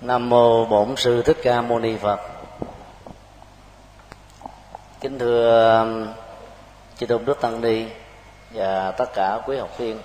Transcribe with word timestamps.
nam 0.00 0.28
mô 0.28 0.64
bổn 0.64 0.96
sư 0.96 1.22
thích 1.22 1.36
ca 1.42 1.60
mâu 1.62 1.78
ni 1.78 1.96
phật. 1.96 2.20
Kính 5.00 5.18
thưa 5.18 5.78
um, 5.80 6.06
chư 6.98 7.06
tôn 7.06 7.24
đức 7.24 7.40
tăng 7.40 7.60
ni 7.60 7.84
và 8.50 8.90
tất 8.90 9.14
cả 9.14 9.40
quý 9.46 9.56
học 9.56 9.78
viên. 9.78 10.00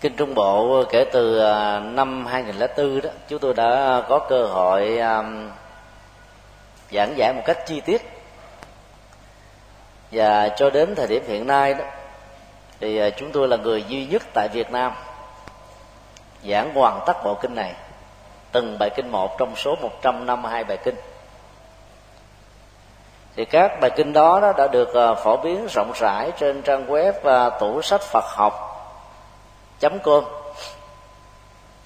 Kinh 0.00 0.16
Trung 0.16 0.34
Bộ 0.34 0.84
kể 0.90 1.04
từ 1.12 1.38
à, 1.38 1.80
năm 1.80 2.26
2004 2.26 3.00
đó 3.00 3.10
chúng 3.28 3.38
tôi 3.38 3.54
đã 3.54 4.02
có 4.08 4.26
cơ 4.28 4.46
hội 4.46 4.98
um, 4.98 5.50
giảng 6.92 7.14
giải 7.16 7.32
một 7.32 7.42
cách 7.46 7.58
chi 7.66 7.80
tiết. 7.80 8.02
Và 10.12 10.48
cho 10.48 10.70
đến 10.70 10.94
thời 10.94 11.06
điểm 11.06 11.22
hiện 11.28 11.46
nay 11.46 11.74
đó 11.74 11.84
thì 12.80 12.98
à, 12.98 13.10
chúng 13.10 13.32
tôi 13.32 13.48
là 13.48 13.56
người 13.56 13.84
duy 13.88 14.06
nhất 14.06 14.22
tại 14.34 14.48
Việt 14.48 14.70
Nam 14.70 14.92
giảng 16.44 16.74
hoàn 16.74 17.00
tất 17.06 17.24
bộ 17.24 17.34
kinh 17.34 17.54
này 17.54 17.74
từng 18.52 18.78
bài 18.78 18.90
kinh 18.96 19.08
một 19.12 19.38
trong 19.38 19.56
số 19.56 19.76
152 19.82 20.64
bài 20.64 20.78
kinh. 20.84 20.94
Thì 23.36 23.44
các 23.44 23.80
bài 23.80 23.90
kinh 23.96 24.12
đó, 24.12 24.40
đó 24.40 24.52
đã 24.58 24.66
được 24.66 24.94
à, 24.94 25.14
phổ 25.14 25.36
biến 25.36 25.66
rộng 25.74 25.92
rãi 25.94 26.32
trên 26.38 26.62
trang 26.62 26.86
web 26.86 27.12
và 27.22 27.50
tủ 27.50 27.82
sách 27.82 28.02
Phật 28.02 28.24
học 28.24 28.66
com. 30.02 30.24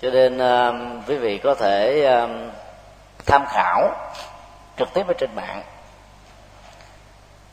Cho 0.01 0.11
nên 0.11 0.39
à, 0.39 0.73
quý 1.09 1.17
vị 1.17 1.39
có 1.39 1.55
thể 1.55 2.09
tham 3.27 3.45
khảo 3.49 3.91
trực 4.77 4.89
tiếp 4.95 5.07
ở 5.09 5.15
trên 5.19 5.31
mạng 5.35 5.63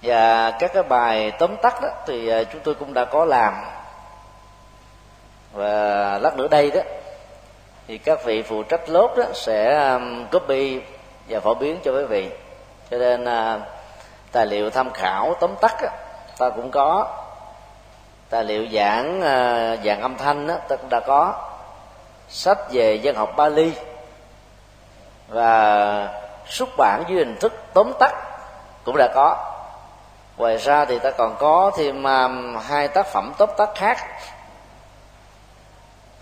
và 0.01 0.51
các 0.51 0.71
cái 0.73 0.83
bài 0.83 1.31
tóm 1.39 1.55
tắt 1.61 1.81
đó 1.81 1.89
thì 2.07 2.27
à, 2.27 2.43
chúng 2.43 2.61
tôi 2.63 2.75
cũng 2.75 2.93
đã 2.93 3.05
có 3.05 3.25
làm. 3.25 3.53
Và 5.53 6.17
lát 6.21 6.37
nữa 6.37 6.47
đây 6.47 6.71
đó 6.71 6.81
thì 7.87 7.97
các 7.97 8.25
vị 8.25 8.41
phụ 8.41 8.63
trách 8.63 8.89
lớp 8.89 9.07
đó 9.17 9.23
sẽ 9.33 9.89
copy 10.31 10.81
và 11.27 11.39
phổ 11.39 11.53
biến 11.53 11.79
cho 11.83 11.91
quý 11.91 12.03
vị. 12.03 12.29
Cho 12.91 12.97
nên 12.97 13.25
à, 13.25 13.59
tài 14.31 14.45
liệu 14.45 14.69
tham 14.69 14.93
khảo 14.93 15.35
tóm 15.39 15.55
tắt 15.61 15.75
đó, 15.81 15.89
ta 16.37 16.49
cũng 16.49 16.71
có. 16.71 17.17
Tài 18.29 18.43
liệu 18.43 18.65
giảng 18.73 19.21
à, 19.21 19.75
giảng 19.75 19.83
dạng 19.85 20.01
âm 20.01 20.17
thanh 20.17 20.47
đó, 20.47 20.55
ta 20.67 20.75
cũng 20.75 20.89
đã 20.89 20.99
có. 20.99 21.33
Sách 22.29 22.57
về 22.71 22.95
dân 22.95 23.15
học 23.15 23.33
Bali. 23.35 23.73
Và 25.27 26.07
xuất 26.47 26.69
bản 26.77 27.03
dưới 27.07 27.17
hình 27.17 27.37
thức 27.39 27.53
tóm 27.73 27.93
tắt 27.99 28.13
cũng 28.85 28.97
đã 28.97 29.07
có 29.15 29.57
ngoài 30.41 30.57
ra 30.57 30.85
thì 30.85 30.99
ta 30.99 31.11
còn 31.11 31.35
có 31.39 31.71
thêm 31.77 32.03
um, 32.03 32.57
hai 32.57 32.87
tác 32.87 33.07
phẩm 33.07 33.33
tóm 33.37 33.49
tắt 33.57 33.69
khác. 33.75 33.97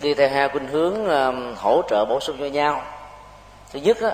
Đi 0.02 0.14
theo 0.14 0.30
hai 0.30 0.50
khuynh 0.50 0.68
hướng 0.68 1.06
um, 1.06 1.56
hỗ 1.56 1.82
trợ 1.90 2.06
bổ 2.06 2.20
sung 2.20 2.38
cho 2.40 2.46
nhau. 2.46 2.82
Thứ 3.72 3.80
nhất 3.80 3.98
á, 4.02 4.12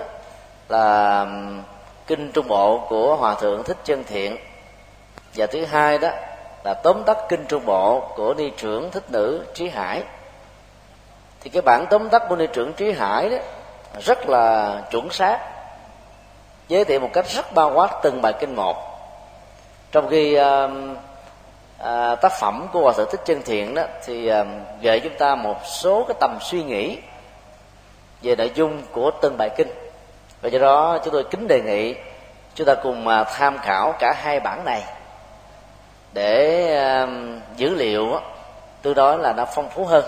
là 0.68 1.20
um, 1.20 1.62
kinh 2.06 2.32
trung 2.32 2.48
bộ 2.48 2.86
của 2.88 3.16
hòa 3.16 3.34
thượng 3.34 3.64
thích 3.64 3.76
chân 3.84 4.04
thiện. 4.04 4.36
Và 5.34 5.46
thứ 5.46 5.64
hai 5.64 5.98
đó 5.98 6.10
là 6.64 6.74
tóm 6.74 7.02
tắt 7.06 7.16
kinh 7.28 7.44
trung 7.48 7.66
bộ 7.66 8.12
của 8.16 8.34
ni 8.34 8.50
trưởng 8.56 8.90
thích 8.90 9.04
nữ 9.10 9.44
trí 9.54 9.68
hải. 9.68 10.02
Thì 11.40 11.50
cái 11.50 11.62
bản 11.62 11.86
tóm 11.90 12.08
tắt 12.08 12.22
của 12.28 12.36
ni 12.36 12.46
trưởng 12.52 12.72
trí 12.72 12.92
hải 12.92 13.30
đó 13.30 13.36
rất 14.00 14.28
là 14.28 14.76
chuẩn 14.90 15.10
xác 15.10 15.38
giới 16.68 16.84
thiệu 16.84 17.00
một 17.00 17.10
cách 17.12 17.26
rất 17.28 17.54
bao 17.54 17.72
quát 17.74 18.00
từng 18.02 18.22
bài 18.22 18.32
kinh 18.40 18.56
một 18.56 18.85
trong 19.92 20.08
khi 20.08 20.38
uh, 20.38 20.70
uh, 21.80 22.20
tác 22.20 22.32
phẩm 22.40 22.66
của 22.72 22.80
hòa 22.80 22.92
thượng 22.96 23.10
thích 23.10 23.20
chân 23.24 23.42
thiện 23.44 23.74
đó 23.74 23.82
thì 24.04 24.32
uh, 24.32 24.46
gợi 24.82 25.00
chúng 25.00 25.14
ta 25.18 25.34
một 25.34 25.56
số 25.64 26.04
cái 26.08 26.16
tầm 26.20 26.38
suy 26.40 26.62
nghĩ 26.62 26.98
về 28.22 28.36
nội 28.36 28.50
dung 28.54 28.82
của 28.92 29.10
từng 29.22 29.36
bài 29.38 29.50
kinh. 29.56 29.68
Và 30.42 30.48
do 30.48 30.58
đó 30.58 30.98
chúng 31.04 31.12
tôi 31.12 31.24
kính 31.24 31.48
đề 31.48 31.60
nghị 31.60 31.94
chúng 32.54 32.66
ta 32.66 32.74
cùng 32.74 33.06
uh, 33.06 33.26
tham 33.34 33.58
khảo 33.58 33.94
cả 33.98 34.14
hai 34.16 34.40
bản 34.40 34.64
này 34.64 34.82
để 36.12 37.04
uh, 37.04 37.10
dữ 37.56 37.74
liệu 37.74 38.20
từ 38.82 38.94
đó 38.94 39.16
là 39.16 39.32
nó 39.32 39.44
phong 39.54 39.70
phú 39.70 39.84
hơn. 39.84 40.04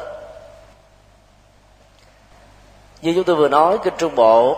Như 3.03 3.13
chúng 3.15 3.25
tôi 3.25 3.37
vừa 3.37 3.49
nói 3.49 3.79
kinh 3.85 3.95
trung 3.99 4.15
bộ 4.15 4.57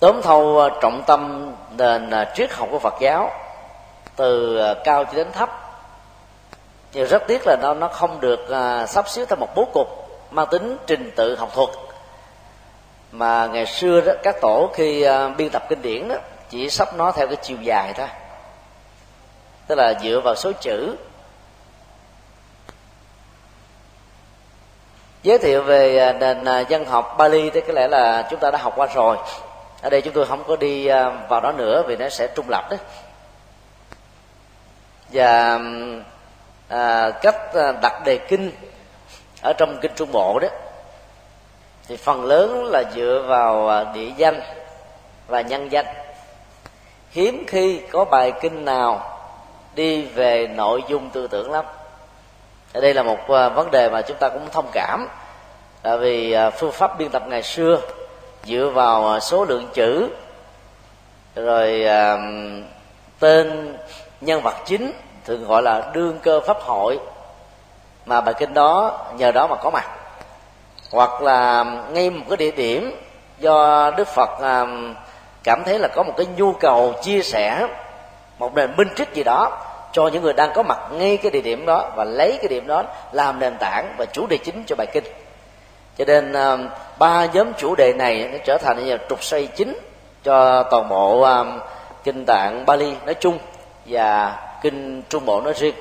tóm 0.00 0.22
thâu 0.22 0.60
à, 0.60 0.68
trọng 0.82 1.02
tâm 1.06 1.52
nền 1.78 2.10
triết 2.34 2.52
học 2.52 2.68
của 2.70 2.78
phật 2.78 2.94
giáo 3.00 3.30
từ 4.16 4.58
à, 4.58 4.74
cao 4.84 5.04
cho 5.04 5.12
đến 5.12 5.32
thấp. 5.32 5.50
Nhưng 6.92 7.08
rất 7.08 7.22
tiếc 7.28 7.42
là 7.46 7.56
nó 7.62 7.74
nó 7.74 7.88
không 7.88 8.20
được 8.20 8.50
à, 8.50 8.86
sắp 8.86 9.08
xếp 9.08 9.24
theo 9.28 9.36
một 9.36 9.48
bố 9.54 9.64
cục 9.72 9.88
mang 10.30 10.46
tính 10.50 10.76
trình 10.86 11.10
tự 11.16 11.36
học 11.36 11.50
thuật. 11.54 11.68
Mà 13.12 13.46
ngày 13.46 13.66
xưa 13.66 14.00
đó 14.00 14.12
các 14.22 14.36
tổ 14.40 14.70
khi 14.74 15.02
à, 15.02 15.28
biên 15.28 15.50
tập 15.50 15.62
kinh 15.68 15.82
điển 15.82 16.08
đó 16.08 16.14
chỉ 16.50 16.70
sắp 16.70 16.88
nó 16.96 17.12
theo 17.12 17.26
cái 17.26 17.36
chiều 17.36 17.56
dài 17.62 17.92
thôi. 17.96 18.08
Tức 19.66 19.74
là 19.78 19.94
dựa 20.02 20.20
vào 20.24 20.34
số 20.34 20.52
chữ. 20.52 20.96
Giới 25.22 25.38
thiệu 25.38 25.62
về 25.62 25.98
à, 25.98 26.12
nền 26.12 26.44
à, 26.44 26.60
dân 26.60 26.84
học 26.84 27.14
Bali 27.18 27.50
thì 27.50 27.60
có 27.60 27.72
lẽ 27.72 27.88
là 27.88 28.26
chúng 28.30 28.40
ta 28.40 28.50
đã 28.50 28.58
học 28.58 28.72
qua 28.76 28.86
rồi. 28.94 29.16
Ở 29.82 29.90
đây 29.90 30.00
chúng 30.00 30.14
tôi 30.14 30.26
không 30.26 30.44
có 30.48 30.56
đi 30.56 30.86
à, 30.86 31.10
vào 31.28 31.40
đó 31.40 31.52
nữa 31.52 31.82
vì 31.86 31.96
nó 31.96 32.08
sẽ 32.08 32.28
trung 32.36 32.46
lập 32.48 32.70
đấy 32.70 32.78
và 35.12 35.58
à, 36.68 37.10
cách 37.10 37.54
à, 37.54 37.72
đặt 37.82 38.02
đề 38.04 38.18
kinh 38.18 38.52
ở 39.42 39.52
trong 39.58 39.78
kinh 39.80 39.92
trung 39.96 40.12
bộ 40.12 40.38
đó 40.38 40.48
thì 41.88 41.96
phần 41.96 42.24
lớn 42.24 42.64
là 42.64 42.84
dựa 42.94 43.24
vào 43.28 43.68
à, 43.68 43.84
địa 43.94 44.10
danh 44.16 44.40
và 45.26 45.40
nhân 45.40 45.72
danh. 45.72 45.86
Hiếm 47.10 47.44
khi 47.46 47.80
có 47.90 48.04
bài 48.04 48.32
kinh 48.40 48.64
nào 48.64 49.18
đi 49.74 50.02
về 50.02 50.46
nội 50.46 50.82
dung 50.88 51.10
tư 51.10 51.26
tưởng 51.26 51.52
lắm. 51.52 51.64
Đây 52.72 52.94
là 52.94 53.02
một 53.02 53.28
à, 53.28 53.48
vấn 53.48 53.70
đề 53.70 53.90
mà 53.90 54.02
chúng 54.02 54.16
ta 54.20 54.28
cũng 54.28 54.48
thông 54.52 54.70
cảm. 54.72 55.08
Tại 55.82 55.98
vì 55.98 56.36
phương 56.58 56.72
pháp 56.72 56.98
biên 56.98 57.08
tập 57.10 57.22
ngày 57.28 57.42
xưa 57.42 57.80
dựa 58.44 58.70
vào 58.74 59.20
số 59.20 59.44
lượng 59.44 59.68
chữ 59.74 60.08
rồi 61.34 61.86
tên 63.18 63.76
nhân 64.22 64.40
vật 64.42 64.54
chính 64.64 64.92
thường 65.24 65.46
gọi 65.48 65.62
là 65.62 65.90
đương 65.92 66.18
cơ 66.22 66.40
pháp 66.40 66.56
hội. 66.60 66.98
Mà 68.06 68.20
bài 68.20 68.34
kinh 68.38 68.54
đó, 68.54 69.00
nhờ 69.16 69.32
đó 69.32 69.46
mà 69.46 69.56
có 69.56 69.70
mặt. 69.70 69.84
Hoặc 70.92 71.22
là 71.22 71.64
ngay 71.90 72.10
một 72.10 72.24
cái 72.28 72.36
địa 72.36 72.50
điểm 72.50 73.02
do 73.38 73.90
đức 73.96 74.08
phật 74.08 74.30
à, 74.40 74.66
cảm 75.44 75.62
thấy 75.64 75.78
là 75.78 75.88
có 75.88 76.02
một 76.02 76.12
cái 76.16 76.26
nhu 76.36 76.52
cầu 76.52 76.94
chia 77.02 77.22
sẻ, 77.22 77.66
một 78.38 78.54
nền 78.54 78.76
minh 78.76 78.88
trích 78.96 79.14
gì 79.14 79.22
đó 79.24 79.58
cho 79.92 80.08
những 80.08 80.22
người 80.22 80.32
đang 80.32 80.52
có 80.54 80.62
mặt 80.62 80.78
ngay 80.92 81.16
cái 81.16 81.30
địa 81.30 81.40
điểm 81.40 81.66
đó 81.66 81.90
và 81.96 82.04
lấy 82.04 82.38
cái 82.42 82.48
điểm 82.48 82.66
đó 82.66 82.84
làm 83.12 83.38
nền 83.38 83.56
tảng 83.60 83.94
và 83.98 84.04
chủ 84.04 84.26
đề 84.26 84.36
chính 84.36 84.64
cho 84.66 84.76
bài 84.76 84.86
kinh. 84.92 85.04
Cho 85.98 86.04
nên 86.04 86.32
à, 86.32 86.58
ba 86.98 87.26
nhóm 87.26 87.52
chủ 87.58 87.74
đề 87.74 87.92
này 87.92 88.28
nó 88.32 88.38
trở 88.44 88.58
thành 88.58 88.84
như 88.84 88.96
trục 89.08 89.24
xoay 89.24 89.46
chính 89.46 89.78
cho 90.24 90.62
toàn 90.62 90.88
bộ 90.88 91.20
à, 91.20 91.44
kinh 92.04 92.24
tạng 92.26 92.66
Bali 92.66 92.94
nói 93.06 93.14
chung 93.14 93.38
và 93.86 94.38
kinh 94.62 95.02
Trung 95.08 95.24
Bộ 95.24 95.40
nói 95.40 95.52
riêng. 95.56 95.74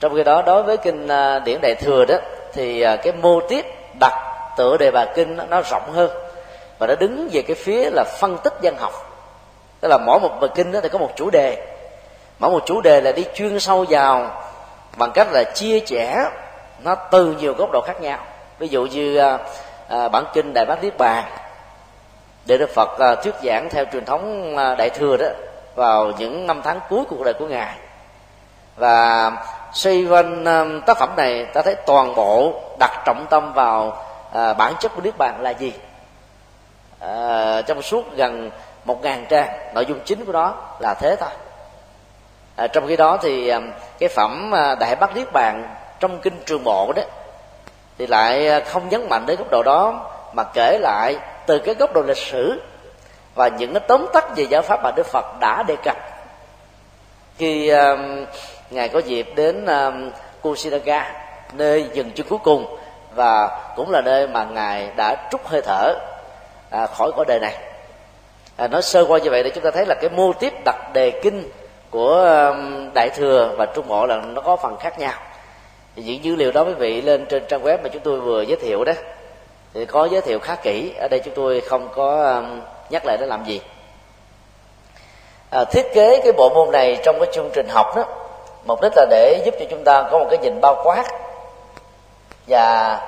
Trong 0.00 0.14
khi 0.16 0.24
đó 0.24 0.42
đối 0.42 0.62
với 0.62 0.76
kinh 0.76 1.08
à, 1.08 1.38
điển 1.38 1.58
đại 1.62 1.74
thừa 1.74 2.04
đó 2.04 2.14
thì 2.52 2.80
à, 2.80 2.96
cái 2.96 3.12
mô 3.12 3.40
tiết 3.40 3.66
đặt 4.00 4.12
tựa 4.56 4.76
đề 4.76 4.90
bài 4.90 5.06
kinh 5.14 5.36
nó, 5.36 5.44
nó 5.50 5.62
rộng 5.70 5.92
hơn 5.92 6.10
và 6.78 6.86
nó 6.86 6.94
đứng 6.94 7.28
về 7.32 7.42
cái 7.42 7.56
phía 7.56 7.90
là 7.90 8.04
phân 8.20 8.38
tích 8.44 8.54
văn 8.62 8.76
học. 8.78 8.92
Tức 9.80 9.88
là 9.88 9.98
mỗi 10.06 10.20
một 10.20 10.30
bài 10.40 10.50
kinh 10.54 10.72
đó 10.72 10.80
thì 10.82 10.88
có 10.88 10.98
một 10.98 11.10
chủ 11.16 11.30
đề. 11.30 11.66
Mỗi 12.38 12.50
một 12.50 12.62
chủ 12.66 12.80
đề 12.80 13.00
là 13.00 13.12
đi 13.12 13.24
chuyên 13.34 13.60
sâu 13.60 13.84
vào 13.88 14.42
bằng 14.96 15.10
cách 15.14 15.28
là 15.32 15.44
chia 15.44 15.80
sẻ 15.86 16.30
nó 16.84 16.94
từ 16.94 17.36
nhiều 17.40 17.54
góc 17.58 17.70
độ 17.72 17.80
khác 17.86 18.00
nhau. 18.00 18.18
Ví 18.58 18.68
dụ 18.68 18.86
như 18.86 19.16
à, 19.16 19.38
à 19.88 20.08
bản 20.08 20.24
kinh 20.34 20.54
đại 20.54 20.64
bát 20.64 20.82
niết 20.82 20.98
bàn 20.98 21.24
để 22.46 22.58
đức 22.58 22.70
phật 22.74 22.98
à, 22.98 23.14
thuyết 23.14 23.34
giảng 23.44 23.68
theo 23.70 23.84
truyền 23.92 24.04
thống 24.04 24.56
à, 24.56 24.74
đại 24.74 24.90
thừa 24.90 25.16
đó 25.16 25.26
vào 25.74 26.12
những 26.18 26.46
năm 26.46 26.60
tháng 26.64 26.80
cuối 26.88 27.04
cuộc 27.08 27.24
đời 27.24 27.34
của 27.34 27.46
ngài. 27.46 27.74
Và 28.76 29.32
xoay 29.72 30.04
quanh 30.04 30.44
um, 30.44 30.80
tác 30.80 30.98
phẩm 30.98 31.08
này 31.16 31.46
ta 31.54 31.62
thấy 31.62 31.74
toàn 31.74 32.14
bộ 32.14 32.60
đặt 32.78 33.02
trọng 33.04 33.26
tâm 33.30 33.52
vào 33.52 34.04
à, 34.32 34.52
bản 34.52 34.74
chất 34.80 34.92
của 34.94 35.02
niết 35.02 35.18
bàn 35.18 35.40
là 35.40 35.50
gì? 35.50 35.72
À, 37.00 37.62
trong 37.62 37.82
suốt 37.82 38.16
gần 38.16 38.50
một 38.84 39.02
ngàn 39.02 39.26
trang 39.28 39.48
nội 39.74 39.86
dung 39.86 40.00
chính 40.04 40.24
của 40.24 40.32
nó 40.32 40.54
là 40.78 40.94
thế 40.94 41.16
thôi. 41.16 41.30
À, 42.56 42.66
trong 42.66 42.86
khi 42.86 42.96
đó 42.96 43.18
thì 43.22 43.48
um, 43.48 43.70
cái 43.98 44.08
phẩm 44.08 44.54
à, 44.54 44.74
đại 44.74 44.96
bác 44.96 45.16
niết 45.16 45.32
bàn 45.32 45.76
trong 46.00 46.18
kinh 46.18 46.42
trường 46.46 46.64
bộ 46.64 46.92
đó 46.96 47.02
thì 47.98 48.06
lại 48.06 48.60
không 48.60 48.88
nhấn 48.88 49.08
mạnh 49.08 49.26
đến 49.26 49.36
góc 49.38 49.50
độ 49.50 49.62
đó 49.62 50.10
mà 50.32 50.44
kể 50.54 50.78
lại 50.80 51.16
từ 51.46 51.58
cái 51.58 51.74
góc 51.74 51.92
độ 51.92 52.02
lịch 52.02 52.16
sử 52.16 52.60
và 53.34 53.48
những 53.48 53.72
cái 53.72 53.82
tóm 53.88 54.06
tắt 54.12 54.36
về 54.36 54.46
giáo 54.50 54.62
pháp 54.62 54.80
mà 54.82 54.90
đức 54.96 55.06
phật 55.06 55.24
đã 55.40 55.62
đề 55.62 55.76
cập. 55.84 55.96
Khi 57.38 57.72
uh, 57.72 57.98
ngài 58.70 58.88
có 58.88 58.98
dịp 58.98 59.26
đến 59.36 59.66
um, 59.66 60.08
uh, 60.08 60.14
Kusinaga 60.42 61.12
nơi 61.52 61.90
dừng 61.92 62.10
chân 62.10 62.26
cuối 62.28 62.38
cùng 62.44 62.76
và 63.14 63.60
cũng 63.76 63.90
là 63.90 64.00
nơi 64.00 64.26
mà 64.26 64.44
ngài 64.44 64.90
đã 64.96 65.28
trút 65.30 65.40
hơi 65.44 65.62
thở 65.62 65.94
à, 66.70 66.86
khỏi 66.86 67.10
cõi 67.16 67.24
đời 67.28 67.40
này. 67.40 67.54
À, 68.56 68.68
nói 68.68 68.82
sơ 68.82 69.04
qua 69.04 69.18
như 69.18 69.30
vậy 69.30 69.42
để 69.42 69.50
chúng 69.54 69.64
ta 69.64 69.70
thấy 69.70 69.86
là 69.86 69.94
cái 70.00 70.10
mô 70.10 70.32
tiếp 70.32 70.52
đặt 70.64 70.92
đề 70.92 71.20
kinh 71.22 71.50
của 71.90 72.14
um, 72.52 72.90
đại 72.94 73.10
thừa 73.16 73.54
và 73.58 73.66
trung 73.66 73.88
bộ 73.88 74.06
là 74.06 74.16
nó 74.16 74.40
có 74.40 74.56
phần 74.56 74.76
khác 74.76 74.98
nhau. 74.98 75.12
Thì 75.96 76.02
những 76.02 76.24
dữ 76.24 76.36
liệu 76.36 76.52
đó 76.52 76.64
quý 76.64 76.72
vị 76.72 77.00
lên 77.00 77.26
trên 77.26 77.44
trang 77.48 77.62
web 77.62 77.78
mà 77.82 77.88
chúng 77.92 78.02
tôi 78.02 78.20
vừa 78.20 78.42
giới 78.42 78.58
thiệu 78.62 78.84
đó 78.84 78.92
thì 79.74 79.86
có 79.86 80.04
giới 80.04 80.20
thiệu 80.20 80.38
khá 80.38 80.54
kỹ. 80.54 80.92
Ở 81.00 81.08
đây 81.08 81.20
chúng 81.24 81.34
tôi 81.34 81.60
không 81.60 81.88
có 81.94 82.34
um, 82.34 82.60
nhắc 82.90 83.06
lại 83.06 83.16
để 83.20 83.26
làm 83.26 83.44
gì? 83.44 83.60
À, 85.50 85.64
thiết 85.64 85.94
kế 85.94 86.20
cái 86.24 86.32
bộ 86.32 86.48
môn 86.48 86.72
này 86.72 86.98
trong 87.04 87.16
cái 87.18 87.28
chương 87.32 87.50
trình 87.54 87.68
học 87.68 87.96
đó 87.96 88.04
mục 88.64 88.80
đích 88.82 88.92
là 88.96 89.06
để 89.10 89.42
giúp 89.44 89.54
cho 89.60 89.66
chúng 89.70 89.84
ta 89.84 90.08
có 90.10 90.18
một 90.18 90.26
cái 90.30 90.38
nhìn 90.38 90.60
bao 90.60 90.82
quát 90.84 91.04
và 92.48 93.00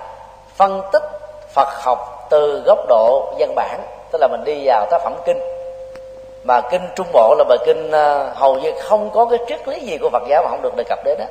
phân 0.56 0.82
tích 0.92 1.02
Phật 1.54 1.68
học 1.82 2.26
từ 2.30 2.62
góc 2.66 2.78
độ 2.88 3.34
văn 3.38 3.54
bản 3.54 3.80
tức 4.12 4.18
là 4.20 4.28
mình 4.28 4.44
đi 4.44 4.62
vào 4.66 4.86
tác 4.90 5.00
phẩm 5.04 5.14
kinh. 5.26 5.40
Mà 6.44 6.60
kinh 6.70 6.88
trung 6.96 7.06
bộ 7.12 7.34
là 7.38 7.44
bài 7.44 7.58
kinh 7.66 7.90
à, 7.90 8.32
hầu 8.34 8.54
như 8.54 8.72
không 8.82 9.10
có 9.10 9.24
cái 9.24 9.38
triết 9.48 9.68
lý 9.68 9.80
gì 9.80 9.98
của 9.98 10.10
Phật 10.12 10.22
giáo 10.28 10.42
mà 10.42 10.50
không 10.50 10.62
được 10.62 10.76
đề 10.76 10.84
cập 10.88 10.98
đến 11.04 11.18
đó 11.18 11.24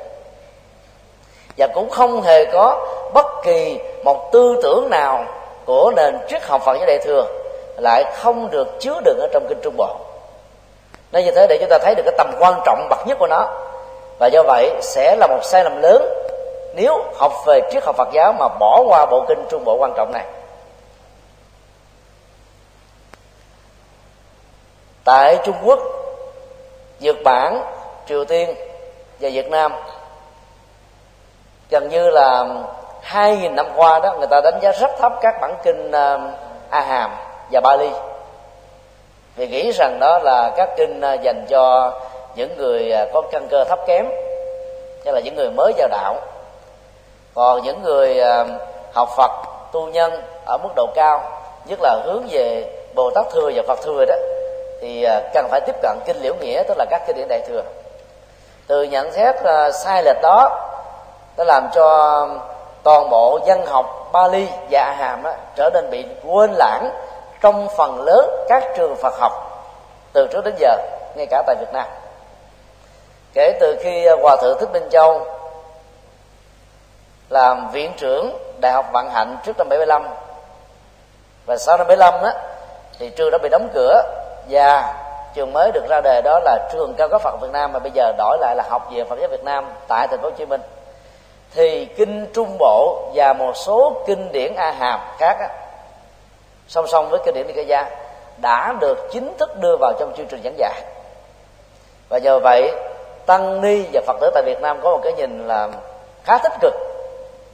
và 1.58 1.66
cũng 1.74 1.90
không 1.90 2.22
hề 2.22 2.44
có 2.44 2.86
bất 3.14 3.26
kỳ 3.44 3.78
một 4.04 4.32
tư 4.32 4.60
tưởng 4.62 4.90
nào 4.90 5.24
của 5.64 5.92
nền 5.96 6.18
triết 6.28 6.42
học 6.42 6.62
Phật 6.64 6.76
giáo 6.78 6.86
đại 6.86 6.98
thừa 7.04 7.26
lại 7.78 8.04
không 8.14 8.50
được 8.50 8.68
chứa 8.80 9.00
đựng 9.04 9.18
ở 9.20 9.28
trong 9.32 9.46
kinh 9.48 9.60
trung 9.62 9.74
bộ. 9.76 9.96
Nên 11.12 11.24
như 11.24 11.30
thế 11.30 11.46
để 11.46 11.58
chúng 11.60 11.70
ta 11.70 11.78
thấy 11.78 11.94
được 11.94 12.02
cái 12.04 12.14
tầm 12.18 12.30
quan 12.38 12.60
trọng 12.64 12.86
bậc 12.90 13.06
nhất 13.06 13.18
của 13.20 13.26
nó. 13.26 13.48
Và 14.18 14.26
do 14.26 14.42
vậy 14.42 14.70
sẽ 14.82 15.16
là 15.16 15.26
một 15.26 15.40
sai 15.42 15.64
lầm 15.64 15.82
lớn 15.82 16.08
nếu 16.74 17.04
học 17.14 17.32
về 17.46 17.60
triết 17.72 17.84
học 17.84 17.96
Phật 17.96 18.08
giáo 18.12 18.32
mà 18.32 18.48
bỏ 18.48 18.82
qua 18.88 19.06
bộ 19.06 19.24
kinh 19.28 19.44
trung 19.50 19.64
bộ 19.64 19.76
quan 19.80 19.92
trọng 19.96 20.12
này. 20.12 20.24
Tại 25.04 25.38
Trung 25.44 25.56
Quốc 25.64 25.78
Nhật 27.00 27.16
Bản 27.24 27.62
Triều 28.08 28.24
Tiên 28.24 28.54
và 29.20 29.28
Việt 29.32 29.50
Nam 29.50 29.72
gần 31.70 31.88
như 31.88 32.10
là 32.10 32.44
hai 33.02 33.36
nghìn 33.36 33.56
năm 33.56 33.66
qua 33.76 33.98
đó 33.98 34.14
người 34.18 34.26
ta 34.26 34.40
đánh 34.40 34.58
giá 34.62 34.72
rất 34.72 34.90
thấp 34.98 35.12
các 35.20 35.34
bản 35.40 35.54
kinh 35.64 35.88
uh, 35.88 36.20
A 36.70 36.80
Hàm 36.80 37.10
và 37.50 37.60
Bali. 37.60 37.90
Vì 39.36 39.48
nghĩ 39.48 39.72
rằng 39.72 39.98
đó 40.00 40.18
là 40.18 40.50
các 40.56 40.68
kinh 40.76 41.00
à, 41.00 41.14
dành 41.14 41.46
cho 41.48 41.92
những 42.34 42.56
người 42.56 42.92
à, 42.92 43.06
có 43.12 43.22
căn 43.32 43.48
cơ 43.50 43.64
thấp 43.64 43.78
kém 43.86 44.06
như 45.04 45.12
là 45.12 45.20
những 45.24 45.36
người 45.36 45.50
mới 45.50 45.72
vào 45.78 45.88
đạo. 45.88 46.14
Còn 47.34 47.62
những 47.62 47.82
người 47.82 48.20
à, 48.20 48.44
học 48.94 49.08
Phật 49.16 49.30
tu 49.72 49.86
nhân 49.86 50.22
ở 50.46 50.58
mức 50.62 50.68
độ 50.76 50.86
cao 50.94 51.22
nhất 51.66 51.78
là 51.82 52.00
hướng 52.04 52.26
về 52.30 52.70
Bồ 52.94 53.10
Tát 53.14 53.26
thừa 53.32 53.50
và 53.54 53.62
Phật 53.68 53.78
thừa 53.82 54.04
đó 54.08 54.14
thì 54.80 55.06
cần 55.34 55.48
phải 55.50 55.60
tiếp 55.60 55.76
cận 55.82 55.98
kinh 56.06 56.16
liễu 56.16 56.34
nghĩa 56.34 56.62
tức 56.68 56.78
là 56.78 56.84
các 56.90 57.02
kinh 57.06 57.16
điển 57.16 57.28
đại 57.28 57.40
thừa. 57.48 57.62
Từ 58.66 58.82
nhận 58.82 59.12
xét 59.12 59.34
sai 59.72 60.02
lệch 60.02 60.22
đó 60.22 60.68
đã 61.36 61.44
làm 61.44 61.68
cho 61.74 62.28
toàn 62.82 63.10
bộ 63.10 63.38
dân 63.46 63.66
học 63.66 64.08
Bali 64.12 64.48
và 64.70 64.80
A 64.80 64.92
Hàm 64.92 65.24
á, 65.24 65.32
trở 65.56 65.70
nên 65.74 65.90
bị 65.90 66.04
quên 66.24 66.52
lãng 66.52 66.90
trong 67.40 67.68
phần 67.76 68.00
lớn 68.00 68.44
các 68.48 68.64
trường 68.76 68.96
Phật 68.96 69.14
học 69.18 69.32
từ 70.12 70.26
trước 70.32 70.44
đến 70.44 70.54
giờ 70.58 70.76
ngay 71.14 71.26
cả 71.30 71.42
tại 71.46 71.56
Việt 71.60 71.72
Nam. 71.72 71.86
Kể 73.34 73.58
từ 73.60 73.76
khi 73.82 74.08
hòa 74.22 74.36
thượng 74.42 74.58
thích 74.60 74.72
minh 74.72 74.88
châu 74.90 75.26
làm 77.28 77.70
viện 77.72 77.92
trưởng 77.96 78.38
đại 78.60 78.72
học 78.72 78.86
vạn 78.92 79.10
hạnh 79.10 79.36
trước 79.44 79.58
năm 79.58 79.68
75 79.68 80.02
và 81.46 81.56
sau 81.56 81.78
năm 81.78 81.86
75 81.86 82.22
đó 82.22 82.32
thì 82.98 83.10
trường 83.10 83.30
đã 83.30 83.38
bị 83.38 83.48
đóng 83.48 83.68
cửa 83.74 84.02
và 84.48 84.94
trường 85.34 85.52
mới 85.52 85.70
được 85.72 85.88
ra 85.88 86.00
đề 86.00 86.22
đó 86.24 86.40
là 86.44 86.68
trường 86.72 86.94
cao 86.98 87.08
cấp 87.08 87.22
Phật 87.22 87.40
Việt 87.40 87.50
Nam 87.52 87.72
mà 87.72 87.78
bây 87.78 87.90
giờ 87.94 88.12
đổi 88.18 88.38
lại 88.40 88.56
là 88.56 88.64
học 88.68 88.88
viện 88.90 89.06
Phật 89.08 89.18
giáo 89.18 89.28
Việt 89.28 89.44
Nam 89.44 89.72
tại 89.88 90.08
thành 90.08 90.20
phố 90.22 90.28
Hồ 90.28 90.34
Chí 90.38 90.46
Minh. 90.46 90.60
Thì 91.54 91.84
kinh 91.84 92.26
trung 92.34 92.56
bộ 92.58 93.02
và 93.14 93.32
một 93.32 93.56
số 93.56 94.02
kinh 94.06 94.32
điển 94.32 94.54
a 94.54 94.70
hàm 94.70 95.00
khác 95.18 95.36
á, 95.40 95.48
song 96.68 96.86
song 96.86 97.10
với 97.10 97.20
kinh 97.24 97.34
điển 97.34 97.46
Nikaya 97.46 97.90
đã 98.42 98.74
được 98.80 99.08
chính 99.12 99.36
thức 99.38 99.60
đưa 99.60 99.76
vào 99.76 99.92
trong 99.98 100.12
chương 100.16 100.26
trình 100.26 100.40
giảng 100.44 100.58
dạy. 100.58 100.82
Và 102.08 102.18
nhờ 102.18 102.38
vậy, 102.38 102.72
tăng 103.26 103.60
ni 103.60 103.84
và 103.92 104.00
phật 104.06 104.16
tử 104.20 104.30
tại 104.34 104.42
việt 104.46 104.60
nam 104.60 104.80
có 104.82 104.90
một 104.90 105.00
cái 105.02 105.12
nhìn 105.12 105.48
là 105.48 105.68
khá 106.24 106.38
tích 106.38 106.52
cực 106.60 106.74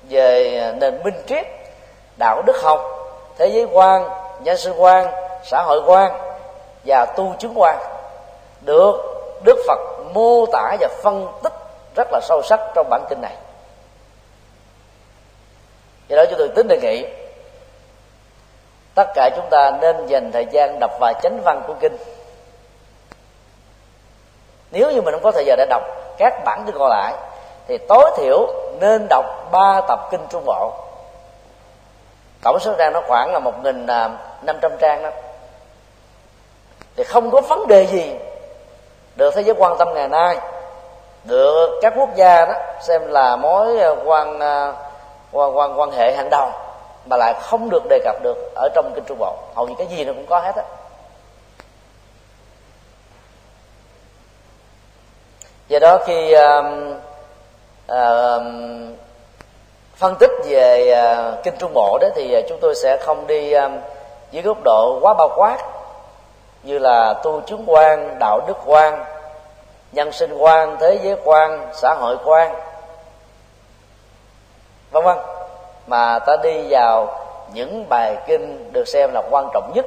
về 0.09 0.73
nền 0.81 1.03
minh 1.05 1.23
triết, 1.27 1.47
đạo 2.19 2.43
đức 2.47 2.63
học, 2.63 2.81
thế 3.39 3.47
giới 3.47 3.67
quan 3.73 4.09
nhân 4.41 4.57
sư 4.57 4.75
quan, 4.79 5.13
xã 5.45 5.63
hội 5.63 5.83
quan 5.87 6.13
và 6.85 7.07
tu 7.17 7.35
chứng 7.39 7.61
quan 7.61 7.79
được 8.61 8.95
đức 9.45 9.59
phật 9.69 9.79
mô 10.15 10.47
tả 10.47 10.77
và 10.81 10.89
phân 11.03 11.29
tích 11.43 11.53
rất 11.97 12.09
là 12.13 12.21
sâu 12.23 12.43
sắc 12.43 12.61
trong 12.75 12.87
bản 12.91 13.05
kinh 13.11 13.21
này. 13.21 13.37
Do 16.09 16.17
đó 16.17 16.25
chúng 16.31 16.39
tôi 16.39 16.49
tính 16.49 16.69
đề 16.69 16.79
nghị 16.83 17.07
tất 18.95 19.09
cả 19.15 19.31
chúng 19.37 19.47
ta 19.51 19.71
nên 19.81 20.07
dành 20.07 20.33
thời 20.33 20.47
gian 20.51 20.79
đọc 20.81 20.91
vài 21.01 21.15
chánh 21.23 21.41
văn 21.45 21.63
của 21.67 21.75
kinh. 21.81 21.97
Nếu 24.71 24.91
như 24.91 25.03
mình 25.03 25.15
không 25.15 25.23
có 25.23 25.33
thời 25.33 25.45
giờ 25.45 25.55
để 25.57 25.67
đọc 25.71 25.83
các 26.19 26.45
bản 26.45 26.63
kinh 26.67 26.79
còn 26.79 26.91
lại, 26.91 27.15
thì 27.69 27.79
tối 27.79 28.11
thiểu 28.17 28.47
nên 28.81 29.07
đọc 29.11 29.25
ba 29.53 29.81
tập 29.89 30.09
kinh 30.11 30.27
trung 30.31 30.45
bộ. 30.45 30.73
Tổng 32.45 32.59
số 32.61 32.75
trang 32.79 32.93
nó 32.93 33.01
khoảng 33.07 33.33
là 33.33 33.39
một 33.39 33.65
nghìn 33.65 33.87
à, 33.87 34.11
năm 34.43 34.59
trăm 34.63 34.73
trang 34.81 35.03
đó. 35.03 35.11
Thì 36.97 37.05
không 37.05 37.31
có 37.31 37.41
vấn 37.41 37.67
đề 37.67 37.87
gì 37.87 38.15
được 39.17 39.35
thế 39.35 39.43
giới 39.43 39.55
quan 39.59 39.77
tâm 39.79 39.89
ngày 39.95 40.09
nay, 40.09 40.37
được 41.25 41.79
các 41.83 41.93
quốc 41.97 42.09
gia 42.15 42.45
đó 42.45 42.55
xem 42.81 43.09
là 43.09 43.37
mối 43.37 43.79
quan 44.05 44.41
à, 44.41 44.73
quan 45.33 45.57
quan 45.57 45.81
quan 45.81 45.91
hệ 45.91 46.15
hàng 46.17 46.31
đầu 46.31 46.51
mà 47.07 47.17
lại 47.17 47.35
không 47.41 47.71
được 47.71 47.83
đề 47.89 47.99
cập 48.05 48.17
được 48.23 48.37
ở 48.55 48.69
trong 48.75 48.93
kinh 48.95 49.05
trung 49.05 49.19
bộ. 49.19 49.37
Hầu 49.55 49.69
như 49.69 49.75
cái 49.79 49.87
gì 49.87 50.05
nó 50.05 50.13
cũng 50.13 50.27
có 50.27 50.41
hết 50.41 50.57
á. 50.57 50.65
Do 55.69 55.79
đó 55.79 55.99
khi 56.07 56.35
uh, 56.35 56.65
uh, 57.93 58.43
phân 59.97 60.15
tích 60.21 60.31
về 60.45 60.93
uh, 60.93 61.45
kinh 61.45 61.55
trung 61.59 61.73
bộ 61.75 61.99
đó 62.01 62.09
thì 62.15 62.37
uh, 62.39 62.45
chúng 62.49 62.59
tôi 62.61 62.75
sẽ 62.75 62.97
không 62.97 63.27
đi 63.27 63.57
uh, 63.57 63.63
dưới 64.31 64.43
góc 64.43 64.59
độ 64.65 64.99
quá 65.03 65.15
bao 65.15 65.29
quát 65.37 65.59
như 66.63 66.79
là 66.79 67.15
tu 67.23 67.41
chứng 67.41 67.65
quan 67.67 68.19
đạo 68.19 68.41
đức 68.47 68.57
quan 68.67 69.05
nhân 69.93 70.13
sinh 70.13 70.37
quan 70.39 70.77
thế 70.81 70.99
giới 71.03 71.17
quan 71.25 71.71
xã 71.73 71.95
hội 71.95 72.17
quan 72.25 72.55
vân 74.91 75.05
vân 75.05 75.32
mà 75.87 76.19
ta 76.19 76.37
đi 76.43 76.67
vào 76.71 77.19
những 77.53 77.89
bài 77.89 78.17
kinh 78.27 78.73
được 78.73 78.89
xem 78.89 79.11
là 79.15 79.23
quan 79.31 79.49
trọng 79.55 79.73
nhất 79.75 79.87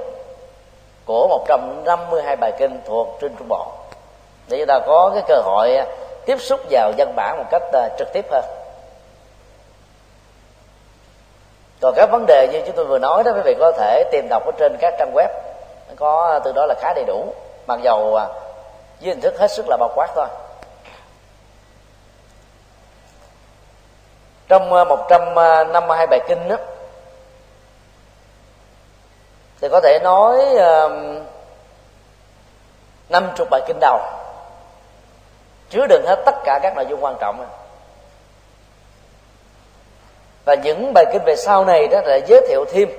của 1.05 1.27
152 1.27 2.35
bài 2.35 2.51
kinh 2.57 2.81
thuộc 2.85 3.17
trên 3.21 3.35
trung 3.35 3.47
bộ. 3.47 3.67
Để 4.47 4.57
chúng 4.57 4.67
ta 4.67 4.79
có 4.87 5.11
cái 5.13 5.23
cơ 5.27 5.41
hội 5.43 5.75
à, 5.75 5.85
tiếp 6.25 6.37
xúc 6.41 6.59
vào 6.69 6.91
văn 6.97 7.13
bản 7.15 7.37
một 7.37 7.43
cách 7.51 7.63
à, 7.73 7.89
trực 7.99 8.13
tiếp 8.13 8.25
hơn. 8.31 8.43
Còn 11.81 11.93
các 11.95 12.09
vấn 12.11 12.25
đề 12.25 12.47
như 12.51 12.61
chúng 12.65 12.75
tôi 12.75 12.85
vừa 12.85 12.99
nói 12.99 13.23
đó, 13.23 13.31
quý 13.35 13.41
vị 13.45 13.55
có 13.59 13.71
thể 13.71 14.03
tìm 14.11 14.27
đọc 14.29 14.45
ở 14.45 14.51
trên 14.57 14.77
các 14.79 14.93
trang 14.99 15.13
web. 15.15 15.27
Có 15.95 16.31
à, 16.31 16.39
từ 16.39 16.51
đó 16.51 16.65
là 16.65 16.75
khá 16.81 16.93
đầy 16.93 17.03
đủ. 17.07 17.33
Mặc 17.67 17.79
dầu 17.83 18.11
với 19.01 19.09
hình 19.09 19.21
thức 19.21 19.39
hết 19.39 19.51
sức 19.51 19.65
là 19.69 19.77
bao 19.77 19.89
quát 19.95 20.07
thôi. 20.15 20.27
Trong 24.47 24.73
ờ, 24.73 24.85
152 24.85 25.99
ờ, 25.99 26.05
bài 26.09 26.19
kinh 26.27 26.47
đó 26.47 26.55
thì 29.61 29.67
có 29.71 29.81
thể 29.83 29.99
nói 30.03 30.37
năm 33.09 33.31
chục 33.35 33.47
bài 33.51 33.61
kinh 33.67 33.77
đầu, 33.79 33.99
chứa 35.69 35.85
đựng 35.89 36.05
hết 36.05 36.21
tất 36.25 36.35
cả 36.43 36.59
các 36.63 36.75
nội 36.75 36.85
dung 36.89 37.03
quan 37.03 37.15
trọng 37.19 37.45
và 40.45 40.55
những 40.55 40.91
bài 40.93 41.05
kinh 41.13 41.21
về 41.25 41.35
sau 41.35 41.65
này 41.65 41.87
đó 41.87 42.01
là 42.05 42.19
giới 42.27 42.41
thiệu 42.49 42.65
thêm 42.71 42.89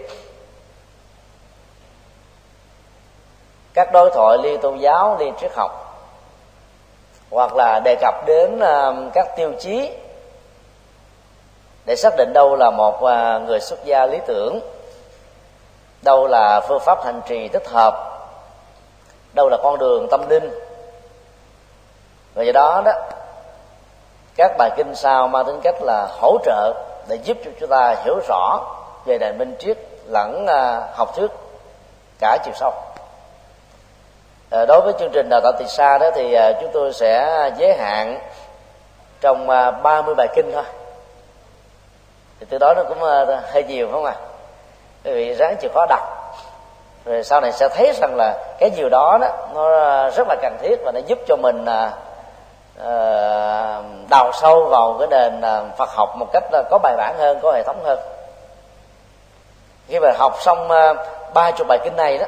các 3.74 3.92
đối 3.92 4.10
thoại 4.14 4.38
liên 4.42 4.60
tôn 4.60 4.78
giáo, 4.78 5.16
liên 5.20 5.34
triết 5.40 5.50
học, 5.56 6.00
hoặc 7.30 7.52
là 7.56 7.80
đề 7.84 7.96
cập 8.00 8.14
đến 8.26 8.60
các 9.14 9.26
tiêu 9.36 9.52
chí 9.60 9.90
để 11.86 11.96
xác 11.96 12.16
định 12.16 12.32
đâu 12.32 12.56
là 12.56 12.70
một 12.70 13.04
à, 13.04 13.38
người 13.38 13.60
xuất 13.60 13.84
gia 13.84 14.06
lý 14.06 14.18
tưởng, 14.26 14.60
đâu 16.02 16.26
là 16.26 16.60
phương 16.68 16.80
pháp 16.80 17.04
hành 17.04 17.20
trì 17.26 17.48
thích 17.48 17.68
hợp, 17.68 17.94
đâu 19.32 19.48
là 19.48 19.56
con 19.62 19.78
đường 19.78 20.08
tâm 20.10 20.28
linh. 20.28 20.50
Và 22.34 22.42
do 22.42 22.52
đó 22.52 22.82
đó, 22.84 22.92
các 24.36 24.52
bài 24.58 24.70
kinh 24.76 24.94
sau 24.94 25.28
mang 25.28 25.46
tính 25.46 25.60
cách 25.62 25.82
là 25.82 26.08
hỗ 26.20 26.38
trợ 26.44 26.72
để 27.08 27.18
giúp 27.24 27.36
cho 27.44 27.50
chúng 27.60 27.68
ta 27.68 27.96
hiểu 28.04 28.18
rõ 28.28 28.60
về 29.06 29.18
nền 29.20 29.38
minh 29.38 29.56
triết 29.58 29.78
lẫn 30.06 30.46
à, 30.46 30.88
học 30.94 31.16
thuyết 31.16 31.30
cả 32.20 32.38
chiều 32.44 32.54
sâu. 32.54 32.72
À, 34.50 34.64
đối 34.68 34.80
với 34.80 34.92
chương 34.98 35.10
trình 35.12 35.28
đào 35.30 35.40
tạo 35.40 35.52
từ 35.58 35.66
xa 35.66 35.98
đó 35.98 36.10
thì 36.14 36.36
chúng 36.60 36.70
tôi 36.72 36.92
sẽ 36.92 37.50
giới 37.56 37.76
hạn 37.76 38.20
trong 39.20 39.46
30 39.82 40.14
bài 40.14 40.28
kinh 40.36 40.52
thôi 40.52 40.64
thì 42.40 42.46
từ 42.50 42.58
đó 42.58 42.74
nó 42.74 42.82
cũng 42.88 43.02
ờ, 43.02 43.40
hơi 43.52 43.64
nhiều 43.64 43.88
không 43.92 44.04
à 44.04 44.14
quý 45.04 45.12
vị 45.12 45.34
ráng 45.34 45.56
chịu 45.60 45.70
khó 45.74 45.86
đọc. 45.88 46.02
Rồi 47.04 47.24
sau 47.24 47.40
này 47.40 47.52
sẽ 47.52 47.68
thấy 47.68 47.92
rằng 48.00 48.16
là 48.16 48.38
cái 48.58 48.70
nhiều 48.70 48.88
đó 48.88 49.18
đó 49.20 49.28
nó 49.54 49.68
rất 50.10 50.28
là 50.28 50.36
cần 50.42 50.56
thiết 50.62 50.76
và 50.84 50.92
nó 50.92 51.00
giúp 51.06 51.18
cho 51.26 51.36
mình 51.36 51.64
à, 51.66 51.92
đào 54.10 54.32
sâu 54.32 54.64
vào 54.64 54.96
cái 54.98 55.08
nền 55.08 55.42
Phật 55.76 55.90
học 55.90 56.16
một 56.16 56.26
cách 56.32 56.44
có 56.70 56.78
bài 56.78 56.94
bản 56.96 57.14
hơn 57.18 57.38
có 57.42 57.52
hệ 57.52 57.62
thống 57.62 57.84
hơn. 57.84 57.98
Khi 59.88 60.00
mà 60.00 60.12
học 60.18 60.36
xong 60.40 60.68
ba 61.34 61.50
chục 61.50 61.66
bài 61.68 61.78
kinh 61.84 61.96
này 61.96 62.18
đó 62.18 62.26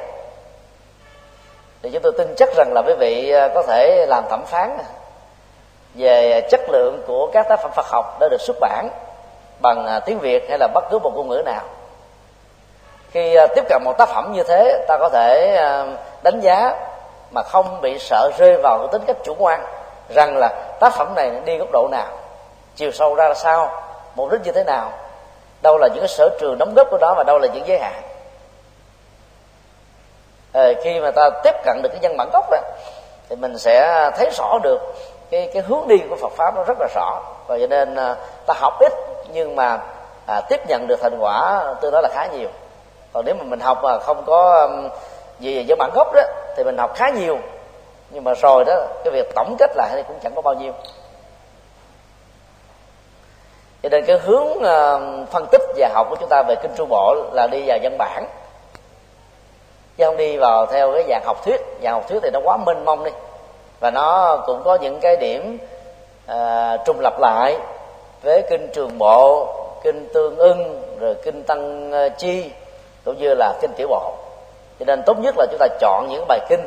thì 1.83 1.91
chúng 1.91 2.03
tôi 2.03 2.13
tin 2.19 2.35
chắc 2.37 2.49
rằng 2.57 2.73
là 2.75 2.83
quý 2.87 2.95
vị 2.99 3.35
có 3.55 3.63
thể 3.63 4.07
làm 4.09 4.25
thẩm 4.31 4.45
phán 4.47 4.79
về 5.95 6.41
chất 6.51 6.61
lượng 6.69 7.03
của 7.07 7.31
các 7.33 7.49
tác 7.49 7.61
phẩm 7.63 7.71
Phật 7.75 7.87
học 7.87 8.17
đã 8.21 8.29
được 8.31 8.41
xuất 8.41 8.57
bản 8.61 8.89
bằng 9.61 9.87
à, 9.87 10.01
tiếng 10.01 10.19
Việt 10.19 10.49
hay 10.49 10.59
là 10.59 10.69
bất 10.75 10.85
cứ 10.91 10.99
một 10.99 11.13
ngôn 11.15 11.29
ngữ 11.29 11.43
nào. 11.45 11.63
Khi 13.11 13.35
à, 13.35 13.47
tiếp 13.55 13.65
cận 13.69 13.83
một 13.85 13.99
tác 13.99 14.09
phẩm 14.09 14.33
như 14.33 14.43
thế 14.43 14.85
ta 14.89 14.99
có 15.01 15.09
thể 15.09 15.57
à, 15.57 15.87
đánh 16.23 16.41
giá 16.41 16.75
mà 17.31 17.43
không 17.43 17.81
bị 17.81 17.99
sợ 17.99 18.31
rơi 18.39 18.57
vào 18.63 18.79
cái 18.79 18.89
tính 18.93 19.03
cách 19.07 19.17
chủ 19.25 19.35
quan 19.39 19.65
rằng 20.15 20.37
là 20.37 20.49
tác 20.81 20.93
phẩm 20.93 21.15
này 21.15 21.31
đi 21.45 21.57
góc 21.57 21.69
độ 21.73 21.89
nào 21.91 22.07
chiều 22.77 22.91
sâu 22.91 23.15
ra 23.15 23.29
là 23.29 23.35
sao 23.35 23.83
mục 24.15 24.31
đích 24.31 24.41
như 24.45 24.53
thế 24.53 24.65
nào 24.65 24.91
đâu 25.63 25.79
là 25.79 25.89
những 25.89 26.01
cái 26.01 26.09
sở 26.09 26.29
trường 26.41 26.59
đóng 26.59 26.75
góp 26.75 26.91
của 26.91 26.99
đó 27.01 27.15
và 27.17 27.25
đâu 27.27 27.39
là 27.39 27.49
những 27.55 27.67
giới 27.67 27.79
hạn. 27.79 28.03
À, 30.53 30.69
khi 30.85 31.01
mà 31.01 31.11
ta 31.11 31.31
tiếp 31.45 31.55
cận 31.65 31.83
được 31.83 31.89
cái 31.89 32.01
nhân 32.01 32.17
bản 32.17 32.31
gốc 32.33 32.51
đó 32.51 32.59
thì 33.29 33.37
mình 33.37 33.59
sẽ 33.59 34.11
thấy 34.17 34.31
rõ 34.31 34.59
được 34.63 34.95
cái 35.31 35.51
cái 35.55 35.63
hướng 35.63 35.89
đi 35.89 35.97
của 36.11 36.17
Phật 36.17 36.33
pháp 36.37 36.57
nó 36.57 36.65
rất 36.67 36.79
là 36.81 36.89
rõ. 36.95 37.23
Và 37.47 37.59
cho 37.61 37.67
nên 37.67 37.97
ta 38.47 38.55
học 38.57 38.81
ít 38.81 38.93
nhưng 39.33 39.57
mà 39.57 39.79
à, 40.27 40.41
tiếp 40.49 40.61
nhận 40.69 40.87
được 40.87 41.01
thành 41.03 41.19
quả 41.21 41.65
tôi 41.81 41.91
nói 41.91 42.03
là 42.03 42.09
khá 42.13 42.27
nhiều. 42.27 42.49
Còn 43.13 43.25
nếu 43.25 43.35
mà 43.35 43.45
mình 43.45 43.61
học 43.61 43.79
mà 43.83 43.99
không 43.99 44.23
có 44.27 44.69
gì 45.41 45.65
về 45.69 45.75
bản 45.79 45.91
gốc 45.95 46.15
đó 46.15 46.23
thì 46.57 46.65
mình 46.65 46.79
học 46.79 46.91
khá 46.95 47.11
nhiều. 47.11 47.39
Nhưng 48.11 48.25
mà 48.25 48.35
rồi 48.35 48.65
đó 48.67 48.75
cái 49.05 49.13
việc 49.13 49.35
tổng 49.35 49.57
kết 49.59 49.71
lại 49.77 49.91
thì 49.93 50.03
cũng 50.09 50.19
chẳng 50.23 50.35
có 50.35 50.43
bao 50.43 50.55
nhiêu. 50.55 50.73
Cho 53.83 53.89
nên 53.89 54.05
cái 54.05 54.19
hướng 54.19 54.47
uh, 54.47 55.29
phân 55.31 55.47
tích 55.51 55.63
và 55.77 55.89
học 55.95 56.07
của 56.11 56.17
chúng 56.21 56.29
ta 56.29 56.43
về 56.49 56.55
kinh 56.63 56.73
trung 56.77 56.89
bộ 56.89 57.15
là 57.33 57.47
đi 57.47 57.65
vào 57.67 57.79
văn 57.83 57.99
bản. 57.99 58.27
Chứ 59.97 60.05
không 60.05 60.17
đi 60.17 60.37
vào 60.37 60.67
theo 60.67 60.93
cái 60.93 61.05
dạng 61.09 61.23
học 61.25 61.45
thuyết. 61.45 61.61
Dạng 61.83 61.93
học 61.93 62.09
thuyết 62.09 62.21
thì 62.23 62.31
nó 62.33 62.41
quá 62.45 62.57
mênh 62.57 62.85
mông 62.85 63.05
đi. 63.05 63.11
Và 63.81 63.91
nó 63.91 64.37
cũng 64.47 64.63
có 64.65 64.75
những 64.75 65.01
cái 65.01 65.17
điểm 65.17 65.59
uh, 66.33 66.81
trùng 66.85 67.01
lập 67.01 67.15
lại 67.21 67.57
với 68.23 68.43
kinh 68.51 68.71
trường 68.73 68.99
bộ 68.99 69.47
kinh 69.83 70.09
tương 70.15 70.37
ưng 70.37 70.83
rồi 71.01 71.15
kinh 71.25 71.43
tăng 71.43 71.93
ờ, 71.93 72.09
chi 72.09 72.51
cũng 73.05 73.19
như 73.19 73.35
là 73.35 73.55
kinh 73.61 73.71
tiểu 73.77 73.89
bộ. 73.89 74.13
Cho 74.79 74.85
nên 74.85 75.03
tốt 75.07 75.19
nhất 75.19 75.35
là 75.39 75.47
chúng 75.51 75.59
ta 75.59 75.67
chọn 75.81 76.07
những 76.11 76.25
bài 76.29 76.41
kinh 76.49 76.67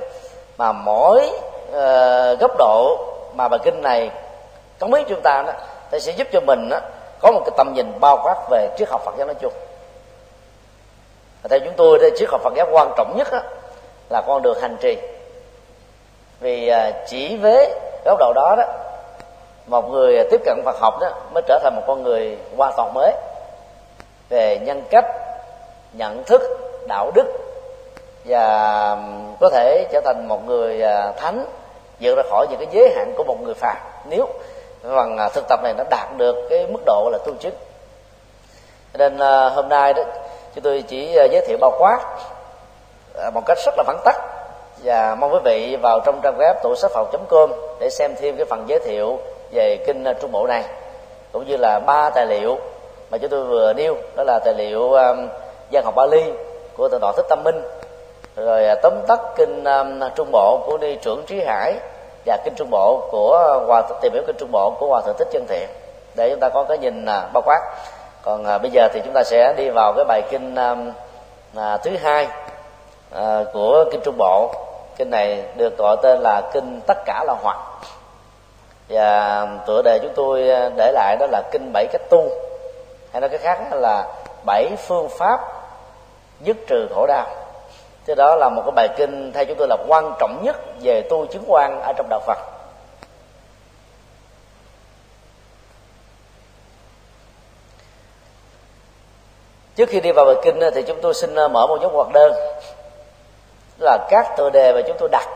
mà 0.57 0.71
mỗi 0.71 1.29
uh, 1.69 2.39
góc 2.39 2.51
độ 2.57 2.97
mà 3.35 3.47
bài 3.47 3.59
kinh 3.63 3.81
này 3.81 4.09
cống 4.79 4.93
hiến 4.93 5.05
chúng 5.09 5.21
ta 5.21 5.43
đó 5.47 5.53
thì 5.91 5.99
sẽ 5.99 6.11
giúp 6.11 6.27
cho 6.31 6.39
mình 6.39 6.69
đó, 6.69 6.79
có 7.19 7.31
một 7.31 7.41
cái 7.45 7.51
tầm 7.57 7.73
nhìn 7.73 7.99
bao 7.99 8.19
quát 8.23 8.35
về 8.49 8.69
triết 8.77 8.89
học 8.89 9.01
Phật 9.05 9.15
giáo 9.17 9.27
nói 9.27 9.35
chung. 9.41 9.53
Và 11.43 11.47
theo 11.49 11.59
chúng 11.59 11.73
tôi 11.77 11.99
đây 11.99 12.11
triết 12.17 12.29
học 12.29 12.41
Phật 12.43 12.53
giáo 12.55 12.67
quan 12.71 12.93
trọng 12.97 13.17
nhất 13.17 13.27
đó, 13.31 13.39
là 14.09 14.21
con 14.27 14.41
đường 14.41 14.57
hành 14.61 14.77
trì. 14.81 14.97
Vì 16.39 16.71
uh, 16.71 16.95
chỉ 17.07 17.37
với 17.37 17.73
góc 18.05 18.19
độ 18.19 18.33
đó 18.35 18.55
đó 18.57 18.63
một 19.71 19.89
người 19.89 20.23
tiếp 20.31 20.41
cận 20.45 20.61
Phật 20.65 20.79
học 20.79 20.99
đó 21.01 21.11
mới 21.33 21.43
trở 21.47 21.59
thành 21.63 21.75
một 21.75 21.81
con 21.87 22.03
người 22.03 22.37
hoàn 22.57 22.73
toàn 22.77 22.93
mới. 22.93 23.13
Về 24.29 24.57
nhân 24.61 24.83
cách, 24.89 25.05
nhận 25.93 26.23
thức, 26.23 26.41
đạo 26.87 27.11
đức 27.15 27.25
và 28.25 28.97
có 29.39 29.49
thể 29.49 29.85
trở 29.91 30.01
thành 30.05 30.27
một 30.27 30.45
người 30.45 30.81
à, 30.81 31.11
thánh, 31.17 31.45
vượt 31.99 32.15
ra 32.15 32.23
khỏi 32.29 32.47
những 32.49 32.59
cái 32.59 32.67
giới 32.71 32.93
hạn 32.95 33.13
của 33.17 33.23
một 33.23 33.37
người 33.41 33.53
phàm. 33.53 33.77
Nếu 34.05 34.27
bằng 34.83 35.17
à, 35.17 35.29
thực 35.29 35.47
tập 35.49 35.59
này 35.63 35.73
nó 35.77 35.83
đạt 35.89 36.17
được 36.17 36.35
cái 36.49 36.67
mức 36.67 36.79
độ 36.85 37.09
là 37.11 37.17
tu 37.25 37.33
chức 37.39 37.53
nên 38.93 39.17
à, 39.17 39.49
hôm 39.49 39.69
nay 39.69 39.93
đó, 39.93 40.03
chúng 40.55 40.63
tôi 40.63 40.83
chỉ 40.87 41.11
giới 41.13 41.45
thiệu 41.47 41.57
bao 41.61 41.71
quát 41.79 41.99
một 43.33 43.41
cách 43.45 43.57
rất 43.65 43.73
là 43.77 43.83
vắn 43.87 43.97
tắt 44.05 44.15
và 44.83 45.15
mong 45.15 45.33
quý 45.33 45.39
vị 45.43 45.77
vào 45.81 45.99
trong 46.05 46.19
trang 46.23 46.37
web 46.37 46.53
tủ 46.63 46.75
sách 46.75 46.91
phòng 46.93 47.27
com 47.29 47.51
để 47.79 47.89
xem 47.89 48.11
thêm 48.19 48.37
cái 48.37 48.45
phần 48.45 48.65
giới 48.67 48.79
thiệu 48.79 49.19
về 49.51 49.77
kinh 49.85 50.03
ờ, 50.03 50.13
trung 50.13 50.31
bộ 50.31 50.47
này 50.47 50.63
cũng 51.31 51.47
như 51.47 51.57
là 51.57 51.79
ba 51.79 52.09
tài 52.09 52.25
liệu 52.25 52.57
mà 53.11 53.17
chúng 53.17 53.29
tôi 53.29 53.43
vừa 53.43 53.73
nêu 53.73 53.95
đó 54.15 54.23
là 54.23 54.39
tài 54.45 54.53
liệu 54.53 54.91
um, 54.91 55.27
văn 55.71 55.83
học 55.85 55.95
Bali 55.95 56.23
của 56.77 56.89
thượng 56.89 57.01
tọa 57.01 57.11
thích 57.17 57.25
tâm 57.29 57.43
minh 57.43 57.61
rồi 58.35 58.65
ờ, 58.65 58.75
tóm 58.83 58.93
tắt 59.07 59.19
kinh 59.35 59.63
um, 59.63 60.01
trung 60.15 60.31
bộ 60.31 60.63
của 60.65 60.77
đi 60.77 60.95
trưởng 60.95 61.23
trí 61.27 61.41
hải 61.45 61.73
và 62.25 62.37
kinh 62.43 62.53
trung 62.55 62.69
bộ 62.71 63.07
của 63.11 63.63
hòa 63.67 63.81
tìm 64.01 64.13
hiểu 64.13 64.23
kinh 64.27 64.35
trung 64.39 64.49
bộ 64.51 64.73
của 64.79 64.87
hòa 64.87 65.01
thượng 65.05 65.15
thích 65.19 65.27
chân 65.31 65.45
thiện. 65.47 65.69
Để 66.15 66.29
chúng 66.29 66.39
ta 66.39 66.49
có 66.49 66.63
cái 66.63 66.77
nhìn 66.77 67.03
uh, 67.03 67.33
bao 67.33 67.41
quát. 67.45 67.59
Còn 68.21 68.41
uh, 68.55 68.61
bây 68.61 68.71
giờ 68.71 68.87
thì 68.93 69.01
chúng 69.05 69.13
ta 69.13 69.23
sẽ 69.23 69.53
đi 69.57 69.69
vào 69.69 69.93
cái 69.93 70.05
bài 70.05 70.21
kinh 70.31 70.55
um, 70.55 70.89
uh, 71.57 71.81
thứ 71.83 71.91
hai 72.03 72.27
uh, 73.15 73.47
của 73.53 73.85
kinh 73.91 74.01
trung 74.03 74.15
bộ. 74.17 74.51
Kinh 74.97 75.09
này 75.09 75.43
được 75.55 75.77
gọi 75.77 75.97
tên 76.03 76.19
là 76.19 76.41
kinh 76.53 76.81
tất 76.87 76.97
cả 77.05 77.23
là 77.27 77.35
hoặc 77.43 77.57
và 78.91 79.47
tựa 79.67 79.81
đề 79.81 79.99
chúng 80.01 80.13
tôi 80.15 80.49
ờ, 80.49 80.71
để 80.77 80.91
lại 80.91 81.17
đó 81.19 81.27
là 81.31 81.41
kinh 81.51 81.71
bảy 81.73 81.87
cách 81.91 82.01
tu 82.09 82.29
hay 83.11 83.21
nói 83.21 83.29
cái 83.29 83.39
khác 83.39 83.73
là 83.73 84.07
bảy 84.45 84.75
phương 84.77 85.09
pháp 85.09 85.39
dứt 86.41 86.57
trừ 86.67 86.87
khổ 86.95 87.05
đau. 87.07 87.25
Thế 88.05 88.15
đó 88.15 88.35
là 88.35 88.49
một 88.49 88.61
cái 88.65 88.71
bài 88.75 88.87
kinh 88.97 89.31
theo 89.33 89.45
chúng 89.45 89.57
tôi 89.57 89.67
là 89.67 89.77
quan 89.87 90.13
trọng 90.19 90.43
nhất 90.43 90.55
về 90.81 91.01
tu 91.09 91.25
chứng 91.25 91.43
quan 91.47 91.81
ở 91.81 91.93
trong 91.97 92.07
đạo 92.09 92.19
phật. 92.19 92.37
Trước 99.75 99.89
khi 99.89 99.99
đi 99.99 100.11
vào 100.11 100.25
bài 100.25 100.35
kinh 100.43 100.59
thì 100.75 100.81
chúng 100.81 101.01
tôi 101.01 101.13
xin 101.13 101.35
ờ, 101.35 101.47
mở 101.47 101.67
một 101.67 101.77
dấu 101.81 101.91
hoạt 101.91 102.07
đơn. 102.13 102.33
Là 103.79 103.97
các 104.09 104.33
tựa 104.37 104.49
đề 104.49 104.73
mà 104.73 104.81
chúng 104.87 104.97
tôi 104.99 105.09
đặt 105.11 105.27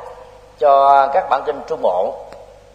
cho 0.60 1.08
các 1.14 1.28
bản 1.30 1.44
kinh 1.46 1.62
trung 1.68 1.82
bộ 1.82 2.25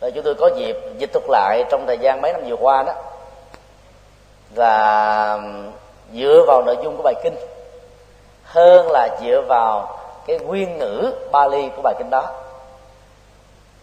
và 0.01 0.11
chúng 0.11 0.25
tôi 0.25 0.35
có 0.35 0.51
dịp 0.57 0.77
dịch 0.99 1.13
thuật 1.13 1.25
lại 1.29 1.65
trong 1.71 1.87
thời 1.87 1.99
gian 1.99 2.21
mấy 2.21 2.33
năm 2.33 2.43
vừa 2.47 2.57
qua 2.57 2.83
đó. 2.83 2.93
Và 4.55 5.39
dựa 6.13 6.45
vào 6.47 6.63
nội 6.67 6.77
dung 6.83 6.97
của 6.97 7.03
bài 7.03 7.15
kinh 7.23 7.35
hơn 8.45 8.91
là 8.91 9.09
dựa 9.23 9.43
vào 9.49 9.99
cái 10.27 10.39
nguyên 10.39 10.79
ngữ 10.79 11.13
Bali 11.33 11.69
của 11.77 11.83
bài 11.83 11.95
kinh 11.99 12.11
đó. 12.11 12.33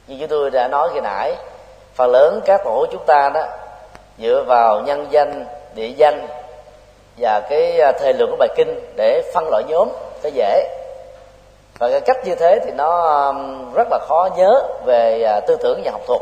Như 0.07 0.17
chúng 0.19 0.29
tôi 0.29 0.49
đã 0.49 0.67
nói 0.67 0.89
khi 0.93 0.99
nãy, 0.99 1.35
phần 1.95 2.11
lớn 2.11 2.39
các 2.45 2.61
tổ 2.63 2.85
chúng 2.91 3.03
ta 3.05 3.29
đó 3.33 3.43
dựa 4.17 4.43
vào 4.47 4.81
nhân 4.81 5.07
danh, 5.09 5.45
địa 5.75 5.87
danh 5.87 6.27
và 7.17 7.41
cái 7.49 7.79
à, 7.79 7.91
thời 7.99 8.13
lượng 8.13 8.29
của 8.31 8.37
bài 8.39 8.49
kinh 8.55 8.79
để 8.95 9.31
phân 9.33 9.47
loại 9.49 9.63
nhóm 9.67 9.89
cho 10.23 10.29
dễ 10.33 10.76
và 11.79 11.89
cái 11.89 12.01
cách 12.01 12.17
như 12.25 12.35
thế 12.35 12.59
thì 12.65 12.71
nó 12.71 13.01
um, 13.01 13.73
rất 13.73 13.87
là 13.91 13.99
khó 14.07 14.29
nhớ 14.37 14.63
về 14.85 15.23
à, 15.23 15.39
tư 15.47 15.57
tưởng 15.63 15.81
và 15.85 15.91
học 15.91 16.01
thuật. 16.07 16.21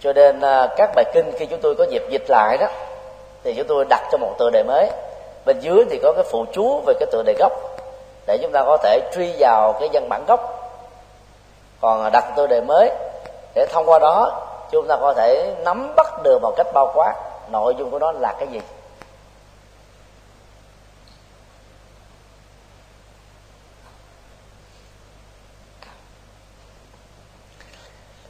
Cho 0.00 0.12
nên 0.12 0.40
à, 0.40 0.66
các 0.76 0.90
bài 0.94 1.04
kinh 1.14 1.32
khi 1.38 1.46
chúng 1.46 1.60
tôi 1.62 1.74
có 1.78 1.84
dịp 1.90 2.02
dịch 2.10 2.24
lại 2.28 2.56
đó, 2.58 2.66
thì 3.44 3.54
chúng 3.54 3.66
tôi 3.66 3.84
đặt 3.90 4.08
cho 4.12 4.18
một 4.18 4.30
tựa 4.38 4.50
đề 4.52 4.62
mới. 4.62 4.90
Bên 5.46 5.60
dưới 5.60 5.84
thì 5.90 6.00
có 6.02 6.12
cái 6.12 6.24
phụ 6.30 6.44
chú 6.52 6.80
về 6.86 6.94
cái 7.00 7.06
tựa 7.12 7.22
đề 7.26 7.34
gốc, 7.38 7.52
để 8.26 8.38
chúng 8.42 8.52
ta 8.52 8.62
có 8.66 8.76
thể 8.82 9.00
truy 9.14 9.34
vào 9.38 9.72
cái 9.80 9.88
văn 9.92 10.08
bản 10.08 10.24
gốc. 10.28 10.70
Còn 11.80 12.02
à, 12.02 12.10
đặt 12.12 12.24
tựa 12.36 12.46
đề 12.46 12.60
mới, 12.60 12.90
để 13.54 13.66
thông 13.72 13.86
qua 13.86 13.98
đó, 13.98 14.42
chúng 14.70 14.86
ta 14.88 14.96
có 15.00 15.14
thể 15.16 15.54
nắm 15.64 15.92
bắt 15.96 16.22
được 16.22 16.38
một 16.42 16.52
cách 16.56 16.66
bao 16.74 16.92
quát. 16.94 17.14
Nội 17.48 17.74
dung 17.78 17.90
của 17.90 17.98
nó 17.98 18.12
là 18.12 18.34
cái 18.38 18.48
gì? 18.48 18.60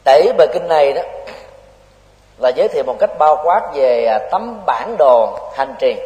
Tẩy 0.05 0.33
bài 0.39 0.49
kinh 0.53 0.69
này 0.69 0.93
đó 0.93 1.03
là 2.39 2.49
giới 2.49 2.69
thiệu 2.69 2.85
một 2.87 2.97
cách 2.99 3.11
bao 3.19 3.37
quát 3.45 3.71
về 3.75 4.05
à, 4.05 4.19
tấm 4.31 4.63
bản 4.67 4.97
đồ 4.99 5.39
hành 5.55 5.75
trì 5.79 5.97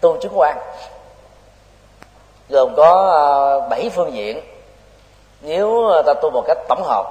tu 0.00 0.16
chứng 0.16 0.32
quan. 0.38 0.56
Gồm 2.48 2.74
có 2.76 3.12
à, 3.12 3.68
bảy 3.68 3.90
phương 3.90 4.12
diện. 4.12 4.40
Nếu 5.40 5.88
à, 5.88 6.02
ta 6.06 6.14
tu 6.22 6.30
một 6.30 6.44
cách 6.46 6.58
tổng 6.68 6.82
hợp 6.82 7.06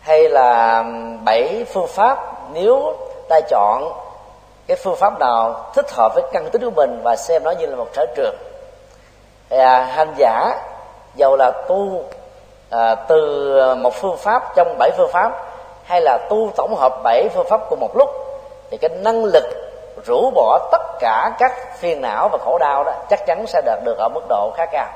hay 0.00 0.28
là 0.28 0.84
bảy 1.24 1.64
phương 1.72 1.86
pháp 1.86 2.18
nếu 2.52 2.96
ta 3.28 3.40
chọn 3.40 3.92
cái 4.66 4.76
phương 4.76 4.96
pháp 4.96 5.18
nào 5.20 5.70
thích 5.74 5.90
hợp 5.90 6.12
với 6.14 6.24
căn 6.32 6.50
tính 6.50 6.62
của 6.64 6.70
mình 6.70 7.00
và 7.04 7.16
xem 7.16 7.44
nó 7.44 7.50
như 7.50 7.66
là 7.66 7.76
một 7.76 7.88
sở 7.92 8.06
trường. 8.16 8.36
À, 9.50 9.84
hành 9.84 10.14
giả 10.18 10.60
dầu 11.14 11.36
là 11.36 11.50
tu 11.68 12.04
à, 12.74 12.94
từ 12.94 13.52
à, 13.58 13.74
một 13.74 13.94
phương 13.94 14.16
pháp 14.16 14.42
trong 14.56 14.78
bảy 14.78 14.90
phương 14.96 15.10
pháp 15.12 15.32
hay 15.84 16.00
là 16.00 16.18
tu 16.30 16.50
tổng 16.56 16.74
hợp 16.74 16.92
bảy 17.02 17.28
phương 17.34 17.46
pháp 17.48 17.60
cùng 17.70 17.80
một 17.80 17.96
lúc 17.96 18.08
thì 18.70 18.76
cái 18.76 18.90
năng 18.90 19.24
lực 19.24 19.44
rũ 20.06 20.30
bỏ 20.34 20.68
tất 20.72 20.82
cả 21.00 21.30
các 21.38 21.52
phiền 21.78 22.00
não 22.00 22.28
và 22.28 22.38
khổ 22.38 22.58
đau 22.58 22.84
đó 22.84 22.92
chắc 23.10 23.26
chắn 23.26 23.46
sẽ 23.46 23.62
đạt 23.64 23.78
được 23.84 23.98
ở 23.98 24.08
mức 24.08 24.20
độ 24.28 24.50
khá 24.56 24.66
cao. 24.66 24.86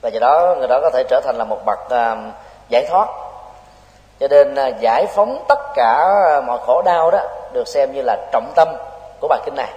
Và 0.00 0.08
do 0.08 0.20
đó 0.20 0.54
người 0.58 0.68
đó 0.68 0.80
có 0.82 0.90
thể 0.94 1.04
trở 1.08 1.20
thành 1.24 1.36
là 1.36 1.44
một 1.44 1.58
bậc 1.64 1.90
à, 1.90 2.16
giải 2.68 2.86
thoát. 2.90 3.08
Cho 4.20 4.28
nên 4.28 4.54
à, 4.54 4.66
giải 4.66 5.06
phóng 5.06 5.44
tất 5.48 5.58
cả 5.74 6.04
à, 6.30 6.40
mọi 6.40 6.58
khổ 6.66 6.82
đau 6.84 7.10
đó 7.10 7.18
được 7.52 7.68
xem 7.68 7.92
như 7.92 8.02
là 8.02 8.16
trọng 8.32 8.52
tâm 8.54 8.68
của 9.20 9.28
bài 9.28 9.40
kinh 9.44 9.54
này. 9.56 9.70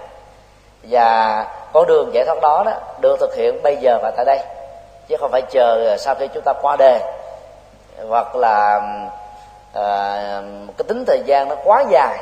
Và 0.83 1.45
con 1.73 1.87
đường 1.87 2.13
giải 2.13 2.25
thoát 2.25 2.41
đó 2.41 2.63
đó 2.65 2.71
được 2.99 3.19
thực 3.19 3.35
hiện 3.35 3.63
bây 3.63 3.75
giờ 3.75 3.99
và 4.01 4.11
tại 4.15 4.25
đây 4.25 4.39
chứ 5.11 5.17
không 5.19 5.31
phải 5.31 5.41
chờ 5.41 5.97
sau 5.97 6.15
khi 6.15 6.27
chúng 6.33 6.43
ta 6.43 6.53
qua 6.61 6.75
đề. 6.79 6.99
Hoặc 8.09 8.35
là 8.35 8.81
à, 9.73 10.41
cái 10.77 10.85
tính 10.87 11.03
thời 11.07 11.21
gian 11.25 11.49
nó 11.49 11.55
quá 11.63 11.83
dài 11.89 12.17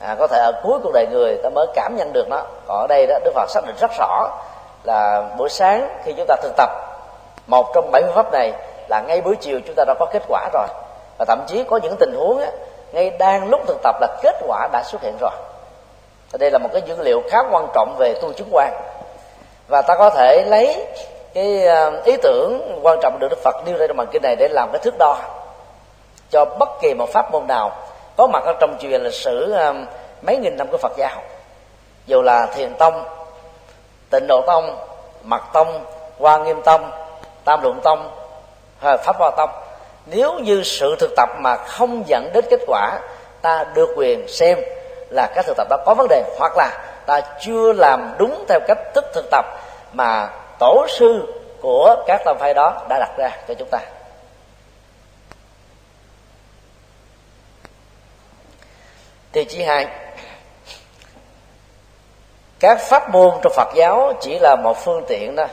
à, 0.00 0.16
có 0.18 0.26
thể 0.26 0.38
ở 0.38 0.52
cuối 0.62 0.78
cuộc 0.82 0.90
đời 0.94 1.06
người 1.10 1.36
ta 1.42 1.48
mới 1.48 1.66
cảm 1.74 1.96
nhận 1.96 2.12
được 2.12 2.28
nó. 2.28 2.42
Còn 2.66 2.78
ở 2.78 2.86
đây 2.88 3.06
đó 3.06 3.18
đức 3.24 3.32
phật 3.34 3.50
xác 3.50 3.60
định 3.66 3.76
rất 3.80 3.90
rõ 3.98 4.38
là 4.84 5.22
buổi 5.38 5.48
sáng 5.48 5.98
khi 6.04 6.12
chúng 6.12 6.26
ta 6.28 6.36
thực 6.42 6.52
tập 6.56 6.70
một 7.46 7.66
trong 7.74 7.90
bảy 7.92 8.02
phương 8.02 8.14
pháp 8.14 8.32
này 8.32 8.52
là 8.88 9.00
ngay 9.00 9.20
buổi 9.20 9.36
chiều 9.36 9.60
chúng 9.66 9.74
ta 9.76 9.84
đã 9.86 9.94
có 9.98 10.06
kết 10.12 10.22
quả 10.28 10.48
rồi. 10.52 10.66
Và 11.18 11.24
thậm 11.24 11.44
chí 11.46 11.64
có 11.64 11.76
những 11.82 11.96
tình 12.00 12.14
huống 12.16 12.40
á, 12.40 12.50
ngay 12.92 13.10
đang 13.10 13.48
lúc 13.48 13.60
thực 13.66 13.82
tập 13.82 13.96
là 14.00 14.08
kết 14.22 14.36
quả 14.46 14.68
đã 14.72 14.82
xuất 14.84 15.02
hiện 15.02 15.16
rồi. 15.20 15.32
Đây 16.38 16.50
là 16.50 16.58
một 16.58 16.68
cái 16.72 16.82
dữ 16.86 16.96
liệu 17.02 17.22
khá 17.30 17.38
quan 17.50 17.66
trọng 17.74 17.96
về 17.98 18.14
tu 18.22 18.32
chứng 18.32 18.48
quan. 18.52 18.72
Và 19.68 19.82
ta 19.82 19.94
có 19.98 20.10
thể 20.10 20.44
lấy 20.46 20.86
cái 21.34 21.64
ờ, 21.64 22.02
ý 22.04 22.16
tưởng 22.22 22.78
quan 22.82 22.98
trọng 23.02 23.18
được 23.20 23.28
đức 23.30 23.38
phật 23.44 23.54
nêu 23.66 23.76
ra 23.78 23.86
trong 23.86 23.96
bản 23.96 24.06
kinh 24.12 24.22
này 24.22 24.36
để 24.38 24.48
làm 24.48 24.68
cái 24.72 24.80
thước 24.84 24.94
đo. 24.98 25.16
Cho 26.30 26.44
bất 26.44 26.68
kỳ 26.82 26.94
một 26.94 27.08
pháp 27.12 27.32
môn 27.32 27.46
nào 27.46 27.72
có 28.16 28.26
mặt 28.26 28.42
ở 28.44 28.52
trong 28.60 28.76
truyền 28.80 29.02
lịch 29.02 29.14
sử 29.14 29.52
ờ, 29.52 29.74
mấy 30.22 30.36
nghìn 30.36 30.56
năm 30.56 30.68
của 30.70 30.78
phật 30.78 30.92
giáo. 30.96 31.22
Dù 32.06 32.22
là 32.22 32.46
thiền 32.46 32.74
tông, 32.74 33.04
tịnh 34.10 34.26
độ 34.28 34.42
tông, 34.46 34.76
mật 35.22 35.42
tông, 35.52 35.84
hoa 36.18 36.38
nghiêm 36.38 36.62
tông, 36.62 36.90
tam 37.44 37.62
luận 37.62 37.80
tông, 37.82 38.10
hay 38.80 38.98
pháp 38.98 39.16
hoa 39.18 39.30
tông, 39.36 39.50
nếu 40.06 40.38
như 40.38 40.62
sự 40.64 40.96
thực 40.98 41.10
tập 41.16 41.28
mà 41.38 41.56
không 41.56 42.02
dẫn 42.06 42.30
đến 42.34 42.44
kết 42.50 42.60
quả, 42.66 42.98
ta 43.42 43.64
được 43.74 43.88
quyền 43.96 44.28
xem 44.28 44.58
là 45.10 45.28
các 45.34 45.46
thực 45.46 45.56
tập 45.56 45.66
đó 45.70 45.76
có 45.86 45.94
vấn 45.94 46.06
đề, 46.08 46.22
hoặc 46.38 46.52
là 46.56 46.70
ta 47.06 47.20
chưa 47.40 47.72
làm 47.72 48.14
đúng 48.18 48.44
theo 48.48 48.60
cách 48.68 48.78
thức 48.94 49.04
thực 49.14 49.30
tập 49.30 49.44
mà 49.92 50.28
tổ 50.60 50.86
sư 50.88 51.34
của 51.60 52.04
các 52.06 52.22
tông 52.24 52.38
phái 52.38 52.54
đó 52.54 52.86
đã 52.88 52.98
đặt 52.98 53.10
ra 53.18 53.30
cho 53.48 53.54
chúng 53.54 53.68
ta. 53.70 53.78
Tiêu 59.32 59.44
chí 59.48 59.62
hai 59.62 59.86
các 62.60 62.80
pháp 62.80 63.10
môn 63.10 63.30
trong 63.42 63.52
phật 63.56 63.68
giáo 63.74 64.12
chỉ 64.20 64.38
là 64.38 64.56
một 64.56 64.84
phương 64.84 65.04
tiện 65.08 65.36
đó, 65.36 65.46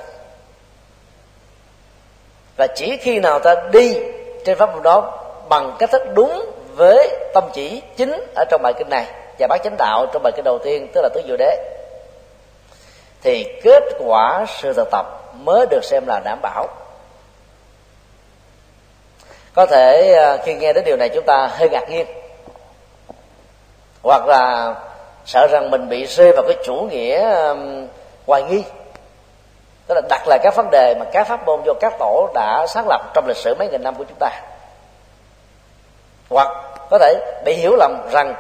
và 2.58 2.68
chỉ 2.76 2.98
khi 2.98 3.20
nào 3.20 3.40
ta 3.40 3.56
đi 3.72 3.98
trên 4.46 4.58
pháp 4.58 4.74
môn 4.74 4.84
đó 4.84 5.24
bằng 5.50 5.76
cách 5.80 5.92
thức 5.92 6.02
đúng 6.14 6.52
với 6.76 7.18
tâm 7.34 7.44
chỉ 7.54 7.82
chính 7.98 8.26
ở 8.36 8.46
trong 8.50 8.62
bài 8.62 8.74
kinh 8.78 8.90
này 8.90 9.06
và 9.40 9.48
bác 9.48 9.58
chánh 9.64 9.76
đạo 9.78 10.06
trong 10.14 10.24
bài 10.24 10.34
kinh 10.36 10.46
đầu 10.46 10.60
tiên 10.64 10.88
tức 10.94 11.02
là 11.02 11.10
tứ 11.14 11.22
diệu 11.28 11.38
đế 11.38 11.77
thì 13.28 13.48
kết 13.64 13.84
quả 14.00 14.46
sự 14.48 14.74
thực 14.74 14.92
tập 14.92 15.06
mới 15.34 15.66
được 15.70 15.84
xem 15.84 16.04
là 16.08 16.22
đảm 16.26 16.40
bảo. 16.42 16.68
Có 19.54 19.66
thể 19.66 20.14
à, 20.14 20.38
khi 20.44 20.54
nghe 20.54 20.74
đến 20.74 20.84
điều 20.86 20.98
này 20.98 21.10
chúng 21.10 21.24
ta 21.28 21.50
hơi 21.52 21.70
ngạc 21.70 21.90
nhiên. 21.90 22.06
Hoặc 24.04 24.28
là 24.28 24.74
sợ 25.26 25.48
rằng 25.52 25.72
mình 25.72 25.90
bị 25.90 26.06
rơi 26.06 26.32
vào 26.32 26.44
cái 26.48 26.58
chủ 26.66 26.74
nghĩa 26.74 27.36
hoài 28.28 28.44
nghi. 28.44 28.64
Tức 29.88 29.96
là 29.96 30.02
đặt 30.10 30.28
lại 30.28 30.40
các 30.44 30.56
vấn 30.56 30.70
đề 30.72 30.96
mà 31.00 31.06
các 31.12 31.28
pháp 31.28 31.46
môn 31.46 31.62
do 31.66 31.74
các 31.80 31.94
tổ 32.00 32.30
đã 32.34 32.66
xác 32.68 32.88
lập 32.88 33.02
trong 33.14 33.28
lịch 33.28 33.38
sử 33.38 33.56
mấy 33.60 33.68
nghìn 33.68 33.84
năm 33.84 33.96
của 33.96 34.04
chúng 34.04 34.18
ta. 34.20 34.30
Hoặc 36.30 36.48
có 36.90 36.98
thể 36.98 37.42
bị 37.46 37.54
hiểu 37.54 37.76
lầm 37.76 38.10
rằng 38.12 38.36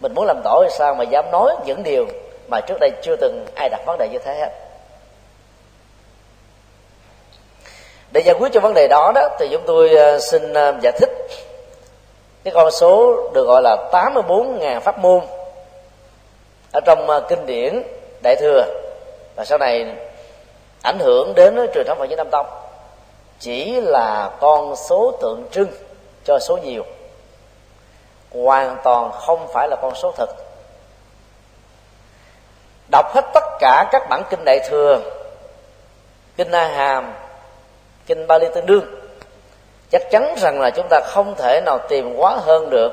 mình 0.00 0.14
muốn 0.14 0.26
làm 0.26 0.40
tổ 0.44 0.60
hay 0.60 0.70
sao 0.70 0.94
mà 0.94 1.04
dám 1.04 1.30
nói 1.30 1.56
những 1.66 1.82
điều 1.82 2.06
mà 2.48 2.60
trước 2.60 2.76
đây 2.80 2.90
chưa 3.02 3.16
từng 3.16 3.46
ai 3.54 3.68
đặt 3.68 3.80
vấn 3.86 3.98
đề 3.98 4.08
như 4.08 4.18
thế. 4.18 4.34
Hết 4.34 4.50
để 8.12 8.22
giải 8.24 8.34
quyết 8.38 8.52
cho 8.52 8.60
vấn 8.60 8.74
đề 8.74 8.88
đó 8.88 9.12
đó, 9.14 9.28
thì 9.38 9.48
chúng 9.52 9.62
tôi 9.66 9.94
ờ, 9.94 10.18
xin 10.18 10.52
ờ, 10.52 10.74
giải 10.82 10.92
thích 10.98 11.10
cái 12.44 12.54
con 12.54 12.70
số 12.70 13.16
được 13.34 13.44
gọi 13.44 13.62
là 13.62 13.76
84.000 13.92 14.80
pháp 14.80 14.98
môn 14.98 15.20
ở 16.72 16.80
trong 16.86 17.10
ờ, 17.10 17.20
kinh 17.28 17.46
điển 17.46 17.82
đại 18.22 18.36
thừa. 18.36 18.64
Và 19.36 19.44
sau 19.44 19.58
này 19.58 19.86
ảnh 20.82 20.98
hưởng 20.98 21.34
đến 21.34 21.56
truyền 21.74 21.86
thống 21.86 21.98
Phật 21.98 22.08
giáo 22.08 22.16
Nam 22.16 22.28
Tông 22.30 22.46
chỉ 23.38 23.80
là 23.80 24.30
con 24.40 24.76
số 24.76 25.12
tượng 25.20 25.44
trưng 25.50 25.68
cho 26.24 26.38
số 26.38 26.56
nhiều, 26.56 26.82
hoàn 28.30 28.76
toàn 28.84 29.12
không 29.12 29.48
phải 29.52 29.68
là 29.68 29.76
con 29.82 29.94
số 29.94 30.12
thực 30.16 30.28
đọc 32.92 33.14
hết 33.14 33.24
tất 33.34 33.44
cả 33.60 33.88
các 33.92 34.02
bản 34.08 34.22
kinh 34.30 34.44
đại 34.44 34.60
thừa 34.68 35.00
kinh 36.36 36.50
a 36.50 36.68
hàm 36.68 37.14
kinh 38.06 38.26
ba 38.26 38.38
li 38.38 38.46
tương 38.54 38.66
đương. 38.66 38.84
Chắc 39.90 40.02
chắn 40.10 40.34
rằng 40.38 40.60
là 40.60 40.70
chúng 40.70 40.86
ta 40.90 41.00
không 41.04 41.34
thể 41.34 41.60
nào 41.66 41.78
tìm 41.88 42.14
quá 42.16 42.36
hơn 42.36 42.70
được 42.70 42.92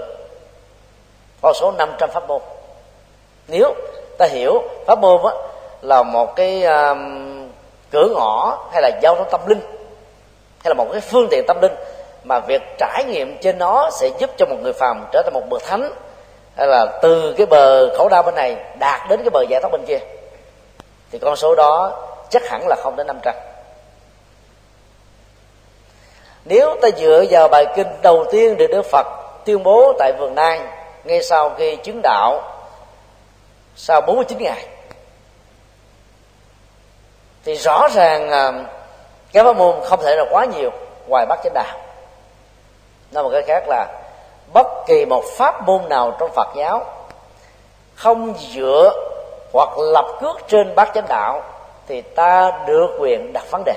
con 1.41 1.53
số 1.53 1.71
500 1.77 2.09
pháp 2.13 2.27
môn. 2.27 2.41
Nếu 3.47 3.73
ta 4.17 4.25
hiểu 4.25 4.62
pháp 4.88 4.99
môn 4.99 5.21
á, 5.23 5.31
là 5.81 6.03
một 6.03 6.35
cái 6.35 6.63
um, 6.63 7.49
cửa 7.91 8.07
ngõ 8.15 8.57
hay 8.71 8.81
là 8.81 8.91
giao 9.01 9.15
thông 9.15 9.27
tâm 9.31 9.41
linh 9.47 9.62
hay 10.63 10.69
là 10.69 10.73
một 10.73 10.88
cái 10.91 11.01
phương 11.01 11.27
tiện 11.31 11.43
tâm 11.47 11.62
linh 11.62 11.75
mà 12.23 12.39
việc 12.39 12.62
trải 12.77 13.03
nghiệm 13.07 13.38
trên 13.41 13.57
nó 13.57 13.89
sẽ 13.91 14.09
giúp 14.19 14.29
cho 14.38 14.45
một 14.45 14.57
người 14.62 14.73
phàm 14.73 15.05
trở 15.12 15.21
thành 15.21 15.33
một 15.33 15.49
bậc 15.49 15.63
thánh 15.63 15.91
hay 16.60 16.67
là 16.67 16.86
từ 17.02 17.34
cái 17.38 17.45
bờ 17.45 17.95
khổ 17.98 18.10
đau 18.10 18.24
bên 18.24 18.36
này 18.36 18.56
đạt 18.80 19.10
đến 19.10 19.19
cái 19.19 19.30
bờ 19.30 19.41
giải 19.50 19.62
thoát 19.62 19.69
bên 19.72 19.86
kia, 19.88 20.00
thì 21.12 21.19
con 21.19 21.36
số 21.36 21.56
đó 21.56 21.91
chắc 22.30 22.50
hẳn 22.50 22.67
là 22.67 22.76
không 22.84 22.95
đến 22.95 23.08
500 23.08 23.36
nếu 26.45 26.76
ta 26.82 26.89
dựa 26.98 27.26
vào 27.30 27.48
bài 27.48 27.65
kinh 27.76 27.88
đầu 28.02 28.26
tiên 28.32 28.58
được 28.58 28.67
Đức 28.67 28.86
Phật 28.91 29.08
tuyên 29.45 29.63
bố 29.63 29.93
tại 30.00 30.13
vườn 30.19 30.36
Nai 30.36 30.60
ngay 31.04 31.24
sau 31.24 31.56
khi 31.58 31.76
chứng 31.76 32.02
đạo, 32.04 32.41
sau 33.76 34.02
49 34.02 34.38
ngày, 34.38 34.65
thì 37.45 37.56
rõ 37.56 37.88
ràng 37.93 38.32
à, 38.32 38.52
cái 39.34 39.43
pháp 39.43 39.58
môn 39.58 39.76
không 39.84 40.02
thể 40.02 40.15
là 40.15 40.26
quá 40.32 40.45
nhiều 40.45 40.72
ngoài 41.08 41.26
bắt 41.30 41.39
chánh 41.43 41.54
đạo. 41.54 41.80
Nói 43.12 43.24
một 43.24 43.30
cái 43.34 43.41
khác 43.41 43.63
là 43.67 43.88
bất 44.53 44.67
kỳ 44.88 45.05
một 45.05 45.23
pháp 45.38 45.67
môn 45.67 45.89
nào 45.89 46.13
trong 46.19 46.31
phật 46.31 46.47
giáo, 46.55 46.85
không 47.95 48.33
dựa 48.38 48.91
hoặc 49.53 49.69
lập 49.77 50.05
cước 50.21 50.47
trên 50.47 50.75
bát 50.75 50.91
chánh 50.93 51.05
đạo, 51.07 51.41
thì 51.88 52.01
ta 52.01 52.51
được 52.67 52.88
quyền 52.99 53.33
đặt 53.33 53.51
vấn 53.51 53.63
đề. 53.65 53.75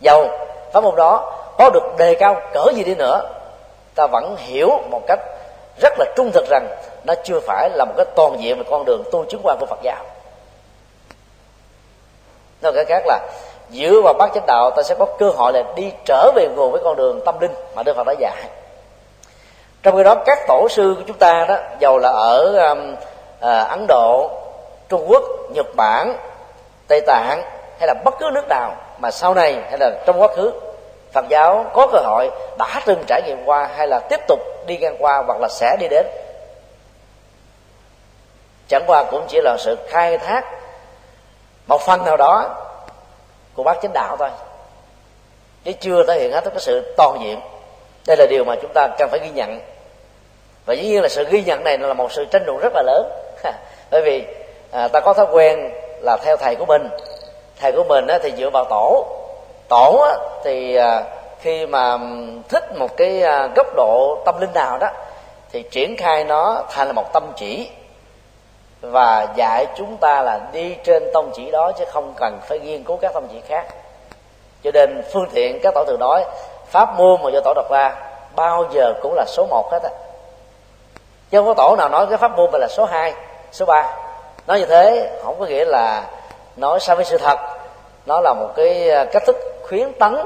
Dầu 0.00 0.28
pháp 0.72 0.80
môn 0.80 0.96
đó 0.96 1.32
có 1.58 1.70
được 1.70 1.96
đề 1.98 2.14
cao 2.14 2.40
cỡ 2.52 2.64
gì 2.74 2.84
đi 2.84 2.94
nữa, 2.94 3.30
ta 3.94 4.06
vẫn 4.12 4.36
hiểu 4.38 4.70
một 4.90 5.00
cách 5.06 5.20
rất 5.80 5.92
là 5.98 6.04
trung 6.16 6.30
thực 6.32 6.44
rằng 6.50 6.68
nó 7.04 7.14
chưa 7.24 7.40
phải 7.40 7.70
là 7.70 7.84
một 7.84 7.92
cái 7.96 8.06
toàn 8.16 8.36
diện 8.40 8.58
về 8.58 8.64
con 8.70 8.84
đường 8.84 9.02
tu 9.12 9.24
chứng 9.24 9.40
quan 9.44 9.56
của 9.60 9.66
phật 9.66 9.78
giáo. 9.82 10.04
Nói 12.62 12.72
cái 12.72 12.84
khác 12.84 13.02
là, 13.06 13.18
dựa 13.70 14.00
vào 14.04 14.14
bát 14.18 14.30
chánh 14.34 14.46
đạo, 14.46 14.70
ta 14.70 14.82
sẽ 14.82 14.94
có 14.98 15.06
cơ 15.18 15.30
hội 15.36 15.52
là 15.52 15.62
đi 15.76 15.92
trở 16.04 16.32
về 16.34 16.48
nguồn 16.56 16.72
với 16.72 16.80
con 16.84 16.96
đường 16.96 17.20
tâm 17.24 17.40
linh 17.40 17.54
mà 17.74 17.82
đức 17.82 17.96
phật 17.96 18.06
đã 18.06 18.14
dạy 18.20 18.36
trong 19.82 19.96
khi 19.96 20.02
đó 20.02 20.14
các 20.26 20.38
tổ 20.48 20.68
sư 20.70 20.94
của 20.96 21.02
chúng 21.06 21.18
ta 21.18 21.44
đó 21.48 21.56
giàu 21.78 21.98
là 21.98 22.08
ở 22.08 22.68
um, 22.68 22.94
à, 23.40 23.60
ấn 23.60 23.86
độ 23.88 24.30
trung 24.88 25.04
quốc 25.08 25.22
nhật 25.50 25.66
bản 25.76 26.16
tây 26.88 27.00
tạng 27.06 27.42
hay 27.78 27.86
là 27.86 27.94
bất 28.04 28.14
cứ 28.18 28.30
nước 28.34 28.48
nào 28.48 28.76
mà 28.98 29.10
sau 29.10 29.34
này 29.34 29.62
hay 29.68 29.78
là 29.78 29.90
trong 30.06 30.22
quá 30.22 30.28
khứ 30.36 30.52
phật 31.12 31.28
giáo 31.28 31.66
có 31.74 31.86
cơ 31.92 31.98
hội 31.98 32.30
đã 32.58 32.80
từng 32.86 33.04
trải 33.06 33.22
nghiệm 33.26 33.44
qua 33.44 33.68
hay 33.76 33.88
là 33.88 33.98
tiếp 33.98 34.20
tục 34.28 34.38
đi 34.66 34.76
ngang 34.76 34.96
qua 34.98 35.22
hoặc 35.26 35.40
là 35.40 35.48
sẽ 35.48 35.76
đi 35.80 35.88
đến. 35.88 36.06
Chẳng 38.68 38.84
qua 38.86 39.04
cũng 39.10 39.26
chỉ 39.28 39.40
là 39.40 39.56
sự 39.58 39.76
khai 39.88 40.18
thác 40.18 40.44
một 41.66 41.80
phần 41.80 42.04
nào 42.04 42.16
đó 42.16 42.56
của 43.54 43.62
bác 43.62 43.82
chánh 43.82 43.92
đạo 43.92 44.16
thôi. 44.16 44.30
Chứ 45.64 45.72
chưa 45.80 46.04
thể 46.06 46.20
hiện 46.20 46.32
hết 46.32 46.44
cái 46.44 46.60
sự 46.60 46.94
toàn 46.96 47.18
diện 47.20 47.40
đây 48.08 48.16
là 48.16 48.26
điều 48.26 48.44
mà 48.44 48.54
chúng 48.62 48.70
ta 48.74 48.88
cần 48.98 49.08
phải 49.10 49.20
ghi 49.22 49.30
nhận. 49.34 49.60
Và 50.66 50.74
dĩ 50.74 50.82
nhiên 50.82 51.02
là 51.02 51.08
sự 51.08 51.24
ghi 51.30 51.42
nhận 51.42 51.64
này 51.64 51.78
là 51.78 51.94
một 51.94 52.12
sự 52.12 52.24
tranh 52.24 52.42
luận 52.46 52.58
rất 52.58 52.72
là 52.74 52.82
lớn. 52.82 53.10
Bởi 53.90 54.02
vì 54.02 54.24
à, 54.70 54.88
ta 54.88 55.00
có 55.00 55.12
thói 55.12 55.26
quen 55.32 55.70
là 56.00 56.16
theo 56.24 56.36
thầy 56.36 56.54
của 56.54 56.66
mình. 56.66 56.88
Thầy 57.60 57.72
của 57.72 57.84
mình 57.84 58.06
á, 58.06 58.18
thì 58.22 58.32
dựa 58.38 58.50
vào 58.50 58.64
tổ. 58.70 59.06
Tổ 59.68 60.06
á, 60.10 60.16
thì 60.44 60.74
à, 60.74 61.02
khi 61.40 61.66
mà 61.66 61.98
thích 62.48 62.78
một 62.78 62.96
cái 62.96 63.22
à, 63.22 63.48
góc 63.56 63.66
độ 63.76 64.22
tâm 64.26 64.40
linh 64.40 64.52
nào 64.54 64.78
đó 64.78 64.88
thì 65.52 65.62
triển 65.62 65.96
khai 65.96 66.24
nó 66.24 66.62
thành 66.70 66.86
là 66.86 66.92
một 66.92 67.12
tâm 67.12 67.32
chỉ. 67.36 67.70
Và 68.80 69.26
dạy 69.36 69.66
chúng 69.76 69.96
ta 69.96 70.22
là 70.22 70.40
đi 70.52 70.76
trên 70.84 71.10
tông 71.12 71.30
chỉ 71.34 71.50
đó 71.50 71.72
chứ 71.78 71.84
không 71.92 72.14
cần 72.16 72.38
phải 72.48 72.58
nghiên 72.58 72.84
cứu 72.84 72.96
các 72.96 73.12
tông 73.14 73.28
chỉ 73.32 73.40
khác. 73.48 73.66
Cho 74.64 74.70
nên 74.74 75.02
phương 75.12 75.28
tiện 75.34 75.60
các 75.62 75.74
tổ 75.74 75.84
từ 75.86 75.96
đó 76.00 76.20
pháp 76.70 76.94
môn 76.94 77.22
mà 77.22 77.30
do 77.30 77.40
tổ 77.44 77.54
đặt 77.54 77.66
ra 77.70 77.94
bao 78.36 78.64
giờ 78.72 78.92
cũng 79.02 79.14
là 79.14 79.24
số 79.28 79.46
một 79.46 79.72
hết 79.72 79.82
á. 79.82 79.90
Chứ 81.30 81.38
không 81.38 81.46
có 81.46 81.54
tổ 81.54 81.76
nào 81.76 81.88
nói 81.88 82.06
cái 82.06 82.18
pháp 82.18 82.36
môn 82.36 82.50
là 82.52 82.68
số 82.70 82.84
2, 82.84 83.14
số 83.52 83.66
3 83.66 83.96
nói 84.46 84.60
như 84.60 84.66
thế 84.66 85.10
không 85.24 85.36
có 85.38 85.46
nghĩa 85.46 85.64
là 85.64 86.04
nói 86.56 86.80
sai 86.80 86.96
với 86.96 87.04
sự 87.04 87.18
thật. 87.18 87.38
Nó 88.06 88.20
là 88.20 88.34
một 88.34 88.48
cái 88.56 88.90
à, 88.90 89.04
cách 89.04 89.22
thức 89.26 89.36
khuyến 89.68 89.92
tấn 89.92 90.16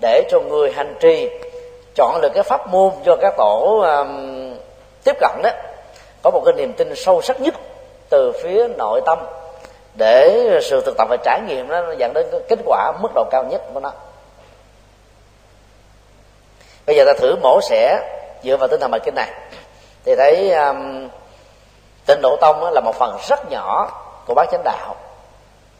để 0.00 0.22
cho 0.30 0.40
người 0.40 0.72
hành 0.72 0.94
trì 1.00 1.30
chọn 1.94 2.20
được 2.20 2.28
cái 2.34 2.42
pháp 2.42 2.68
môn 2.68 2.90
do 3.04 3.16
các 3.20 3.34
tổ 3.36 3.80
um, 3.80 4.54
tiếp 5.04 5.16
cận 5.20 5.30
đó 5.42 5.50
có 6.22 6.30
một 6.30 6.42
cái 6.44 6.54
niềm 6.54 6.72
tin 6.72 6.96
sâu 6.96 7.22
sắc 7.22 7.40
nhất 7.40 7.54
từ 8.10 8.32
phía 8.42 8.68
nội 8.68 9.00
tâm 9.06 9.18
để 9.94 10.48
sự 10.62 10.82
thực 10.86 10.94
tập 10.98 11.08
và 11.10 11.16
trải 11.24 11.40
nghiệm 11.46 11.68
nó 11.68 11.92
dẫn 11.98 12.12
đến 12.14 12.26
kết 12.48 12.58
quả 12.64 12.92
mức 13.02 13.08
độ 13.14 13.24
cao 13.30 13.44
nhất 13.44 13.62
của 13.74 13.80
nó 13.80 13.92
bây 16.88 16.96
giờ 16.96 17.04
ta 17.04 17.12
thử 17.12 17.36
mổ 17.36 17.60
xẻ 17.62 18.00
dựa 18.42 18.56
vào 18.56 18.68
tinh 18.68 18.80
thần 18.80 18.90
bài 18.90 19.00
kinh 19.04 19.14
này. 19.14 19.30
Thì 20.04 20.14
thấy 20.16 20.52
um, 20.52 21.08
tịnh 22.06 22.20
độ 22.22 22.36
tông 22.40 22.72
là 22.72 22.80
một 22.80 22.94
phần 22.94 23.18
rất 23.28 23.50
nhỏ 23.50 23.90
của 24.26 24.34
bác 24.34 24.50
chánh 24.50 24.62
đạo. 24.64 24.96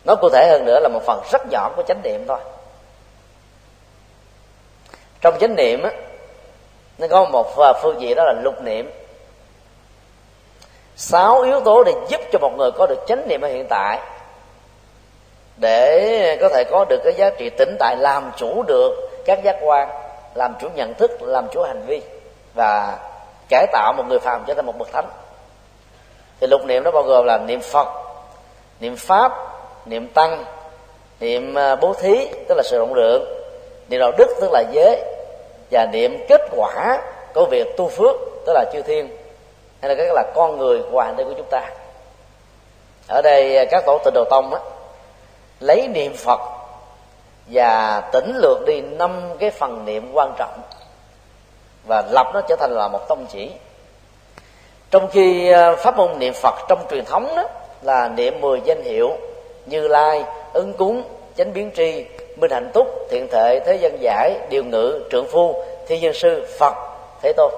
Nói 0.05 0.17
cụ 0.21 0.29
thể 0.29 0.47
hơn 0.51 0.65
nữa 0.65 0.81
là 0.81 0.89
một 0.89 1.03
phần 1.07 1.21
rất 1.33 1.43
nhỏ 1.51 1.71
của 1.77 1.83
chánh 1.83 2.01
niệm 2.03 2.25
thôi. 2.29 2.39
Trong 5.21 5.39
chánh 5.41 5.57
niệm 5.57 5.83
á 5.83 5.91
nó 6.99 7.07
có 7.09 7.25
một 7.25 7.55
phương 7.83 8.01
diện 8.01 8.17
đó 8.17 8.25
là 8.25 8.33
lục 8.43 8.63
niệm. 8.63 8.91
Sáu 10.97 11.41
yếu 11.41 11.61
tố 11.61 11.85
để 11.85 11.93
giúp 12.09 12.21
cho 12.33 12.39
một 12.39 12.53
người 12.59 12.71
có 12.71 12.87
được 12.87 13.05
chánh 13.07 13.29
niệm 13.29 13.41
ở 13.41 13.49
hiện 13.49 13.67
tại 13.69 13.99
để 15.57 16.39
có 16.41 16.49
thể 16.49 16.65
có 16.71 16.85
được 16.89 17.01
cái 17.05 17.13
giá 17.17 17.31
trị 17.31 17.51
tĩnh 17.51 17.77
tại 17.79 17.97
làm 17.97 18.33
chủ 18.37 18.63
được 18.63 19.11
các 19.27 19.43
giác 19.45 19.57
quan 19.61 20.08
làm 20.39 20.55
chủ 20.61 20.69
nhận 20.75 20.95
thức, 20.95 21.23
làm 21.23 21.49
chủ 21.53 21.63
hành 21.63 21.83
vi 21.87 22.03
và 22.55 22.99
cải 23.49 23.67
tạo 23.73 23.93
một 23.97 24.05
người 24.09 24.19
phàm 24.19 24.45
trở 24.47 24.55
thành 24.55 24.67
một 24.67 24.79
bậc 24.79 24.93
thánh. 24.93 25.09
Thì 26.41 26.47
lục 26.47 26.61
niệm 26.65 26.83
nó 26.85 26.91
bao 26.91 27.03
gồm 27.03 27.25
là 27.27 27.39
niệm 27.39 27.61
phật, 27.61 27.89
niệm 28.81 28.97
pháp, 28.97 29.33
niệm 29.87 30.09
tăng, 30.09 30.45
niệm 31.21 31.59
à, 31.59 31.77
bố 31.77 31.95
thí, 31.95 32.29
tức 32.49 32.55
là 32.57 32.63
sự 32.65 32.79
rộng 32.79 32.95
lượng, 32.95 33.25
niệm 33.89 34.01
đạo 34.01 34.13
đức, 34.19 34.27
tức 34.41 34.51
là 34.53 34.65
giới, 34.73 35.05
và 35.71 35.87
niệm 35.93 36.27
kết 36.29 36.41
quả 36.57 37.03
của 37.35 37.47
việc 37.51 37.77
tu 37.77 37.89
phước, 37.89 38.17
tức 38.47 38.53
là 38.53 38.65
chư 38.73 38.83
thiên, 38.83 39.09
hay 39.83 39.89
là 39.89 39.95
cái 39.95 40.07
là 40.15 40.23
con 40.35 40.59
người 40.59 40.83
của 40.93 41.01
hành 41.01 41.17
của 41.17 41.35
chúng 41.37 41.49
ta. 41.51 41.71
Ở 43.09 43.23
đây 43.23 43.57
à, 43.57 43.65
các 43.71 43.83
tổ 43.87 43.99
tịnh 44.05 44.15
đầu 44.15 44.25
tông 44.31 44.55
á, 44.55 44.61
lấy 45.61 45.89
niệm 45.89 46.17
phật 46.17 46.41
và 47.51 48.01
tỉnh 48.13 48.37
lược 48.37 48.67
đi 48.67 48.81
năm 48.81 49.21
cái 49.39 49.51
phần 49.51 49.85
niệm 49.85 50.11
quan 50.13 50.35
trọng 50.39 50.61
và 51.87 52.03
lập 52.11 52.27
nó 52.35 52.41
trở 52.49 52.57
thành 52.57 52.71
là 52.71 52.89
một 52.89 53.09
tông 53.09 53.27
chỉ. 53.29 53.51
Trong 54.91 55.09
khi 55.11 55.51
ờ, 55.51 55.77
pháp 55.77 55.97
môn 55.97 56.19
niệm 56.19 56.33
phật 56.35 56.55
trong 56.69 56.87
truyền 56.91 57.05
thống 57.05 57.33
đó 57.37 57.45
là 57.83 58.09
niệm 58.09 58.41
mười 58.41 58.61
danh 58.65 58.83
hiệu 58.83 59.11
như 59.67 59.89
lai 59.89 60.25
ứng 60.53 60.73
cúng 60.73 61.03
chánh 61.37 61.53
biến 61.53 61.71
tri 61.77 62.07
minh 62.37 62.51
hạnh 62.51 62.71
túc 62.75 62.87
thiện 63.11 63.29
thể, 63.31 63.61
thế 63.67 63.75
dân 63.75 63.99
giải 64.01 64.39
điều 64.51 64.65
ngự 64.65 65.01
trượng 65.11 65.27
phu 65.33 65.65
thi 65.87 66.01
nhân 66.01 66.15
sư 66.15 66.47
phật 66.59 66.75
thế 67.23 67.33
tôn. 67.37 67.53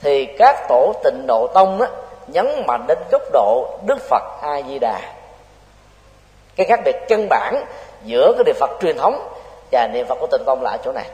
Thì 0.00 0.26
các 0.38 0.66
tổ 0.68 0.92
tịnh 1.04 1.24
độ 1.26 1.46
tông 1.54 1.78
đó, 1.78 1.86
nhấn 2.26 2.62
mạnh 2.66 2.84
đến 2.88 2.98
góc 3.12 3.22
độ 3.32 3.78
đức 3.86 4.00
phật 4.00 4.22
a 4.42 4.62
di 4.68 4.78
đà. 4.78 5.00
Cái 6.56 6.66
khác 6.66 6.80
biệt 6.84 6.96
căn 7.08 7.26
bản 7.30 7.64
giữa 8.04 8.32
cái 8.36 8.44
niệm 8.44 8.56
phật 8.60 8.70
truyền 8.80 8.96
thống 8.98 9.28
và 9.72 9.88
niệm 9.92 10.06
phật 10.06 10.14
của 10.20 10.26
tịnh 10.26 10.44
tông 10.46 10.62
là 10.62 10.70
ở 10.70 10.78
chỗ 10.84 10.92
này. 10.92 11.06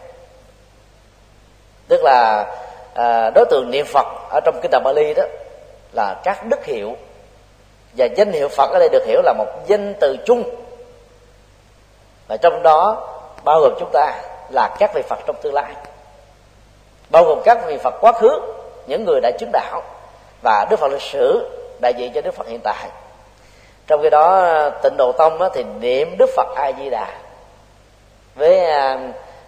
Tức 1.88 2.00
là 2.02 2.46
à, 2.94 3.30
đối 3.34 3.44
tượng 3.50 3.70
niệm 3.70 3.86
phật 3.86 4.06
ở 4.30 4.40
trong 4.44 4.58
kinh 4.62 4.70
đạo 4.70 4.80
bali 4.84 5.14
đó 5.14 5.24
là 5.92 6.14
các 6.24 6.46
đức 6.46 6.64
hiệu 6.64 6.96
và 7.96 8.08
danh 8.16 8.32
hiệu 8.32 8.48
phật 8.48 8.70
ở 8.70 8.78
đây 8.78 8.88
được 8.88 9.04
hiểu 9.06 9.22
là 9.22 9.32
một 9.32 9.46
danh 9.66 9.94
từ 10.00 10.16
chung. 10.26 10.42
Và 12.28 12.36
trong 12.36 12.62
đó 12.62 13.08
bao 13.44 13.60
gồm 13.60 13.72
chúng 13.80 13.90
ta 13.92 14.22
là 14.50 14.76
các 14.78 14.90
vị 14.94 15.02
phật 15.08 15.18
trong 15.26 15.36
tương 15.42 15.54
lai 15.54 15.74
bao 17.10 17.24
gồm 17.24 17.38
các 17.44 17.58
vị 17.66 17.78
phật 17.78 17.94
quá 18.00 18.12
khứ 18.12 18.40
những 18.86 19.04
người 19.04 19.20
đã 19.20 19.30
chứng 19.38 19.50
đạo 19.52 19.82
và 20.42 20.66
đức 20.70 20.76
phật 20.76 20.92
lịch 20.92 21.02
sử 21.02 21.50
đại 21.80 21.94
diện 21.96 22.12
cho 22.14 22.20
đức 22.20 22.34
phật 22.34 22.46
hiện 22.48 22.60
tại 22.64 22.88
trong 23.86 24.02
khi 24.02 24.10
đó, 24.10 24.70
tịnh 24.82 24.96
độ 24.96 25.12
tông 25.12 25.38
thì 25.54 25.64
niệm 25.80 26.16
đức 26.18 26.30
phật 26.36 26.48
a 26.56 26.72
di 26.78 26.90
đà 26.90 27.08
với 28.34 28.66
à, 28.66 28.98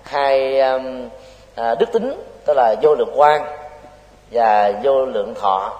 hai 0.02 0.60
à, 0.60 0.78
à, 1.54 1.74
đức 1.74 1.92
tính, 1.92 2.22
tức 2.44 2.54
là 2.56 2.74
vô 2.82 2.94
lượng 2.94 3.12
quan 3.16 3.42
và 4.30 4.72
vô 4.82 5.04
lượng 5.04 5.34
thọ. 5.34 5.72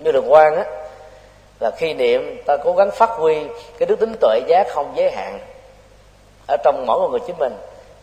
Vô 0.00 0.12
lượng 0.12 0.32
quan 0.32 0.56
á, 0.56 0.64
là 1.60 1.70
khi 1.76 1.94
niệm, 1.94 2.42
ta 2.46 2.56
cố 2.56 2.72
gắng 2.72 2.90
phát 2.90 3.10
huy 3.10 3.36
cái 3.78 3.86
đức 3.86 4.00
tính 4.00 4.14
tuệ 4.20 4.40
giác 4.46 4.66
không 4.70 4.92
giới 4.96 5.10
hạn 5.10 5.38
ở 6.48 6.56
trong 6.64 6.84
mỗi 6.86 6.98
một 6.98 7.08
người 7.10 7.20
chính 7.26 7.38
mình. 7.38 7.52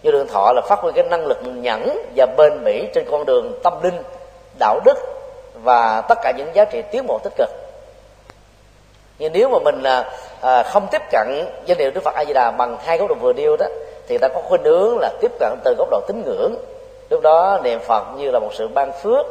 Vô 0.03 0.11
lượng 0.11 0.27
thọ 0.27 0.51
là 0.55 0.61
phát 0.61 0.79
huy 0.79 0.91
cái 0.91 1.03
năng 1.03 1.25
lực 1.25 1.37
nhẫn 1.43 1.97
và 2.15 2.25
bền 2.37 2.63
bỉ 2.63 2.87
trên 2.93 3.05
con 3.11 3.25
đường 3.25 3.59
tâm 3.63 3.73
linh, 3.83 4.03
đạo 4.59 4.79
đức 4.85 4.97
và 5.53 6.01
tất 6.01 6.17
cả 6.21 6.31
những 6.37 6.55
giá 6.55 6.65
trị 6.65 6.81
tiến 6.91 7.07
bộ 7.07 7.19
tích 7.23 7.33
cực 7.37 7.49
nhưng 9.19 9.33
nếu 9.33 9.49
mà 9.49 9.59
mình 9.59 9.81
là 9.81 10.11
à, 10.41 10.63
không 10.63 10.87
tiếp 10.91 11.01
cận 11.11 11.45
danh 11.65 11.77
hiệu 11.77 11.91
đức 11.91 12.03
phật 12.03 12.15
a 12.15 12.25
di 12.25 12.33
đà 12.33 12.51
bằng 12.51 12.77
hai 12.85 12.97
góc 12.97 13.09
độ 13.09 13.15
vừa 13.15 13.33
nêu 13.33 13.57
đó 13.57 13.65
thì 14.07 14.17
ta 14.17 14.27
có 14.27 14.41
khuynh 14.41 14.63
hướng 14.63 14.97
là 14.99 15.11
tiếp 15.21 15.31
cận 15.39 15.59
từ 15.63 15.75
góc 15.77 15.87
độ 15.91 16.01
tín 16.07 16.23
ngưỡng. 16.25 16.55
Lúc 17.09 17.21
đó 17.21 17.59
niệm 17.63 17.79
phật 17.79 18.03
như 18.17 18.31
là 18.31 18.39
một 18.39 18.49
sự 18.53 18.67
ban 18.67 18.91
phước 19.03 19.25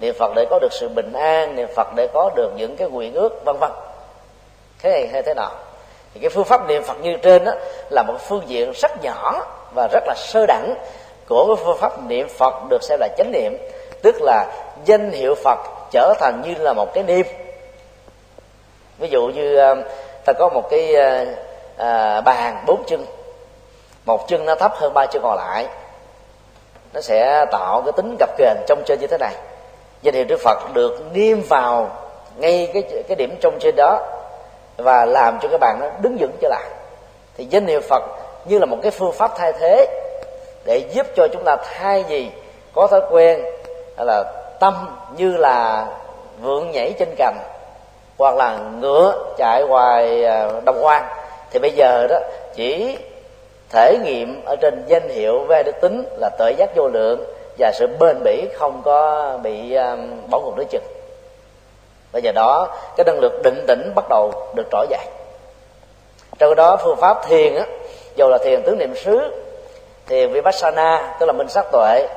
niệm 0.00 0.14
phật 0.18 0.32
để 0.36 0.46
có 0.50 0.58
được 0.58 0.72
sự 0.72 0.88
bình 0.88 1.12
an 1.12 1.56
niệm 1.56 1.68
phật 1.76 1.94
để 1.96 2.06
có 2.12 2.30
được 2.36 2.50
những 2.56 2.76
cái 2.76 2.88
nguyện 2.88 3.14
ước 3.14 3.44
vân 3.44 3.56
vân. 3.60 3.70
Thế 4.82 4.90
này 4.90 5.08
hay 5.12 5.22
thế 5.22 5.34
nào? 5.34 5.50
Thì 6.14 6.20
cái 6.20 6.30
phương 6.30 6.44
pháp 6.44 6.68
niệm 6.68 6.82
phật 6.82 7.00
như 7.02 7.16
trên 7.16 7.44
đó 7.44 7.52
là 7.90 8.02
một 8.02 8.14
phương 8.28 8.42
diện 8.46 8.72
rất 8.82 8.90
nhỏ 9.02 9.46
và 9.74 9.88
rất 9.92 10.04
là 10.06 10.14
sơ 10.16 10.46
đẳng 10.46 10.74
của 11.28 11.46
cái 11.46 11.64
phương 11.64 11.78
pháp 11.78 12.06
niệm 12.06 12.28
phật 12.28 12.54
được 12.70 12.82
xem 12.82 12.98
là 13.00 13.08
chánh 13.18 13.32
niệm 13.32 13.58
tức 14.02 14.16
là 14.20 14.46
danh 14.84 15.10
hiệu 15.10 15.34
phật 15.34 15.58
trở 15.90 16.14
thành 16.20 16.42
như 16.44 16.54
là 16.58 16.72
một 16.72 16.94
cái 16.94 17.04
niệm 17.04 17.26
ví 18.98 19.08
dụ 19.08 19.26
như 19.26 19.56
ờ, 19.56 19.74
ta 20.24 20.32
có 20.32 20.48
một 20.48 20.70
cái 20.70 20.94
à, 21.76 22.20
bàn 22.20 22.64
bốn 22.66 22.84
chân. 22.86 23.06
Một 24.04 24.28
chân 24.28 24.44
nó 24.44 24.54
thấp 24.54 24.72
hơn 24.74 24.94
ba 24.94 25.06
chân 25.06 25.22
còn 25.22 25.36
lại. 25.36 25.66
Nó 26.92 27.00
sẽ 27.00 27.44
tạo 27.52 27.82
cái 27.82 27.92
tính 27.96 28.16
gập 28.20 28.38
ghềnh 28.38 28.56
trong 28.66 28.82
trên 28.86 29.00
như 29.00 29.06
thế 29.06 29.18
này. 29.18 29.34
Danh 30.02 30.14
hiệu 30.14 30.24
đức 30.24 30.40
phật 30.44 30.58
được 30.74 31.02
niêm 31.12 31.40
vào 31.40 31.90
ngay 32.36 32.68
cái 32.74 32.82
cái 33.08 33.16
điểm 33.16 33.36
trong 33.40 33.58
trên 33.60 33.76
đó 33.76 34.00
và 34.76 35.04
làm 35.04 35.38
cho 35.42 35.48
cái 35.48 35.58
bàn 35.58 35.78
nó 35.80 35.86
đứng 36.00 36.16
vững 36.20 36.36
trở 36.40 36.48
lại. 36.48 36.66
Thì 37.36 37.44
danh 37.44 37.66
hiệu 37.66 37.80
phật 37.80 38.02
như 38.44 38.58
là 38.58 38.66
một 38.66 38.78
cái 38.82 38.90
phương 38.90 39.12
pháp 39.12 39.30
thay 39.36 39.52
thế 39.52 39.86
để 40.64 40.78
giúp 40.78 41.06
cho 41.16 41.28
chúng 41.32 41.44
ta 41.44 41.56
thay 41.56 42.04
gì 42.08 42.30
có 42.74 42.86
thói 42.86 43.00
quen 43.10 43.44
là 43.96 44.24
tâm 44.60 44.74
như 45.16 45.36
là 45.36 45.86
vượng 46.40 46.70
nhảy 46.70 46.92
trên 46.98 47.14
cành 47.18 47.38
hoặc 48.18 48.36
là 48.36 48.58
ngựa 48.80 49.34
chạy 49.36 49.64
ngoài 49.64 50.24
à, 50.24 50.50
đồng 50.64 50.82
hoang. 50.82 51.06
Thì 51.50 51.58
bây 51.58 51.70
giờ 51.70 52.06
đó, 52.06 52.18
chỉ 52.54 52.98
thể 53.70 53.98
nghiệm 54.04 54.44
ở 54.44 54.56
trên 54.56 54.84
danh 54.86 55.08
hiệu 55.08 55.44
về 55.48 55.62
đức 55.62 55.80
tính 55.80 56.04
là 56.20 56.30
tự 56.38 56.48
giác 56.48 56.76
vô 56.76 56.88
lượng 56.88 57.24
và 57.58 57.72
sự 57.74 57.86
bền 58.00 58.16
bỉ 58.24 58.48
không 58.54 58.82
có 58.84 59.30
bị 59.42 59.74
à, 59.74 59.96
bỏ 60.30 60.40
cuộc 60.44 60.56
đối 60.56 60.64
chừng. 60.64 60.84
Bây 62.12 62.22
giờ 62.22 62.32
đó, 62.32 62.68
cái 62.96 63.04
năng 63.04 63.18
lực 63.20 63.42
định 63.42 63.64
tĩnh 63.68 63.92
bắt 63.94 64.04
đầu 64.08 64.32
được 64.54 64.66
trỗi 64.72 64.86
dậy. 64.90 65.06
Trong 66.38 66.54
đó, 66.54 66.76
phương 66.76 66.96
pháp 66.96 67.26
thiền 67.28 67.54
á, 67.54 67.64
dù 68.16 68.28
là 68.28 68.38
thiền 68.44 68.62
tướng 68.62 68.78
niệm 68.78 68.94
xứ, 68.96 69.20
thiền 70.06 70.32
vipassana, 70.32 71.16
tức 71.20 71.26
là 71.26 71.32
minh 71.32 71.48
sát 71.48 71.66
tuệ, 71.72 72.08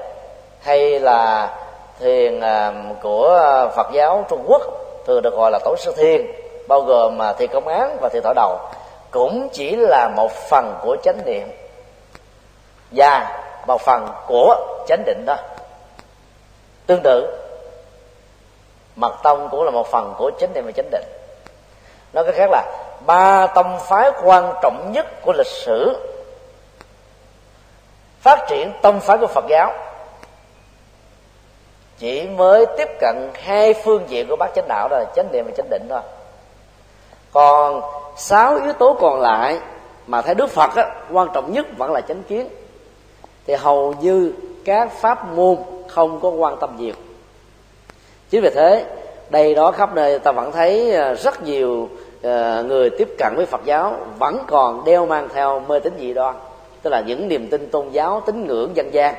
hay 0.61 0.99
là 0.99 1.49
thiền 1.99 2.39
à, 2.39 2.73
của 3.01 3.39
phật 3.75 3.87
giáo 3.93 4.25
trung 4.29 4.43
quốc 4.47 4.61
thường 5.07 5.21
được 5.21 5.33
gọi 5.33 5.51
là 5.51 5.59
tổ 5.65 5.75
sư 5.77 5.93
thiên 5.97 6.31
bao 6.67 6.81
gồm 6.81 7.17
mà 7.17 7.33
thi 7.33 7.47
công 7.47 7.67
án 7.67 7.97
và 8.01 8.09
thi 8.09 8.19
thọ 8.23 8.33
đầu, 8.35 8.59
cũng 9.11 9.49
chỉ 9.53 9.75
là 9.75 10.09
một 10.15 10.31
phần 10.31 10.75
của 10.81 10.97
chánh 11.03 11.25
niệm. 11.25 11.47
Và 12.91 13.41
một 13.67 13.81
phần 13.81 14.07
của 14.27 14.83
chánh 14.87 15.03
định 15.05 15.23
đó. 15.25 15.35
Tương 16.85 17.01
tự, 17.03 17.37
mật 18.95 19.13
tông 19.23 19.49
cũng 19.49 19.63
là 19.63 19.71
một 19.71 19.87
phần 19.87 20.13
của 20.17 20.31
chánh 20.39 20.53
niệm 20.53 20.65
và 20.65 20.71
chánh 20.71 20.89
định. 20.91 21.05
Nói 22.13 22.25
cách 22.25 22.35
khác 22.35 22.49
là, 22.51 22.63
ba 23.05 23.47
tông 23.47 23.79
phái 23.79 24.11
quan 24.23 24.53
trọng 24.61 24.91
nhất 24.91 25.05
của 25.25 25.33
lịch 25.33 25.47
sử 25.47 26.09
phát 28.21 28.45
triển 28.49 28.71
tông 28.81 28.99
phái 28.99 29.17
của 29.17 29.27
phật 29.27 29.45
giáo 29.49 29.73
chỉ 31.99 32.27
mới 32.27 32.65
tiếp 32.77 32.87
cận 32.99 33.29
hai 33.33 33.73
phương 33.73 34.03
diện 34.07 34.27
của 34.29 34.35
bát 34.35 34.51
chánh 34.55 34.67
đạo 34.67 34.87
đó 34.91 34.97
là 34.97 35.05
chánh 35.15 35.31
niệm 35.31 35.45
và 35.45 35.51
chánh 35.57 35.69
định 35.69 35.83
thôi. 35.89 36.01
Còn 37.31 37.81
sáu 38.15 38.55
yếu 38.63 38.73
tố 38.73 38.97
còn 38.99 39.21
lại 39.21 39.59
mà 40.07 40.21
thấy 40.21 40.35
đức 40.35 40.49
phật 40.49 40.75
á, 40.75 40.95
quan 41.11 41.27
trọng 41.33 41.53
nhất 41.53 41.65
vẫn 41.77 41.91
là 41.91 42.01
chánh 42.01 42.23
kiến. 42.23 42.47
Thì 43.47 43.53
hầu 43.53 43.93
như 44.01 44.33
các 44.65 44.91
pháp 44.91 45.27
môn 45.35 45.57
không 45.87 46.19
có 46.19 46.29
quan 46.29 46.57
tâm 46.59 46.75
nhiều. 46.77 46.93
Chính 48.29 48.41
vì 48.41 48.49
thế 48.49 48.85
đây 49.29 49.55
đó 49.55 49.71
khắp 49.71 49.95
nơi 49.95 50.19
ta 50.19 50.31
vẫn 50.31 50.51
thấy 50.51 50.95
à, 50.95 51.13
rất 51.13 51.43
nhiều 51.43 51.89
à, 52.23 52.61
người 52.61 52.89
tiếp 52.89 53.15
cận 53.17 53.33
với 53.35 53.45
phật 53.45 53.61
giáo 53.65 53.95
vẫn 54.19 54.39
còn 54.47 54.85
đeo 54.85 55.05
mang 55.05 55.29
theo 55.33 55.59
mê 55.59 55.79
tín 55.79 55.93
dị 55.99 56.13
đoan 56.13 56.35
tức 56.81 56.89
là 56.89 57.01
những 57.01 57.27
niềm 57.27 57.47
tin 57.49 57.69
tôn 57.69 57.89
giáo 57.89 58.21
tín 58.25 58.47
ngưỡng 58.47 58.75
dân 58.75 58.93
gian 58.93 59.15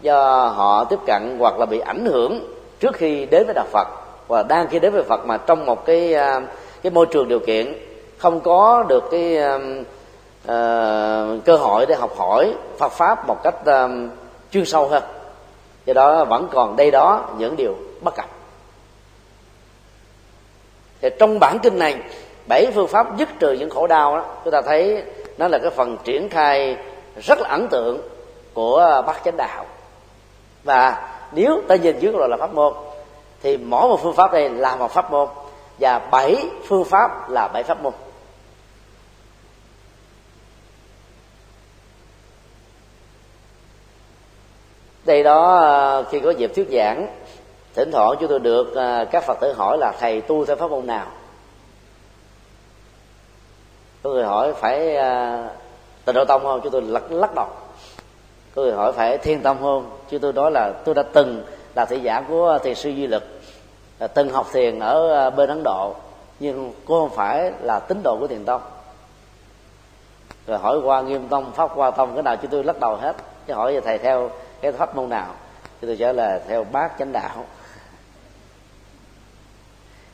do 0.00 0.46
họ 0.56 0.84
tiếp 0.84 0.98
cận 1.06 1.36
hoặc 1.38 1.58
là 1.58 1.66
bị 1.66 1.78
ảnh 1.78 2.04
hưởng 2.04 2.40
trước 2.80 2.94
khi 2.94 3.26
đến 3.26 3.46
với 3.46 3.54
đạo 3.54 3.66
phật. 3.72 3.88
Và 4.28 4.42
đang 4.42 4.68
khi 4.68 4.78
đến 4.78 4.92
với 4.92 5.02
phật 5.02 5.26
mà 5.26 5.36
trong 5.36 5.66
một 5.66 5.86
cái 5.86 6.14
à, 6.14 6.40
cái 6.82 6.90
môi 6.90 7.06
trường 7.06 7.28
điều 7.28 7.38
kiện 7.38 7.74
không 8.18 8.40
có 8.40 8.84
được 8.88 9.04
cái 9.10 9.38
uh, 9.38 9.86
cơ 11.44 11.56
hội 11.56 11.86
để 11.86 11.94
học 11.94 12.16
hỏi 12.16 12.54
Phật 12.78 12.92
pháp 12.92 13.26
một 13.26 13.42
cách 13.42 13.54
uh, 13.60 13.90
chuyên 14.50 14.64
sâu 14.64 14.88
hơn. 14.88 15.02
Do 15.86 15.94
đó 15.94 16.24
vẫn 16.24 16.48
còn 16.52 16.76
đây 16.76 16.90
đó 16.90 17.28
những 17.38 17.56
điều 17.56 17.74
bất 18.00 18.16
cập. 18.16 18.26
Thì 21.00 21.08
trong 21.18 21.40
bản 21.40 21.58
kinh 21.58 21.78
này 21.78 21.96
bảy 22.48 22.66
phương 22.74 22.88
pháp 22.88 23.18
dứt 23.18 23.28
trừ 23.38 23.52
những 23.52 23.70
khổ 23.70 23.86
đau 23.86 24.16
đó 24.16 24.24
chúng 24.44 24.52
ta 24.52 24.62
thấy 24.62 25.02
nó 25.38 25.48
là 25.48 25.58
cái 25.58 25.70
phần 25.70 25.96
triển 26.04 26.28
khai 26.28 26.76
rất 27.22 27.40
là 27.40 27.48
ấn 27.48 27.68
tượng 27.68 28.00
của 28.54 29.02
bát 29.06 29.24
chánh 29.24 29.36
đạo 29.36 29.64
và 30.66 31.08
nếu 31.32 31.62
ta 31.68 31.76
nhìn 31.76 31.98
dưới 31.98 32.12
gọi 32.12 32.28
là 32.28 32.36
pháp 32.36 32.54
môn, 32.54 32.72
thì 33.42 33.56
mỗi 33.56 33.88
một 33.88 34.00
phương 34.02 34.14
pháp 34.14 34.32
này 34.32 34.48
là 34.50 34.76
một 34.76 34.90
pháp 34.90 35.10
môn, 35.10 35.28
và 35.78 35.98
bảy 35.98 36.36
phương 36.68 36.84
pháp 36.84 37.30
là 37.30 37.48
bảy 37.48 37.62
pháp 37.62 37.82
môn. 37.82 37.92
Đây 45.04 45.22
đó 45.22 45.56
ờ, 45.56 46.04
khi 46.10 46.20
có 46.20 46.30
dịp 46.30 46.52
thuyết 46.54 46.68
giảng, 46.72 47.06
thỉnh 47.74 47.90
thoảng 47.92 48.16
chúng 48.20 48.28
tôi 48.28 48.40
được 48.40 48.74
ờ, 48.74 49.04
các 49.04 49.24
phật 49.24 49.40
tử 49.40 49.52
hỏi 49.52 49.78
là 49.78 49.92
thầy 50.00 50.20
tu 50.20 50.44
theo 50.44 50.56
pháp 50.56 50.70
môn 50.70 50.86
nào? 50.86 51.06
Có 54.02 54.10
người 54.10 54.24
hỏi 54.24 54.54
phải 54.54 54.96
ờ, 54.96 55.48
tịnh 56.04 56.14
độ 56.14 56.24
tông 56.24 56.42
không? 56.42 56.60
Chúng 56.62 56.72
tôi 56.72 56.82
lắc 56.82 57.12
lắc 57.12 57.34
đầu 57.34 57.48
có 58.56 58.62
người 58.62 58.72
hỏi 58.72 58.92
phải 58.92 59.18
thiên 59.18 59.42
tâm 59.42 59.56
không 59.60 59.90
chứ 60.10 60.18
tôi 60.18 60.32
nói 60.32 60.50
là 60.50 60.72
tôi 60.84 60.94
đã 60.94 61.02
từng 61.12 61.44
là 61.74 61.84
thị 61.84 62.00
giả 62.00 62.24
của 62.28 62.58
thiền 62.62 62.74
sư 62.74 62.90
duy 62.90 63.06
lực 63.06 63.22
từng 64.14 64.30
học 64.30 64.46
thiền 64.52 64.78
ở 64.78 65.26
à, 65.26 65.30
bên 65.30 65.48
ấn 65.48 65.62
độ, 65.64 65.94
nhưng 66.38 66.72
cô 66.84 67.00
không 67.00 67.16
phải 67.16 67.52
là 67.60 67.78
tín 67.80 68.00
đồ 68.04 68.16
của 68.20 68.26
thiền 68.26 68.44
tông. 68.44 68.62
Rồi 70.46 70.58
hỏi 70.58 70.80
qua 70.84 71.02
nghiêm 71.02 71.28
tông, 71.28 71.52
pháp 71.52 71.70
qua 71.74 71.90
tông, 71.90 72.14
cái 72.14 72.22
nào 72.22 72.36
chứ 72.36 72.48
tôi 72.50 72.64
lắc 72.64 72.80
đầu 72.80 72.96
hết, 72.96 73.16
chứ 73.46 73.54
hỏi 73.54 73.74
về 73.74 73.80
thầy 73.80 73.98
theo 73.98 74.30
cái 74.60 74.72
pháp 74.72 74.96
môn 74.96 75.08
nào, 75.08 75.34
thì 75.80 75.86
tôi 75.86 75.96
trả 75.96 76.12
lời 76.12 76.40
theo 76.48 76.64
bát 76.64 76.92
chánh 76.98 77.12
đạo. 77.12 77.44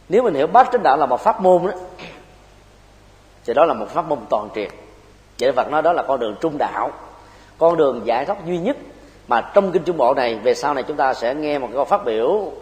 Nếu 0.08 0.22
mình 0.22 0.34
hiểu 0.34 0.46
bát 0.46 0.68
chánh 0.72 0.82
đạo 0.82 0.96
là 0.96 1.06
một 1.06 1.20
pháp 1.20 1.40
môn 1.40 1.66
đó 1.66 1.72
thì 3.44 3.54
đó 3.54 3.64
là 3.64 3.74
một 3.74 3.86
pháp 3.88 4.08
môn 4.08 4.18
toàn 4.30 4.48
triệt. 4.54 4.70
Vậy 5.38 5.52
Phật 5.52 5.70
nói 5.70 5.82
đó 5.82 5.92
là 5.92 6.02
con 6.02 6.20
đường 6.20 6.36
trung 6.40 6.58
đạo 6.58 6.90
con 7.62 7.76
đường 7.76 8.06
giải 8.06 8.24
thoát 8.24 8.46
duy 8.46 8.58
nhất 8.58 8.76
mà 9.28 9.40
trong 9.40 9.72
kinh 9.72 9.84
trung 9.84 9.96
bộ 9.96 10.14
này, 10.14 10.34
về 10.34 10.54
sau 10.54 10.74
này 10.74 10.84
chúng 10.88 10.96
ta 10.96 11.14
sẽ 11.14 11.34
nghe 11.34 11.58
một 11.58 11.68
câu 11.72 11.84
phát 11.84 12.04
biểu 12.04 12.52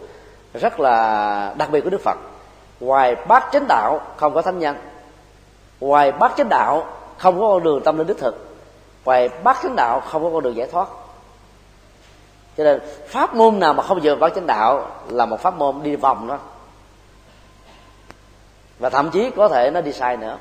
rất 0.53 0.79
là 0.79 1.53
đặc 1.57 1.69
biệt 1.71 1.81
của 1.81 1.89
Đức 1.89 2.01
Phật. 2.01 2.17
Ngoài 2.79 3.15
bát 3.27 3.49
chánh 3.51 3.65
đạo 3.67 4.01
không 4.17 4.33
có 4.33 4.41
thánh 4.41 4.59
nhân. 4.59 4.75
Ngoài 5.79 6.11
bát 6.11 6.33
chánh 6.37 6.49
đạo 6.49 6.85
không 7.17 7.39
có 7.39 7.47
con 7.47 7.63
đường 7.63 7.81
tâm 7.83 7.97
linh 7.97 8.07
đích 8.07 8.17
thực. 8.17 8.55
Ngoài 9.05 9.29
bát 9.43 9.57
chánh 9.63 9.75
đạo 9.75 9.99
không 9.99 10.23
có 10.23 10.29
con 10.33 10.43
đường 10.43 10.55
giải 10.55 10.67
thoát. 10.67 10.87
Cho 12.57 12.63
nên 12.63 12.79
pháp 13.07 13.35
môn 13.35 13.59
nào 13.59 13.73
mà 13.73 13.83
không 13.83 14.01
dựa 14.01 14.15
vào 14.15 14.29
chánh 14.29 14.47
đạo 14.47 14.87
là 15.09 15.25
một 15.25 15.39
pháp 15.39 15.57
môn 15.57 15.83
đi 15.83 15.95
vòng 15.95 16.27
đó. 16.27 16.39
Và 18.79 18.89
thậm 18.89 19.09
chí 19.09 19.29
có 19.29 19.47
thể 19.47 19.71
nó 19.71 19.81
đi 19.81 19.93
sai 19.93 20.17
nữa. 20.17 20.37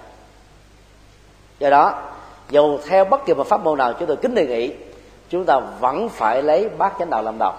Do 1.59 1.71
đó 1.71 2.03
dù 2.51 2.79
theo 2.89 3.05
bất 3.05 3.27
kỳ 3.27 3.35
một 3.35 3.47
pháp 3.47 3.61
môn 3.65 3.79
nào 3.79 3.93
chúng 3.93 4.09
tôi 4.09 4.17
kính 4.17 4.35
đề 4.35 4.47
nghị 4.47 4.75
chúng 5.31 5.45
ta 5.45 5.61
vẫn 5.81 6.09
phải 6.09 6.43
lấy 6.43 6.69
bát 6.69 6.93
chánh 6.99 7.11
đạo 7.11 7.23
làm 7.23 7.39
đầu. 7.39 7.53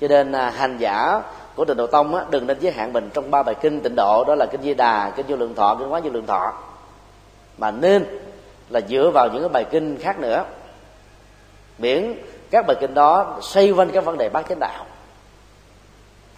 Cho 0.00 0.08
nên 0.08 0.32
à, 0.32 0.50
hành 0.50 0.78
giả 0.78 1.22
của 1.54 1.64
tịnh 1.64 1.76
độ 1.76 1.86
tông 1.86 2.14
á, 2.14 2.24
đừng 2.30 2.46
nên 2.46 2.60
giới 2.60 2.72
hạn 2.72 2.92
mình 2.92 3.10
trong 3.14 3.30
ba 3.30 3.42
bài 3.42 3.54
kinh 3.60 3.80
tịnh 3.80 3.94
độ 3.96 4.24
đó 4.26 4.34
là 4.34 4.46
kinh 4.46 4.62
di 4.62 4.74
đà 4.74 5.12
kinh 5.16 5.26
vô 5.28 5.36
lượng 5.36 5.54
thọ 5.54 5.74
kinh 5.74 5.92
quán 5.92 6.02
vô 6.02 6.10
lượng 6.10 6.26
thọ. 6.26 6.52
Mà 7.58 7.70
nên 7.70 8.20
là 8.70 8.80
dựa 8.88 9.10
vào 9.14 9.28
những 9.32 9.42
cái 9.42 9.48
bài 9.48 9.64
kinh 9.70 9.98
khác 9.98 10.18
nữa. 10.18 10.44
Miễn 11.78 12.14
các 12.50 12.66
bài 12.66 12.76
kinh 12.80 12.94
đó 12.94 13.38
xoay 13.40 13.70
quanh 13.70 13.90
các 13.90 14.04
vấn 14.04 14.18
đề 14.18 14.28
bát 14.28 14.48
chánh 14.48 14.58
đạo. 14.60 14.84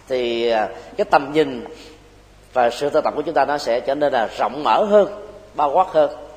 Thì 0.07 0.49
à, 0.49 0.69
cái 0.97 1.05
tầm 1.05 1.33
nhìn 1.33 1.65
và 2.53 2.69
sự 2.69 2.89
tu 2.89 3.01
tập 3.01 3.13
của 3.15 3.21
chúng 3.21 3.33
ta 3.33 3.45
nó 3.45 3.57
sẽ 3.57 3.79
trở 3.79 3.95
nên 3.95 4.13
là 4.13 4.29
rộng 4.37 4.63
mở 4.63 4.83
hơn 4.83 5.27
bao 5.55 5.71
quát 5.71 5.87
hơn 5.87 6.30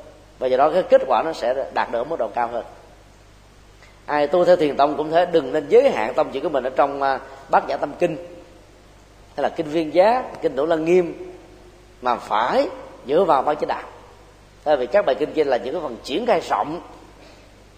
và 0.45 0.49
do 0.49 0.57
đó 0.57 0.71
cái 0.71 0.83
kết 0.83 1.03
quả 1.07 1.23
nó 1.23 1.33
sẽ 1.33 1.55
đạt 1.75 1.93
được 1.93 1.99
ở 1.99 2.05
mức 2.05 2.19
độ 2.19 2.29
cao 2.29 2.49
hơn. 2.53 2.65
Ai 4.07 4.27
tu 4.27 4.45
theo 4.45 4.57
thiền 4.57 4.77
tông 4.77 4.97
cũng 4.97 5.11
thế 5.11 5.27
đừng 5.27 5.53
nên 5.53 5.69
giới 5.69 5.91
hạn 5.91 6.15
tâm 6.15 6.31
chỉ 6.33 6.41
của 6.41 6.49
mình 6.49 6.65
ở 6.65 6.71
trong 6.71 7.03
à, 7.03 7.21
bát 7.51 7.65
giả 7.69 7.77
tâm 7.77 7.93
kinh. 7.99 8.17
Hay 9.37 9.43
là 9.43 9.49
kinh 9.49 9.67
viên 9.67 9.95
giá 9.95 10.23
kinh 10.43 10.57
đủ 10.57 10.67
lăng 10.67 10.85
nghiêm 10.85 11.35
mà 12.03 12.17
phải 12.17 12.69
dựa 13.07 13.25
vào 13.25 13.43
bát 13.43 13.55
chánh 13.61 13.69
đạo 13.69 13.83
tại 14.65 14.77
vì 14.77 14.87
các 14.87 15.07
bài 15.07 15.17
kinh 15.19 15.33
kia 15.33 15.45
là 15.45 15.57
những 15.57 15.75
cái 15.75 15.83
phần 15.83 15.97
triển 16.03 16.27
khai 16.27 16.41
rộng. 16.41 16.81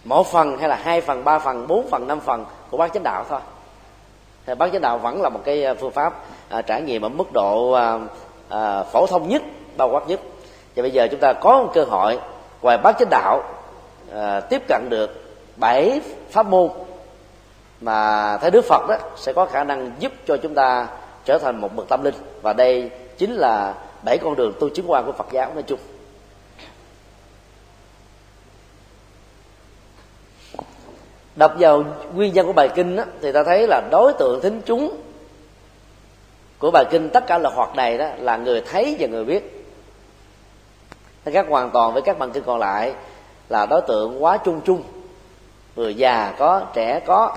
Một 0.04 0.26
phần 0.26 0.58
hay 0.58 0.68
là 0.68 0.76
hai 0.82 1.00
phần 1.00 1.24
ba 1.24 1.38
phần 1.38 1.66
bốn 1.66 1.90
phần 1.90 2.06
năm 2.06 2.20
phần 2.20 2.44
của 2.70 2.76
bát 2.76 2.92
chánh 2.94 3.02
đạo 3.02 3.24
thôi. 3.28 3.40
Thì 4.46 4.54
bát 4.54 4.72
chánh 4.72 4.82
đạo 4.82 4.98
vẫn 4.98 5.22
là 5.22 5.28
một 5.28 5.40
cái 5.44 5.64
à, 5.64 5.74
phương 5.74 5.92
pháp 5.92 6.14
à, 6.48 6.62
trải 6.62 6.82
nghiệm 6.82 7.02
ở 7.02 7.08
mức 7.08 7.32
độ 7.32 7.72
à, 7.72 7.98
à, 8.48 8.82
phổ 8.82 9.06
thông 9.06 9.28
nhất 9.28 9.42
bao 9.76 9.88
quát 9.90 10.08
nhất. 10.08 10.20
Và 10.76 10.82
bây 10.82 10.90
giờ 10.90 11.08
chúng 11.10 11.20
ta 11.20 11.32
có 11.32 11.62
một 11.62 11.70
cơ 11.74 11.84
hội 11.84 12.18
ngoài 12.62 12.78
bát 12.78 12.96
chánh 12.98 13.08
đạo 13.10 13.42
à, 14.14 14.40
tiếp 14.40 14.62
cận 14.68 14.86
được 14.90 15.10
bảy 15.56 16.00
pháp 16.30 16.46
môn 16.46 16.70
mà 17.80 18.36
thấy 18.36 18.50
đức 18.50 18.64
phật 18.64 18.86
đó 18.88 18.96
sẽ 19.16 19.32
có 19.32 19.46
khả 19.46 19.64
năng 19.64 19.92
giúp 19.98 20.12
cho 20.26 20.36
chúng 20.36 20.54
ta 20.54 20.88
trở 21.24 21.38
thành 21.38 21.60
một 21.60 21.76
bậc 21.76 21.88
tâm 21.88 22.04
linh. 22.04 22.14
Và 22.42 22.52
đây 22.52 22.90
chính 23.18 23.32
là 23.32 23.74
bảy 24.04 24.18
con 24.18 24.36
đường 24.36 24.52
tu 24.60 24.68
chứng 24.68 24.90
quan 24.90 25.06
của 25.06 25.12
phật 25.12 25.26
giáo 25.32 25.54
nói 25.54 25.62
chung. 25.62 25.78
Đọc 31.36 31.54
vào 31.58 31.84
nguyên 32.14 32.34
nhân 32.34 32.46
của 32.46 32.52
bài 32.52 32.68
kinh 32.74 32.96
đó, 32.96 33.04
thì 33.22 33.32
ta 33.32 33.44
thấy 33.44 33.66
là 33.66 33.82
đối 33.90 34.12
tượng 34.12 34.40
thính 34.40 34.60
chúng 34.66 34.96
của 36.58 36.70
bài 36.70 36.84
kinh 36.90 37.10
tất 37.10 37.26
cả 37.26 37.38
là 37.38 37.50
hoạt 37.50 37.76
này 37.76 37.98
đó 37.98 38.06
là 38.18 38.36
người 38.36 38.60
thấy 38.60 38.96
và 38.98 39.06
người 39.06 39.24
biết 39.24 39.55
khác 41.32 41.46
hoàn 41.48 41.70
toàn 41.70 41.92
với 41.92 42.02
các 42.02 42.18
bằng 42.18 42.30
kinh 42.30 42.42
còn 42.46 42.58
lại 42.58 42.94
là 43.48 43.66
đối 43.66 43.80
tượng 43.80 44.24
quá 44.24 44.38
chung 44.44 44.60
chung. 44.64 44.82
Người 45.76 45.94
già 45.94 46.34
có 46.38 46.62
trẻ 46.74 47.00
có 47.06 47.36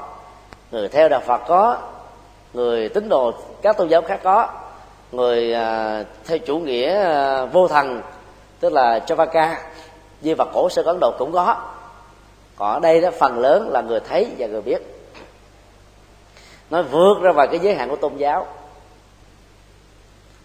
người 0.72 0.90
theo 0.90 1.10
đạo 1.10 1.22
phật 1.26 1.42
có 1.48 1.78
người 2.54 2.90
tín 2.90 3.10
đồ 3.10 3.34
các 3.62 3.78
tôn 3.78 3.88
giáo 3.88 4.02
khác 4.02 4.20
có 4.24 4.48
người 5.12 5.54
à, 5.54 6.04
theo 6.26 6.38
chủ 6.38 6.60
nghĩa 6.60 7.04
à, 7.04 7.46
vô 7.46 7.68
thần 7.68 8.02
tức 8.60 8.74
là 8.74 9.00
chavaka 9.00 9.62
di 10.22 10.34
vật 10.34 10.48
cổ 10.54 10.70
sơ 10.70 10.82
ấn 10.82 10.98
độ 11.02 11.12
cũng 11.20 11.32
có. 11.32 11.56
Còn 12.56 12.74
ở 12.74 12.80
đây 12.80 13.02
đó 13.02 13.10
phần 13.20 13.40
lớn 13.40 13.70
là 13.72 13.82
người 13.82 14.00
thấy 14.00 14.32
và 14.38 14.48
người 14.48 14.62
biết. 14.62 14.82
Nó 16.70 16.82
vượt 16.82 17.22
ra 17.22 17.32
ngoài 17.32 17.48
cái 17.48 17.60
giới 17.60 17.76
hạn 17.76 17.90
của 17.90 17.96
tôn 17.96 18.18
giáo. 18.18 18.48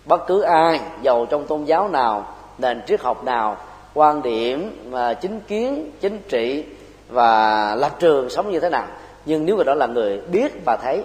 Bất 0.04 0.26
cứ 0.26 0.42
ai 0.42 0.80
giàu 1.02 1.26
trong 1.30 1.46
tôn 1.46 1.64
giáo 1.64 1.88
nào 1.88 2.33
nền 2.58 2.82
triết 2.86 3.00
học 3.00 3.24
nào 3.24 3.56
quan 3.94 4.22
điểm 4.22 4.88
và 4.90 5.14
chính 5.14 5.40
kiến 5.40 5.90
chính 6.00 6.18
trị 6.28 6.64
và 7.08 7.74
lập 7.74 7.96
trường 7.98 8.30
sống 8.30 8.50
như 8.50 8.60
thế 8.60 8.70
nào. 8.70 8.86
Nhưng 9.24 9.46
nếu 9.46 9.56
người 9.56 9.64
đó 9.64 9.74
là 9.74 9.86
người 9.86 10.20
biết 10.20 10.52
và 10.66 10.76
thấy 10.82 11.04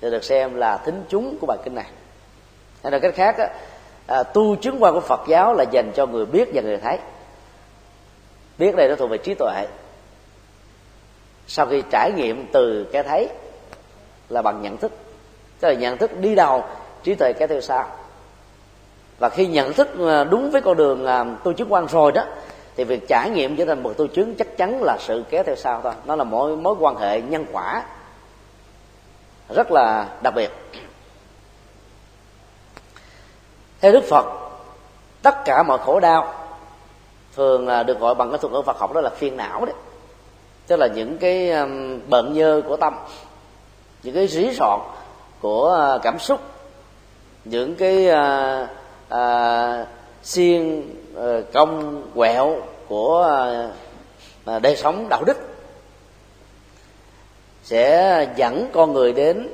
thì 0.00 0.10
được 0.10 0.24
xem 0.24 0.54
là 0.54 0.76
thính 0.76 1.04
chúng 1.08 1.38
của 1.40 1.46
bài 1.46 1.58
kinh 1.64 1.74
này. 1.74 1.86
Hay 2.82 2.92
là 2.92 2.98
cách 2.98 3.14
khác 3.14 3.36
á, 3.38 3.48
à, 4.06 4.22
tu 4.22 4.56
chứng 4.56 4.82
quan 4.82 4.94
của 4.94 5.00
phật 5.00 5.20
giáo 5.28 5.54
là 5.54 5.64
dành 5.70 5.92
cho 5.94 6.06
người 6.06 6.26
biết 6.26 6.48
và 6.54 6.62
người 6.62 6.78
thấy. 6.78 6.98
Biết 8.58 8.76
đây 8.76 8.88
nó 8.88 8.94
thuộc 8.94 9.10
về 9.10 9.18
trí 9.18 9.34
tuệ. 9.34 9.66
Sau 11.46 11.66
khi 11.66 11.82
trải 11.90 12.12
nghiệm 12.16 12.46
từ 12.52 12.86
cái 12.92 13.02
thấy 13.02 13.28
là 14.28 14.42
bằng 14.42 14.62
nhận 14.62 14.76
thức. 14.76 14.92
Tức 15.60 15.68
là 15.68 15.74
nhận 15.74 15.98
thức 15.98 16.20
đi 16.20 16.34
đầu 16.34 16.64
trí 17.02 17.14
tuệ 17.14 17.32
cái 17.32 17.48
theo 17.48 17.60
sau 17.60 17.86
và 19.18 19.28
khi 19.28 19.46
nhận 19.46 19.72
thức 19.72 19.88
à, 20.08 20.24
đúng 20.24 20.50
với 20.50 20.60
con 20.60 20.76
đường 20.76 21.06
à, 21.06 21.24
tu 21.44 21.52
chứng 21.52 21.72
quan 21.72 21.86
rồi 21.86 22.12
đó, 22.12 22.24
thì 22.76 22.84
việc 22.84 23.08
trải 23.08 23.30
nghiệm 23.30 23.56
trở 23.56 23.64
thành 23.64 23.82
một 23.82 23.92
tu 23.96 24.06
chứng 24.06 24.34
chắc 24.34 24.56
chắn 24.56 24.82
là 24.82 24.96
sự 25.00 25.24
kéo 25.30 25.42
theo 25.42 25.56
sau 25.56 25.80
thôi. 25.82 25.92
Nó 26.04 26.16
là 26.16 26.24
mối 26.24 26.56
mối 26.56 26.74
quan 26.80 26.96
hệ 26.96 27.20
nhân 27.20 27.46
quả 27.52 27.84
rất 29.48 29.70
là 29.70 30.08
đặc 30.22 30.34
biệt. 30.34 30.50
Theo 33.80 33.92
đức 33.92 34.04
phật, 34.04 34.26
tất 35.22 35.44
cả 35.44 35.62
mọi 35.62 35.78
khổ 35.78 36.00
đau 36.00 36.34
thường 37.36 37.66
à, 37.66 37.82
được 37.82 38.00
gọi 38.00 38.14
bằng 38.14 38.30
cái 38.30 38.38
thuật 38.38 38.52
ngữ 38.52 38.62
phật 38.66 38.78
học 38.78 38.92
đó 38.92 39.00
là 39.00 39.10
phiền 39.10 39.36
não 39.36 39.64
đấy. 39.64 39.74
Tức 40.66 40.76
là 40.76 40.86
những 40.86 41.18
cái 41.18 41.50
bệnh 41.50 42.00
bận 42.10 42.32
nhơ 42.32 42.62
của 42.68 42.76
tâm, 42.76 42.94
những 44.02 44.14
cái 44.14 44.26
rí 44.26 44.54
sọt 44.54 44.80
của 45.40 45.98
cảm 46.02 46.18
xúc, 46.18 46.40
những 47.44 47.74
cái 47.76 48.06
à, 49.12 49.86
xiên 50.22 50.82
à, 51.16 51.40
công 51.52 52.02
quẹo 52.14 52.56
của 52.88 53.22
à, 53.22 54.54
à, 54.54 54.58
đời 54.58 54.76
sống 54.76 55.08
đạo 55.08 55.24
đức 55.26 55.36
sẽ 57.62 58.26
dẫn 58.36 58.70
con 58.72 58.92
người 58.92 59.12
đến 59.12 59.48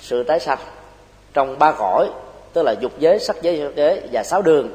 sự 0.00 0.22
tái 0.22 0.40
sanh 0.40 0.58
trong 1.34 1.58
ba 1.58 1.72
cõi 1.72 2.10
tức 2.52 2.62
là 2.62 2.74
dục 2.80 2.92
giới 2.98 3.18
sắc 3.18 3.42
giới 3.42 3.58
dục 3.58 3.72
giới 3.76 4.00
và 4.12 4.22
sáu 4.22 4.42
đường 4.42 4.68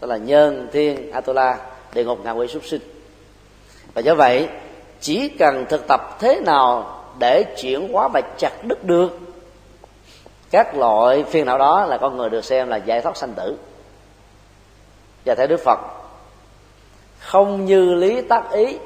tức 0.00 0.08
là 0.08 0.16
nhân 0.16 0.68
thiên 0.72 1.12
atula 1.12 1.58
địa 1.94 2.04
ngục 2.04 2.18
ngạ 2.24 2.30
quỷ 2.30 2.46
súc 2.46 2.64
sinh. 2.64 2.80
Và 3.94 4.00
do 4.00 4.14
vậy 4.14 4.48
chỉ 5.00 5.28
cần 5.28 5.66
thực 5.68 5.88
tập 5.88 6.16
thế 6.20 6.40
nào 6.40 6.98
để 7.18 7.44
chuyển 7.62 7.92
hóa 7.92 8.08
và 8.08 8.20
chặt 8.38 8.64
đứt 8.64 8.84
được 8.84 9.18
các 10.52 10.76
loại 10.76 11.24
phiền 11.24 11.46
não 11.46 11.58
đó 11.58 11.86
là 11.86 11.98
con 11.98 12.16
người 12.16 12.30
được 12.30 12.44
xem 12.44 12.68
là 12.68 12.76
giải 12.76 13.00
thoát 13.00 13.16
sanh 13.16 13.32
tử 13.32 13.56
và 15.24 15.34
theo 15.34 15.46
đức 15.46 15.60
phật. 15.64 15.78
Không 17.18 17.64
như 17.64 17.94
lý 17.94 18.22
tác 18.22 18.50
ý 18.52 18.78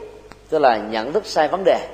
tức 0.49 0.59
là 0.59 0.77
nhận 0.77 1.13
thức 1.13 1.27
sai 1.27 1.49
vấn 1.49 1.65
đề 1.65 1.89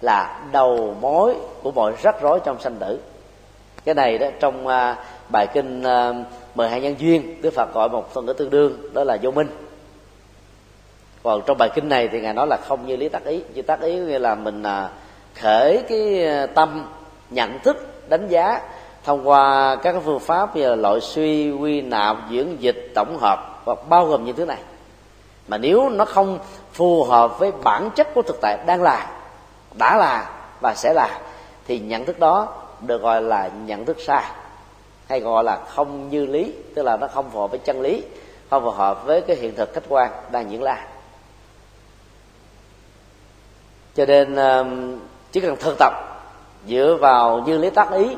là 0.00 0.40
đầu 0.52 0.96
mối 1.00 1.34
của 1.62 1.70
mọi 1.70 1.92
rắc 2.02 2.20
rối 2.20 2.40
trong 2.44 2.60
sanh 2.60 2.76
tử. 2.76 2.98
Cái 3.84 3.94
này 3.94 4.18
đó 4.18 4.26
trong 4.40 4.66
uh, 4.66 4.72
bài 5.32 5.46
kinh 5.54 5.82
uh, 5.82 6.16
mười 6.54 6.68
hai 6.68 6.80
nhân 6.80 6.94
duyên 6.98 7.42
đức 7.42 7.54
phật 7.54 7.74
gọi 7.74 7.88
một 7.88 8.14
phần 8.14 8.26
ngữ 8.26 8.32
tương 8.32 8.50
đương 8.50 8.94
đó 8.94 9.04
là 9.04 9.18
vô 9.22 9.30
minh. 9.30 9.48
Còn 11.22 11.42
trong 11.46 11.58
bài 11.58 11.70
kinh 11.74 11.88
này 11.88 12.08
thì 12.08 12.20
ngài 12.20 12.32
nói 12.32 12.46
là 12.46 12.56
không 12.56 12.86
như 12.86 12.96
lý 12.96 13.08
tác 13.08 13.24
ý. 13.24 13.42
Như 13.54 13.62
tác 13.62 13.80
ý 13.80 13.94
nghĩa 13.94 14.18
là 14.18 14.34
mình 14.34 14.62
à, 14.62 14.88
khởi 15.40 15.82
cái 15.88 16.26
tâm 16.54 16.86
nhận 17.30 17.58
thức 17.58 18.08
đánh 18.08 18.28
giá 18.28 18.60
thông 19.04 19.28
qua 19.28 19.76
các 19.76 19.94
phương 20.04 20.20
pháp 20.20 20.56
như 20.56 20.68
là 20.68 20.76
loại 20.76 21.00
suy, 21.00 21.52
quy 21.52 21.80
nạp 21.80 22.16
diễn 22.30 22.56
dịch, 22.60 22.92
tổng 22.94 23.18
hợp 23.20 23.62
và 23.64 23.74
bao 23.88 24.06
gồm 24.06 24.24
những 24.24 24.36
thứ 24.36 24.44
này. 24.44 24.58
Mà 25.48 25.58
nếu 25.58 25.88
nó 25.88 26.04
không 26.04 26.38
phù 26.72 27.04
hợp 27.04 27.38
với 27.38 27.52
bản 27.64 27.90
chất 27.96 28.08
của 28.14 28.22
thực 28.22 28.40
tại 28.40 28.58
đang 28.66 28.82
là, 28.82 29.10
đã 29.78 29.96
là 29.96 30.30
và 30.60 30.74
sẽ 30.74 30.92
là, 30.92 31.20
thì 31.66 31.78
nhận 31.78 32.04
thức 32.04 32.18
đó 32.18 32.54
được 32.80 33.02
gọi 33.02 33.22
là 33.22 33.50
nhận 33.66 33.84
thức 33.84 33.96
sai, 34.00 34.24
hay 35.08 35.20
gọi 35.20 35.44
là 35.44 35.60
không 35.68 36.08
như 36.08 36.26
lý, 36.26 36.52
tức 36.74 36.82
là 36.82 36.96
nó 36.96 37.06
không 37.06 37.30
phù 37.30 37.40
hợp 37.40 37.50
với 37.50 37.58
chân 37.58 37.80
lý, 37.80 38.02
không 38.50 38.64
phù 38.64 38.70
hợp 38.70 39.06
với 39.06 39.20
cái 39.20 39.36
hiện 39.36 39.56
thực 39.56 39.74
khách 39.74 39.84
quan 39.88 40.10
đang 40.30 40.50
diễn 40.50 40.62
ra. 40.62 40.86
Cho 43.96 44.06
nên 44.06 44.36
chỉ 45.32 45.40
cần 45.40 45.56
thực 45.56 45.76
tập 45.78 45.92
dựa 46.66 46.98
vào 47.00 47.38
như 47.46 47.58
lý 47.58 47.70
tác 47.70 47.92
ý 47.92 48.16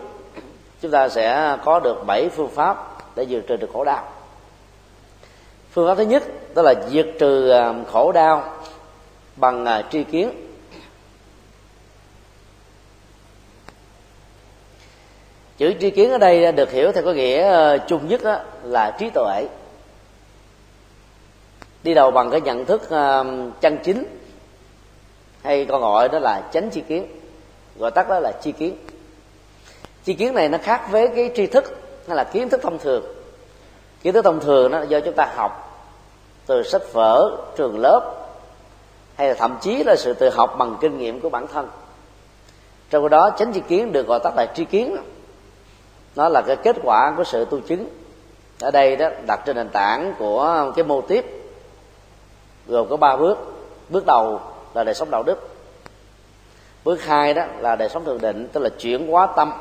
chúng 0.87 0.93
ta 0.93 1.09
sẽ 1.09 1.57
có 1.65 1.81
được 1.81 2.07
bảy 2.07 2.29
phương 2.29 2.51
pháp 2.51 2.99
để 3.17 3.27
diệt 3.27 3.45
trừ 3.47 3.57
được 3.57 3.71
khổ 3.73 3.85
đau. 3.85 4.09
Phương 5.71 5.89
pháp 5.89 5.95
thứ 5.95 6.03
nhất, 6.03 6.23
đó 6.55 6.63
là 6.63 6.75
diệt 6.89 7.07
trừ 7.19 7.51
à, 7.51 7.75
khổ 7.93 8.13
đau 8.13 8.55
bằng 9.37 9.65
à, 9.65 9.83
tri 9.91 10.05
kiến. 10.05 10.31
Chữ 15.59 15.75
tri 15.81 15.91
kiến 15.91 16.11
ở 16.11 16.19
đây 16.19 16.53
được 16.53 16.71
hiểu 16.71 16.93
theo 16.93 17.05
có 17.05 17.13
nghĩa 17.13 17.43
ờ, 17.43 17.79
chung 17.79 18.09
nhất 18.09 18.21
là 18.63 18.97
trí 18.99 19.11
tuệ. 19.11 19.47
Đi 21.83 21.95
đầu 21.95 22.11
bằng 22.11 22.31
cái 22.31 22.41
nhận 22.41 22.65
thức 22.65 22.91
ờ, 22.91 23.25
chân 23.61 23.79
chính, 23.85 24.05
hay 25.43 25.65
còn 25.65 25.81
gọi 25.81 26.09
đó 26.09 26.19
là 26.19 26.43
chánh 26.53 26.71
tri 26.71 26.81
kiến, 26.81 27.07
gọi 27.79 27.91
tắt 27.91 28.09
đó 28.09 28.19
là 28.19 28.33
tri 28.43 28.53
kiến 28.53 28.77
chi 30.07 30.15
kiến 30.15 30.35
này 30.35 30.49
nó 30.49 30.59
khác 30.63 30.91
với 30.91 31.09
cái 31.09 31.31
tri 31.35 31.47
thức 31.47 31.65
hay 32.07 32.17
là 32.17 32.25
kiến 32.25 32.49
thức 32.49 32.61
thông 32.63 32.79
thường. 32.79 33.05
Kiến 34.03 34.13
thức 34.13 34.25
thông 34.25 34.41
thường 34.41 34.71
nó 34.71 34.83
do 34.83 35.01
chúng 35.01 35.15
ta 35.15 35.33
học 35.37 35.83
từ 36.47 36.63
sách 36.63 36.93
vở, 36.93 37.37
trường 37.57 37.79
lớp, 37.79 38.15
hay 39.17 39.29
là 39.29 39.35
thậm 39.35 39.59
chí 39.61 39.83
là 39.87 39.97
sự 39.99 40.15
tự 40.15 40.31
học 40.31 40.55
bằng 40.59 40.77
kinh 40.81 40.99
nghiệm 40.99 41.21
của 41.21 41.29
bản 41.29 41.47
thân. 41.47 41.69
Trong 42.91 43.09
đó, 43.09 43.31
chánh 43.39 43.53
tri 43.53 43.61
kiến 43.61 43.93
được 43.93 44.07
gọi 44.07 44.21
tắt 44.25 44.33
là 44.37 44.47
tri 44.55 44.65
kiến. 44.65 44.97
Nó 46.17 46.29
là 46.29 46.43
cái 46.47 46.57
kết 46.57 46.77
quả 46.83 47.15
của 47.17 47.25
sự 47.25 47.45
tu 47.45 47.61
chứng. 47.61 47.89
Ở 48.61 48.71
đây 48.71 48.97
đó, 48.97 49.09
đặt 49.27 49.41
trên 49.47 49.57
nền 49.57 49.69
tảng 49.69 50.15
của 50.19 50.73
cái 50.77 50.85
mô 50.85 51.01
tiếp 51.01 51.25
gồm 52.67 52.89
có 52.89 52.97
ba 52.97 53.17
bước. 53.17 53.39
Bước 53.89 54.07
đầu 54.07 54.41
là 54.75 54.85
đời 54.85 54.95
sống 54.95 55.11
đạo 55.11 55.23
đức. 55.23 55.49
Bước 56.85 57.03
hai 57.05 57.35
đó 57.35 57.45
là 57.59 57.77
đời 57.77 57.89
sống 57.89 58.05
thường 58.05 58.21
định, 58.21 58.49
tức 58.53 58.61
là 58.61 58.69
chuyển 58.79 59.11
hóa 59.11 59.27
tâm 59.37 59.53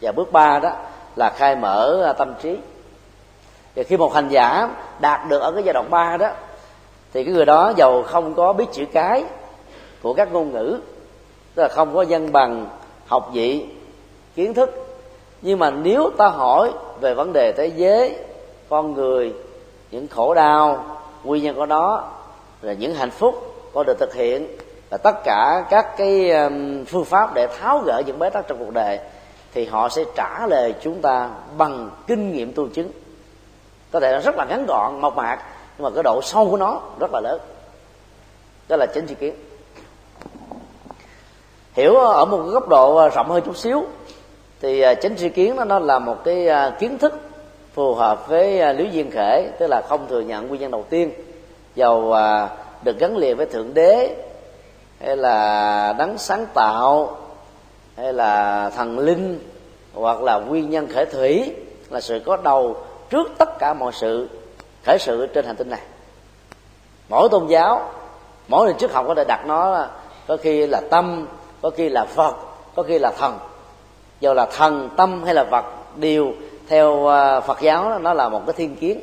và 0.00 0.12
bước 0.12 0.32
ba 0.32 0.58
đó 0.58 0.70
là 1.16 1.30
khai 1.30 1.56
mở 1.56 2.02
à, 2.06 2.12
tâm 2.12 2.34
trí. 2.42 2.56
Và 3.76 3.82
khi 3.82 3.96
một 3.96 4.14
hành 4.14 4.28
giả 4.28 4.68
đạt 5.00 5.20
được 5.28 5.38
ở 5.38 5.52
cái 5.52 5.62
giai 5.62 5.72
đoạn 5.72 5.90
ba 5.90 6.16
đó, 6.16 6.28
thì 7.12 7.24
cái 7.24 7.34
người 7.34 7.44
đó 7.44 7.72
giàu 7.76 8.02
không 8.02 8.34
có 8.34 8.52
biết 8.52 8.64
chữ 8.72 8.84
cái 8.92 9.24
của 10.02 10.14
các 10.14 10.32
ngôn 10.32 10.52
ngữ, 10.52 10.80
tức 11.54 11.62
là 11.62 11.68
không 11.68 11.94
có 11.94 12.02
dân 12.02 12.32
bằng, 12.32 12.66
học 13.06 13.30
vị, 13.32 13.66
kiến 14.34 14.54
thức. 14.54 14.86
Nhưng 15.42 15.58
mà 15.58 15.70
nếu 15.70 16.10
ta 16.18 16.28
hỏi 16.28 16.72
về 17.00 17.14
vấn 17.14 17.32
đề 17.32 17.52
thế 17.56 17.66
giới, 17.66 18.16
con 18.68 18.94
người, 18.94 19.34
những 19.90 20.08
khổ 20.08 20.34
đau, 20.34 20.84
nguyên 21.24 21.42
nhân 21.42 21.56
của 21.56 21.66
nó, 21.66 22.04
là 22.62 22.72
những 22.72 22.94
hạnh 22.94 23.10
phúc 23.10 23.54
có 23.74 23.82
được 23.82 23.98
thực 23.98 24.14
hiện, 24.14 24.46
và 24.90 24.96
tất 24.96 25.24
cả 25.24 25.64
các 25.70 25.96
cái 25.96 26.32
phương 26.86 27.04
pháp 27.04 27.34
để 27.34 27.46
tháo 27.46 27.78
gỡ 27.78 28.02
những 28.06 28.18
bế 28.18 28.30
tắc 28.30 28.48
trong 28.48 28.58
cuộc 28.58 28.72
đời 28.72 28.98
thì 29.54 29.66
họ 29.66 29.88
sẽ 29.88 30.04
trả 30.16 30.46
lời 30.46 30.74
chúng 30.82 31.00
ta 31.02 31.30
bằng 31.56 31.90
kinh 32.06 32.32
nghiệm 32.32 32.52
tu 32.52 32.68
chứng. 32.68 32.90
Có 33.92 34.00
thể 34.00 34.12
là 34.12 34.18
rất 34.18 34.36
là 34.36 34.44
ngắn 34.44 34.66
gọn 34.68 35.00
mộc 35.00 35.16
mạc 35.16 35.38
nhưng 35.78 35.84
mà 35.84 35.90
cái 35.94 36.02
độ 36.02 36.20
sâu 36.22 36.50
của 36.50 36.56
nó 36.56 36.80
rất 37.00 37.10
là 37.12 37.20
lớn. 37.20 37.40
Đó 38.68 38.76
là 38.76 38.86
chính 38.86 39.06
tri 39.06 39.14
kiến. 39.14 39.34
Hiểu 41.72 41.94
ở 41.94 42.24
một 42.24 42.36
góc 42.36 42.68
độ 42.68 42.96
à, 42.96 43.08
rộng 43.08 43.30
hơn 43.30 43.42
chút 43.46 43.56
xíu 43.56 43.84
thì 44.60 44.80
à, 44.80 44.94
chính 44.94 45.16
tri 45.16 45.28
kiến 45.28 45.56
nó, 45.56 45.64
nó 45.64 45.78
là 45.78 45.98
một 45.98 46.16
cái 46.24 46.48
à, 46.48 46.76
kiến 46.78 46.98
thức 46.98 47.20
phù 47.74 47.94
hợp 47.94 48.28
với 48.28 48.74
lý 48.74 48.90
duyên 48.92 49.10
khể 49.10 49.50
tức 49.58 49.66
là 49.66 49.82
không 49.88 50.06
thừa 50.08 50.20
nhận 50.20 50.48
nguyên 50.48 50.60
nhân 50.60 50.70
đầu 50.70 50.84
tiên 50.90 51.12
giàu 51.74 52.14
được 52.82 52.98
gắn 52.98 53.16
liền 53.16 53.36
với 53.36 53.46
thượng 53.46 53.74
đế 53.74 54.16
hay 55.00 55.16
là 55.16 55.94
đấng 55.98 56.18
sáng 56.18 56.46
tạo 56.54 57.16
hay 58.00 58.12
là 58.12 58.70
thần 58.70 58.98
linh, 58.98 59.38
hoặc 59.94 60.22
là 60.22 60.38
nguyên 60.38 60.70
nhân 60.70 60.88
khởi 60.94 61.06
thủy, 61.06 61.54
là 61.90 62.00
sự 62.00 62.22
có 62.26 62.36
đầu 62.36 62.76
trước 63.10 63.32
tất 63.38 63.58
cả 63.58 63.74
mọi 63.74 63.92
sự, 63.92 64.28
khởi 64.86 64.98
sự 65.00 65.26
trên 65.26 65.46
hành 65.46 65.56
tinh 65.56 65.70
này. 65.70 65.80
Mỗi 67.08 67.28
tôn 67.28 67.46
giáo, 67.46 67.90
mỗi 68.48 68.66
nền 68.66 68.78
triết 68.78 68.90
học 68.90 69.04
có 69.08 69.14
thể 69.14 69.24
đặt 69.28 69.46
nó 69.46 69.86
có 70.26 70.36
khi 70.36 70.66
là 70.66 70.80
tâm, 70.90 71.26
có 71.62 71.70
khi 71.70 71.88
là 71.88 72.04
phật, 72.04 72.36
có 72.74 72.82
khi 72.82 72.98
là 72.98 73.12
thần. 73.18 73.38
Dù 74.20 74.32
là 74.34 74.46
thần, 74.46 74.88
tâm 74.96 75.24
hay 75.24 75.34
là 75.34 75.44
vật 75.44 75.64
đều 75.96 76.32
theo 76.68 77.06
à, 77.06 77.40
phật 77.40 77.60
giáo 77.60 77.98
nó 77.98 78.14
là 78.14 78.28
một 78.28 78.42
cái 78.46 78.52
thiên 78.52 78.76
kiến. 78.76 79.00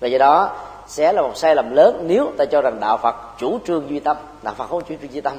Và 0.00 0.08
do 0.08 0.18
đó 0.18 0.56
sẽ 0.86 1.12
là 1.12 1.22
một 1.22 1.36
sai 1.36 1.54
lầm 1.54 1.74
lớn 1.74 2.04
nếu 2.06 2.32
ta 2.38 2.44
cho 2.44 2.62
rằng 2.62 2.80
đạo 2.80 2.96
phật 2.96 3.14
chủ 3.38 3.58
trương 3.66 3.90
duy 3.90 4.00
tâm, 4.00 4.16
đạo 4.42 4.54
phật 4.56 4.66
không 4.66 4.82
chủ 4.88 4.94
trương 5.00 5.12
duy 5.12 5.20
tâm 5.20 5.36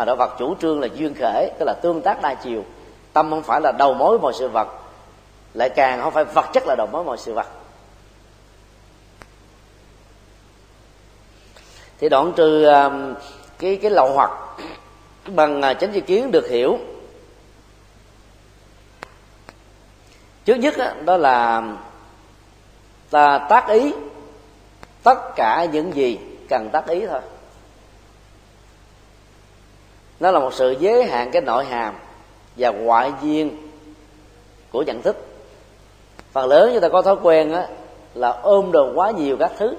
mà 0.00 0.04
đạo 0.04 0.16
phật 0.16 0.38
chủ 0.38 0.54
trương 0.60 0.80
là 0.80 0.88
duyên 0.94 1.14
khởi 1.14 1.50
tức 1.58 1.64
là 1.64 1.74
tương 1.82 2.02
tác 2.02 2.22
đa 2.22 2.34
chiều. 2.34 2.64
Tâm 3.12 3.30
không 3.30 3.42
phải 3.42 3.60
là 3.60 3.72
đầu 3.78 3.94
mối 3.94 4.18
mọi 4.18 4.32
sự 4.38 4.48
vật 4.48 4.68
lại 5.54 5.70
càng 5.76 6.00
không 6.02 6.12
phải 6.12 6.24
vật 6.24 6.46
chất 6.52 6.66
là 6.66 6.74
đầu 6.78 6.86
mối 6.86 7.04
mọi 7.04 7.18
sự 7.18 7.34
vật. 7.34 7.46
Thì 11.98 12.08
đoạn 12.08 12.32
trừ 12.36 12.64
um, 12.64 13.14
cái 13.58 13.76
cái 13.82 13.90
lậu 13.90 14.12
hoặc 14.12 14.30
bằng 15.26 15.62
à, 15.62 15.74
chánh 15.74 15.92
tri 15.92 16.00
kiến 16.00 16.30
được 16.30 16.48
hiểu. 16.48 16.78
Trước 20.44 20.54
nhất 20.54 20.74
đó, 20.78 20.92
đó 21.04 21.16
là 21.16 21.62
ta 23.10 23.38
tác 23.38 23.68
ý 23.68 23.92
tất 25.02 25.18
cả 25.36 25.66
những 25.72 25.94
gì 25.94 26.18
cần 26.48 26.70
tác 26.72 26.86
ý 26.86 27.06
thôi 27.06 27.20
nó 30.20 30.30
là 30.30 30.38
một 30.38 30.54
sự 30.54 30.76
giới 30.80 31.04
hạn 31.04 31.30
cái 31.30 31.42
nội 31.42 31.64
hàm 31.64 31.94
và 32.56 32.70
ngoại 32.70 33.12
duyên 33.22 33.70
của 34.72 34.82
nhận 34.82 35.02
thức. 35.02 35.16
Phần 36.32 36.48
lớn 36.48 36.70
chúng 36.72 36.82
ta 36.82 36.88
có 36.88 37.02
thói 37.02 37.16
quen 37.22 37.52
á, 37.52 37.66
là 38.14 38.28
ôm 38.30 38.72
đồ 38.72 38.92
quá 38.94 39.10
nhiều 39.10 39.36
các 39.40 39.52
thứ. 39.58 39.76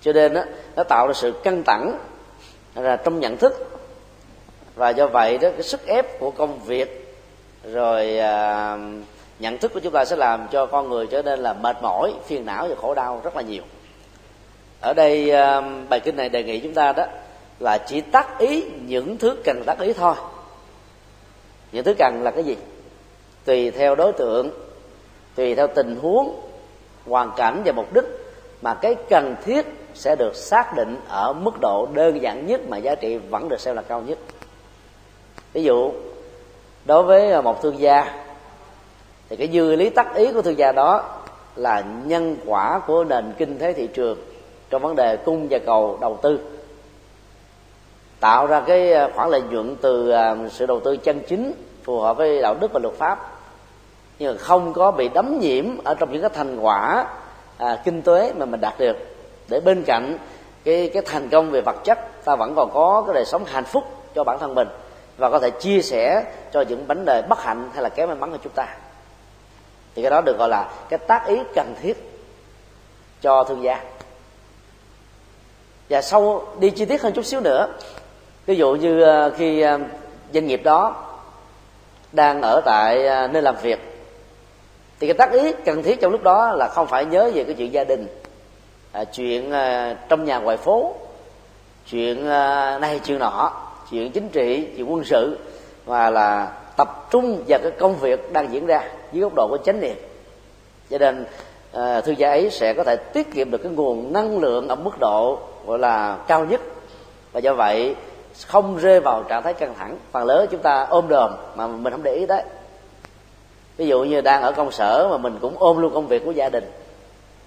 Cho 0.00 0.12
nên 0.12 0.34
á, 0.34 0.44
nó 0.76 0.82
tạo 0.84 1.06
ra 1.06 1.12
sự 1.12 1.32
căng 1.32 1.64
thẳng 1.64 1.98
là 2.74 2.96
trong 2.96 3.20
nhận 3.20 3.36
thức. 3.36 3.52
Và 4.74 4.90
do 4.90 5.06
vậy 5.06 5.38
đó 5.38 5.48
cái 5.52 5.62
sức 5.62 5.86
ép 5.86 6.20
của 6.20 6.30
công 6.30 6.58
việc 6.58 7.16
rồi 7.72 8.18
à, 8.18 8.78
nhận 9.38 9.58
thức 9.58 9.74
của 9.74 9.80
chúng 9.80 9.92
ta 9.92 10.04
sẽ 10.04 10.16
làm 10.16 10.48
cho 10.52 10.66
con 10.66 10.88
người 10.88 11.06
trở 11.06 11.22
nên 11.22 11.40
là 11.40 11.52
mệt 11.52 11.76
mỏi 11.82 12.12
phiền 12.26 12.46
não 12.46 12.66
và 12.68 12.74
khổ 12.80 12.94
đau 12.94 13.20
rất 13.24 13.36
là 13.36 13.42
nhiều. 13.42 13.62
Ở 14.80 14.92
đây 14.94 15.30
à, 15.30 15.60
bài 15.88 16.00
kinh 16.00 16.16
này 16.16 16.28
đề 16.28 16.42
nghị 16.42 16.60
chúng 16.60 16.74
ta 16.74 16.92
đó 16.92 17.06
là 17.60 17.78
chỉ 17.78 18.00
tác 18.00 18.38
ý 18.38 18.64
những 18.86 19.18
thứ 19.18 19.36
cần 19.44 19.62
tác 19.66 19.78
ý 19.78 19.92
thôi. 19.92 20.14
Những 21.72 21.84
thứ 21.84 21.94
cần 21.98 22.22
là 22.22 22.30
cái 22.30 22.44
gì? 22.44 22.56
Tùy 23.44 23.70
theo 23.70 23.94
đối 23.94 24.12
tượng, 24.12 24.50
tùy 25.34 25.54
theo 25.54 25.66
tình 25.66 25.98
huống, 26.02 26.40
hoàn 27.06 27.30
cảnh 27.36 27.62
và 27.64 27.72
mục 27.72 27.92
đích 27.92 28.04
mà 28.62 28.74
cái 28.74 28.94
cần 29.10 29.34
thiết 29.44 29.66
sẽ 29.94 30.16
được 30.16 30.36
xác 30.36 30.76
định 30.76 30.96
ở 31.08 31.32
mức 31.32 31.60
độ 31.60 31.88
đơn 31.94 32.22
giản 32.22 32.46
nhất 32.46 32.60
mà 32.68 32.76
giá 32.76 32.94
trị 32.94 33.16
vẫn 33.16 33.48
được 33.48 33.60
xem 33.60 33.76
là 33.76 33.82
cao 33.82 34.00
nhất. 34.00 34.18
Ví 35.52 35.62
dụ, 35.62 35.92
đối 36.84 37.02
với 37.02 37.42
một 37.42 37.62
thương 37.62 37.78
gia, 37.78 38.24
thì 39.28 39.36
cái 39.36 39.48
dư 39.52 39.76
lý 39.76 39.90
tác 39.90 40.14
ý 40.14 40.32
của 40.32 40.42
thương 40.42 40.58
gia 40.58 40.72
đó 40.72 41.20
là 41.56 41.84
nhân 42.04 42.36
quả 42.46 42.80
của 42.86 43.04
nền 43.04 43.32
kinh 43.38 43.58
tế 43.58 43.72
thị 43.72 43.86
trường 43.86 44.18
trong 44.70 44.82
vấn 44.82 44.96
đề 44.96 45.16
cung 45.16 45.46
và 45.50 45.58
cầu 45.66 45.98
đầu 46.00 46.18
tư 46.22 46.40
tạo 48.20 48.46
ra 48.46 48.60
cái 48.60 48.92
ờ, 48.92 49.10
khoản 49.14 49.30
lợi 49.30 49.42
nhuận 49.50 49.76
từ 49.76 50.10
ờ, 50.10 50.36
sự 50.50 50.66
đầu 50.66 50.80
tư 50.80 50.96
chân 50.96 51.20
chính 51.28 51.52
phù 51.84 52.00
hợp 52.00 52.16
với 52.16 52.42
đạo 52.42 52.54
đức 52.60 52.72
và 52.72 52.80
luật 52.82 52.94
pháp. 52.94 53.32
Nhưng 54.18 54.32
mà 54.32 54.38
không 54.38 54.72
có 54.72 54.90
bị 54.90 55.08
đấm 55.08 55.38
nhiễm 55.40 55.64
ở 55.84 55.94
trong 55.94 56.12
những 56.12 56.20
cái 56.20 56.30
thành 56.34 56.58
quả 56.60 57.06
à, 57.58 57.82
kinh 57.84 58.02
tế 58.02 58.32
mà 58.36 58.46
mình 58.46 58.60
đạt 58.60 58.74
được. 58.78 58.96
Để 59.48 59.60
bên 59.60 59.82
cạnh 59.82 60.18
cái 60.64 60.90
cái 60.94 61.02
thành 61.06 61.28
công 61.28 61.50
về 61.50 61.60
vật 61.60 61.76
chất 61.84 62.24
ta 62.24 62.36
vẫn 62.36 62.54
còn 62.56 62.70
có 62.74 63.02
cái 63.06 63.14
đời 63.14 63.24
sống 63.24 63.44
hạnh 63.44 63.64
phúc 63.64 63.84
cho 64.14 64.24
bản 64.24 64.38
thân 64.38 64.54
mình 64.54 64.68
và 65.16 65.30
có 65.30 65.38
thể 65.38 65.50
chia 65.50 65.82
sẻ 65.82 66.24
cho 66.52 66.60
những 66.60 66.86
vấn 66.86 67.04
đề 67.04 67.22
bất 67.28 67.42
hạnh 67.42 67.70
hay 67.74 67.82
là 67.82 67.88
kém 67.88 68.08
may 68.08 68.18
mắn 68.18 68.32
của 68.32 68.38
chúng 68.44 68.52
ta. 68.52 68.66
Thì 69.94 70.02
cái 70.02 70.10
đó 70.10 70.20
được 70.20 70.38
gọi 70.38 70.48
là 70.48 70.70
cái 70.88 70.98
tác 70.98 71.26
ý 71.26 71.36
cần 71.54 71.74
thiết 71.82 72.22
cho 73.20 73.44
thương 73.44 73.62
gia. 73.62 73.84
Và 75.88 76.02
sau 76.02 76.46
đi 76.58 76.70
chi 76.70 76.84
tiết 76.84 77.02
hơn 77.02 77.12
chút 77.12 77.24
xíu 77.24 77.40
nữa 77.40 77.68
ví 78.46 78.56
dụ 78.56 78.74
như 78.74 79.02
ờ, 79.02 79.30
khi 79.36 79.60
ờ, 79.60 79.78
doanh 80.34 80.46
nghiệp 80.46 80.60
đó 80.64 81.04
đang 82.12 82.42
ở 82.42 82.60
tại 82.64 83.06
ờ, 83.06 83.28
nơi 83.28 83.42
làm 83.42 83.56
việc 83.62 83.78
thì 85.00 85.06
cái 85.06 85.14
tác 85.14 85.32
ý 85.32 85.52
cần 85.64 85.82
thiết 85.82 86.00
trong 86.00 86.12
lúc 86.12 86.22
đó 86.22 86.52
là 86.52 86.68
không 86.68 86.86
phải 86.86 87.04
nhớ 87.04 87.30
về 87.34 87.44
cái 87.44 87.54
chuyện 87.54 87.72
gia 87.72 87.84
đình 87.84 88.06
à, 88.92 89.04
chuyện 89.04 89.52
à, 89.52 89.96
trong 90.08 90.24
nhà 90.24 90.38
ngoài 90.38 90.56
phố 90.56 90.94
chuyện 91.90 92.28
à, 92.28 92.78
này 92.78 93.00
chuyện 93.04 93.18
nọ 93.18 93.52
chuyện 93.90 94.12
chính 94.12 94.28
trị 94.28 94.68
chuyện 94.76 94.92
quân 94.92 95.04
sự 95.04 95.38
mà 95.86 96.10
là 96.10 96.52
tập 96.76 97.06
trung 97.10 97.44
vào 97.48 97.58
cái 97.62 97.70
công 97.70 97.96
việc 97.96 98.32
đang 98.32 98.52
diễn 98.52 98.66
ra 98.66 98.80
dưới 99.12 99.22
góc 99.22 99.34
độ 99.34 99.48
của 99.48 99.58
chánh 99.64 99.80
niệm. 99.80 99.96
Cho 100.90 100.98
nên 100.98 101.24
à, 101.72 102.00
thư 102.00 102.12
gia 102.12 102.28
ấy 102.28 102.50
sẽ 102.50 102.74
có 102.74 102.84
thể 102.84 102.96
tiết 102.96 103.34
kiệm 103.34 103.50
được 103.50 103.58
cái 103.58 103.72
nguồn 103.72 104.12
năng 104.12 104.38
lượng 104.38 104.68
ở 104.68 104.74
mức 104.74 104.98
độ 105.00 105.38
gọi 105.66 105.78
là 105.78 106.18
cao 106.28 106.44
nhất. 106.44 106.60
Và 107.32 107.40
do 107.40 107.54
vậy 107.54 107.94
không 108.46 108.76
rơi 108.76 109.00
vào 109.00 109.22
trạng 109.28 109.42
thái 109.42 109.54
căng 109.54 109.74
thẳng. 109.78 109.96
Phần 110.12 110.24
lớn 110.24 110.46
chúng 110.50 110.62
ta 110.62 110.86
ôm 110.90 111.08
đồm 111.08 111.30
mà 111.54 111.66
mình 111.66 111.92
không 111.92 112.02
để 112.02 112.12
ý 112.12 112.26
đấy 112.26 112.42
ví 113.76 113.86
dụ 113.86 114.04
như 114.04 114.20
đang 114.20 114.42
ở 114.42 114.52
công 114.52 114.72
sở 114.72 115.08
mà 115.10 115.16
mình 115.16 115.38
cũng 115.40 115.54
ôm 115.58 115.78
luôn 115.78 115.94
công 115.94 116.06
việc 116.06 116.24
của 116.24 116.30
gia 116.30 116.48
đình. 116.48 116.72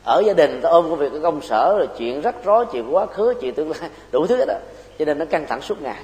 Ở 0.03 0.23
gia 0.25 0.33
đình 0.33 0.61
ta 0.61 0.69
ôm 0.69 0.89
công 0.89 0.99
việc 0.99 1.11
của 1.11 1.19
công 1.23 1.41
sở 1.41 1.75
rồi 1.77 1.87
chuyện 1.97 2.21
rắc 2.21 2.35
rối 2.43 2.65
chuyện 2.65 2.95
quá 2.95 3.05
khứ 3.05 3.33
chuyện 3.41 3.53
tương 3.53 3.71
lai 3.71 3.89
đủ 4.11 4.27
thứ 4.27 4.45
đó 4.45 4.53
cho 4.99 5.05
nên 5.05 5.17
nó 5.17 5.25
căng 5.25 5.47
thẳng 5.47 5.61
suốt 5.61 5.81
ngày. 5.81 6.01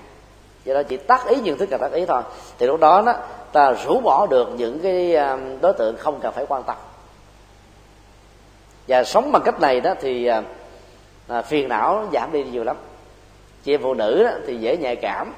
Do 0.65 0.73
đó 0.73 0.83
chỉ 0.83 0.97
tác 0.97 1.27
ý 1.27 1.35
những 1.35 1.57
thứ 1.57 1.65
cần 1.65 1.81
tác 1.81 1.91
ý 1.91 2.05
thôi. 2.05 2.21
Thì 2.57 2.67
lúc 2.67 2.79
đó 2.79 3.03
đó 3.05 3.13
ta 3.51 3.73
rũ 3.85 3.99
bỏ 3.99 4.27
được 4.27 4.49
những 4.57 4.79
cái 4.79 5.15
um, 5.15 5.39
đối 5.61 5.73
tượng 5.73 5.97
không 5.97 6.19
cần 6.19 6.33
phải 6.33 6.45
quan 6.49 6.63
tâm. 6.63 6.75
Và 8.87 9.03
sống 9.03 9.31
bằng 9.31 9.41
cách 9.45 9.61
này 9.61 9.81
đó 9.81 9.93
thì 10.01 10.27
um, 10.27 10.43
à, 11.27 11.41
phiền 11.41 11.69
não 11.69 12.07
giảm 12.13 12.31
đi 12.31 12.43
nhiều 12.43 12.63
lắm 12.63 12.77
chị 13.65 13.73
em 13.73 13.81
phụ 13.81 13.93
nữ 13.93 14.23
đó, 14.23 14.31
thì 14.47 14.57
dễ 14.57 14.77
nhạy 14.77 14.95
cảm. 14.95 15.33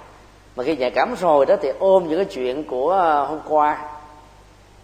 Mà 0.55 0.63
khi 0.63 0.75
nhạy 0.75 0.91
cảm 0.91 1.15
rồi 1.15 1.45
đó 1.45 1.55
thì 1.61 1.69
ôm 1.80 2.07
những 2.07 2.17
cái 2.17 2.25
chuyện 2.25 2.63
của 2.63 2.91
ờ, 2.91 3.25
hôm 3.25 3.39
qua 3.47 3.89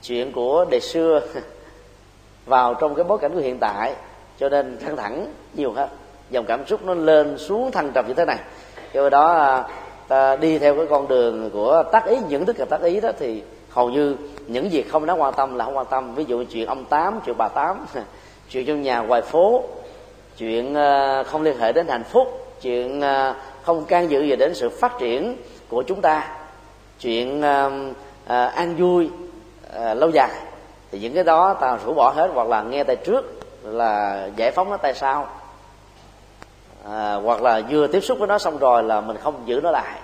chuyện 0.03 0.31
của 0.31 0.65
đời 0.69 0.81
xưa 0.81 1.21
vào 2.45 2.73
trong 2.73 2.95
cái 2.95 3.03
bối 3.03 3.17
cảnh 3.17 3.33
của 3.33 3.39
hiện 3.39 3.57
tại. 3.59 3.93
Cho 4.39 4.49
nên 4.49 4.77
căng 4.77 4.95
thẳng 4.95 5.27
nhiều 5.53 5.71
hơn 5.71 5.89
dòng 6.29 6.45
cảm 6.45 6.67
xúc 6.67 6.85
nó 6.85 6.93
lên 6.93 7.37
xuống 7.37 7.71
thăng 7.71 7.91
trầm 7.93 8.05
như 8.07 8.13
thế 8.13 8.25
này. 8.25 8.37
Do 8.93 9.09
đó 9.09 9.33
ờ, 9.33 9.63
ta 10.07 10.35
đi 10.35 10.59
theo 10.59 10.75
cái 10.75 10.85
con 10.89 11.07
đường 11.07 11.49
của 11.53 11.83
tác 11.91 12.05
ý 12.05 12.17
những 12.29 12.45
thức 12.45 12.59
là 12.59 12.65
tác 12.65 12.81
ý 12.81 12.99
đó 12.99 13.11
thì 13.19 13.43
hầu 13.69 13.89
như 13.89 14.15
những 14.47 14.69
việc 14.69 14.91
không 14.91 15.05
đáng 15.05 15.21
quan 15.21 15.33
tâm 15.33 15.55
là 15.55 15.65
không 15.65 15.77
quan 15.77 15.87
tâm. 15.89 16.15
Ví 16.15 16.25
dụ 16.27 16.43
chuyện 16.43 16.67
ông 16.67 16.85
tám 16.85 17.19
chuyện 17.25 17.35
bà 17.37 17.47
tám 17.47 17.85
chuyện 18.49 18.65
trong 18.65 18.81
nhà 18.81 18.99
ngoài 18.99 19.21
phố 19.21 19.63
chuyện 20.37 20.73
ờ, 20.75 21.23
không 21.23 21.41
liên 21.41 21.57
hệ 21.57 21.71
đến 21.71 21.87
hạnh 21.87 22.03
phúc 22.03 22.42
chuyện 22.63 23.01
à, 23.01 23.35
không 23.63 23.85
can 23.85 24.11
dự 24.11 24.21
gì 24.21 24.35
đến 24.35 24.55
sự 24.55 24.69
phát 24.69 24.99
triển 24.99 25.37
của 25.69 25.83
chúng 25.87 26.01
ta. 26.01 26.27
Chuyện 26.99 27.41
à, 27.41 27.69
à, 28.27 28.45
an 28.45 28.75
vui 28.75 29.09
lâu 29.95 30.09
dài. 30.09 30.29
Thì 30.91 30.99
những 30.99 31.13
cái 31.13 31.23
đó 31.23 31.53
ta 31.53 31.77
rũ 31.85 31.93
bỏ 31.93 32.13
hết 32.15 32.31
hoặc 32.33 32.47
là 32.47 32.61
nghe 32.61 32.83
tay 32.83 32.95
trước 32.95 33.39
là 33.63 34.27
giải 34.35 34.51
phóng 34.51 34.69
nó 34.69 34.77
tay 34.77 34.93
sau. 34.93 35.27
À, 36.89 37.13
hoặc 37.13 37.41
là 37.41 37.61
vừa 37.69 37.87
tiếp 37.87 37.99
xúc 37.99 38.19
với 38.19 38.27
nó 38.27 38.37
xong 38.37 38.57
rồi 38.57 38.83
là 38.83 39.01
mình 39.01 39.17
không 39.17 39.43
giữ 39.45 39.59
nó 39.63 39.71
lại. 39.71 39.99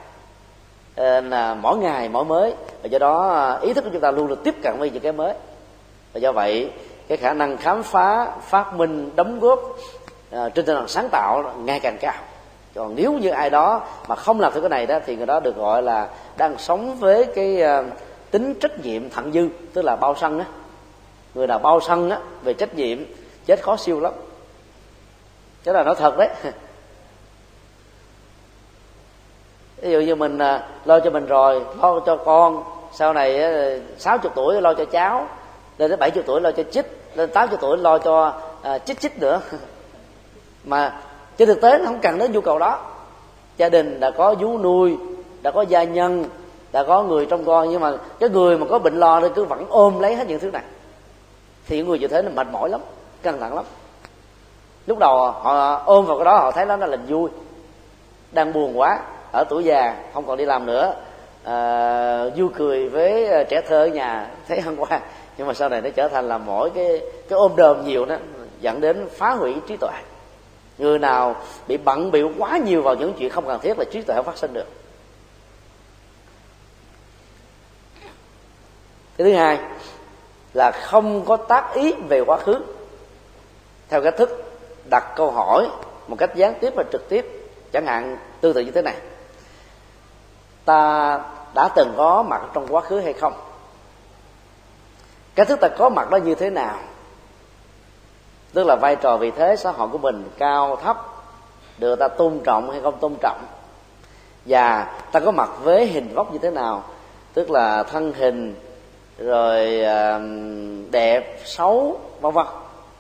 Nên 0.96 1.30
là 1.30 1.54
mỗi 1.54 1.78
ngày 1.78 2.10
mỗi 2.10 2.26
mới. 2.26 2.54
Và 2.84 2.88
do 2.88 3.00
đó 3.00 3.58
ý 3.62 3.74
thức 3.74 3.84
của 3.84 3.90
chúng 3.94 4.02
ta 4.02 4.12
luôn 4.12 4.28
được 4.28 4.44
tiếp 4.44 4.56
cận 4.64 4.74
với 4.80 4.90
những 4.90 5.04
cái 5.04 5.12
mới. 5.12 5.34
Và 6.14 6.20
do 6.20 6.32
vậy 6.32 6.72
cái 7.08 7.18
khả 7.18 7.34
năng 7.34 7.58
khám 7.58 7.84
phá 7.84 8.28
phát 8.42 8.74
minh 8.74 9.10
đóng 9.16 9.40
góp 9.40 9.60
à, 10.32 10.50
trên 10.50 10.66
tinh 10.66 10.76
thần 10.76 10.88
sáng 10.88 11.10
tạo 11.10 11.54
ngày 11.58 11.80
càng 11.80 11.98
cao 12.02 12.14
còn 12.80 12.96
nếu 12.96 13.14
như 13.14 13.30
ai 13.30 13.50
đó 13.50 13.82
mà 14.08 14.16
không 14.16 14.40
làm 14.40 14.54
theo 14.54 14.62
cái 14.62 14.70
này 14.70 14.86
đó 14.86 15.00
thì 15.06 15.16
người 15.16 15.26
đó 15.26 15.40
được 15.40 15.56
gọi 15.56 15.84
là 15.84 16.10
đang 16.38 16.58
sống 16.58 16.96
với 17.00 17.26
cái 17.36 17.62
ờ, 17.62 17.84
tính 18.32 18.54
trách 18.62 18.80
nhiệm 18.80 19.10
thặng 19.10 19.32
dư 19.32 19.50
tức 19.74 19.82
là 19.82 19.96
bao 19.96 20.16
sân 20.16 20.40
á. 20.40 20.46
Người 21.34 21.48
nào 21.48 21.60
bao 21.60 21.80
sân 21.80 22.10
á 22.10 22.20
về 22.44 22.54
trách 22.54 22.76
nhiệm 22.76 22.98
chết 23.46 23.64
khó 23.64 23.78
siêu 23.78 24.00
lắm. 24.00 24.14
Cái 25.64 25.74
là 25.74 25.84
nói 25.84 25.96
thật 25.96 26.18
đấy. 26.18 26.30
Ví 29.82 29.92
dụ 29.92 30.00
như 30.00 30.16
mình 30.16 30.38
ờ, 30.38 30.64
lo 30.86 31.00
cho 31.00 31.10
mình 31.10 31.26
rồi 31.26 31.66
lo 31.82 32.00
cho 32.06 32.16
con 32.16 32.64
sau 32.94 33.14
này 33.14 33.42
ờ, 33.42 33.80
sáu 33.98 34.18
chục 34.18 34.32
tuổi 34.36 34.62
lo 34.62 34.74
cho 34.74 34.86
cháu 34.86 35.28
lên 35.78 35.90
đến 35.90 36.00
bảy 36.00 36.12
chục 36.12 36.24
tuổi 36.28 36.42
lo 36.42 36.52
cho 36.52 36.64
chích 36.72 36.86
lên 37.16 37.30
tám 37.30 37.50
chục 37.50 37.60
tuổi 37.62 37.78
lo 37.78 37.98
cho 37.98 38.34
à, 38.62 38.78
chích 38.78 39.00
chích 39.00 39.20
nữa. 39.20 39.42
Mà 40.64 41.02
trên 41.40 41.48
thực 41.48 41.62
tế 41.62 41.78
nó 41.78 41.86
không 41.86 42.00
cần 42.00 42.18
đến 42.18 42.32
nhu 42.32 42.42
cầu 42.42 42.60
đó. 42.60 42.80
Gia 43.58 43.70
đình 43.70 44.00
đã 44.00 44.12
có 44.12 44.36
vú 44.40 44.58
nuôi 44.58 44.98
đã 45.42 45.52
có 45.52 45.62
gia 45.62 45.84
nhân 45.84 46.26
đã 46.72 46.84
có 46.84 47.04
người 47.04 47.26
trong 47.26 47.46
con 47.46 47.70
nhưng 47.70 47.82
mà 47.82 47.94
cái 48.20 48.30
người 48.30 48.58
mà 48.58 48.66
có 48.70 48.80
bệnh 48.80 49.00
lo 49.00 49.22
thì 49.22 49.28
cứ 49.36 49.46
vẫn 49.46 49.66
ôm 49.70 50.00
lấy 50.00 50.16
hết 50.16 50.28
những 50.28 50.40
thứ 50.40 50.52
này. 50.52 50.62
Thì 51.68 51.78
những 51.78 51.88
người 51.88 52.00
như 52.00 52.08
thế 52.08 52.22
là 52.22 52.30
mệt 52.30 52.48
mỏi 52.52 52.70
lắm 52.70 52.82
căng 53.22 53.40
thẳng 53.40 53.56
lắm. 53.56 53.66
Lúc 54.88 54.98
đầu 55.00 55.32
họ 55.32 55.82
ôm 55.86 56.06
vào 56.06 56.18
cái 56.18 56.26
đó 56.26 56.38
họ 56.38 56.52
thấy 56.52 56.66
nó 56.66 56.76
là 56.76 56.98
vui. 57.08 57.30
Đang 58.32 58.54
buồn 58.54 58.80
quá 58.80 59.00
ở 59.34 59.44
tuổi 59.50 59.64
già 59.64 59.96
không 60.14 60.26
còn 60.26 60.38
đi 60.38 60.46
làm 60.46 60.66
nữa. 60.66 60.94
À, 61.44 62.24
vui 62.36 62.50
cười 62.56 62.90
với 62.90 63.28
à, 63.28 63.44
trẻ 63.44 63.62
thơ 63.68 63.84
ở 63.84 63.88
nhà 63.88 64.32
thấy 64.48 64.62
hôm 64.62 64.76
qua. 64.78 65.00
Nhưng 65.38 65.48
mà 65.48 65.54
sau 65.54 65.70
này 65.70 65.82
nó 65.82 65.90
trở 65.90 66.08
thành 66.08 66.28
là 66.28 66.38
mỗi 66.38 66.70
cái 66.70 67.00
cái 67.00 67.40
ôm 67.40 67.56
đờm 67.56 67.86
nhiều 67.86 68.06
đó 68.06 68.16
dẫn 68.62 68.82
đến 68.82 69.08
phá 69.18 69.32
hủy 69.32 69.56
trí 69.68 69.78
tuệ 69.78 69.92
người 70.80 71.00
nào 71.00 71.36
bị 71.68 71.78
bận 71.78 72.12
biểu 72.12 72.32
quá 72.38 72.58
nhiều 72.58 72.82
vào 72.82 72.96
những 72.96 73.14
chuyện 73.18 73.30
không 73.30 73.48
cần 73.48 73.60
thiết 73.62 73.80
là 73.80 73.86
trí 73.92 74.02
tuệ 74.02 74.16
không 74.16 74.26
phát 74.26 74.38
sinh 74.38 74.54
được. 74.54 74.68
Cái 79.18 79.28
thứ 79.28 79.34
hai 79.34 79.60
là 80.54 80.72
không 80.72 81.26
có 81.26 81.38
tác 81.38 81.74
ý 81.74 81.94
về 82.10 82.22
quá 82.22 82.38
khứ. 82.38 82.56
Theo 83.90 84.02
cách 84.04 84.14
thức 84.18 84.60
đặt 84.90 85.04
câu 85.16 85.32
hỏi 85.32 85.70
một 86.08 86.16
cách 86.20 86.36
gián 86.36 86.54
tiếp 86.62 86.74
và 86.76 86.84
trực 86.92 87.10
tiếp, 87.10 87.26
chẳng 87.72 87.86
hạn 87.86 88.18
tương 88.42 88.54
tự 88.54 88.62
như 88.62 88.72
thế 88.72 88.82
này. 88.82 88.96
Ta 90.66 91.20
đã 91.54 91.70
từng 91.76 91.94
có 91.98 92.24
mặt 92.24 92.42
trong 92.54 92.68
quá 92.70 92.82
khứ 92.82 93.00
hay 93.00 93.14
không? 93.14 93.34
Cái 95.36 95.46
thức 95.46 95.60
ta 95.62 95.68
có 95.78 95.90
mặt 95.90 96.10
đó 96.10 96.18
như 96.18 96.36
thế 96.36 96.50
nào? 96.50 96.80
Tức 98.54 98.68
là 98.68 98.76
vai 98.76 98.96
trò 98.96 99.18
vị 99.18 99.32
thế 99.32 99.56
xã 99.56 99.72
hội 99.72 99.88
của 99.88 99.98
mình 99.98 100.24
cao, 100.38 100.76
thấp, 100.84 100.98
được 101.78 101.96
ta 102.00 102.08
tôn 102.08 102.40
trọng 102.44 102.72
hay 102.72 102.80
không 102.82 102.98
tôn 103.00 103.16
trọng. 103.22 103.42
Và 104.46 104.94
ta 105.12 105.20
có 105.20 105.32
mặt 105.32 105.50
với 105.64 105.86
hình 105.86 106.14
vóc 106.16 106.34
như 106.34 106.40
thế 106.42 106.52
nào? 106.52 106.84
Tức 107.34 107.52
là 107.52 107.84
thân 107.84 108.14
hình, 108.14 108.56
rồi 109.18 109.82
đẹp, 110.92 111.40
xấu, 111.46 112.00
vân 112.22 112.34
vân. 112.34 112.46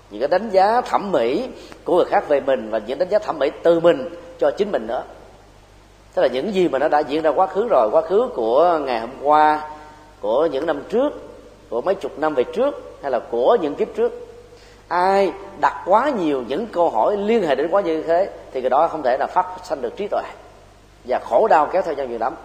Những 0.10 0.22
cái 0.22 0.28
đánh 0.28 0.50
giá 0.50 0.82
thẩm 0.82 1.12
mỹ 1.12 1.47
của 1.84 1.95
người 1.95 2.06
khác 2.06 2.28
về 2.28 2.39
mình 2.39 2.70
và 2.70 2.80
những 2.80 3.00
đánh 3.00 3.10
giá 3.10 3.20
thẩm 3.20 3.39
mỹ 3.39 3.52
từ 3.64 3.80
mình 3.80 4.10
cho 4.39 4.52
chính 4.52 4.72
mình 4.72 4.88
nữa. 4.88 5.04
Tức 6.14 6.22
là 6.22 6.28
những 6.28 6.54
gì 6.54 6.68
mà 6.68 6.80
nó 6.80 6.88
đã 6.88 7.00
diễn 7.00 7.22
ra 7.22 7.30
quá 7.30 7.47
khứ 7.47 7.68
rồi, 7.68 7.89
quá 7.91 8.02
khứ 8.02 8.30
của 8.36 8.80
ngày 8.86 9.00
hôm 9.00 9.10
qua, 9.22 9.70
của 10.22 10.45
những 10.45 10.66
năm 10.66 10.82
trước, 10.89 11.10
của 11.70 11.82
mấy 11.82 11.95
chục 11.95 12.20
năm 12.20 12.34
về 12.34 12.43
trước, 12.43 12.97
hay 13.02 13.12
là 13.12 13.20
của 13.20 13.58
những 13.62 13.76
kiếp 13.76 13.88
trước 13.95 14.12
ai 14.90 15.32
đặt 15.60 15.76
quá 15.86 16.10
nhiều 16.10 16.44
những 16.48 16.68
câu 16.68 16.90
hỏi 16.90 17.18
liên 17.18 17.44
hệ 17.44 17.56
đến 17.56 17.68
quá 17.72 17.82
như 17.82 18.04
thế 18.04 18.30
thì 18.52 18.62
cái 18.62 18.70
đó 18.70 18.88
không 18.88 19.04
thể 19.04 19.18
là 19.20 19.28
phát 19.28 19.46
sanh 19.64 19.82
được 19.82 19.96
trí 19.98 20.08
tuệ. 20.08 20.24
Và 21.04 21.20
khổ 21.20 21.48
đau 21.48 21.70
kéo 21.72 21.82
theo 21.82 21.94
nhau 21.94 22.06
nhiều 22.06 22.20
lắm. 22.20 22.36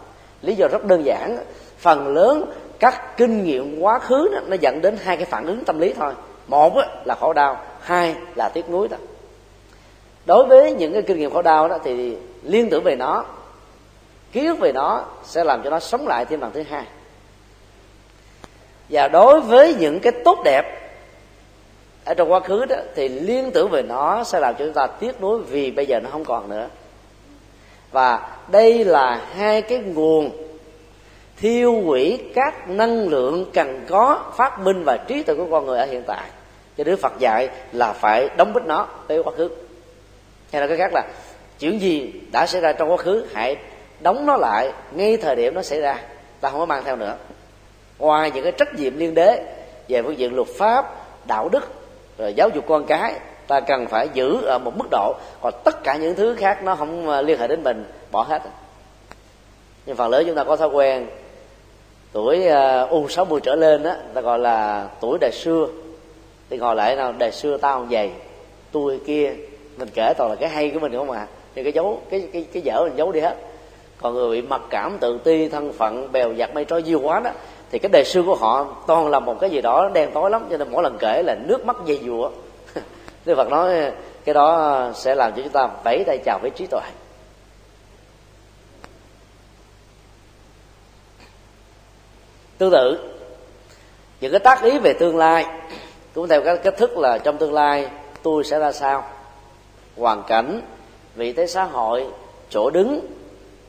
Lý 0.42 0.54
do 0.54 0.68
rất 0.68 0.84
đơn 0.84 1.04
giản 1.04 1.38
phần 1.78 2.08
lớn 2.08 2.52
các 2.78 3.16
kinh 3.16 3.44
nghiệm 3.44 3.80
quá 3.80 3.98
khứ 3.98 4.28
đó, 4.34 4.40
nó 4.46 4.56
dẫn 4.60 4.80
đến 4.82 4.96
hai 5.04 5.16
cái 5.16 5.26
phản 5.26 5.46
ứng 5.46 5.64
tâm 5.64 5.78
lý 5.78 5.92
thôi. 5.92 6.12
Một 6.46 6.74
là 7.04 7.14
khổ 7.20 7.32
đau 7.32 7.60
hai 7.80 8.14
là 8.36 8.48
tiếc 8.54 8.70
nuối 8.70 8.88
đó. 8.88 8.96
Đối 10.26 10.46
với 10.46 10.74
những 10.74 10.92
cái 10.92 11.02
kinh 11.02 11.18
nghiệm 11.18 11.30
khổ 11.30 11.42
đau 11.42 11.68
đó 11.68 11.78
thì 11.84 12.16
liên 12.42 12.70
tưởng 12.70 12.84
về 12.84 12.96
nó 12.96 13.24
ký 14.32 14.46
ức 14.46 14.58
về 14.58 14.72
nó 14.72 15.04
sẽ 15.24 15.44
làm 15.44 15.62
cho 15.62 15.70
nó 15.70 15.80
sống 15.80 16.08
lại 16.08 16.24
thêm 16.24 16.40
lần 16.40 16.52
thứ 16.52 16.62
hai. 16.70 16.84
Và 18.88 19.08
đối 19.08 19.40
với 19.40 19.74
những 19.74 20.00
cái 20.00 20.12
tốt 20.24 20.38
đẹp 20.44 20.83
ở 22.04 22.14
trong 22.14 22.32
quá 22.32 22.40
khứ 22.40 22.64
đó, 22.64 22.76
thì 22.94 23.08
liên 23.08 23.50
tưởng 23.50 23.70
về 23.70 23.82
nó 23.82 24.24
sẽ 24.24 24.40
làm 24.40 24.54
cho 24.54 24.64
chúng 24.64 24.74
ta 24.74 24.86
tiếc 24.86 25.20
nuối 25.20 25.42
vì 25.42 25.70
bây 25.70 25.86
giờ 25.86 26.00
nó 26.00 26.10
không 26.10 26.24
còn 26.24 26.48
nữa. 26.48 26.68
Và 27.92 28.36
đây 28.48 28.84
là 28.84 29.20
hai 29.36 29.62
cái 29.62 29.78
nguồn 29.78 30.30
thiêu 31.36 31.82
hủy 31.82 32.18
các 32.34 32.68
năng 32.68 33.08
lượng 33.08 33.50
cần 33.54 33.84
có, 33.88 34.32
phát 34.36 34.60
minh 34.60 34.84
và 34.84 34.96
trí 34.96 35.22
tuệ 35.22 35.34
của 35.34 35.46
con 35.50 35.66
người 35.66 35.78
ở 35.78 35.86
hiện 35.86 36.02
tại. 36.06 36.24
Cho 36.78 36.84
Đức 36.84 36.96
Phật 36.96 37.12
dạy 37.18 37.48
là 37.72 37.92
phải 37.92 38.28
đóng 38.36 38.52
bít 38.52 38.62
nó 38.66 38.88
với 39.08 39.22
quá 39.22 39.32
khứ. 39.36 39.50
Hay 40.52 40.60
là 40.60 40.66
cái 40.66 40.76
khác 40.76 40.90
là, 40.94 41.02
chuyện 41.58 41.80
gì 41.80 42.12
đã 42.32 42.46
xảy 42.46 42.60
ra 42.60 42.72
trong 42.72 42.90
quá 42.90 42.96
khứ, 42.96 43.26
hãy 43.32 43.56
đóng 44.00 44.26
nó 44.26 44.36
lại 44.36 44.72
ngay 44.92 45.16
thời 45.16 45.36
điểm 45.36 45.54
nó 45.54 45.62
xảy 45.62 45.80
ra. 45.80 46.00
Ta 46.40 46.50
không 46.50 46.60
có 46.60 46.66
mang 46.66 46.84
theo 46.84 46.96
nữa. 46.96 47.16
Ngoài 47.98 48.30
những 48.30 48.42
cái 48.42 48.52
trách 48.52 48.74
nhiệm 48.74 48.98
liên 48.98 49.14
đế 49.14 49.54
về 49.88 50.02
phương 50.02 50.18
diện 50.18 50.34
luật 50.34 50.48
pháp, 50.58 50.94
đạo 51.26 51.48
đức 51.48 51.83
rồi 52.18 52.34
giáo 52.34 52.48
dục 52.48 52.64
con 52.68 52.86
cái 52.86 53.14
ta 53.46 53.60
cần 53.60 53.86
phải 53.86 54.08
giữ 54.14 54.42
ở 54.44 54.58
một 54.58 54.76
mức 54.76 54.86
độ 54.90 55.14
còn 55.42 55.54
tất 55.64 55.84
cả 55.84 55.96
những 55.96 56.14
thứ 56.14 56.34
khác 56.34 56.62
nó 56.62 56.74
không 56.74 57.08
ờ, 57.08 57.22
liên 57.22 57.38
hệ 57.38 57.48
đến 57.48 57.62
mình 57.62 57.84
bỏ 58.10 58.22
hết. 58.22 58.42
Nhưng 59.86 59.96
phần 59.96 60.10
lớn 60.10 60.24
chúng 60.26 60.34
ta 60.34 60.44
có 60.44 60.56
thói 60.56 60.68
quen 60.68 61.06
tuổi 62.12 62.46
ờ, 62.46 62.86
u 62.86 63.08
sáu 63.08 63.24
mươi 63.24 63.40
trở 63.42 63.54
lên 63.54 63.82
á 63.82 63.96
ta 64.14 64.20
gọi 64.20 64.38
là 64.38 64.88
tuổi 65.00 65.18
đời 65.20 65.30
xưa. 65.32 65.66
Thì 66.50 66.56
ngồi 66.56 66.76
lại 66.76 66.96
nào 66.96 67.12
đời 67.18 67.32
xưa 67.32 67.56
tao 67.56 67.78
không 67.78 67.88
vậy 67.90 68.10
tôi 68.72 69.00
kia 69.06 69.32
mình 69.76 69.88
kể 69.94 70.14
toàn 70.18 70.30
là 70.30 70.36
cái 70.36 70.48
hay 70.48 70.70
của 70.70 70.80
mình 70.80 70.92
không 70.96 71.10
à. 71.10 71.26
Thì 71.54 71.62
cái 71.62 71.72
dấu 71.72 72.00
cái 72.10 72.28
cái 72.32 72.46
cái 72.52 72.62
dở 72.62 72.82
mình 72.84 72.96
giấu 72.96 73.12
đi 73.12 73.20
hết. 73.20 73.36
Còn 73.98 74.14
người 74.14 74.40
bị 74.40 74.48
mặc 74.48 74.60
cảm 74.70 74.98
tự 75.00 75.18
ti 75.18 75.48
thân 75.48 75.72
phận 75.72 76.12
bèo 76.12 76.34
giặt 76.34 76.54
mây 76.54 76.64
trôi 76.64 76.82
nhiều 76.82 77.00
quá 77.00 77.20
đó 77.20 77.30
thì 77.70 77.78
cái 77.78 77.90
đề 77.92 78.04
xưa 78.04 78.22
của 78.22 78.34
họ 78.34 78.66
toàn 78.86 79.08
là 79.08 79.20
một 79.20 79.40
cái 79.40 79.50
gì 79.50 79.60
đó 79.60 79.90
đen 79.94 80.10
tối 80.14 80.30
lắm, 80.30 80.46
cho 80.50 80.56
nên 80.56 80.70
mỗi 80.70 80.82
lần 80.82 80.96
kể 81.00 81.22
là 81.22 81.34
nước 81.34 81.64
mắt 81.64 81.76
dây 81.84 82.00
dùa 82.06 82.30
Đức 83.24 83.34
Phật 83.36 83.48
nói, 83.48 83.92
cái 84.24 84.34
đó 84.34 84.90
sẽ 84.94 85.14
làm 85.14 85.32
cho 85.36 85.42
chúng 85.42 85.52
ta 85.52 85.68
vẫy 85.84 86.04
tay 86.06 86.18
chào 86.24 86.38
với 86.42 86.50
trí 86.50 86.66
tuệ. 86.66 86.82
Tương 92.58 92.70
tự, 92.70 93.14
những 94.20 94.32
cái 94.32 94.40
tác 94.40 94.62
ý 94.62 94.78
về 94.78 94.92
tương 94.92 95.16
lai 95.16 95.46
cũng 96.14 96.28
theo 96.28 96.42
cái 96.42 96.56
cách 96.56 96.74
thức 96.76 96.98
là 96.98 97.18
trong 97.18 97.38
tương 97.38 97.52
lai 97.52 97.90
tôi 98.22 98.44
sẽ 98.44 98.58
ra 98.58 98.72
sao. 98.72 99.04
Hoàn 99.96 100.22
cảnh, 100.22 100.60
vị 101.14 101.32
thế 101.32 101.46
xã 101.46 101.64
hội, 101.64 102.06
chỗ 102.50 102.70
đứng, 102.70 103.00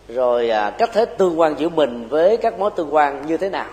rồi 0.07 0.49
à, 0.49 0.69
cách 0.69 0.89
thế 0.93 1.05
tương 1.05 1.39
quan 1.39 1.55
giữa 1.57 1.69
mình 1.69 2.07
với 2.09 2.37
các 2.37 2.59
mối 2.59 2.71
tương 2.75 2.93
quan 2.93 3.27
như 3.27 3.37
thế 3.37 3.49
nào 3.49 3.67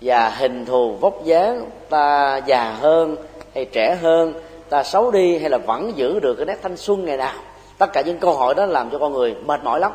và 0.00 0.28
hình 0.28 0.64
thù 0.64 0.96
vóc 1.00 1.24
dáng 1.24 1.70
ta 1.90 2.36
già 2.46 2.72
hơn 2.72 3.16
hay 3.54 3.64
trẻ 3.64 3.98
hơn, 4.02 4.34
ta 4.68 4.82
xấu 4.82 5.10
đi 5.10 5.38
hay 5.38 5.50
là 5.50 5.58
vẫn 5.58 5.92
giữ 5.96 6.20
được 6.20 6.34
cái 6.34 6.46
nét 6.46 6.58
thanh 6.62 6.76
xuân 6.76 7.04
ngày 7.04 7.16
nào. 7.16 7.34
Tất 7.78 7.92
cả 7.92 8.00
những 8.00 8.18
câu 8.18 8.34
hỏi 8.34 8.54
đó 8.54 8.66
làm 8.66 8.90
cho 8.90 8.98
con 8.98 9.12
người 9.12 9.34
mệt 9.44 9.64
mỏi 9.64 9.80
lắm. 9.80 9.92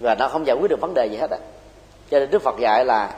Và 0.00 0.14
nó 0.14 0.28
không 0.28 0.46
giải 0.46 0.56
quyết 0.60 0.68
được 0.70 0.80
vấn 0.80 0.94
đề 0.94 1.06
gì 1.06 1.16
hết 1.16 1.30
á. 1.30 1.38
Cho 2.10 2.18
nên 2.18 2.30
đức 2.30 2.42
phật 2.42 2.58
dạy 2.58 2.84
là 2.84 3.10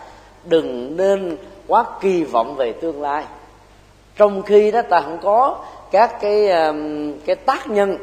đừng 0.44 0.96
nên 0.96 1.36
quá 1.66 1.84
kỳ 2.00 2.24
vọng 2.24 2.56
về 2.56 2.72
tương 2.72 3.02
lai. 3.02 3.24
Trong 4.16 4.42
khi 4.42 4.70
đó 4.70 4.82
ta 4.82 5.00
không 5.00 5.18
có 5.22 5.64
các 5.90 6.20
cái 6.20 6.50
um, 6.50 7.12
cái 7.26 7.36
tác 7.36 7.70
nhân 7.70 7.96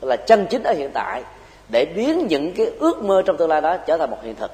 là 0.00 0.16
chân 0.16 0.46
chính 0.50 0.62
ở 0.62 0.72
hiện 0.72 0.90
tại 0.94 1.22
để 1.68 1.84
biến 1.84 2.26
những 2.28 2.52
cái 2.52 2.66
ước 2.66 3.02
mơ 3.04 3.22
trong 3.26 3.36
tương 3.36 3.48
lai 3.48 3.60
đó 3.60 3.76
trở 3.76 3.98
thành 3.98 4.10
một 4.10 4.18
hiện 4.22 4.34
thực 4.34 4.50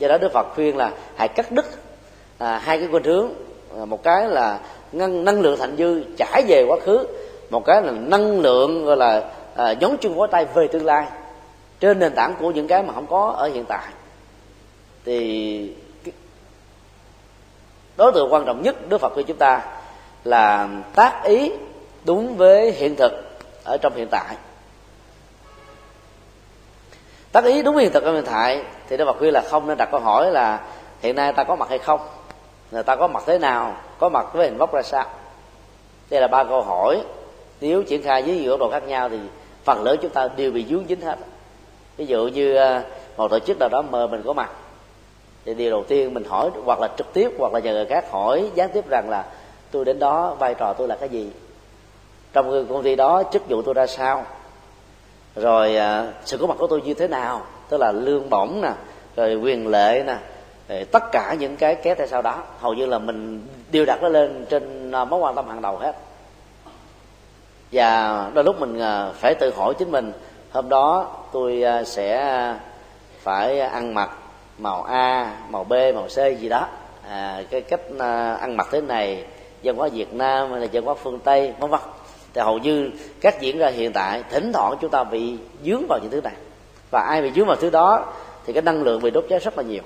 do 0.00 0.08
đó 0.08 0.18
đức 0.18 0.32
phật 0.32 0.46
khuyên 0.54 0.76
là 0.76 0.92
hãy 1.16 1.28
cắt 1.28 1.52
đứt 1.52 1.66
à, 2.38 2.58
hai 2.58 2.78
cái 2.78 2.88
khuynh 2.90 3.04
hướng. 3.04 3.28
À, 3.78 3.84
một 3.84 4.02
cái 4.02 4.28
là 4.28 4.58
năng, 4.92 5.24
năng 5.24 5.40
lượng 5.40 5.58
thành 5.58 5.76
dư 5.76 6.04
trải 6.18 6.42
về 6.48 6.64
quá 6.68 6.78
khứ 6.84 7.06
một 7.50 7.64
cái 7.66 7.82
là 7.82 7.92
năng 7.92 8.40
lượng 8.40 8.84
gọi 8.84 8.96
là 8.96 9.30
à, 9.56 9.72
nhón 9.72 9.96
chân 10.00 10.14
vỗ 10.14 10.26
tay 10.26 10.46
về 10.54 10.68
tương 10.68 10.86
lai 10.86 11.06
trên 11.80 11.98
nền 11.98 12.14
tảng 12.14 12.34
của 12.40 12.50
những 12.50 12.68
cái 12.68 12.82
mà 12.82 12.94
không 12.94 13.06
có 13.06 13.34
ở 13.36 13.48
hiện 13.48 13.64
tại. 13.64 13.88
Thì 15.04 15.72
đối 17.96 18.12
tượng 18.12 18.32
quan 18.32 18.44
trọng 18.46 18.62
nhất 18.62 18.88
đức 18.88 18.98
phật 18.98 19.12
khuyên 19.14 19.26
chúng 19.26 19.36
ta 19.36 19.62
là 20.24 20.68
tác 20.94 21.24
ý 21.24 21.52
đúng 22.04 22.36
với 22.36 22.72
hiện 22.72 22.96
thực 22.96 23.12
ở 23.64 23.76
trong 23.82 23.92
hiện 23.96 24.08
tại. 24.10 24.36
Tác 27.32 27.44
ý 27.44 27.62
đúng 27.62 27.76
hiện 27.76 27.92
thực 27.92 28.02
ở 28.02 28.12
hiện 28.12 28.24
tại 28.26 28.62
thì 28.90 28.96
đức 28.96 29.04
phật 29.04 29.16
khuyên 29.18 29.32
là 29.32 29.42
không, 29.50 29.66
nên 29.66 29.78
đặt 29.78 29.88
câu 29.92 30.00
hỏi 30.00 30.30
là 30.30 30.60
hiện 31.00 31.16
nay 31.16 31.32
ta 31.32 31.44
có 31.44 31.56
mặt 31.56 31.68
hay 31.68 31.78
không? 31.78 32.00
Người 32.70 32.82
ta 32.82 32.96
có 32.96 33.08
mặt 33.08 33.22
thế 33.26 33.38
nào? 33.38 33.76
Có 33.98 34.08
mặt 34.08 34.26
với 34.32 34.48
hình 34.48 34.58
vóc 34.58 34.74
ra 34.74 34.82
sao? 34.82 35.04
Đây 36.10 36.20
là 36.20 36.28
ba 36.28 36.44
câu 36.44 36.62
hỏi. 36.62 37.02
Nếu 37.60 37.82
triển 37.82 38.02
khai 38.02 38.22
dưới 38.22 38.36
nhiều 38.36 38.56
độ 38.56 38.70
khác 38.70 38.82
nhau 38.86 39.08
thì 39.08 39.18
phần 39.64 39.82
lớn 39.82 39.98
chúng 40.02 40.10
ta 40.10 40.28
đều 40.36 40.50
bị 40.52 40.64
dướng 40.64 40.84
dính 40.88 41.00
hết. 41.00 41.18
Ví 41.96 42.06
dụ 42.06 42.26
như 42.26 42.56
ờ, 42.56 42.82
một 43.16 43.28
tổ 43.28 43.38
chức 43.38 43.58
nào 43.60 43.68
đó 43.68 43.82
mời 43.90 44.08
mình 44.08 44.22
có 44.26 44.32
mặt, 44.32 44.50
thì 45.44 45.54
điều 45.54 45.70
đầu 45.70 45.84
tiên 45.88 46.14
mình 46.14 46.24
hỏi, 46.24 46.50
hoặc 46.64 46.80
là 46.80 46.88
trực 46.96 47.12
tiếp, 47.12 47.30
hoặc 47.38 47.52
là 47.52 47.60
nhờ 47.60 47.72
người 47.72 47.86
khác 47.86 48.10
hỏi, 48.10 48.50
gián 48.54 48.70
tiếp 48.72 48.84
rằng 48.88 49.10
là 49.10 49.24
tôi 49.70 49.84
đến 49.84 49.98
đó, 49.98 50.36
vai 50.38 50.54
trò 50.54 50.72
tôi 50.72 50.88
là 50.88 50.96
cái 51.00 51.08
gì? 51.08 51.30
Trong 52.32 52.66
công 52.68 52.82
ty 52.82 52.96
đó 52.96 53.22
chức 53.32 53.48
vụ 53.48 53.62
tôi 53.62 53.74
ra 53.74 53.86
sao? 53.86 54.26
Rồi 55.36 55.76
ờ, 55.76 56.12
sự 56.24 56.38
có 56.38 56.46
mặt 56.46 56.54
của 56.58 56.66
tôi 56.66 56.82
như 56.82 56.94
thế 56.94 57.08
nào? 57.08 57.42
Tức 57.70 57.80
là 57.80 57.92
lương 57.92 58.30
bổng 58.30 58.60
nè 58.62 58.72
rồi 59.16 59.34
quyền 59.34 59.68
lệ 59.68 60.04
nè 60.06 60.16
tất 60.84 61.02
cả 61.12 61.36
những 61.38 61.56
cái 61.56 61.74
kéo 61.74 61.94
theo 61.94 62.06
sau 62.06 62.22
đó. 62.22 62.42
Hầu 62.58 62.74
như 62.74 62.86
là 62.86 62.98
mình 62.98 63.46
đều 63.72 63.84
đặt 63.84 64.02
nó 64.02 64.08
lên 64.08 64.46
trên 64.50 64.92
à, 64.92 65.04
mối 65.04 65.20
quan 65.20 65.34
tâm 65.34 65.48
hàng 65.48 65.62
đầu 65.62 65.76
hết. 65.76 65.96
Và 67.72 68.30
đôi 68.34 68.44
lúc 68.44 68.60
mình 68.60 68.78
à, 68.78 69.10
phải 69.14 69.34
tự 69.34 69.52
hỏi 69.56 69.74
chính 69.78 69.90
mình 69.90 70.12
hôm 70.50 70.68
đó 70.68 71.16
tôi 71.32 71.62
à, 71.62 71.84
sẽ 71.84 72.54
phải 73.20 73.60
ăn 73.60 73.94
mặc 73.94 74.10
màu 74.58 74.82
a 74.82 75.36
màu 75.48 75.64
b 75.64 75.72
màu 75.94 76.06
c 76.06 76.40
gì 76.40 76.48
đó. 76.48 76.66
À, 77.08 77.42
cái 77.50 77.60
cách 77.60 77.80
ăn 78.40 78.56
mặc 78.56 78.68
thế 78.70 78.80
này 78.80 79.24
dân 79.62 79.76
hóa 79.76 79.88
việt 79.92 80.14
nam 80.14 80.50
hay 80.50 80.60
là 80.60 80.66
dân 80.66 80.84
hóa 80.84 80.94
phương 80.94 81.18
tây 81.18 81.54
vân 81.58 81.70
vân. 81.70 81.80
Thì 82.34 82.40
hầu 82.40 82.58
như 82.58 82.90
các 83.20 83.40
diễn 83.40 83.58
ra 83.58 83.68
hiện 83.68 83.92
tại 83.92 84.22
thỉnh 84.30 84.52
thoảng 84.52 84.74
chúng 84.80 84.90
ta 84.90 85.04
bị 85.04 85.36
dướng 85.64 85.86
vào 85.88 85.98
những 86.02 86.10
thứ 86.10 86.20
này 86.20 86.34
và 86.90 87.00
ai 87.00 87.22
bị 87.22 87.30
dướng 87.36 87.46
vào 87.46 87.56
thứ 87.56 87.70
đó 87.70 88.12
thì 88.46 88.52
cái 88.52 88.62
năng 88.62 88.82
lượng 88.82 89.02
bị 89.02 89.10
đốt 89.10 89.24
cháy 89.28 89.38
rất 89.38 89.56
là 89.56 89.62
nhiều. 89.62 89.82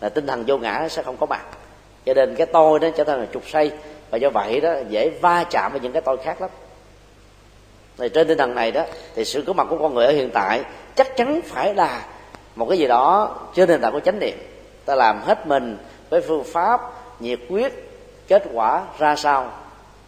Là 0.00 0.08
tinh 0.08 0.26
thần 0.26 0.44
vô 0.46 0.58
ngã 0.58 0.88
sẽ 0.88 1.02
không 1.02 1.16
có 1.16 1.26
mặt. 1.26 1.42
Cho 2.06 2.14
nên 2.14 2.34
cái 2.34 2.46
tôi 2.46 2.78
đó 2.78 2.88
trở 2.96 3.04
thành 3.04 3.20
là 3.20 3.26
trục 3.32 3.48
say. 3.48 3.70
Và 4.10 4.18
do 4.18 4.30
vậy 4.30 4.60
đó, 4.60 4.74
dễ 4.88 5.10
va 5.20 5.44
chạm 5.50 5.72
với 5.72 5.80
những 5.80 5.92
cái 5.92 6.02
tôi 6.02 6.16
khác 6.16 6.40
lắm. 6.40 6.50
Thì 7.98 8.08
trên 8.08 8.28
tinh 8.28 8.38
thần 8.38 8.54
này 8.54 8.72
đó, 8.72 8.84
thì 9.14 9.24
sự 9.24 9.44
có 9.46 9.52
mặt 9.52 9.66
của 9.70 9.78
con 9.78 9.94
người 9.94 10.06
ở 10.06 10.12
hiện 10.12 10.30
tại 10.30 10.62
chắc 10.94 11.16
chắn 11.16 11.40
phải 11.44 11.74
là 11.74 12.06
một 12.54 12.66
cái 12.68 12.78
gì 12.78 12.86
đó 12.86 13.36
trên 13.54 13.68
nền 13.68 13.80
tảng 13.80 13.92
của 13.92 14.00
chánh 14.00 14.18
niệm. 14.18 14.38
Ta 14.84 14.94
làm 14.94 15.22
hết 15.22 15.46
mình 15.46 15.78
với 16.10 16.20
phương 16.20 16.44
pháp, 16.44 16.80
nhiệt 17.20 17.38
quyết 17.48 17.90
kết 18.28 18.42
quả 18.52 18.84
ra 18.98 19.16
sao 19.16 19.50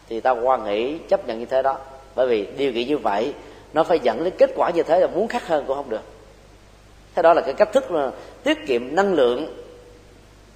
thì 0.08 0.20
ta 0.20 0.30
quan 0.30 0.64
nghĩ, 0.64 0.98
chấp 1.08 1.28
nhận 1.28 1.38
như 1.38 1.46
thế 1.46 1.62
đó. 1.62 1.76
Bởi 2.14 2.26
vì 2.26 2.46
điều 2.56 2.72
kiện 2.72 2.88
như 2.88 2.98
vậy, 2.98 3.34
nó 3.72 3.84
phải 3.84 3.98
dẫn 3.98 4.24
đến 4.24 4.32
kết 4.38 4.50
quả 4.56 4.70
như 4.70 4.82
thế 4.82 5.00
là 5.00 5.06
muốn 5.06 5.28
khác 5.28 5.46
hơn 5.46 5.64
cũng 5.66 5.76
không 5.76 5.90
được 5.90 6.02
thế 7.16 7.22
đó 7.22 7.34
là 7.34 7.40
cái 7.42 7.54
cách 7.54 7.72
thức 7.72 7.84
tiết 8.42 8.66
kiệm 8.66 8.94
năng 8.94 9.14
lượng 9.14 9.46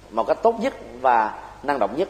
một 0.09 0.27
cách 0.27 0.37
tốt 0.43 0.55
nhất 0.59 0.73
và 1.01 1.39
năng 1.63 1.79
động 1.79 1.97
nhất. 1.97 2.07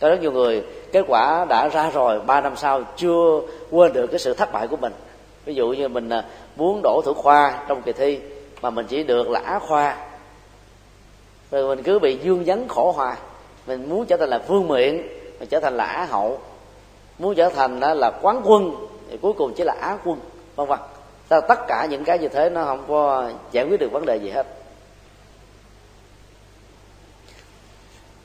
Có 0.00 0.08
rất 0.08 0.20
nhiều 0.20 0.32
người, 0.32 0.64
kết 0.92 1.04
quả 1.08 1.46
đã 1.48 1.68
ra 1.68 1.90
rồi, 1.90 2.20
ba 2.20 2.40
năm 2.40 2.56
sau 2.56 2.82
chưa 2.96 3.40
quên 3.70 3.92
được 3.92 4.06
cái 4.06 4.18
sự 4.18 4.34
thất 4.34 4.52
bại 4.52 4.68
của 4.68 4.76
mình. 4.76 4.92
Ví 5.44 5.54
dụ 5.54 5.68
như 5.68 5.88
mình 5.88 6.08
à, 6.08 6.24
muốn 6.56 6.80
đổ 6.82 7.02
thủ 7.04 7.14
khoa 7.14 7.64
trong 7.68 7.82
kỳ 7.82 7.92
thi 7.92 8.20
mà 8.62 8.70
mình 8.70 8.86
chỉ 8.86 9.02
được 9.02 9.28
là 9.28 9.40
á 9.40 9.58
khoa. 9.58 9.96
Rồi 11.50 11.76
mình 11.76 11.84
cứ 11.84 11.98
bị 11.98 12.18
dương 12.22 12.44
vấn 12.46 12.68
khổ 12.68 12.92
hoài. 12.92 13.16
Mình 13.66 13.88
muốn 13.88 14.06
trở 14.06 14.16
thành 14.16 14.28
là 14.28 14.38
vương 14.38 14.68
miện, 14.68 15.06
mình 15.38 15.48
trở 15.48 15.60
thành 15.60 15.76
là 15.76 15.84
á 15.84 16.04
hậu. 16.04 16.38
Muốn 17.18 17.34
trở 17.34 17.48
thành 17.48 17.80
à, 17.80 17.94
là 17.94 18.10
quán 18.22 18.40
quân, 18.44 18.74
thì 19.10 19.18
cuối 19.22 19.32
cùng 19.32 19.54
chỉ 19.56 19.64
là 19.64 19.74
á 19.80 19.98
quân, 20.04 20.18
vân 20.56 20.66
vân 20.66 20.78
ta 21.28 21.40
tất 21.40 21.66
cả 21.68 21.86
những 21.90 22.04
cái 22.04 22.18
như 22.18 22.28
thế 22.28 22.50
nó 22.50 22.64
không 22.64 22.84
có 22.88 23.30
giải 23.52 23.64
quyết 23.64 23.80
được 23.80 23.92
vấn 23.92 24.06
đề 24.06 24.16
gì 24.16 24.30
hết? 24.30 24.46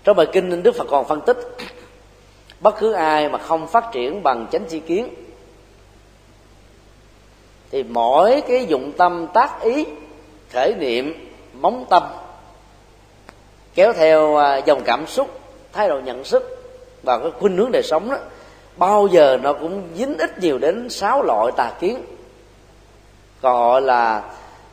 Trong 0.04 0.18
bài 0.18 0.28
kinh 0.32 0.64
đức 0.64 0.76
phật 0.76 0.88
còn 0.89 1.08
phân 1.08 1.22
tích, 1.22 1.38
bất 2.60 2.76
cứ 2.80 2.91
ai 2.91 3.30
mà 3.30 3.38
không 3.38 3.68
phát 3.68 3.86
triển 3.91 4.24
bằng 4.24 4.47
chánh 4.52 4.66
chi 4.66 4.80
kiến, 4.80 5.14
thì 7.72 7.84
mỗi 7.84 8.41
cái 8.47 8.66
dụng 8.66 8.91
tâm 8.97 9.28
tác 9.34 9.62
ý, 9.62 9.86
khởi 10.54 10.74
niệm, 10.76 11.32
móng 11.54 11.86
tâm, 11.89 12.04
kéo 13.76 13.93
theo 13.93 14.36
à, 14.36 14.58
dòng 14.58 14.82
cảm 14.86 15.08
xúc, 15.08 15.39
thái 15.74 15.88
độ 15.88 16.00
nhận 16.00 16.24
thức 16.24 16.60
và 17.04 17.18
cái 17.18 17.32
khuynh 17.39 17.58
hướng 17.58 17.72
đời 17.72 17.84
sống 17.84 18.10
đó, 18.10 18.18
bao 18.78 19.08
giờ 19.08 19.38
nó 19.41 19.54
cũng 19.54 19.84
dính 19.95 20.18
ít 20.18 20.39
nhiều 20.39 20.58
đến 20.58 20.89
sáu 20.89 21.24
loại 21.24 21.52
tà 21.58 21.74
kiến 21.80 22.04
còn 23.42 23.72
gọi 23.72 23.82
là 23.82 24.24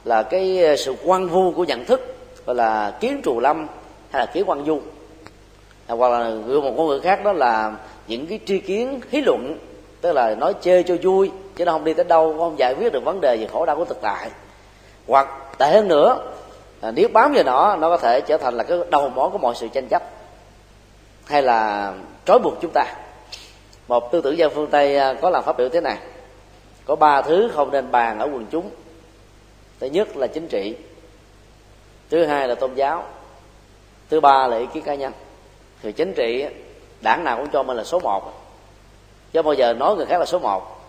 là 0.04 0.22
cái 0.22 0.64
ờ, 0.64 0.76
sự 0.76 0.94
quan 1.04 1.28
vu 1.28 1.52
của 1.52 1.64
nhận 1.64 1.84
thức, 1.84 2.16
gọi 2.46 2.56
là 2.56 2.96
kiến 3.00 3.20
trù 3.24 3.40
lâm 3.40 3.66
hay 4.10 4.26
là 4.26 4.32
kiến 4.32 4.44
quan 4.46 4.64
du. 4.66 4.80
À, 5.86 5.94
hoặc 5.94 6.08
là 6.08 6.30
gửi 6.30 6.60
một 6.60 6.72
ngôn 6.76 6.88
ngữ 6.88 7.00
khác 7.00 7.24
đó 7.24 7.32
là 7.32 7.72
những 8.06 8.26
cái 8.26 8.40
tri 8.46 8.58
kiến, 8.58 9.00
hí 9.10 9.20
luận, 9.20 9.58
tức 10.00 10.12
là 10.12 10.34
nói 10.34 10.54
chơi 10.60 10.82
cho 10.82 10.96
vui, 11.02 11.30
chứ 11.56 11.64
nó 11.64 11.72
không 11.72 11.84
đi 11.84 11.94
tới 11.94 12.04
đâu 12.04 12.34
không 12.38 12.58
giải 12.58 12.74
quyết 12.74 12.92
được 12.92 13.04
vấn 13.04 13.20
đề 13.20 13.36
về 13.36 13.46
khổ 13.52 13.66
đau 13.66 13.76
của 13.76 13.84
thực 13.84 14.00
tại. 14.02 14.30
Hoặc 15.06 15.28
tệ 15.58 15.70
hơn 15.70 15.88
nữa 15.88 16.18
à, 16.80 16.90
nếu 16.90 17.08
bám 17.12 17.32
vào 17.32 17.44
nó 17.44 17.76
nó 17.76 17.88
có 17.88 17.96
thể 17.96 18.20
trở 18.20 18.38
thành 18.38 18.54
là 18.54 18.64
cái 18.64 18.78
đầu 18.90 19.08
mối 19.08 19.30
của 19.30 19.38
mọi 19.38 19.54
sự 19.54 19.68
tranh 19.68 19.88
chấp, 19.88 20.02
hay 21.24 21.42
là 21.42 21.92
trói 22.26 22.38
buộc 22.38 22.54
chúng 22.60 22.70
ta. 22.74 22.84
Một 23.88 24.12
tư 24.12 24.20
tưởng 24.20 24.38
gia 24.38 24.48
phương 24.48 24.66
tây 24.70 24.96
à, 24.96 25.14
có 25.22 25.30
làm 25.30 25.44
phát 25.44 25.58
biểu 25.58 25.68
thế 25.68 25.80
này 25.80 25.96
có 26.86 26.96
ba 26.96 27.22
thứ 27.22 27.50
không 27.54 27.70
nên 27.70 27.90
bàn 27.90 28.18
ở 28.18 28.28
quần 28.32 28.46
chúng. 28.50 28.70
Thứ 29.80 29.86
nhất 29.86 30.16
là 30.16 30.26
chính 30.26 30.48
trị. 30.48 30.76
Thứ 32.10 32.24
hai 32.24 32.48
là 32.48 32.54
tôn 32.54 32.74
giáo. 32.74 33.04
Thứ 34.10 34.20
ba 34.20 34.46
là 34.46 34.56
ý 34.56 34.66
kiến 34.74 34.82
cá 34.82 34.94
nhân. 34.94 35.12
Thì 35.82 35.92
chính 35.92 36.14
trị, 36.14 36.46
đảng 37.00 37.24
nào 37.24 37.36
cũng 37.36 37.48
cho 37.52 37.62
mình 37.62 37.76
là 37.76 37.84
số 37.84 38.00
một. 38.00 38.32
Chứ 39.32 39.42
bao 39.42 39.54
giờ 39.54 39.72
nói 39.72 39.96
người 39.96 40.06
khác 40.06 40.18
là 40.18 40.26
số 40.26 40.38
một. 40.38 40.80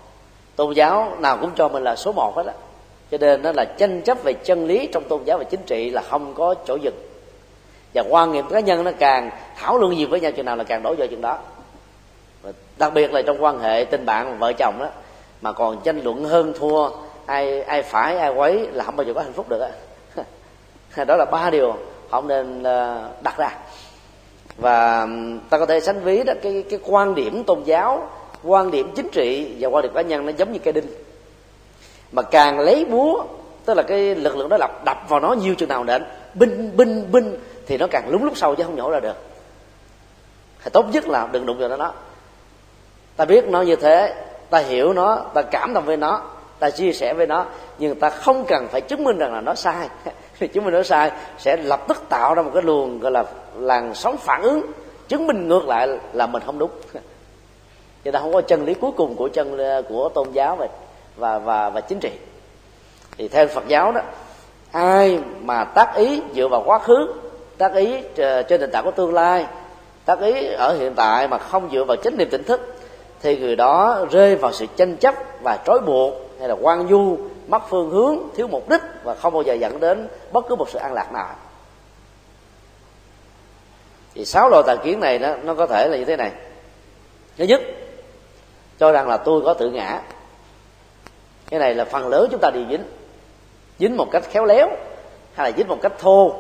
Tôn 0.56 0.74
giáo 0.74 1.18
nào 1.20 1.38
cũng 1.42 1.52
cho 1.56 1.68
mình 1.68 1.84
là 1.84 1.96
số 1.96 2.12
một 2.12 2.34
hết 2.36 2.46
á. 2.46 2.54
Cho 3.12 3.18
nên 3.18 3.42
nó 3.42 3.52
là 3.56 3.66
tranh 3.78 4.02
chấp 4.02 4.24
về 4.24 4.34
chân 4.34 4.66
lý 4.66 4.90
trong 4.94 5.04
tôn 5.10 5.24
giáo 5.24 5.38
và 5.38 5.44
chính 5.44 5.62
trị 5.66 5.90
là 5.90 6.02
không 6.02 6.34
có 6.34 6.56
chỗ 6.68 6.78
dừng. 6.82 7.08
Và 7.94 8.04
quan 8.10 8.32
niệm 8.32 8.50
cá 8.50 8.60
nhân 8.60 8.84
nó 8.84 8.92
càng 9.00 9.32
thảo 9.56 9.78
luận 9.78 9.94
nhiều 9.94 10.08
với 10.08 10.20
nhau, 10.20 10.32
chừng 10.32 10.46
nào 10.46 10.56
là 10.56 10.64
càng 10.64 10.84
đổ 10.84 10.96
vào 10.98 11.08
chừng 11.08 11.22
đó. 11.22 11.40
Và 12.42 12.52
đặc 12.78 12.94
biệt 12.94 13.14
là 13.14 13.22
trong 13.22 13.44
quan 13.44 13.60
hệ 13.60 13.86
tình 13.92 14.06
bạn, 14.06 14.40
vợ 14.40 14.54
chồng 14.54 14.76
đó 14.80 14.90
mà 15.42 15.52
còn 15.52 15.82
tranh 15.84 16.02
luận 16.04 16.24
hơn 16.24 16.54
thua, 16.60 16.90
ai 17.26 17.62
ai 17.62 17.84
phải, 17.84 18.18
ai 18.18 18.34
quấy 18.34 18.68
là 18.74 18.84
không 18.84 18.96
bao 18.96 19.08
giờ 19.08 19.14
có 19.14 19.22
hạnh 19.22 19.34
phúc 19.34 19.50
được 19.50 19.62
đó 21.08 21.16
là 21.16 21.26
ba 21.26 21.50
điều 21.50 21.76
không 22.12 22.28
nên 22.28 22.64
ờ, 22.64 23.10
đặt 23.24 23.38
ra. 23.38 23.50
Và 24.58 25.08
ta 25.50 25.58
có 25.58 25.66
thể 25.66 25.80
sánh 25.80 26.00
ví 26.00 26.24
đó, 26.24 26.34
cái 26.42 26.64
cái 26.70 26.80
quan 26.84 27.16
điểm 27.16 27.44
tôn 27.44 27.64
giáo, 27.64 28.10
quan 28.44 28.72
điểm 28.72 28.92
chính 28.96 29.10
trị 29.10 29.56
và 29.60 29.70
quan 29.70 29.84
điểm 29.84 29.94
cá 29.94 30.02
nhân 30.02 30.26
nó 30.26 30.32
giống 30.38 30.54
như 30.54 30.60
cây 30.60 30.74
đinh. 30.74 30.88
Mà 32.12 32.22
càng 32.22 32.60
lấy 32.60 32.86
búa, 32.86 33.24
tức 33.66 33.74
là 33.74 33.84
cái 33.84 34.16
lực 34.16 34.38
lượng 34.38 34.50
đó 34.50 34.58
đập 34.58 34.86
đập 34.86 34.98
vào 35.10 35.20
nó 35.20 35.34
nhiều 35.34 35.56
chừng 35.56 35.70
nào 35.70 35.84
nện 35.84 36.04
binh 36.34 36.78
binh 36.78 37.12
binh, 37.12 37.38
thì 37.66 37.78
nó 37.78 37.88
càng 37.88 38.10
lúng 38.10 38.24
lúc 38.24 38.38
sâu 38.38 38.56
chứ 38.56 38.64
không 38.64 38.76
nhổ 38.76 38.92
ra 38.92 39.00
được. 39.00 39.16
Thì 40.64 40.70
tốt 40.74 40.86
nhất 40.92 41.08
là 41.08 41.28
đừng 41.32 41.46
đụng 41.46 41.58
vào 41.58 41.78
nó 41.78 41.92
ta 43.16 43.26
biết 43.26 43.46
nó 43.46 43.62
như 43.62 43.76
thế 43.76 44.16
ta 44.50 44.60
hiểu 44.60 44.94
nó 44.94 45.22
ta 45.34 45.42
cảm 45.42 45.74
động 45.74 45.86
với 45.86 45.98
nó 45.98 46.22
ta 46.60 46.70
chia 46.70 46.94
sẻ 46.94 47.14
với 47.14 47.28
nó 47.28 47.46
nhưng 47.78 48.00
ta 48.00 48.10
không 48.10 48.46
cần 48.46 48.68
phải 48.68 48.82
chứng 48.82 49.04
minh 49.04 49.18
rằng 49.18 49.34
là 49.34 49.42
nó 49.42 49.56
sai. 49.56 49.90
Vì 50.40 50.48
chứng 50.48 50.66
minh 50.66 50.74
nó 50.74 50.84
sai 50.84 51.12
sẽ 51.38 51.58
lập 51.58 51.88
tức 51.88 52.04
tạo 52.10 52.34
ra 52.34 52.42
một 52.42 52.52
cái 52.54 52.64
luồng 52.64 53.00
gọi 53.00 53.12
là 53.12 53.24
làn 53.56 53.96
sóng 53.96 54.18
phản 54.18 54.42
ứng 54.42 54.62
chứng 55.08 55.28
minh 55.28 55.48
ngược 55.48 55.68
lại 55.68 55.88
là 56.14 56.28
mình 56.28 56.44
không 56.46 56.60
đúng. 56.60 56.72
Cho 58.06 58.12
ta 58.12 58.20
không 58.20 58.34
có 58.34 58.42
chân 58.42 58.66
lý 58.66 58.74
cuối 58.74 58.92
cùng 58.98 59.16
của 59.16 59.28
chân 59.28 59.58
của 59.90 60.10
tôn 60.10 60.32
giáo 60.32 60.56
và 60.56 60.68
và 61.16 61.40
và, 61.40 61.70
và 61.70 61.82
chính 61.82 62.00
trị. 62.00 62.12
Thì 63.18 63.28
theo 63.28 63.48
Phật 63.48 63.68
giáo 63.68 63.92
đó 63.92 64.02
ai 64.72 65.20
mà 65.42 65.64
tác 65.64 65.96
ý 65.96 66.22
dựa 66.36 66.48
vào 66.48 66.64
quá 66.66 66.80
khứ 66.80 67.14
tác 67.58 67.74
ý 67.74 67.96
ờ, 68.18 68.44
trên 68.44 68.62
nền 68.62 68.72
tảng 68.72 68.86
của 68.86 68.92
tương 68.92 69.14
lai 69.14 69.46
tác 70.06 70.20
ý 70.20 70.48
ở 70.48 70.76
hiện 70.80 70.94
tại 70.96 71.28
mà 71.28 71.38
không 71.38 71.70
dựa 71.72 71.84
vào 71.84 71.98
chánh 71.98 72.18
niệm 72.18 72.30
tỉnh 72.30 72.44
thức 72.44 72.77
thì 73.22 73.38
người 73.38 73.56
đó 73.56 74.06
rơi 74.12 74.36
vào 74.36 74.52
sự 74.54 74.66
tranh 74.76 74.98
chấp 74.98 75.16
và 75.42 75.60
trói 75.66 75.80
buộc 75.80 76.14
hay 76.40 76.48
là 76.48 76.56
quan 76.62 76.88
du 76.88 77.18
mất 77.48 77.62
phương 77.70 77.90
hướng, 77.90 78.18
thiếu 78.36 78.48
mục 78.48 78.70
đích 78.70 78.82
và 79.04 79.16
không 79.16 79.34
bao 79.34 79.42
giờ 79.42 79.54
dẫn 79.54 79.80
đến 79.80 80.08
bất 80.32 80.46
cứ 80.50 80.56
một 80.56 80.70
sự 80.70 80.80
an 80.80 80.94
lạc 80.94 81.12
nào. 81.14 81.36
Thì 84.16 84.26
sáu 84.26 84.50
loại 84.50 84.64
tà 84.68 84.76
kiến 84.76 85.00
này 85.00 85.20
nó 85.20 85.36
nó 85.36 85.54
có 85.54 85.68
thể 85.68 85.88
là 85.88 85.98
như 85.98 86.06
thế 86.06 86.16
này. 86.16 86.32
Thứ 87.38 87.46
nhất, 87.46 87.62
cho 88.80 88.92
rằng 88.92 89.08
là 89.08 89.18
tôi 89.18 89.42
có 89.46 89.54
tự 89.54 89.70
ngã. 89.70 90.02
Cái 91.50 91.60
này 91.60 91.76
là 91.76 91.86
phần 91.86 92.08
lớn 92.08 92.28
chúng 92.32 92.40
ta 92.42 92.52
đều 92.54 92.64
dính. 92.70 92.84
Dính 93.80 93.98
một 93.98 94.08
cách 94.12 94.24
khéo 94.32 94.46
léo, 94.46 94.70
hay 95.34 95.52
là 95.52 95.58
dính 95.58 95.68
một 95.68 95.78
cách 95.82 95.94
thô, 96.00 96.36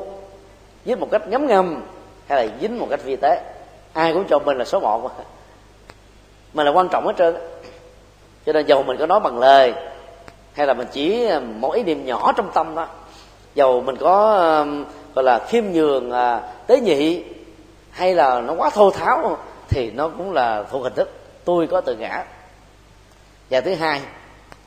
dính 0.85 0.99
một 0.99 1.07
cách 1.11 1.27
ngấm 1.27 1.47
ngầm, 1.47 1.83
hay 2.27 2.45
là 2.45 2.53
dính 2.61 2.79
một 2.79 2.87
cách 2.89 3.03
vi 3.03 3.15
tế. 3.15 3.41
Ai 3.93 4.13
cũng 4.13 4.25
cho 4.29 4.39
mình 4.39 4.57
là 4.57 4.65
số 4.65 4.79
một 4.79 5.11
mà 6.53 6.63
là 6.63 6.71
quan 6.71 6.87
trọng 6.91 7.05
hết 7.07 7.13
trơn 7.17 7.35
cho 8.47 8.53
nên 8.53 8.65
dầu 8.65 8.83
mình 8.83 8.97
có 8.97 9.05
nói 9.05 9.19
bằng 9.19 9.39
lời, 9.39 9.73
hay 10.53 10.67
là 10.67 10.73
mình 10.73 10.87
chỉ 10.91 11.25
ờ, 11.25 11.39
một 11.39 11.71
ý 11.71 11.83
niệm 11.83 12.05
nhỏ 12.05 12.33
trong 12.37 12.51
tâm 12.53 12.75
đó, 12.75 12.87
dầu 13.55 13.81
mình 13.81 13.95
có 13.95 14.65
gọi 15.15 15.23
là 15.23 15.39
khiêm 15.47 15.63
nhường 15.71 16.11
à, 16.11 16.41
tế 16.67 16.79
nhị, 16.79 17.23
hay 17.91 18.15
là 18.15 18.41
nó 18.41 18.53
quá 18.57 18.69
thô 18.69 18.91
tháo, 18.91 19.37
thì 19.69 19.91
nó 19.91 20.09
cũng 20.09 20.33
là 20.33 20.63
thuộc 20.71 20.83
hình 20.83 20.93
thức 20.93 21.09
tôi 21.45 21.67
có 21.67 21.81
tự 21.81 21.95
ngã. 21.95 22.23
Và 23.49 23.61
thứ 23.61 23.75
hai, 23.75 24.01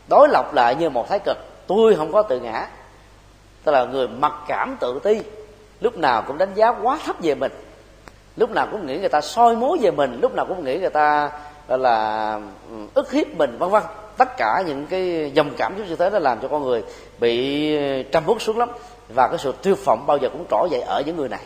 đối 0.08 0.28
lập 0.28 0.54
lại 0.54 0.74
như 0.74 0.90
một 0.90 1.08
thái 1.08 1.18
cực, 1.18 1.36
tôi 1.66 1.94
không 1.94 2.12
có 2.12 2.22
tự 2.22 2.40
ngã. 2.40 2.66
Tức 3.64 3.72
là 3.72 3.84
người 3.84 4.08
mặc 4.08 4.32
cảm 4.48 4.76
tự 4.80 5.00
ti, 5.02 5.20
lúc 5.80 5.98
nào 5.98 6.22
cũng 6.22 6.38
đánh 6.38 6.54
giá 6.54 6.68
quá 6.82 6.98
thấp 7.04 7.16
về 7.22 7.34
mình, 7.34 7.52
lúc 8.36 8.50
nào 8.50 8.68
cũng 8.72 8.86
nghĩ 8.86 8.98
người 8.98 9.08
ta 9.08 9.20
soi 9.20 9.56
mối 9.56 9.78
về 9.80 9.90
mình, 9.90 10.18
lúc 10.22 10.34
nào 10.34 10.46
cũng 10.46 10.64
nghĩ 10.64 10.78
người 10.78 10.90
ta 10.90 11.30
là 11.76 12.34
ừ, 12.70 12.76
ức 12.94 13.12
hiếp 13.12 13.26
mình 13.34 13.58
vân 13.58 13.70
vân. 13.70 13.82
Tất 14.16 14.36
cả 14.36 14.62
những 14.66 14.86
cái 14.86 15.30
dòng 15.34 15.50
cảm 15.58 15.74
xúc 15.78 15.86
như 15.88 15.96
thế 15.96 16.10
nó 16.10 16.18
làm 16.18 16.38
cho 16.42 16.48
con 16.48 16.62
người 16.62 16.82
bị 17.18 17.76
ờ, 17.76 18.02
trăm 18.12 18.26
bút 18.26 18.42
xuống 18.42 18.58
lắm. 18.58 18.70
Và 19.14 19.28
cái 19.28 19.38
sự 19.38 19.52
tiêu 19.62 19.74
phỏng 19.74 20.06
bao 20.06 20.16
giờ 20.16 20.28
cũng 20.32 20.44
trỗi 20.50 20.68
dậy 20.70 20.80
ở 20.80 21.02
những 21.06 21.16
người 21.16 21.28
này. 21.28 21.40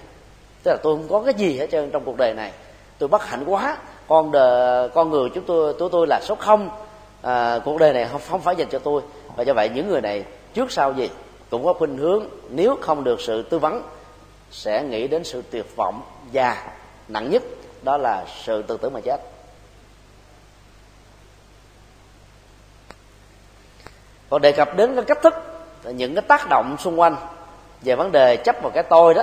Tức 0.62 0.70
là 0.70 0.76
tôi 0.82 0.96
không 0.96 1.08
có 1.08 1.22
cái 1.22 1.34
gì 1.34 1.58
hết 1.58 1.70
trơn 1.70 1.90
trong 1.90 2.04
cuộc 2.04 2.16
đời 2.16 2.34
này. 2.34 2.52
Tôi 2.98 3.08
bất 3.08 3.24
hạnh 3.24 3.44
quá. 3.46 3.76
Con 4.08 4.32
đời 4.32 4.88
con 4.88 5.10
người 5.10 5.28
chúng 5.34 5.44
tôi 5.44 5.74
tôi 5.78 5.88
tôi 5.92 6.06
là 6.06 6.20
số 6.22 6.34
không. 6.34 6.70
À, 7.22 7.58
cuộc 7.64 7.78
đời 7.78 7.92
này 7.92 8.08
không, 8.12 8.20
không 8.30 8.40
phải 8.40 8.56
dành 8.56 8.68
cho 8.70 8.78
tôi. 8.78 9.02
Và 9.36 9.42
do 9.42 9.52
vậy 9.54 9.68
những 9.68 9.88
người 9.88 10.00
này 10.00 10.24
trước 10.54 10.72
sau 10.72 10.92
gì 10.92 11.10
cũng 11.50 11.64
có 11.64 11.72
khuynh 11.72 11.98
hướng 11.98 12.24
nếu 12.48 12.76
không 12.80 13.04
được 13.04 13.20
sự 13.20 13.42
tư 13.42 13.58
vấn 13.58 13.82
sẽ 14.50 14.82
nghĩ 14.82 15.08
đến 15.08 15.24
sự 15.24 15.42
tuyệt 15.50 15.76
vọng 15.76 16.02
và 16.32 16.72
nặng 17.08 17.30
nhất. 17.30 17.42
Đó 17.82 17.96
là 17.96 18.24
sự 18.44 18.62
tự 18.62 18.76
tử 18.76 18.90
mà 18.90 19.00
chết. 19.00 19.33
Còn 24.30 24.42
đề 24.42 24.52
cập 24.52 24.76
đến 24.76 24.94
cái 24.94 25.04
cách 25.04 25.22
thức 25.22 25.34
những 25.84 26.14
cái 26.14 26.22
tác 26.22 26.48
động 26.48 26.76
xung 26.78 27.00
quanh 27.00 27.16
về 27.82 27.94
vấn 27.94 28.12
đề 28.12 28.36
chấp 28.36 28.56
vào 28.62 28.70
cái 28.70 28.82
tôi 28.82 29.14
đó. 29.14 29.22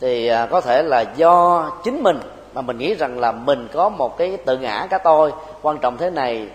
Thì 0.00 0.26
à, 0.26 0.46
có 0.46 0.60
thể 0.60 0.82
là 0.82 1.00
do 1.16 1.70
chính 1.84 2.02
mình 2.02 2.20
mà 2.54 2.62
mình 2.62 2.78
nghĩ 2.78 2.94
rằng 2.94 3.18
là 3.18 3.32
mình 3.32 3.68
có 3.72 3.88
một 3.88 4.18
cái 4.18 4.36
tự 4.36 4.58
ngã 4.58 4.86
cái 4.90 5.00
tôi 5.04 5.32
quan 5.62 5.78
trọng 5.78 5.96
thế 5.96 6.10
này 6.10 6.48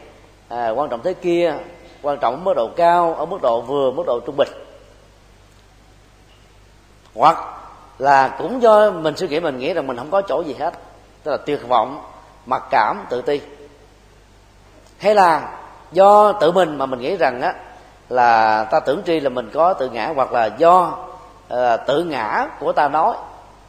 à, 0.50 0.70
quan 0.70 0.90
trọng 0.90 1.02
thế 1.04 1.14
kia 1.14 1.54
quan 2.02 2.18
trọng 2.18 2.36
ở 2.36 2.40
mức 2.44 2.54
độ 2.56 2.70
cao 2.76 3.16
ở 3.16 3.26
mức 3.26 3.42
độ 3.42 3.62
vừa 3.62 3.92
mức 3.92 4.04
độ 4.08 4.20
trung 4.26 4.38
bình. 4.38 4.50
Hoặc 7.16 7.38
là 7.98 8.36
cũng 8.38 8.62
do 8.62 8.92
mình 8.92 9.18
suy 9.18 9.28
nghĩ 9.28 9.40
mình 9.40 9.60
nghĩ 9.60 9.74
rằng 9.74 9.88
mình 9.88 9.98
không 9.98 10.12
có 10.12 10.22
chỗ 10.22 10.42
gì 10.42 10.56
hết 10.60 10.74
tức 11.24 11.32
là 11.32 11.38
tuyệt 11.38 11.68
vọng 11.68 12.02
mặc 12.46 12.64
cảm 12.70 13.06
tự 13.10 13.22
ti. 13.22 13.42
Hay 14.98 15.16
là 15.16 15.59
do 15.92 16.32
tự 16.32 16.52
mình 16.52 16.78
mà 16.78 16.86
mình 16.86 17.00
nghĩ 17.00 17.18
rằng 17.18 17.42
á 17.42 17.54
là 18.10 18.64
ta 18.64 18.80
tưởng 18.80 19.02
tri 19.06 19.20
là 19.20 19.30
mình 19.30 19.50
có 19.54 19.74
tự 19.74 19.90
ngã 19.90 20.12
hoặc 20.16 20.34
là 20.34 20.46
do 20.46 20.98
uh, 21.54 21.58
tự 21.88 22.04
ngã 22.04 22.48
của 22.60 22.72
ta 22.72 22.88
nói. 22.88 23.16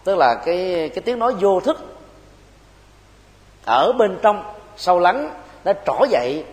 Tức 0.04 0.16
là 0.16 0.34
cái 0.34 0.90
cái 0.94 1.02
tiếng 1.04 1.18
nói 1.18 1.34
vô 1.40 1.60
thức 1.60 1.76
ở 3.64 3.92
bên 3.92 4.18
trong 4.22 4.44
sâu 4.76 4.98
lắng 4.98 5.30
nó 5.64 5.72
trỗi 5.86 6.08
dậy 6.10 6.44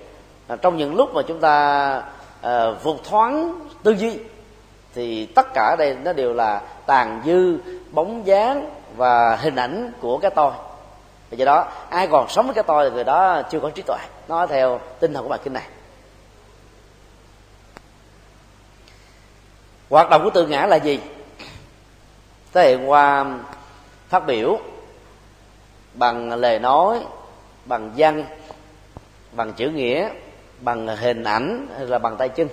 à, 0.48 0.56
trong 0.56 0.78
những 0.78 0.96
lúc 0.96 1.14
mà 1.14 1.22
chúng 1.28 1.40
ta 1.40 2.02
uh, 2.46 2.84
vụt 2.84 2.98
thoáng 3.04 3.60
tư 3.84 3.92
duy 3.92 4.20
thì 4.96 5.26
tất 5.26 5.48
cả 5.54 5.76
đây 5.80 5.98
nó 6.04 6.14
đều 6.14 6.34
là 6.34 6.62
tàn 6.86 7.22
dư 7.26 7.58
bóng 7.92 8.28
dáng 8.28 8.70
và 8.96 9.36
hình 9.36 9.56
ảnh 9.56 9.92
của 10.02 10.18
cái 10.18 10.32
tôi 10.32 10.52
vì 11.30 11.38
do 11.38 11.46
đó, 11.46 11.68
ai 11.90 12.08
còn 12.08 12.30
sống 12.30 12.46
với 12.46 12.56
cái 12.56 12.64
tôi 12.68 12.90
thì 12.90 12.96
người 12.96 13.04
đó 13.04 13.42
chưa 13.52 13.60
có 13.60 13.70
trí 13.70 13.82
tuệ. 13.82 13.98
Nó 14.28 14.48
theo 14.48 14.80
tinh 15.00 15.14
thần 15.14 15.24
của 15.24 15.30
bài 15.30 15.40
kinh 15.44 15.54
này. 15.54 15.68
Hoạt 19.90 20.10
động 20.10 20.24
của 20.24 20.30
tự 20.30 20.48
ngã 20.48 20.66
là 20.66 20.76
gì? 20.76 21.00
Thể 22.54 22.70
hiện 22.70 22.90
qua 22.90 23.26
phát 24.10 24.26
biểu 24.26 24.60
bằng 25.94 26.34
lời 26.34 26.60
nói, 26.60 27.00
bằng 27.66 27.92
văn, 27.98 28.26
bằng 29.32 29.54
chữ 29.54 29.70
nghĩa, 29.70 30.10
bằng 30.60 30.88
hình 30.88 31.24
ảnh 31.24 31.68
hay 31.78 31.86
là 31.86 32.00
bằng 32.00 32.18
tay 32.18 32.30
chân. 32.30 32.48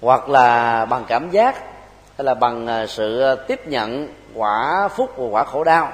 Hoặc 0.00 0.28
là 0.28 0.84
bằng 0.84 1.04
cảm 1.08 1.30
giác, 1.30 1.56
hay 2.18 2.24
là 2.24 2.34
bằng 2.34 2.86
sự 2.88 3.36
tiếp 3.48 3.66
nhận 3.66 4.14
quả 4.34 4.88
phúc 4.88 5.10
và 5.16 5.26
quả 5.30 5.44
khổ 5.44 5.64
đau 5.64 5.92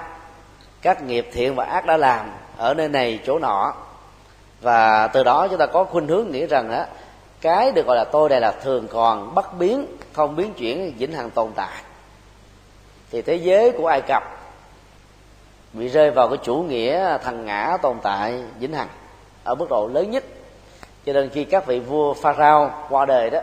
các 0.84 1.02
nghiệp 1.02 1.28
thiện 1.32 1.54
và 1.54 1.64
ác 1.64 1.86
đã 1.86 1.96
làm 1.96 2.30
ở 2.56 2.74
nơi 2.74 2.88
này 2.88 3.20
chỗ 3.26 3.38
nọ. 3.38 3.74
Và 4.60 5.06
từ 5.06 5.24
đó 5.24 5.48
chúng 5.48 5.58
ta 5.58 5.66
có 5.66 5.84
khuynh 5.84 6.08
hướng 6.08 6.30
nghĩ 6.30 6.46
rằng 6.46 6.70
á, 6.70 6.86
cái 7.40 7.72
được 7.72 7.86
gọi 7.86 7.96
là 7.96 8.04
tôi 8.04 8.28
đây 8.28 8.40
là 8.40 8.50
thường 8.50 8.86
còn 8.88 9.34
bất 9.34 9.58
biến, 9.58 9.86
không 10.12 10.36
biến 10.36 10.54
chuyển, 10.54 10.94
vĩnh 10.98 11.12
hằng 11.12 11.30
tồn 11.30 11.50
tại. 11.54 11.82
Thì 13.10 13.22
thế 13.22 13.34
giới 13.34 13.72
của 13.72 13.86
ai 13.86 14.00
cập 14.00 14.22
bị 15.72 15.88
rơi 15.88 16.10
vào 16.10 16.28
cái 16.28 16.38
chủ 16.42 16.54
nghĩa 16.54 17.18
thần 17.18 17.46
ngã 17.46 17.76
tồn 17.82 17.96
tại, 18.02 18.42
vĩnh 18.58 18.72
hằng, 18.72 18.88
ở 19.44 19.54
mức 19.54 19.66
độ 19.70 19.88
lớn 19.92 20.10
nhất. 20.10 20.24
Cho 21.06 21.12
nên 21.12 21.28
khi 21.28 21.44
các 21.44 21.66
vị 21.66 21.80
vua 21.80 22.14
pharaoh 22.14 22.70
qua 22.88 23.06
đời 23.06 23.30
đó, 23.30 23.40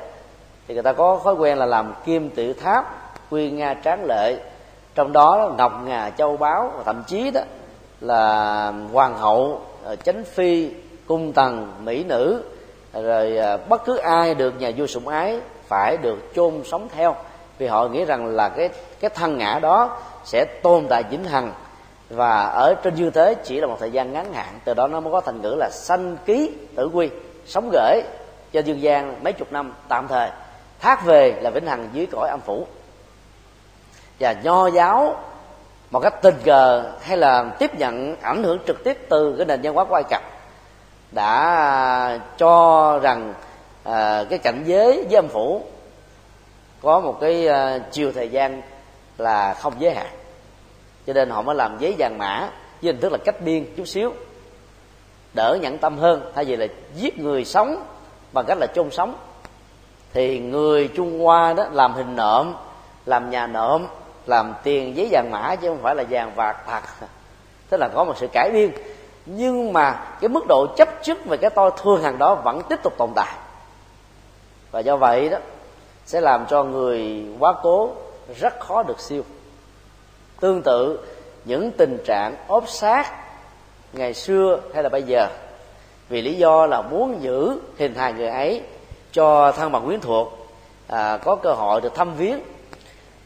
thì 0.68 0.74
người 0.74 0.84
ta 0.84 0.94
có 0.94 1.20
thói 1.24 1.34
quen 1.34 1.58
là 1.58 1.66
làm 1.66 1.94
kim 2.06 2.30
tự 2.30 2.54
tháp, 2.54 3.14
quy 3.30 3.52
nga 3.52 3.74
tráng 3.84 4.06
lệ 4.06 4.38
trong 4.96 5.14
đó 5.14 5.54
ngọc 5.58 5.74
ngà 5.86 6.10
châu 6.10 6.38
báu 6.38 6.72
và 6.78 6.84
thậm 6.84 7.04
chí 7.08 7.32
đó 7.32 7.42
là 8.02 8.74
hoàng 8.94 9.18
hậu 9.18 9.62
ờ, 9.84 9.96
chánh 9.96 10.24
phi, 10.24 10.72
cung 11.08 11.34
tần, 11.34 11.74
mỹ 11.84 12.04
nữ, 12.04 12.44
rồi 12.94 13.38
ờ, 13.38 13.58
bất 13.58 13.86
cứ 13.86 13.98
ai 13.98 14.36
được 14.36 14.60
nhà 14.60 14.72
vua 14.78 14.88
sủng 14.88 15.08
ái 15.08 15.40
phải 15.68 15.98
được 15.98 16.18
chôn 16.36 16.54
sống 16.66 16.88
theo. 16.96 17.16
Vì 17.58 17.68
họ 17.68 17.88
nghĩ 17.88 18.06
rằng 18.06 18.28
là 18.28 18.50
cái 18.50 18.70
cái 19.00 19.10
thân 19.10 19.38
ngã 19.38 19.60
đó 19.62 19.98
sẽ 20.24 20.46
tồn 20.64 20.88
tại 20.90 21.04
vĩnh 21.04 21.24
hằng 21.24 21.54
và 22.10 22.44
ở 22.44 22.76
trên 22.84 22.96
dương 22.96 23.12
thế 23.12 23.36
chỉ 23.44 23.60
là 23.60 23.68
một 23.68 23.78
thời 23.80 23.92
gian 23.92 24.14
ngắn 24.14 24.34
hạn. 24.34 24.60
Từ 24.66 24.74
đó 24.74 24.88
nó 24.88 25.00
mới 25.00 25.12
có 25.12 25.22
thành 25.22 25.42
ngữ 25.42 25.56
là 25.58 25.70
sanh 25.72 26.18
ký 26.26 26.52
tử 26.76 26.90
quy, 26.94 27.10
sống 27.46 27.70
gửi 27.74 28.02
cho 28.52 28.60
dương 28.60 28.82
gian 28.82 29.24
mấy 29.24 29.34
chục 29.34 29.52
năm 29.52 29.74
tạm 29.88 30.08
thời. 30.08 30.30
Thác 30.80 31.06
về 31.06 31.40
là 31.42 31.50
vĩnh 31.50 31.66
hằng 31.66 31.90
dưới 31.94 32.08
cõi 32.12 32.30
âm 32.30 32.40
phủ 32.40 32.66
và 34.22 34.34
nho 34.44 34.68
giáo 34.68 35.16
một 35.92 36.00
cách 36.00 36.22
tình 36.22 36.36
cờ 36.44 36.92
hay 37.02 37.18
là 37.18 37.56
tiếp 37.60 37.76
nhận 37.76 38.16
ảnh 38.22 38.44
hưởng 38.44 38.60
trực 38.68 38.84
tiếp 38.84 38.98
từ 39.10 39.36
cái 39.38 39.46
nền 39.46 39.62
văn 39.64 39.74
hóa 39.74 39.86
của 39.86 39.96
ai 39.96 40.04
cập 40.10 40.22
đã 41.12 42.20
cho 42.38 43.00
rằng 43.00 43.34
à, 43.84 44.24
cái 44.30 44.40
cảnh 44.40 44.64
giới 44.66 45.06
với 45.10 45.16
âm 45.16 45.28
phủ 45.28 45.62
có 46.82 47.00
một 47.00 47.18
cái 47.22 47.48
à, 47.48 47.80
chiều 47.92 48.12
thời 48.12 48.30
gian 48.30 48.62
là 49.18 49.54
không 49.54 49.74
giới 49.80 49.94
hạn. 49.94 50.08
Cho 51.08 51.14
nên 51.14 51.30
họ 51.30 51.42
mới 51.42 51.56
làm 51.56 51.78
giấy 51.80 51.96
vàng 51.98 52.18
mã 52.18 52.50
với 52.82 52.94
hình 52.94 53.02
thức 53.02 53.12
là 53.12 53.18
cách 53.26 53.42
biên 53.42 53.66
chút 53.78 53.88
xíu 53.88 54.14
đỡ 55.34 55.58
nhẫn 55.62 55.78
tâm 55.78 55.98
hơn. 55.98 56.32
Thay 56.36 56.46
vì 56.46 56.56
là 56.56 56.68
giết 56.96 57.20
người 57.20 57.46
sống 57.46 57.84
bằng 58.34 58.46
cách 58.48 58.58
là 58.58 58.68
chôn 58.76 58.92
sống 58.92 59.16
thì 60.14 60.40
người 60.40 60.88
trung 60.96 61.20
hoa 61.20 61.54
đó 61.54 61.66
làm 61.72 61.94
hình 61.94 62.16
nộm 62.16 62.54
làm 63.06 63.30
nhà 63.30 63.48
nộm 63.48 63.88
làm 64.26 64.54
tiền 64.64 64.96
giấy 64.96 65.08
vàng 65.12 65.32
mã 65.32 65.56
chứ 65.56 65.68
không 65.68 65.82
phải 65.82 65.96
là 65.96 66.04
vàng 66.10 66.32
bạc 66.36 66.58
thật 66.68 66.82
tức 67.70 67.78
là 67.78 67.90
có 67.94 68.04
một 68.04 68.14
sự 68.18 68.28
cải 68.28 68.52
biên. 68.54 68.72
Nhưng 69.26 69.74
mà 69.74 70.18
cái 70.22 70.30
mức 70.30 70.48
độ 70.48 70.68
chấp 70.78 70.90
trước 71.04 71.26
về 71.26 71.38
cái 71.38 71.50
tôi 71.50 71.72
thương 71.78 72.04
hàng 72.04 72.18
đó 72.18 72.36
vẫn 72.36 72.62
tiếp 72.70 72.80
tục 72.84 72.94
tồn 72.98 73.10
tại. 73.16 73.36
Và 74.72 74.80
do 74.80 74.98
vậy 74.98 75.30
đó 75.30 75.38
sẽ 76.06 76.22
làm 76.22 76.46
cho 76.50 76.64
người 76.64 77.26
quá 77.40 77.54
cố 77.64 77.90
rất 78.40 78.60
khó 78.60 78.84
được 78.84 79.00
siêu. 79.00 79.24
Tương 80.40 80.62
tự 80.62 81.00
những 81.46 81.72
tình 81.72 81.98
trạng 82.06 82.36
ốp 82.48 82.70
sát 82.70 83.12
ngày 83.94 84.14
xưa 84.14 84.60
hay 84.74 84.84
là 84.84 84.90
bây 84.90 85.04
giờ 85.04 85.28
vì 86.10 86.22
lý 86.22 86.34
do 86.34 86.66
là 86.66 86.82
muốn 86.82 87.22
giữ 87.22 87.60
hình 87.78 87.96
hài 87.96 88.14
người 88.14 88.28
ấy 88.28 88.62
cho 89.12 89.52
thân 89.52 89.72
bằng 89.72 89.86
quyến 89.86 90.00
thuộc 90.00 90.48
à, 90.88 91.18
có 91.18 91.36
cơ 91.36 91.54
hội 91.54 91.82
được 91.82 91.96
thăm 91.96 92.16
viếng. 92.16 92.40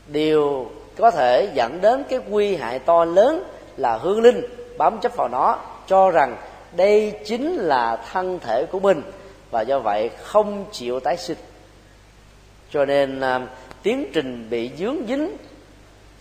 Đều 0.07 0.67
có 0.97 1.11
thể 1.11 1.49
dẫn 1.53 1.81
đến 1.81 2.03
cái 2.09 2.19
quy 2.29 2.55
hại 2.55 2.79
to 2.79 3.05
lớn 3.05 3.43
là 3.77 3.97
hương 3.97 4.21
linh 4.21 4.41
bám 4.77 4.99
chấp 5.01 5.15
vào 5.15 5.27
nó, 5.27 5.59
cho 5.87 6.11
rằng 6.11 6.37
đây 6.75 7.19
chính 7.25 7.55
là 7.55 7.95
thân 8.11 8.39
thể 8.39 8.65
của 8.71 8.79
mình 8.79 9.01
và 9.51 9.61
do 9.61 9.79
vậy 9.79 10.09
không 10.23 10.65
chịu 10.71 10.99
tái 10.99 11.17
sinh. 11.17 11.37
Cho 12.71 12.85
nên 12.85 13.19
à, 13.19 13.41
tiến 13.83 14.11
trình 14.13 14.47
bị 14.49 14.71
dướng 14.77 14.97
dính 15.07 15.37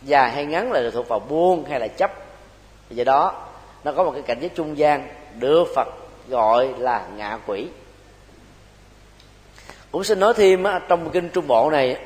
dài 0.03 0.31
hay 0.31 0.47
ngắn 0.47 0.72
là 0.72 0.91
thuộc 0.93 1.09
vào 1.09 1.18
buông 1.18 1.64
hay 1.64 1.81
là 1.81 1.89
chấp. 1.89 2.12
Do 2.91 3.05
đó, 3.05 3.49
nó 3.85 3.93
có 3.93 4.05
một 4.05 4.11
cái 4.11 4.22
cảnh 4.22 4.39
giới 4.41 4.51
trung 4.55 4.79
gian 4.79 5.09
được 5.39 5.64
phật 5.75 5.89
gọi 6.29 6.68
là 6.79 7.07
ngạ 7.16 7.39
quỷ. 7.47 7.66
Cũng 9.91 10.05
xin 10.05 10.20
nói 10.20 10.35
thêm 10.35 10.64
trong 10.89 11.11
kinh 11.11 11.29
trung 11.29 11.47
bộ 11.47 11.70
này 11.70 11.97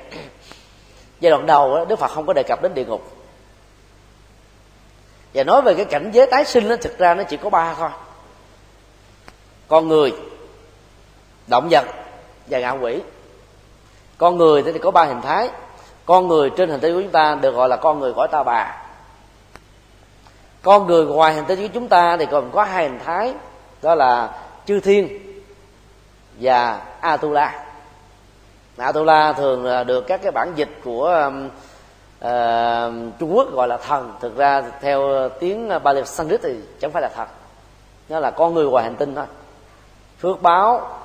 giai 1.20 1.30
đoạn 1.30 1.46
đầu 1.46 1.84
đức 1.84 1.98
phật 1.98 2.10
không 2.10 2.26
có 2.26 2.32
đề 2.32 2.42
cập 2.42 2.62
đến 2.62 2.74
địa 2.74 2.84
ngục. 2.84 3.16
Và 5.34 5.44
nói 5.44 5.62
về 5.62 5.74
cái 5.74 5.84
cảnh 5.84 6.10
giới 6.12 6.26
tái 6.26 6.44
sinh 6.44 6.68
nó 6.68 6.76
thực 6.76 6.98
ra 6.98 7.14
nó 7.14 7.22
chỉ 7.22 7.36
có 7.36 7.50
ba 7.50 7.74
thôi. 7.74 7.90
Con 9.68 9.88
người, 9.88 10.12
động 11.46 11.68
vật 11.70 11.84
và 12.46 12.58
ngạ 12.58 12.70
quỷ. 12.70 13.00
Con 14.18 14.36
người 14.36 14.62
thì 14.62 14.78
có 14.78 14.90
ba 14.90 15.04
hình 15.04 15.20
thái. 15.22 15.50
Con 16.06 16.28
người 16.28 16.50
trên 16.56 16.70
hình 16.70 16.80
tinh 16.80 16.94
của 16.94 17.02
chúng 17.02 17.10
ta 17.10 17.34
được 17.34 17.54
gọi 17.54 17.68
là 17.68 17.76
con 17.76 18.00
người 18.00 18.12
cõi 18.16 18.28
ta 18.32 18.42
bà. 18.42 18.82
Con 20.62 20.86
người 20.86 21.06
ngoài 21.06 21.34
hình 21.34 21.44
tinh 21.44 21.62
của 21.62 21.72
chúng 21.74 21.88
ta 21.88 22.16
thì 22.16 22.26
còn 22.30 22.50
có 22.52 22.64
hai 22.64 22.88
hình 22.88 22.98
thái, 23.04 23.34
đó 23.82 23.94
là 23.94 24.38
chư 24.66 24.80
thiên 24.80 25.18
và 26.40 26.82
atula 27.00 27.67
atula 28.78 29.32
thường 29.32 29.66
à, 29.66 29.84
được 29.84 30.06
các 30.06 30.22
cái 30.22 30.32
bản 30.32 30.52
dịch 30.56 30.80
của 30.84 31.30
uh, 32.18 32.28
trung 33.18 33.36
quốc 33.36 33.52
gọi 33.52 33.68
là 33.68 33.76
thần. 33.76 34.12
Thực 34.20 34.36
ra 34.36 34.62
theo 34.80 35.28
tiếng 35.40 35.68
bali 35.82 36.04
sanskrit 36.04 36.40
thì 36.42 36.56
chẳng 36.80 36.90
phải 36.90 37.02
là 37.02 37.08
thần. 37.08 37.28
Nó 38.08 38.20
là 38.20 38.30
con 38.30 38.54
người 38.54 38.66
ngoài 38.66 38.84
hành 38.84 38.96
tinh 38.96 39.14
thôi. 39.14 39.26
Phước 40.20 40.42
báo 40.42 40.98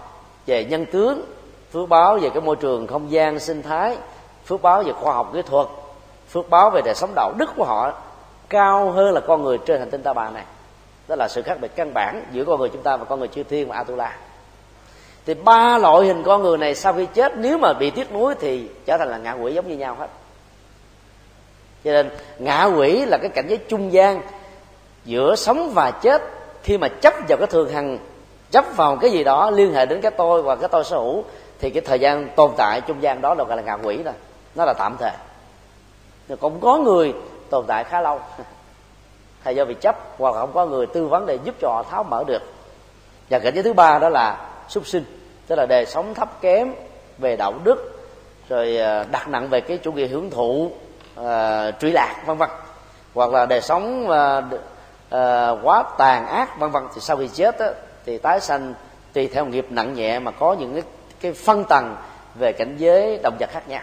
về 0.46 0.66
nhân 0.66 0.86
tướng 0.86 1.26
phước 1.74 1.90
báo 1.90 2.18
về 2.18 2.30
cái 2.30 2.42
môi 2.42 2.56
trường 2.56 2.88
không 2.88 3.12
gian 3.12 3.40
sinh 3.40 3.62
thái 3.62 3.98
phước 4.46 4.62
báo 4.62 4.84
về 4.84 4.92
khoa 4.92 5.14
học 5.14 5.30
kỹ 5.34 5.42
thuật 5.42 5.68
phước 6.30 6.50
báo 6.50 6.70
về 6.70 6.82
đời 6.86 6.96
sống 6.96 7.12
đạo 7.16 7.34
đức 7.38 7.50
của 7.56 7.64
họ 7.64 7.94
cao 8.50 8.92
hơn 8.92 9.14
là 9.14 9.20
con 9.20 9.44
người 9.44 9.58
trên 9.58 9.80
hành 9.80 9.90
tinh 9.92 10.04
ta 10.04 10.14
bà 10.14 10.30
này. 10.30 10.44
Đó 11.08 11.16
là 11.16 11.28
sự 11.28 11.42
khác 11.42 11.58
biệt 11.62 11.76
căn 11.76 11.94
bản 11.94 12.24
giữa 12.32 12.46
con 12.46 12.60
người 12.60 12.70
chúng 12.70 12.84
ta 12.84 12.98
và 12.98 13.06
con 13.06 13.20
người 13.20 13.28
chư 13.28 13.44
thiên 13.44 13.68
và 13.68 13.76
atula 13.76 14.18
thì 15.26 15.34
ba 15.34 15.78
loại 15.78 16.06
hình 16.06 16.24
con 16.24 16.44
người 16.44 16.58
này 16.58 16.76
sau 16.76 16.94
khi 16.94 17.08
chết, 17.14 17.38
nếu 17.38 17.58
mà 17.58 17.74
bị 17.74 17.90
tiếc 17.90 18.12
nuối 18.12 18.36
thì 18.40 18.68
trở 18.86 18.98
thành 18.98 19.10
là 19.10 19.18
ngạ 19.18 19.32
quỷ 19.34 19.54
giống 19.54 19.68
như 19.68 19.78
nhau 19.78 19.96
hết. 20.00 20.08
Cho 21.84 21.92
nên, 21.92 22.10
ngạ 22.40 22.64
quỷ 22.64 23.06
là 23.06 23.18
cái 23.18 23.30
cảnh 23.30 23.46
giới 23.48 23.58
trung 23.58 23.94
gian 23.94 24.22
giữa 25.06 25.36
sống 25.36 25.72
và 25.74 25.92
chết. 25.92 26.22
Khi 26.64 26.78
mà 26.78 26.88
chấp 26.88 27.14
vào 27.30 27.38
cái 27.38 27.48
thường 27.48 27.74
hằng, 27.74 27.98
chấp 28.52 28.66
vào 28.76 28.96
cái 28.96 29.12
gì 29.12 29.24
đó, 29.24 29.50
liên 29.50 29.74
hệ 29.74 29.86
đến 29.86 30.02
cái 30.02 30.12
tôi 30.12 30.42
và 30.42 30.56
cái 30.56 30.70
tôi 30.70 30.84
sở 30.84 30.98
hữu, 30.98 31.24
thì 31.60 31.70
cái 31.70 31.82
thời 31.82 32.00
gian 32.00 32.30
tồn 32.36 32.52
tại 32.58 32.82
trung 32.82 33.02
gian 33.02 33.22
đó 33.22 33.34
là 33.34 33.44
gọi 33.44 33.58
là 33.58 33.64
ngạ 33.64 33.78
quỷ 33.84 34.04
rồi 34.04 34.14
nó 34.56 34.66
là 34.66 34.74
tạm 34.74 34.96
thời. 35.00 35.12
Nhưng 36.28 36.38
cũng 36.38 36.60
có 36.60 36.78
người 36.78 37.14
tồn 37.50 37.66
tại 37.68 37.84
khá 37.84 38.02
lâu. 38.02 38.20
Hay 39.42 39.56
do 39.56 39.66
bị 39.66 39.76
chấp, 39.82 39.96
hoặc 40.18 40.34
không 40.34 40.54
có 40.54 40.66
người 40.66 40.86
tư 40.86 41.08
vấn 41.08 41.26
để 41.26 41.40
giúp 41.44 41.56
cho 41.62 41.68
họ 41.68 41.84
tháo 41.84 42.04
mở 42.04 42.24
được. 42.28 42.42
Và 43.30 43.40
cảnh 43.40 43.54
giới 43.54 43.64
thứ 43.64 43.74
ba 43.74 44.00
đó 44.00 44.10
là 44.10 44.50
súc 44.68 44.88
sinh 44.88 45.04
tức 45.48 45.56
là 45.56 45.66
đời 45.66 45.86
sống 45.86 46.14
thấp 46.14 46.42
kém 46.42 46.74
về 47.18 47.36
đạo 47.36 47.54
đức 47.64 47.94
rồi 48.50 48.78
à, 48.78 49.06
đặt 49.12 49.28
nặng 49.28 49.50
về 49.50 49.62
cái 49.62 49.78
chủ 49.78 49.92
nghĩa 49.92 50.08
hưởng 50.08 50.30
thụ 50.30 50.72
à, 51.16 51.68
uh, 51.68 51.80
truy 51.80 51.92
lạc 51.92 52.24
vân 52.26 52.38
vân. 52.38 52.50
Hoặc 53.14 53.34
là 53.34 53.46
đời 53.46 53.62
sống 53.62 54.08
uh, 54.08 54.44
uh, 54.54 55.60
quá 55.64 55.84
tàn 55.98 56.28
ác 56.28 56.60
vân 56.60 56.72
vân. 56.72 56.84
Thì 56.96 57.02
sau 57.02 57.18
khi 57.18 57.28
chết 57.28 57.60
á, 57.60 57.68
thì 58.06 58.18
tái 58.18 58.40
sanh 58.40 58.74
tùy 59.14 59.28
theo 59.28 59.46
nghiệp 59.46 59.66
nặng 59.70 59.94
nhẹ 59.94 60.20
mà 60.20 60.32
có 60.32 60.54
những 60.54 60.74
cái, 60.74 60.84
cái 61.22 61.34
phân 61.34 61.64
tầng 61.64 61.96
về 62.36 62.54
cảnh 62.54 62.76
giới 62.78 63.20
động 63.24 63.38
vật 63.40 63.50
khác 63.52 63.68
nhau. 63.68 63.82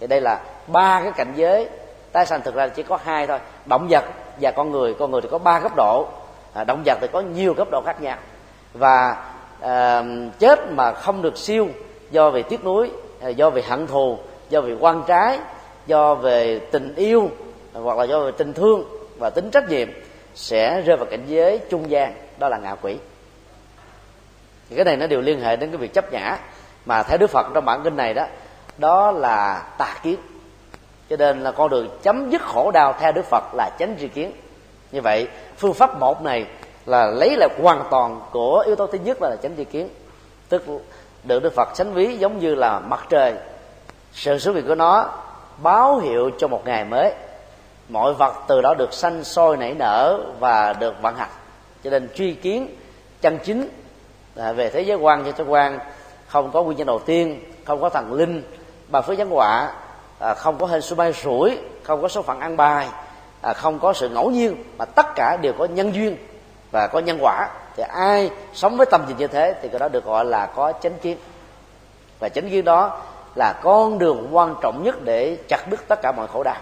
Thì 0.00 0.06
đây 0.06 0.20
là 0.20 0.40
ba 0.66 1.00
cái 1.02 1.12
cảnh 1.12 1.32
giới. 1.36 1.68
Tái 2.12 2.26
sanh 2.26 2.40
thực 2.42 2.54
ra 2.54 2.68
chỉ 2.68 2.82
có 2.82 2.98
hai 3.04 3.26
thôi 3.26 3.38
động 3.66 3.88
vật 3.90 4.04
và 4.40 4.50
con 4.50 4.70
người. 4.70 4.94
Con 4.94 5.10
người 5.10 5.20
thì 5.20 5.28
có 5.30 5.38
ba 5.38 5.60
cấp 5.60 5.72
độ 5.76 6.08
à, 6.54 6.64
động 6.64 6.82
vật 6.86 6.98
thì 7.00 7.06
có 7.12 7.20
nhiều 7.20 7.54
cấp 7.54 7.68
độ 7.70 7.82
khác 7.86 8.00
nhau. 8.00 8.16
Và 8.72 9.16
à, 9.62 10.04
chết 10.38 10.72
mà 10.72 10.92
không 10.92 11.22
được 11.22 11.38
siêu 11.38 11.68
do 12.10 12.30
về 12.30 12.42
tiếc 12.42 12.64
nuối 12.64 12.90
ờ, 13.20 13.28
do 13.28 13.50
về 13.50 13.62
hận 13.62 13.86
thù 13.86 14.18
do 14.50 14.60
về 14.60 14.76
quan 14.80 15.04
trái 15.06 15.38
do 15.86 16.14
về 16.14 16.58
tình 16.58 16.94
yêu 16.94 17.30
hoặc 17.72 17.98
là 17.98 18.04
do 18.04 18.20
về 18.20 18.32
tình 18.38 18.52
thương 18.52 18.84
và 19.18 19.30
tính 19.30 19.50
trách 19.50 19.68
nhiệm 19.68 19.88
sẽ 20.34 20.80
rơi 20.80 20.96
vào 20.96 21.06
cảnh 21.10 21.24
giới 21.26 21.60
trung 21.70 21.90
gian. 21.90 22.14
Đó 22.38 22.48
là 22.48 22.58
ngạ 22.58 22.74
quỷ. 22.82 22.96
Thì 24.70 24.76
cái 24.76 24.84
này 24.84 24.96
nó 24.96 25.06
đều 25.06 25.20
liên 25.20 25.40
hệ 25.40 25.56
đến 25.56 25.70
cái 25.70 25.76
việc 25.76 25.94
chấp 25.94 26.12
nhã 26.12 26.38
mà 26.84 27.02
theo 27.02 27.18
đức 27.18 27.30
phật 27.30 27.46
trong 27.54 27.64
bản 27.64 27.80
kinh 27.84 27.96
này 27.96 28.14
đó 28.14 28.26
đó 28.78 29.10
là 29.10 29.66
tà 29.78 29.96
kiến. 30.02 30.16
Cho 31.10 31.16
nên 31.16 31.40
là 31.40 31.52
con 31.52 31.70
đường 31.70 31.88
chấm 32.02 32.30
dứt 32.30 32.42
khổ 32.42 32.70
đau 32.70 32.94
theo 33.00 33.12
đức 33.12 33.24
phật 33.24 33.44
là 33.54 33.70
chánh 33.78 33.96
tri 34.00 34.08
kiến. 34.08 34.32
Như 34.92 35.00
vậy 35.00 35.28
phương 35.56 35.74
pháp 35.74 36.00
một 36.00 36.22
này 36.22 36.46
là 36.86 37.06
lấy 37.06 37.36
lại 37.36 37.48
hoàn 37.62 37.84
toàn 37.90 38.20
của 38.30 38.62
yếu 38.66 38.76
tố 38.76 38.86
thứ 38.86 38.98
nhất 38.98 39.22
là 39.22 39.36
chánh 39.42 39.56
tri 39.56 39.64
kiến. 39.64 39.88
Tức 40.48 40.64
được 41.24 41.42
đức 41.42 41.52
phật 41.56 41.68
sánh 41.74 41.92
ví 41.92 42.16
giống 42.16 42.38
như 42.38 42.54
là 42.54 42.78
mặt 42.78 43.06
trời. 43.08 43.34
Sự 44.12 44.38
xuất 44.38 44.54
hiện 44.54 44.66
của 44.66 44.74
nó 44.74 45.10
báo 45.62 45.98
hiệu 45.98 46.30
cho 46.38 46.48
một 46.48 46.62
ngày 46.64 46.84
mới. 46.84 47.12
Mọi 47.88 48.14
vật 48.14 48.34
từ 48.48 48.60
đó 48.60 48.74
được 48.74 48.92
sanh 48.92 49.24
sôi 49.24 49.56
nảy 49.56 49.74
nở 49.74 50.20
và 50.38 50.72
được 50.72 50.94
vận 51.02 51.14
hành. 51.16 51.30
Cho 51.84 51.90
nên 51.90 52.08
truy 52.14 52.34
kiến, 52.34 52.76
chân 53.20 53.38
chính 53.44 53.68
về 54.34 54.70
thế 54.70 54.80
giới 54.80 54.96
quan 54.96 55.24
cho 55.24 55.32
thế 55.32 55.44
quan, 55.48 55.78
không 56.26 56.50
có 56.52 56.62
nguyên 56.62 56.78
nhân 56.78 56.86
đầu 56.86 56.98
tiên, 56.98 57.40
không 57.64 57.80
có 57.80 57.88
thần 57.88 58.12
linh 58.12 58.42
bà 58.88 59.00
phước 59.00 59.18
giáng 59.18 59.30
họa 59.30 59.72
à, 60.18 60.34
không 60.34 60.58
có 60.58 60.66
hên 60.66 60.80
số 60.80 60.96
bay 60.96 61.12
rủi, 61.12 61.58
không 61.82 62.02
có 62.02 62.08
số 62.08 62.22
phận 62.22 62.40
ăn 62.40 62.56
bài 62.56 62.88
à, 63.40 63.52
không 63.52 63.78
có 63.78 63.92
sự 63.92 64.08
ngẫu 64.08 64.30
nhiên, 64.30 64.64
mà 64.78 64.84
tất 64.84 65.06
cả 65.14 65.36
đều 65.42 65.52
có 65.58 65.64
nhân 65.64 65.94
duyên 65.94 66.16
và 66.72 66.86
có 66.86 66.98
nhân 66.98 67.18
quả. 67.20 67.48
Thì 67.76 67.82
ai 67.82 68.30
sống 68.54 68.76
với 68.76 68.86
tâm 68.90 69.04
tình 69.08 69.16
như 69.16 69.26
thế 69.26 69.54
thì 69.62 69.68
cái 69.68 69.78
đó 69.78 69.88
được 69.88 70.04
gọi 70.04 70.24
là 70.24 70.46
có 70.46 70.72
chánh 70.82 70.98
kiến. 70.98 71.18
Và 72.18 72.28
chánh 72.28 72.50
kiến 72.50 72.64
đó 72.64 73.00
là 73.34 73.60
con 73.62 73.98
đường 73.98 74.28
quan 74.32 74.54
trọng 74.62 74.82
nhất 74.82 75.04
để 75.04 75.36
chặt 75.48 75.70
đứt 75.70 75.88
tất 75.88 76.02
cả 76.02 76.12
mọi 76.12 76.26
khổ 76.28 76.42
đau. 76.42 76.56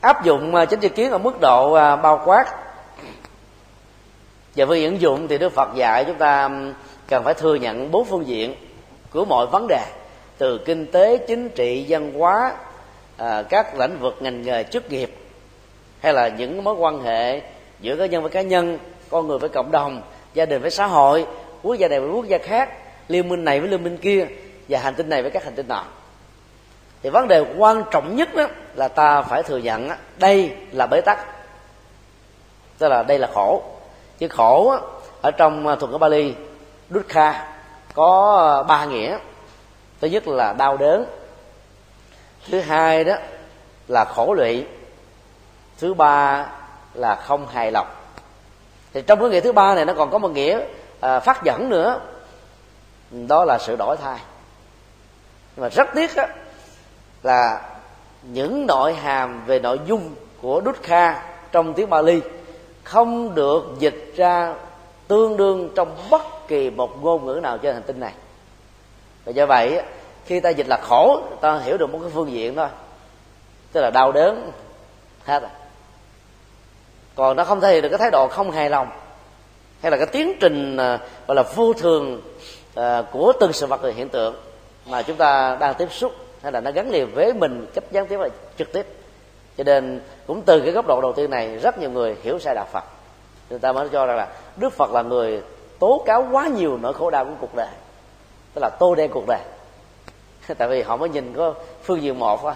Áp 0.00 0.24
dụng 0.24 0.54
à, 0.54 0.64
chánh 0.64 0.80
tri 0.80 0.88
kiến 0.88 1.10
ở 1.10 1.18
mức 1.18 1.40
độ 1.40 1.72
à, 1.72 1.96
bao 1.96 2.22
quát. 2.24 2.44
Và 4.56 4.64
với 4.64 4.84
ứng 4.84 5.00
dụng 5.00 5.28
thì 5.28 5.38
đức 5.38 5.52
phật 5.52 5.68
dạy 5.74 6.04
chúng 6.04 6.18
ta 6.18 6.50
cần 7.08 7.24
phải 7.24 7.34
thừa 7.34 7.54
nhận 7.54 7.90
bốn 7.90 8.04
phương 8.04 8.26
diện 8.26 8.54
của 9.10 9.24
mọi 9.24 9.46
vấn 9.46 9.66
đề, 9.68 9.86
từ 10.38 10.58
kinh 10.58 10.92
tế, 10.92 11.16
chính 11.16 11.48
trị, 11.48 11.86
văn 11.88 12.12
hóa 12.18 12.52
à, 13.24 13.42
các 13.42 13.78
lĩnh 13.78 13.98
vực 14.00 14.16
ngành 14.20 14.42
nghề 14.42 14.64
chức 14.64 14.90
nghiệp 14.90 15.14
hay 16.00 16.12
là 16.12 16.28
những 16.28 16.64
mối 16.64 16.74
quan 16.74 17.02
hệ 17.02 17.40
giữa 17.80 17.96
cá 17.96 18.06
nhân 18.06 18.22
với 18.22 18.30
cá 18.30 18.42
nhân 18.42 18.78
con 19.10 19.28
người 19.28 19.38
với 19.38 19.48
cộng 19.48 19.70
đồng 19.70 20.02
gia 20.34 20.46
đình 20.46 20.62
với 20.62 20.70
xã 20.70 20.86
hội 20.86 21.26
quốc 21.62 21.74
gia 21.74 21.88
này 21.88 22.00
với 22.00 22.10
quốc 22.10 22.26
gia 22.26 22.38
khác 22.38 22.70
liên 23.08 23.28
minh 23.28 23.44
này 23.44 23.60
với 23.60 23.68
liên 23.68 23.84
minh 23.84 23.96
kia 23.96 24.26
và 24.68 24.78
hành 24.78 24.94
tinh 24.94 25.08
này 25.08 25.22
với 25.22 25.30
các 25.30 25.44
hành 25.44 25.54
tinh 25.54 25.68
nọ. 25.68 25.84
Thì 27.02 27.10
vấn 27.10 27.28
đề 27.28 27.44
quan 27.58 27.82
trọng 27.90 28.16
nhất 28.16 28.34
đó 28.34 28.46
là 28.74 28.88
ta 28.88 29.22
phải 29.22 29.42
thừa 29.42 29.58
nhận 29.58 29.90
đây 30.18 30.52
là 30.72 30.86
bế 30.86 31.00
tắc. 31.00 31.26
Tức 32.78 32.88
là 32.88 33.02
đây 33.02 33.18
là 33.18 33.28
khổ. 33.34 33.62
Chứ 34.18 34.28
khổ 34.28 34.76
ở 35.22 35.30
trong 35.30 35.66
à, 35.66 35.76
thuật 35.76 35.90
ngữ 35.92 35.98
Bali 35.98 36.34
Dukkha 36.90 37.54
có 37.94 38.36
à, 38.58 38.62
ba 38.62 38.84
nghĩa. 38.84 39.18
Thứ 40.00 40.08
nhất 40.08 40.28
là 40.28 40.52
đau 40.52 40.76
đớn 40.76 41.04
thứ 42.50 42.60
hai 42.60 43.04
đó 43.04 43.14
là 43.88 44.04
khổ 44.04 44.34
lụy. 44.34 44.66
Thứ 45.78 45.94
ba 45.94 46.46
là 46.94 47.14
không 47.14 47.46
hài 47.46 47.70
lòng. 47.72 47.86
Thì 48.92 49.02
trong 49.02 49.20
cái 49.20 49.28
nghĩa 49.28 49.40
thứ 49.40 49.52
ba 49.52 49.74
này 49.74 49.84
nó 49.84 49.92
còn 49.92 50.10
có 50.10 50.18
một 50.18 50.28
nghĩa 50.28 50.60
à, 51.00 51.20
phát 51.20 51.44
dẫn 51.44 51.68
nữa. 51.70 52.00
Đó 53.10 53.44
là 53.44 53.58
sự 53.58 53.76
đổi 53.76 53.96
thay. 53.96 54.18
Nhưng 55.56 55.62
mà 55.62 55.68
rất 55.68 55.88
tiếc 55.94 56.16
đó, 56.16 56.24
là 57.22 57.60
những 58.22 58.66
nội 58.66 58.94
hàm 58.94 59.46
về 59.46 59.58
nội 59.58 59.80
dung 59.86 60.14
của 60.42 60.62
Dukkha 60.64 61.22
trong 61.52 61.74
tiếng 61.74 61.90
Bali 61.90 62.20
không 62.84 63.34
được 63.34 63.64
dịch 63.78 64.12
ra 64.16 64.54
tương 65.08 65.36
đương 65.36 65.70
trong 65.76 65.96
bất 66.10 66.48
kỳ 66.48 66.70
một 66.70 67.02
ngôn 67.02 67.26
ngữ 67.26 67.40
nào 67.42 67.58
trên 67.58 67.74
hành 67.74 67.82
tinh 67.82 68.00
này. 68.00 68.12
Và 69.24 69.32
do 69.32 69.46
vậy 69.46 69.82
khi 70.26 70.40
ta 70.40 70.50
dịch 70.50 70.68
là 70.68 70.76
khổ, 70.82 71.22
ta 71.40 71.58
hiểu 71.58 71.76
được 71.76 71.90
một 71.90 71.98
cái 72.02 72.10
phương 72.14 72.32
diện 72.32 72.54
thôi. 72.54 72.68
Tức 73.72 73.80
là 73.80 73.90
đau 73.90 74.12
đớn, 74.12 74.52
hết 75.24 75.40
rồi. 75.40 75.50
Còn 77.14 77.36
nó 77.36 77.44
không 77.44 77.60
thể 77.60 77.72
hiện 77.72 77.82
được 77.82 77.88
cái 77.88 77.98
thái 77.98 78.10
độ 78.10 78.28
không 78.28 78.50
hài 78.50 78.70
lòng, 78.70 78.88
hay 79.82 79.90
là 79.90 79.96
cái 79.96 80.06
tiến 80.06 80.32
trình 80.40 80.76
à, 80.76 80.98
gọi 81.26 81.34
là 81.34 81.42
vô 81.42 81.72
thường 81.72 82.20
à, 82.74 83.02
của 83.12 83.32
từng 83.40 83.52
sự 83.52 83.66
vật 83.66 83.80
hiện 83.96 84.08
tượng 84.08 84.34
mà 84.86 85.02
chúng 85.02 85.16
ta 85.16 85.56
đang 85.60 85.74
tiếp 85.74 85.92
xúc, 85.92 86.12
hay 86.42 86.52
là 86.52 86.60
nó 86.60 86.70
gắn 86.70 86.90
liền 86.90 87.14
với 87.14 87.32
mình, 87.32 87.66
cách 87.74 87.84
gián 87.90 88.06
tiếp 88.06 88.18
là 88.20 88.28
trực 88.58 88.72
tiếp. 88.72 88.86
Cho 89.58 89.64
nên 89.64 90.00
cũng 90.26 90.42
từ 90.42 90.60
cái 90.60 90.72
góc 90.72 90.86
độ 90.86 91.00
đầu 91.00 91.12
tiên 91.12 91.30
này, 91.30 91.58
rất 91.58 91.78
nhiều 91.78 91.90
người 91.90 92.16
hiểu 92.22 92.38
sai 92.38 92.54
đạo 92.54 92.66
phật. 92.72 92.84
Người 93.50 93.58
ta 93.58 93.72
mới 93.72 93.88
cho 93.88 94.06
rằng 94.06 94.16
là 94.16 94.28
đức 94.56 94.72
phật 94.72 94.90
là 94.90 95.02
người 95.02 95.42
tố 95.78 96.02
cáo 96.06 96.28
quá 96.32 96.46
nhiều 96.46 96.78
nỗi 96.82 96.94
khổ 96.94 97.10
đau 97.10 97.24
của 97.24 97.30
cuộc 97.40 97.54
đời. 97.54 97.68
Tức 98.54 98.60
là 98.62 98.70
tô 98.78 98.94
đen 98.94 99.10
cuộc 99.14 99.24
đời. 99.26 99.40
tại 100.58 100.68
vì 100.68 100.82
họ 100.82 100.96
mới 100.96 101.08
nhìn 101.08 101.32
có 101.36 101.54
phương 101.82 102.02
diện 102.02 102.18
một 102.18 102.42
thôi 102.42 102.52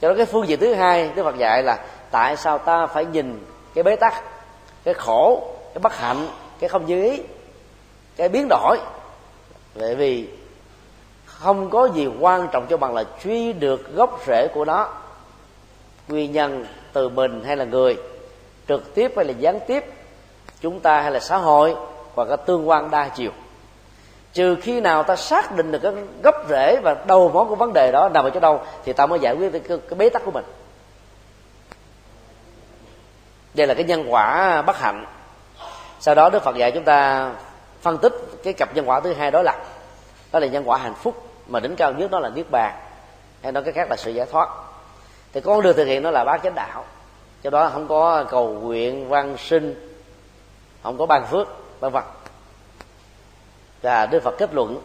cho 0.00 0.08
đó 0.08 0.14
cái 0.16 0.26
phương 0.26 0.48
diện 0.48 0.60
thứ 0.60 0.74
hai 0.74 1.10
đức 1.14 1.22
phật 1.24 1.38
dạy 1.38 1.62
là 1.62 1.84
tại 2.10 2.36
sao 2.36 2.58
ta 2.58 2.86
phải 2.86 3.04
nhìn 3.04 3.44
cái 3.74 3.84
bế 3.84 3.96
tắc, 3.96 4.22
cái 4.84 4.94
khổ, 4.94 5.42
cái 5.74 5.80
bất 5.80 5.96
hạnh, 5.96 6.28
cái 6.60 6.68
không 6.68 6.86
như 6.86 7.02
ý, 7.02 7.22
cái 8.16 8.28
biến 8.28 8.46
đổi. 8.50 8.78
Bởi 9.74 9.94
vì 9.94 10.28
không 11.26 11.70
có 11.70 11.88
gì 11.94 12.08
quan 12.20 12.48
trọng 12.52 12.66
cho 12.66 12.76
bằng 12.76 12.94
là 12.94 13.04
truy 13.24 13.52
được 13.52 13.94
gốc 13.94 14.20
rễ 14.26 14.48
của 14.54 14.64
nó. 14.64 14.88
Nguyên 16.08 16.32
nhân 16.32 16.66
từ 16.92 17.08
mình 17.08 17.44
hay 17.44 17.56
là 17.56 17.64
người, 17.64 17.96
trực 18.68 18.94
tiếp 18.94 19.12
hay 19.16 19.24
là 19.24 19.32
gián 19.38 19.58
tiếp, 19.66 19.84
chúng 20.60 20.80
ta 20.80 21.00
hay 21.00 21.10
là 21.10 21.20
xã 21.20 21.36
hội 21.36 21.76
và 22.14 22.24
các 22.24 22.36
tương 22.46 22.68
quan 22.68 22.90
đa 22.90 23.08
chiều 23.08 23.30
trừ 24.32 24.56
khi 24.62 24.80
nào 24.80 25.02
ta 25.02 25.16
xác 25.16 25.56
định 25.56 25.72
được 25.72 25.78
cái 25.82 25.92
gốc 26.22 26.34
rễ 26.48 26.80
và 26.82 26.96
đầu 27.06 27.28
mối 27.28 27.44
của 27.44 27.54
vấn 27.54 27.72
đề 27.72 27.92
đó 27.92 28.08
nằm 28.08 28.24
ở 28.24 28.30
chỗ 28.30 28.40
đâu 28.40 28.60
thì 28.84 28.92
ta 28.92 29.06
mới 29.06 29.18
giải 29.20 29.34
quyết 29.34 29.52
cái, 29.52 29.78
cái 29.88 29.96
bế 29.98 30.08
tắc 30.08 30.24
của 30.24 30.30
mình. 30.30 30.44
Đây 33.54 33.66
là 33.66 33.74
cái 33.74 33.84
nhân 33.84 34.04
quả 34.08 34.62
bất 34.62 34.78
hạnh. 34.78 35.06
Sau 36.00 36.14
đó 36.14 36.30
đức 36.30 36.42
phật 36.42 36.56
dạy 36.56 36.70
chúng 36.72 36.84
ta 36.84 37.30
phân 37.80 37.98
tích 37.98 38.12
cái 38.44 38.52
cặp 38.52 38.74
nhân 38.74 38.88
quả 38.88 39.00
thứ 39.00 39.12
hai 39.12 39.30
đó 39.30 39.42
là 39.42 39.58
đó 40.32 40.38
là 40.38 40.46
nhân 40.46 40.68
quả 40.68 40.78
hạnh 40.78 40.94
phúc 40.94 41.28
mà 41.46 41.60
đỉnh 41.60 41.76
cao 41.76 41.92
nhất 41.92 42.10
đó 42.10 42.18
là 42.18 42.28
niết 42.28 42.50
bàn. 42.50 42.74
Hay 43.42 43.52
nói 43.52 43.62
cái 43.62 43.72
khác 43.72 43.86
là 43.90 43.96
sự 43.96 44.10
giải 44.10 44.26
thoát. 44.30 44.48
Thì 45.32 45.40
con 45.40 45.62
đường 45.62 45.76
thực 45.76 45.84
hiện 45.84 46.02
nó 46.02 46.10
là 46.10 46.24
bát 46.24 46.42
chánh 46.42 46.54
đạo. 46.54 46.84
Cho 47.42 47.50
đó 47.50 47.70
không 47.72 47.88
có 47.88 48.24
cầu 48.30 48.48
nguyện 48.48 49.08
văn 49.08 49.36
sinh 49.38 49.98
không 50.82 50.98
có 50.98 51.06
ban 51.06 51.26
phước 51.26 51.48
vân 51.80 51.92
vân 51.92 52.02
và 53.82 54.06
đức 54.06 54.22
phật 54.22 54.34
kết 54.38 54.54
luận 54.54 54.82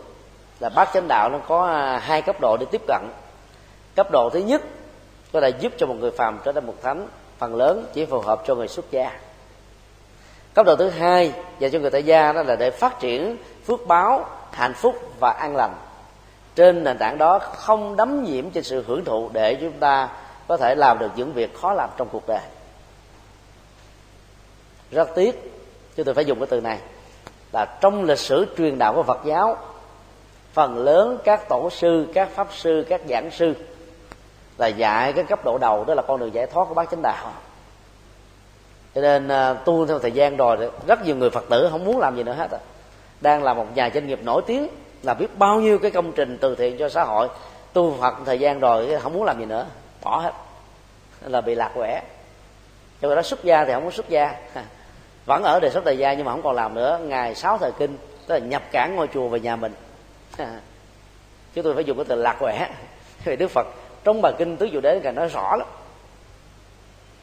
là 0.60 0.70
bát 0.70 0.90
chánh 0.94 1.08
đạo 1.08 1.30
nó 1.30 1.40
có 1.48 1.68
à, 1.68 2.00
hai 2.00 2.22
cấp 2.22 2.36
độ 2.42 2.58
để 2.60 2.66
tiếp 2.72 2.82
cận. 2.88 3.02
Cấp 3.96 4.12
độ 4.12 4.30
thứ 4.34 4.40
nhất 4.40 4.62
có 5.34 5.42
thể 5.42 5.50
giúp 5.50 5.74
cho 5.78 5.86
một 5.86 5.96
người 6.00 6.12
phàm 6.12 6.40
trở 6.44 6.52
thành 6.52 6.68
một 6.68 6.76
thánh, 6.82 7.08
phần 7.38 7.56
lớn 7.56 7.86
chỉ 7.94 8.06
phù 8.06 8.20
hợp 8.20 8.44
cho 8.48 8.56
người 8.56 8.68
xuất 8.68 8.92
gia. 8.92 9.20
Cấp 10.54 10.66
độ 10.66 10.76
thứ 10.76 10.90
hai 10.90 11.34
dành 11.60 11.72
cho 11.72 11.80
người 11.80 11.92
tại 11.92 12.04
gia 12.04 12.34
đó 12.34 12.44
là 12.44 12.56
để 12.56 12.72
phát 12.72 13.00
triển 13.00 13.38
phước 13.66 13.88
báo, 13.88 14.26
hạnh 14.52 14.74
phúc 14.74 14.96
và 15.20 15.32
an 15.32 15.56
lành. 15.56 15.76
Trên 16.56 16.84
nền 16.84 16.98
tảng 16.98 17.18
đó 17.18 17.40
không 17.40 17.96
đắm 17.96 18.24
nhiễm 18.24 18.50
trên 18.50 18.64
sự 18.64 18.84
hưởng 18.88 19.06
thụ 19.06 19.30
để 19.34 19.56
chúng 19.56 19.80
ta 19.80 20.10
có 20.48 20.58
thể 20.58 20.76
làm 20.76 21.00
được 21.00 21.12
những 21.16 21.34
việc 21.34 21.56
khó 21.56 21.74
làm 21.74 21.90
trong 21.98 22.10
cuộc 22.12 22.28
đời. 22.28 22.42
Rất 24.92 25.10
tiếc, 25.16 25.54
chúng 25.96 26.06
tôi 26.06 26.16
phải 26.16 26.26
dùng 26.26 26.40
cái 26.40 26.48
từ 26.50 26.62
này 26.62 26.80
là 27.52 27.66
trong 27.82 28.04
lịch 28.04 28.20
sử 28.20 28.46
truyền 28.58 28.78
đạo 28.78 28.94
của 28.94 29.04
phật 29.04 29.20
giáo, 29.26 29.58
phần 30.54 30.78
lớn 30.78 31.18
các 31.24 31.50
tổ 31.50 31.70
sư, 31.70 32.08
các 32.14 32.30
pháp 32.36 32.48
sư, 32.52 32.86
các 32.90 33.02
giảng 33.10 33.32
sư 33.32 33.54
là 34.58 34.68
dạy 34.68 35.14
cái 35.14 35.24
cấp 35.24 35.46
độ 35.46 35.58
đầu, 35.58 35.86
đó 35.86 35.94
là 35.94 36.02
con 36.02 36.20
đường 36.20 36.34
giải 36.34 36.48
thoát 36.48 36.66
của 36.66 36.74
bác 36.74 36.92
chánh 36.92 37.02
đạo. 37.02 37.32
Cho 38.96 39.02
nên 39.02 39.28
à, 39.28 39.54
tu 39.54 39.86
theo 39.86 40.00
thời 40.00 40.12
gian 40.12 40.38
rồi, 40.38 40.72
rất 40.88 41.06
nhiều 41.06 41.16
người 41.16 41.30
phật 41.30 41.46
tử 41.50 41.68
không 41.72 41.86
muốn 41.86 42.00
làm 42.00 42.16
gì 42.16 42.24
nữa 42.24 42.34
hết 42.34 42.52
à. 42.52 42.60
đang 43.22 43.44
là 43.44 43.54
một 43.54 43.66
nhà 43.76 43.90
doanh 43.94 44.08
nghiệp 44.08 44.20
nổi 44.24 44.42
tiếng, 44.46 44.68
là 45.04 45.14
biết 45.14 45.38
bao 45.38 45.60
nhiêu 45.60 45.80
cái 45.80 45.92
công 45.92 46.12
trình 46.12 46.38
từ 46.42 46.56
thiện 46.56 46.78
cho 46.80 46.90
xã 46.90 47.04
hội. 47.04 47.28
Tu 47.74 47.98
phật 48.02 48.14
thời 48.26 48.40
gian 48.40 48.60
rồi 48.60 49.00
không 49.02 49.14
muốn 49.14 49.24
làm 49.24 49.40
gì 49.40 49.46
nữa, 49.46 49.66
bỏ 50.04 50.20
hết, 50.20 50.34
là 51.22 51.42
bị 51.42 51.56
lạc 51.56 51.72
quẻ. 51.76 52.02
Cho 53.02 53.16
đó 53.16 53.22
xuất 53.22 53.44
gia 53.44 53.66
thì 53.66 53.74
không 53.74 53.86
có 53.86 53.92
xuất 53.92 54.10
gia. 54.10 54.36
vẫn 55.28 55.44
ở 55.44 55.60
đề 55.60 55.70
xuất 55.70 55.86
thời 55.86 55.98
gian 55.98 56.18
nhưng 56.18 56.26
mà 56.26 56.32
không 56.32 56.42
còn 56.42 56.56
làm 56.56 56.74
nữa. 56.74 57.00
Ngày 57.04 57.36
sáu 57.36 57.58
thời 57.58 57.72
kinh, 57.72 57.98
tức 58.28 58.34
là 58.34 58.40
nhập 58.40 58.64
cản 58.72 58.96
ngôi 58.96 59.08
chùa 59.14 59.28
về 59.28 59.40
nhà 59.40 59.56
mình. 59.56 59.74
Chứ 61.54 61.62
tôi 61.62 61.76
phải 61.76 61.84
dùng 61.84 61.98
cái 61.98 62.06
từ 62.08 62.16
lạc 62.16 62.36
quẻ 62.40 62.70
vì 63.24 63.36
đức 63.36 63.48
phật. 63.48 63.68
Trong 64.04 64.22
bài 64.22 64.34
kinh 64.38 64.58
tứ 64.58 64.66
dụ 64.66 64.80
đế 64.80 65.00
càng 65.04 65.16
nói 65.16 65.28
rõ 65.28 65.56
lắm. 65.56 65.68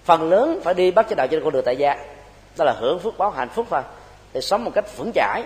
Phần 0.04 0.30
lớn 0.30 0.60
phải 0.64 0.74
đi 0.74 0.90
bắt 0.90 1.06
cho 1.08 1.16
đạo 1.16 1.26
trên 1.26 1.44
con 1.44 1.52
đường 1.52 1.64
tại 1.64 1.76
gia. 1.76 1.96
Đó 2.56 2.64
là 2.64 2.72
hưởng 2.72 2.98
phước 2.98 3.18
báo 3.18 3.30
hạnh 3.30 3.48
phúc 3.48 3.66
thôi 3.70 3.82
thì 4.32 4.40
sống 4.40 4.64
một 4.64 4.70
cách 4.74 4.96
vững 4.96 5.12
chãi. 5.14 5.44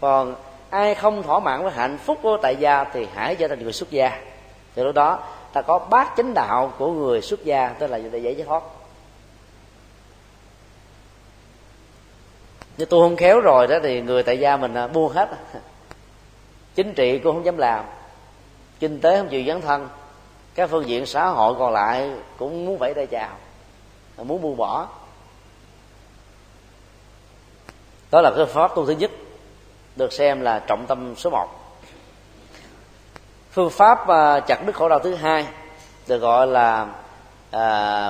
Còn 0.00 0.34
ai 0.70 0.94
không 0.94 1.22
thỏa 1.22 1.40
mãn 1.40 1.62
với 1.62 1.72
hạnh 1.72 1.98
phúc 1.98 2.18
của 2.22 2.36
tại 2.42 2.56
gia 2.56 2.84
thì 2.84 3.06
hãy 3.14 3.34
trở 3.34 3.48
thành 3.48 3.62
người 3.62 3.72
xuất 3.72 3.90
gia. 3.90 4.20
Từ 4.74 4.84
lúc 4.84 4.94
đó 4.94 5.18
ta 5.52 5.62
có 5.62 5.78
bát 5.78 6.12
chánh 6.16 6.34
đạo 6.34 6.72
của 6.78 6.92
người 6.92 7.20
xuất 7.20 7.44
gia, 7.44 7.68
tức 7.68 7.86
là 7.86 7.98
để 8.12 8.18
dễ 8.18 8.32
giải 8.32 8.46
thoát. 8.46 8.62
Như 12.76 12.84
tôi 12.84 13.08
không 13.08 13.16
khéo 13.16 13.40
rồi 13.40 13.66
đó 13.66 13.78
thì 13.82 14.00
người 14.00 14.22
tại 14.22 14.38
gia 14.38 14.56
mình 14.56 14.74
à, 14.74 14.86
buông 14.86 15.12
hết. 15.12 15.28
Chính 16.74 16.94
trị 16.94 17.18
cũng 17.18 17.34
không 17.34 17.44
dám 17.44 17.58
làm. 17.58 17.84
Kinh 18.80 19.00
tế 19.00 19.18
không 19.18 19.28
chịu 19.28 19.42
dấn 19.46 19.60
thân. 19.60 19.88
Các 20.54 20.70
phương 20.70 20.88
diện 20.88 21.06
xã 21.06 21.26
hội 21.26 21.54
còn 21.58 21.72
lại 21.72 22.10
cũng 22.38 22.66
muốn 22.66 22.78
vẫy 22.78 22.94
tay 22.94 23.06
chào 23.06 23.36
à, 24.16 24.24
muốn 24.24 24.42
buông 24.42 24.56
bỏ. 24.56 24.88
Đó 28.10 28.20
là 28.20 28.32
cái 28.36 28.46
pháp 28.46 28.74
tu 28.74 28.86
thứ 28.86 28.92
nhất, 28.92 29.10
được 29.96 30.12
xem 30.12 30.40
là 30.40 30.58
trọng 30.58 30.86
tâm 30.86 31.14
số 31.16 31.30
một. 31.30 31.48
Phương 33.50 33.70
pháp 33.70 34.08
à, 34.08 34.40
chặt 34.40 34.66
đứt 34.66 34.76
khổ 34.76 34.88
đau 34.88 34.98
thứ 34.98 35.14
hai 35.14 35.46
được 36.06 36.18
gọi 36.18 36.46
là 36.46 36.86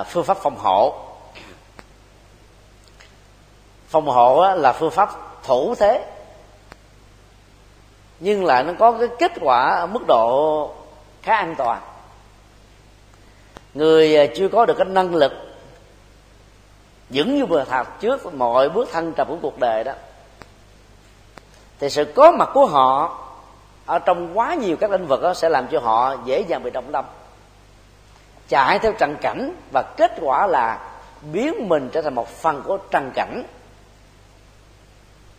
phương 0.09 0.23
pháp 0.23 0.37
phòng 0.37 0.55
hộ 0.57 1.12
phòng 3.93 4.05
hộ 4.05 4.55
là 4.55 4.73
phương 4.73 4.91
pháp 4.91 5.09
thủ 5.43 5.75
thế. 5.75 6.05
Nhưng 8.19 8.45
lại 8.45 8.63
nó 8.63 8.73
có 8.79 8.91
cái 8.91 9.07
kết 9.19 9.31
quả 9.41 9.75
ở 9.75 9.87
mức 9.87 10.07
độ 10.07 10.71
khá 11.21 11.35
an 11.35 11.55
toàn. 11.57 11.81
Người 13.73 14.17
à, 14.17 14.25
chưa 14.35 14.47
có 14.47 14.65
được 14.65 14.73
cái 14.77 14.85
năng 14.85 15.15
lực 15.15 15.31
vững 17.09 17.37
như 17.37 17.45
bờ 17.45 17.63
thạch 17.63 17.99
trước 17.99 18.33
mọi 18.33 18.69
bước 18.69 18.89
thăng 18.91 19.13
trầm 19.13 19.27
của 19.27 19.37
cuộc 19.41 19.59
đời 19.59 19.83
đó, 19.83 19.93
thì 21.79 21.89
sự 21.89 22.05
có 22.15 22.31
mặt 22.31 22.49
của 22.53 22.65
họ 22.65 23.19
ở 23.85 23.99
trong 23.99 24.37
quá 24.37 24.53
nhiều 24.53 24.77
các 24.77 24.91
lĩnh 24.91 25.07
vực 25.07 25.21
đó 25.21 25.33
sẽ 25.33 25.49
làm 25.49 25.67
cho 25.67 25.79
họ 25.79 26.15
dễ 26.25 26.39
dàng 26.39 26.63
bị 26.63 26.69
động 26.69 26.91
tâm 26.91 27.05
chạy 28.49 28.79
theo 28.79 28.93
trần 28.93 29.15
cảnh 29.21 29.55
và 29.71 29.81
kết 29.97 30.11
quả 30.21 30.47
là 30.47 30.79
biến 31.31 31.69
mình 31.69 31.89
trở 31.93 32.01
thành 32.01 32.15
một 32.15 32.29
phần 32.29 32.61
của 32.65 32.77
trần 32.77 33.11
cảnh 33.15 33.43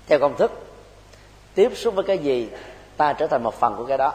theo 0.06 0.18
công 0.18 0.36
thức, 0.36 0.52
tiếp 1.54 1.72
xúc 1.76 1.94
với 1.94 2.04
cái 2.04 2.18
gì, 2.18 2.48
ta 2.96 3.12
trở 3.12 3.26
thành 3.26 3.42
một 3.42 3.54
phần 3.54 3.74
của 3.76 3.84
cái 3.84 3.98
đó. 3.98 4.12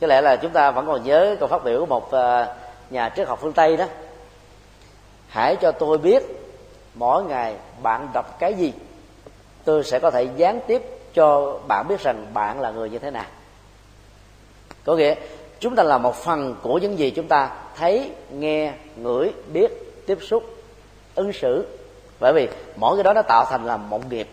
Có 0.00 0.06
lẽ 0.06 0.20
là 0.20 0.36
chúng 0.36 0.52
ta 0.52 0.70
vẫn 0.70 0.86
còn 0.86 1.04
nhớ 1.04 1.36
câu 1.40 1.48
phát 1.48 1.64
biểu 1.64 1.80
của 1.80 1.86
một 1.86 2.10
ờ, 2.10 2.54
nhà 2.90 3.12
triết 3.16 3.28
học 3.28 3.38
phương 3.42 3.52
tây 3.52 3.76
đó. 3.76 3.86
Hãy 5.28 5.56
cho 5.56 5.72
tôi 5.72 5.98
biết 5.98 6.22
mỗi 6.94 7.24
ngày 7.24 7.54
bạn 7.82 8.08
đọc 8.14 8.36
cái 8.38 8.54
gì, 8.54 8.72
tôi 9.64 9.84
sẽ 9.84 9.98
có 9.98 10.10
thể 10.10 10.28
gián 10.36 10.60
tiếp 10.66 10.82
cho 11.14 11.58
bạn 11.68 11.88
biết 11.88 12.00
rằng 12.00 12.26
bạn 12.34 12.60
là 12.60 12.70
người 12.70 12.90
như 12.90 12.98
thế 12.98 13.10
nào. 13.10 13.24
Có 14.84 14.96
nghĩa, 14.96 15.14
chúng 15.60 15.74
ta 15.74 15.82
là 15.82 15.98
một 15.98 16.14
phần 16.14 16.56
của 16.62 16.78
những 16.78 16.98
gì 16.98 17.10
chúng 17.10 17.28
ta 17.28 17.50
thấy, 17.76 18.10
nghe, 18.30 18.72
ngửi, 18.96 19.32
biết, 19.52 19.70
tiếp 20.06 20.18
xúc, 20.20 20.44
ứng 21.14 21.32
xử 21.32 21.77
bởi 22.20 22.32
vì 22.32 22.48
mỗi 22.76 22.96
cái 22.96 23.04
đó 23.04 23.12
nó 23.12 23.22
tạo 23.22 23.44
thành 23.44 23.66
là 23.66 23.76
một 23.76 24.12
nghiệp. 24.12 24.28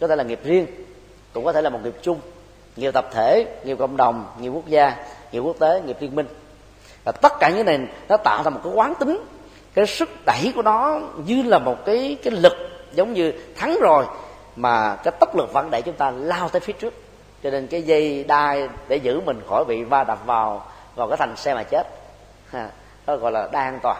Có 0.00 0.08
thể 0.08 0.16
là 0.16 0.24
nghiệp 0.24 0.40
riêng 0.44 0.66
cũng 1.32 1.44
có 1.44 1.52
thể 1.52 1.62
là 1.62 1.70
một 1.70 1.78
nghiệp 1.84 1.94
chung. 2.02 2.20
Nhiều 2.76 2.92
tập 2.92 3.08
thể 3.12 3.46
nhiều 3.64 3.76
cộng 3.76 3.96
đồng 3.96 4.26
nhiều 4.40 4.52
quốc 4.52 4.66
gia 4.66 4.96
nhiều 5.32 5.44
quốc 5.44 5.56
tế 5.58 5.80
nghiệp 5.80 5.96
liên 6.00 6.14
minh. 6.14 6.26
Và 7.04 7.12
tất 7.12 7.32
cả 7.40 7.50
những 7.50 7.66
này 7.66 7.80
nó 8.08 8.16
tạo 8.16 8.42
ra 8.42 8.50
một 8.50 8.60
cái 8.64 8.72
quán 8.72 8.94
tính. 8.94 9.24
Cái 9.74 9.86
sức 9.86 10.08
đẩy 10.26 10.52
của 10.54 10.62
nó 10.62 11.00
như 11.26 11.42
là 11.42 11.58
một 11.58 11.76
cái 11.84 12.16
cái 12.22 12.32
lực 12.32 12.52
giống 12.92 13.12
như 13.12 13.32
thắng 13.56 13.78
rồi 13.80 14.04
mà 14.56 14.96
cái 14.96 15.14
tốc 15.20 15.36
lực 15.36 15.52
vẫn 15.52 15.70
đẩy 15.70 15.82
chúng 15.82 15.94
ta 15.94 16.10
lao 16.10 16.48
tới 16.48 16.60
phía 16.60 16.72
trước. 16.72 16.94
Cho 17.42 17.50
nên 17.50 17.66
cái 17.66 17.82
dây 17.82 18.24
đai 18.24 18.68
để 18.88 18.96
giữ 18.96 19.20
mình 19.20 19.40
khỏi 19.48 19.64
bị 19.64 19.82
va 19.82 20.04
đập 20.04 20.18
vào 20.26 20.66
vào 20.94 21.08
cái 21.08 21.16
thành 21.16 21.36
xe 21.36 21.54
mà 21.54 21.62
chết. 21.62 21.86
Ha, 22.50 22.70
đó 23.06 23.16
gọi 23.16 23.32
là 23.32 23.48
đai 23.52 23.64
an 23.64 23.78
toàn. 23.82 23.96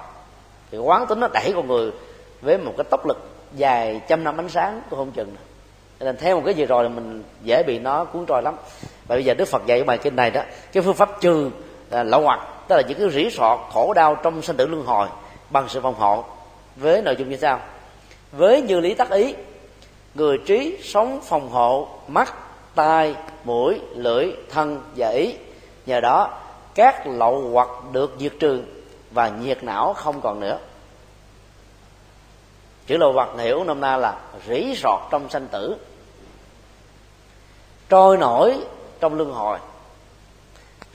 Thì 0.70 0.78
quán 0.78 1.06
tính 1.06 1.20
nó 1.20 1.28
đẩy 1.28 1.52
con 1.54 1.66
người 1.66 1.92
với 2.40 2.58
một 2.58 2.72
cái 2.76 2.84
tốc 2.90 3.06
lực 3.06 3.30
dài 3.54 4.00
trăm 4.08 4.24
năm 4.24 4.40
ánh 4.40 4.48
sáng, 4.48 4.82
tôi 4.90 4.98
không 4.98 5.12
chừng. 5.12 5.36
Cho 6.00 6.06
nên 6.06 6.16
theo 6.16 6.36
một 6.36 6.42
cái 6.44 6.54
gì 6.54 6.66
rồi 6.66 6.88
mình 6.88 7.22
dễ 7.42 7.62
bị 7.62 7.78
nó 7.78 8.04
cuốn 8.04 8.26
trôi 8.26 8.42
lắm. 8.42 8.56
Và 9.06 9.16
bây 9.16 9.24
giờ 9.24 9.34
đức 9.34 9.48
phật 9.48 9.66
dạy 9.66 9.84
bài 9.84 9.98
kinh 9.98 10.16
này 10.16 10.30
đó, 10.30 10.42
cái 10.72 10.82
phương 10.82 10.94
pháp 10.94 11.20
trừ 11.20 11.50
là 11.90 12.02
lậu 12.02 12.20
hoặc 12.20 12.40
tức 12.68 12.76
là 12.76 12.82
những 12.88 12.98
cái 12.98 13.10
rỉ 13.10 13.30
sọt, 13.30 13.58
khổ 13.72 13.92
đau 13.94 14.14
trong 14.14 14.42
sinh 14.42 14.56
tử 14.56 14.66
luân 14.66 14.86
hồi 14.86 15.08
bằng 15.50 15.68
sự 15.68 15.80
phòng 15.80 15.94
hộ 15.94 16.24
với 16.76 17.02
nội 17.02 17.16
dung 17.18 17.28
như 17.28 17.36
sau. 17.36 17.60
Với 18.32 18.62
như 18.62 18.80
lý 18.80 18.94
tác 18.94 19.10
ý, 19.10 19.34
người 20.14 20.38
trí 20.46 20.78
sống 20.82 21.20
phòng 21.24 21.48
hộ 21.48 21.88
mắt, 22.08 22.34
tai, 22.74 23.14
mũi, 23.44 23.80
lưỡi, 23.94 24.32
thân 24.50 24.80
và 24.96 25.08
ý. 25.08 25.34
Nhờ 25.86 26.00
đó, 26.00 26.38
các 26.74 27.06
lậu 27.06 27.50
hoặc 27.52 27.68
được 27.92 28.16
diệt 28.18 28.32
trừ 28.40 28.62
và 29.10 29.28
nhiệt 29.28 29.64
não 29.64 29.92
không 29.92 30.20
còn 30.20 30.40
nữa 30.40 30.58
chữ 32.86 32.96
lậu 32.96 33.12
vật 33.12 33.28
hiểu 33.38 33.64
năm 33.64 33.80
na 33.80 33.96
là 33.96 34.16
rỉ 34.48 34.74
sọt 34.76 35.00
trong 35.10 35.28
sanh 35.28 35.46
tử 35.46 35.76
trôi 37.88 38.16
nổi 38.16 38.56
trong 39.00 39.14
luân 39.14 39.32
hồi 39.32 39.58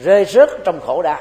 rơi 0.04 0.26
rớt 0.26 0.50
trong 0.66 0.80
khổ 0.80 1.02
đau. 1.02 1.20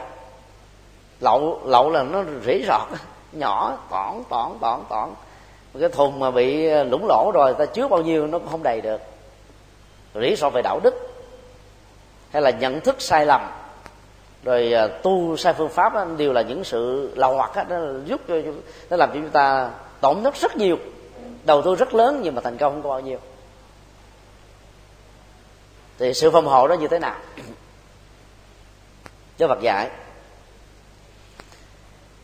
Lậu 1.21 1.61
lậu 1.64 1.91
là 1.91 2.03
nó 2.03 2.23
rỉ 2.47 2.64
sọt 2.66 2.89
nhỏ 3.33 3.79
tỏn 3.91 4.23
tỏn 4.29 4.53
tỏn 4.61 4.81
tỏn 4.89 5.11
cái 5.81 5.89
thùng 5.89 6.18
mà 6.18 6.31
bị 6.31 6.68
lũng 6.68 7.07
lỗ 7.09 7.31
rồi 7.35 7.55
ta 7.55 7.66
chứa 7.66 7.89
bao 7.89 8.03
nhiêu 8.03 8.27
nó 8.27 8.39
cũng 8.39 8.49
không 8.49 8.62
đầy 8.62 8.81
được. 8.81 9.01
Rỉ 10.14 10.37
sọt 10.37 10.53
về 10.53 10.62
đạo 10.62 10.81
đức 10.83 10.95
hay 12.31 12.43
là 12.43 12.51
nhận 12.51 12.81
thức 12.81 12.97
sai 12.99 13.27
lầm 13.27 13.41
rồi 14.45 14.73
à, 14.73 14.87
tu 15.03 15.37
sai 15.37 15.53
phương 15.53 15.68
pháp 15.68 15.95
đó, 15.95 16.05
đều 16.16 16.33
là 16.33 16.43
những 16.43 16.64
sự 16.64 17.12
lầu 17.16 17.35
hoặc 17.35 17.57
đó, 17.57 17.62
nó 17.68 17.79
giúp 18.05 18.21
cho 18.29 18.35
nó 18.91 18.97
làm 18.97 19.09
cho 19.09 19.14
chúng 19.14 19.31
ta 19.31 19.71
tổn 20.01 20.22
thất 20.24 20.36
rất 20.36 20.57
nhiều. 20.57 20.78
Đầu 21.44 21.62
tư 21.62 21.74
rất 21.74 21.94
lớn 21.94 22.20
nhưng 22.22 22.34
mà 22.34 22.40
thành 22.40 22.59
công 22.59 22.72
không 22.72 22.82
có 22.82 22.88
bao 22.88 23.01
nhiêu. 23.01 23.18
Thì 25.98 26.14
sự 26.14 26.30
phòng 26.30 26.46
hộ 26.46 26.68
đó 26.68 26.74
như 26.74 26.88
thế 26.88 26.98
nào? 26.98 27.16
Cho 29.38 29.48
Phật 29.48 29.61
dạy, 29.62 29.90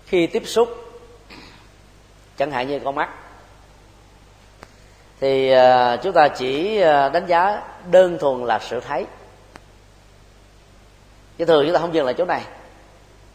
khi 0.07 0.27
tiếp 0.27 0.43
xúc, 0.47 0.69
chẳng 2.37 2.51
hạn 2.51 2.69
như 2.69 2.81
con 2.85 2.95
mắt, 2.95 3.09
thì 5.21 5.51
à, 5.51 5.97
chúng 5.97 6.13
ta 6.13 6.29
chỉ 6.29 6.81
à, 6.81 7.09
đánh 7.09 7.27
giá 7.27 7.63
đơn 7.91 8.19
thuần 8.19 8.45
là 8.45 8.59
sự 8.59 8.81
thấy. 8.81 9.07
Chứ 11.39 11.45
thường 11.45 11.65
chúng 11.67 11.75
ta 11.75 11.81
không 11.81 11.95
dừng 11.95 12.05
lại 12.05 12.15
chỗ 12.19 12.25
này. 12.25 12.43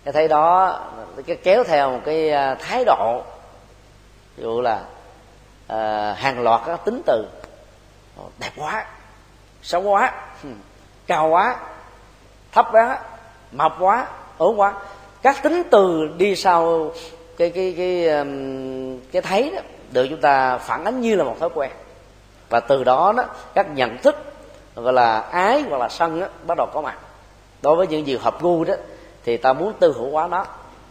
Cái 0.03 0.13
thấy 0.13 0.27
đó, 0.27 0.79
cái 1.27 1.35
kéo 1.35 1.63
theo 1.63 1.91
một 1.91 2.01
cái 2.05 2.29
à, 2.29 2.55
thái 2.55 2.83
độ 2.85 3.23
ví 4.37 4.43
dụ 4.43 4.61
là 4.61 4.83
à, 5.67 6.13
hàng 6.13 6.43
loạt 6.43 6.61
các 6.65 6.85
tính 6.85 7.01
từ. 7.05 7.27
Đẹp 8.39 8.51
quá 8.57 8.85
xấu 9.61 9.81
quá 9.81 10.13
cao 11.07 11.29
quá 11.29 11.55
thấp 12.51 12.67
quá 12.71 12.99
mập 13.51 13.75
quá 13.79 14.07
ốm 14.37 14.55
quá. 14.55 14.73
Các 15.21 15.43
tính 15.43 15.63
từ 15.71 16.09
đi 16.17 16.35
sau 16.35 16.91
cái 17.37 17.49
cái 17.49 17.73
cái 17.77 18.05
cái, 18.07 18.25
cái 19.11 19.21
thấy 19.21 19.51
đó 19.55 19.61
được 19.91 20.07
chúng 20.09 20.21
ta 20.21 20.57
phản 20.57 20.85
ánh 20.85 21.01
như 21.01 21.15
là 21.15 21.23
một 21.23 21.35
thói 21.39 21.49
quen. 21.53 21.71
Và 22.49 22.59
từ 22.59 22.83
đó 22.83 23.13
đó 23.17 23.23
các 23.53 23.67
nhận 23.69 23.97
thức 23.97 24.15
gọi 24.75 24.93
là 24.93 25.19
ái 25.19 25.61
hoặc 25.69 25.77
là 25.77 25.89
sân 25.89 26.19
đó, 26.19 26.27
bắt 26.47 26.55
đầu 26.57 26.67
có 26.73 26.81
mặt. 26.81 26.97
Đối 27.61 27.75
với 27.75 27.87
những 27.87 28.07
gì 28.07 28.17
hợp 28.17 28.41
gu 28.41 28.63
đó 28.63 28.73
thì 29.23 29.37
ta 29.37 29.53
muốn 29.53 29.73
tư 29.79 29.93
hữu 29.97 30.11
hóa 30.11 30.27
nó 30.27 30.45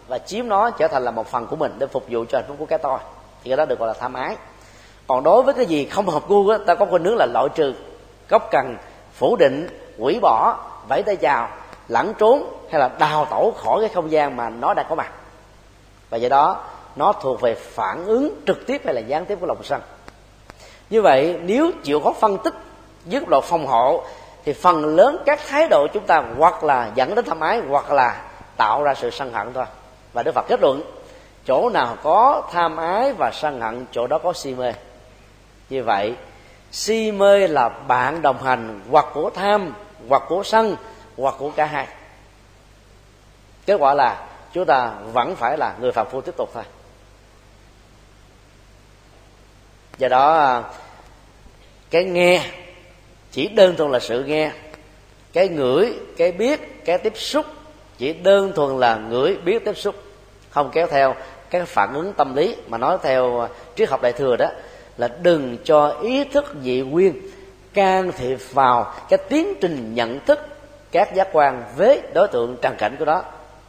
và 0.08 0.18
chiếm 0.18 0.48
nó 0.48 0.70
trở 0.70 0.88
thành 0.88 1.02
là 1.02 1.10
một 1.10 1.26
phần 1.26 1.46
của 1.46 1.56
mình 1.56 1.76
để 1.78 1.86
phục 1.86 2.04
vụ 2.08 2.24
cho 2.28 2.38
hạnh 2.38 2.44
phúc 2.48 2.56
của 2.58 2.66
cái 2.66 2.78
tôi 2.78 2.98
thì 3.44 3.50
cái 3.50 3.56
đó 3.56 3.64
được 3.64 3.78
gọi 3.78 3.88
là 3.88 3.94
tham 4.00 4.14
ái. 4.14 4.36
Còn 5.06 5.22
đối 5.22 5.42
với 5.42 5.54
cái 5.54 5.66
gì 5.66 5.84
không 5.84 6.08
hợp 6.08 6.28
gu 6.28 6.48
á, 6.48 6.58
ta 6.66 6.74
có 6.74 6.86
khuynh 6.86 7.04
hướng 7.04 7.16
là 7.16 7.26
loại 7.26 7.48
trừ, 7.54 7.74
gốc 8.28 8.48
cần 8.50 8.76
phủ 9.12 9.36
định, 9.36 9.68
quỷ 9.98 10.18
bỏ, 10.22 10.58
vẫy 10.88 11.02
tay 11.02 11.16
chào 11.16 11.48
lẩn 11.88 12.12
trốn 12.18 12.52
hay 12.70 12.80
là 12.80 12.90
đào 12.98 13.24
tổ 13.30 13.52
khỏi 13.56 13.80
cái 13.80 13.88
không 13.94 14.10
gian 14.10 14.36
mà 14.36 14.50
nó 14.50 14.74
đang 14.74 14.86
có 14.88 14.94
mặt. 14.94 15.12
Và 16.10 16.16
do 16.16 16.28
đó, 16.28 16.64
nó 16.96 17.12
thuộc 17.12 17.40
về 17.40 17.54
phản 17.54 18.04
ứng 18.06 18.40
trực 18.46 18.66
tiếp 18.66 18.82
hay 18.84 18.94
là 18.94 19.00
gián 19.00 19.26
tiếp 19.26 19.38
của 19.40 19.46
lòng 19.46 19.62
sân. 19.62 19.80
Như 20.90 21.02
vậy, 21.02 21.38
nếu 21.42 21.70
chịu 21.82 22.00
khó 22.00 22.12
phân 22.12 22.38
tích 22.38 22.54
dưới 23.04 23.22
độ 23.28 23.40
phòng 23.40 23.66
hộ, 23.66 24.02
thì 24.44 24.52
phần 24.52 24.96
lớn 24.96 25.16
các 25.26 25.40
thái 25.48 25.68
độ 25.68 25.86
chúng 25.92 26.06
ta 26.06 26.24
hoặc 26.38 26.64
là 26.64 26.90
dẫn 26.94 27.14
đến 27.14 27.24
tham 27.24 27.40
ái 27.40 27.60
hoặc 27.68 27.92
là 27.92 28.22
tạo 28.56 28.82
ra 28.82 28.94
sự 28.94 29.10
sân 29.10 29.32
hận 29.32 29.52
thôi. 29.52 29.64
Và 30.12 30.22
đức 30.22 30.32
phật 30.34 30.44
kết 30.48 30.60
luận 30.60 30.82
chỗ 31.50 31.70
nào 31.70 31.96
có 32.02 32.48
tham 32.52 32.76
ái 32.76 33.12
và 33.12 33.30
sân 33.34 33.60
hận, 33.60 33.86
chỗ 33.92 34.06
đó 34.06 34.18
có 34.18 34.32
si 34.32 34.54
mê. 34.54 34.72
Như 35.70 35.84
vậy, 35.84 36.14
si 36.72 37.12
mê 37.12 37.48
là 37.48 37.68
bạn 37.68 38.22
đồng 38.22 38.42
hành 38.42 38.80
hoặc 38.90 39.06
của 39.14 39.30
tham, 39.30 39.74
hoặc 40.08 40.22
của 40.28 40.42
sân, 40.42 40.76
hoặc 41.16 41.34
của 41.38 41.50
cả 41.50 41.66
hai. 41.66 41.86
Kết 43.66 43.74
quả 43.74 43.94
là 43.94 44.28
chúng 44.52 44.66
ta 44.66 44.92
vẫn 45.12 45.36
phải 45.36 45.58
là 45.58 45.74
người 45.80 45.92
phạm 45.92 46.06
phu 46.10 46.20
tiếp 46.20 46.34
tục 46.36 46.50
thôi. 46.54 46.64
Do 49.98 50.08
đó, 50.08 50.62
cái 51.90 52.04
nghe 52.04 52.50
chỉ 53.30 53.48
đơn 53.48 53.76
thuần 53.76 53.90
là 53.90 54.00
sự 54.00 54.24
nghe. 54.24 54.52
Cái 55.32 55.48
ngửi, 55.48 55.94
cái 56.16 56.32
biết, 56.32 56.84
cái 56.84 56.98
tiếp 56.98 57.12
xúc 57.16 57.46
chỉ 57.98 58.12
đơn 58.12 58.52
thuần 58.56 58.78
là 58.78 58.96
ngửi, 58.96 59.36
biết, 59.36 59.64
tiếp 59.64 59.76
xúc. 59.76 59.94
Không 60.50 60.70
kéo 60.72 60.86
theo 60.86 61.14
các 61.50 61.68
phản 61.68 61.94
ứng 61.94 62.12
tâm 62.12 62.36
lý 62.36 62.56
mà 62.68 62.78
nói 62.78 62.98
theo 63.02 63.48
triết 63.76 63.88
học 63.88 64.02
đại 64.02 64.12
thừa 64.12 64.36
đó, 64.36 64.46
là 64.96 65.08
đừng 65.22 65.56
cho 65.64 65.88
ý 66.02 66.24
thức 66.24 66.54
dị 66.62 66.80
nguyên 66.80 67.20
can 67.74 68.12
thiệp 68.12 68.38
vào 68.52 68.94
cái 69.08 69.18
tiến 69.28 69.54
trình 69.60 69.94
nhận 69.94 70.20
thức 70.26 70.38
các 70.92 71.14
giác 71.14 71.28
quan 71.32 71.62
với 71.76 72.02
đối 72.14 72.28
tượng 72.28 72.56
trần 72.62 72.74
cảnh 72.78 72.96
của 72.98 73.04
đó 73.04 73.22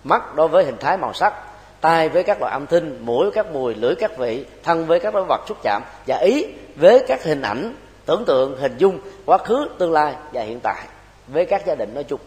mắt 0.03 0.35
đối 0.35 0.47
với 0.47 0.63
hình 0.63 0.77
thái 0.79 0.97
màu 0.97 1.13
sắc, 1.13 1.33
tai 1.81 2.09
với 2.09 2.23
các 2.23 2.37
loại 2.39 2.53
âm 2.53 2.67
thanh, 2.67 3.05
mũi 3.05 3.23
với 3.23 3.31
các 3.31 3.51
mùi, 3.53 3.75
lưỡi, 3.75 3.95
các 3.95 4.17
vị, 4.17 4.45
thân 4.63 4.85
với 4.85 4.99
các 4.99 5.13
đối 5.13 5.23
vật 5.23 5.41
xúc 5.47 5.57
chạm, 5.63 5.81
và 6.07 6.17
ý 6.17 6.45
với 6.75 7.05
các 7.07 7.23
hình 7.23 7.41
ảnh, 7.41 7.75
tưởng 8.05 8.25
tượng, 8.25 8.57
hình 8.57 8.77
dung 8.77 8.99
quá 9.25 9.37
khứ, 9.37 9.69
tương 9.77 9.91
lai 9.91 10.15
và 10.33 10.41
hiện 10.41 10.59
tại 10.59 10.85
với 11.27 11.45
các 11.45 11.65
gia 11.65 11.75
đình 11.75 11.93
nói 11.93 12.03
chung. 12.03 12.19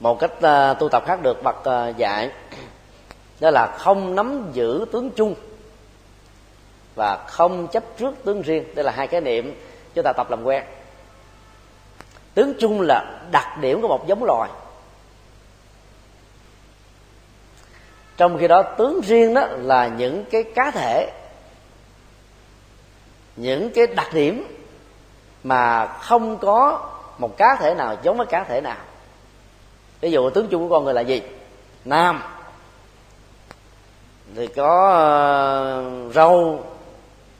Một 0.00 0.20
cách 0.20 0.32
uh, 0.32 0.78
tu 0.78 0.88
tập 0.88 1.02
khác 1.06 1.22
được 1.22 1.42
bậc 1.42 1.56
uh, 1.56 1.96
dạy 1.96 2.30
đó 3.40 3.50
là 3.50 3.76
không 3.78 4.14
nắm 4.14 4.50
giữ 4.52 4.84
tướng 4.92 5.10
chung 5.10 5.34
và 6.94 7.16
không 7.26 7.68
chấp 7.68 7.84
trước 7.98 8.14
tướng 8.24 8.42
riêng. 8.42 8.64
Đây 8.74 8.84
là 8.84 8.92
hai 8.92 9.06
cái 9.06 9.20
niệm 9.20 9.60
chúng 9.94 10.04
ta 10.04 10.12
tập 10.12 10.30
làm 10.30 10.44
quen. 10.44 10.64
Tướng 12.34 12.52
chung 12.60 12.80
là 12.80 13.20
đặc 13.30 13.58
điểm 13.60 13.82
của 13.82 13.88
một 13.88 14.06
giống 14.06 14.24
loài. 14.24 14.50
Trong 18.16 18.38
khi 18.38 18.48
đó 18.48 18.62
tướng 18.62 19.00
riêng 19.00 19.34
đó 19.34 19.46
là 19.50 19.88
những 19.88 20.24
cái 20.30 20.42
cá 20.42 20.70
thể 20.70 21.12
những 23.36 23.70
cái 23.70 23.86
đặc 23.86 24.14
điểm 24.14 24.58
mà 25.42 25.86
không 25.86 26.38
có 26.38 26.90
một 27.18 27.36
cá 27.36 27.56
thể 27.60 27.74
nào 27.74 27.96
giống 28.02 28.16
với 28.16 28.26
cá 28.26 28.44
thể 28.44 28.60
nào 28.60 28.76
ví 30.00 30.10
dụ 30.10 30.30
tướng 30.30 30.48
chung 30.48 30.62
của 30.62 30.74
con 30.74 30.84
người 30.84 30.94
là 30.94 31.00
gì? 31.00 31.22
Nam. 31.84 32.22
Thì 34.34 34.46
có 34.46 34.90
ờ, 34.92 36.10
râu 36.14 36.64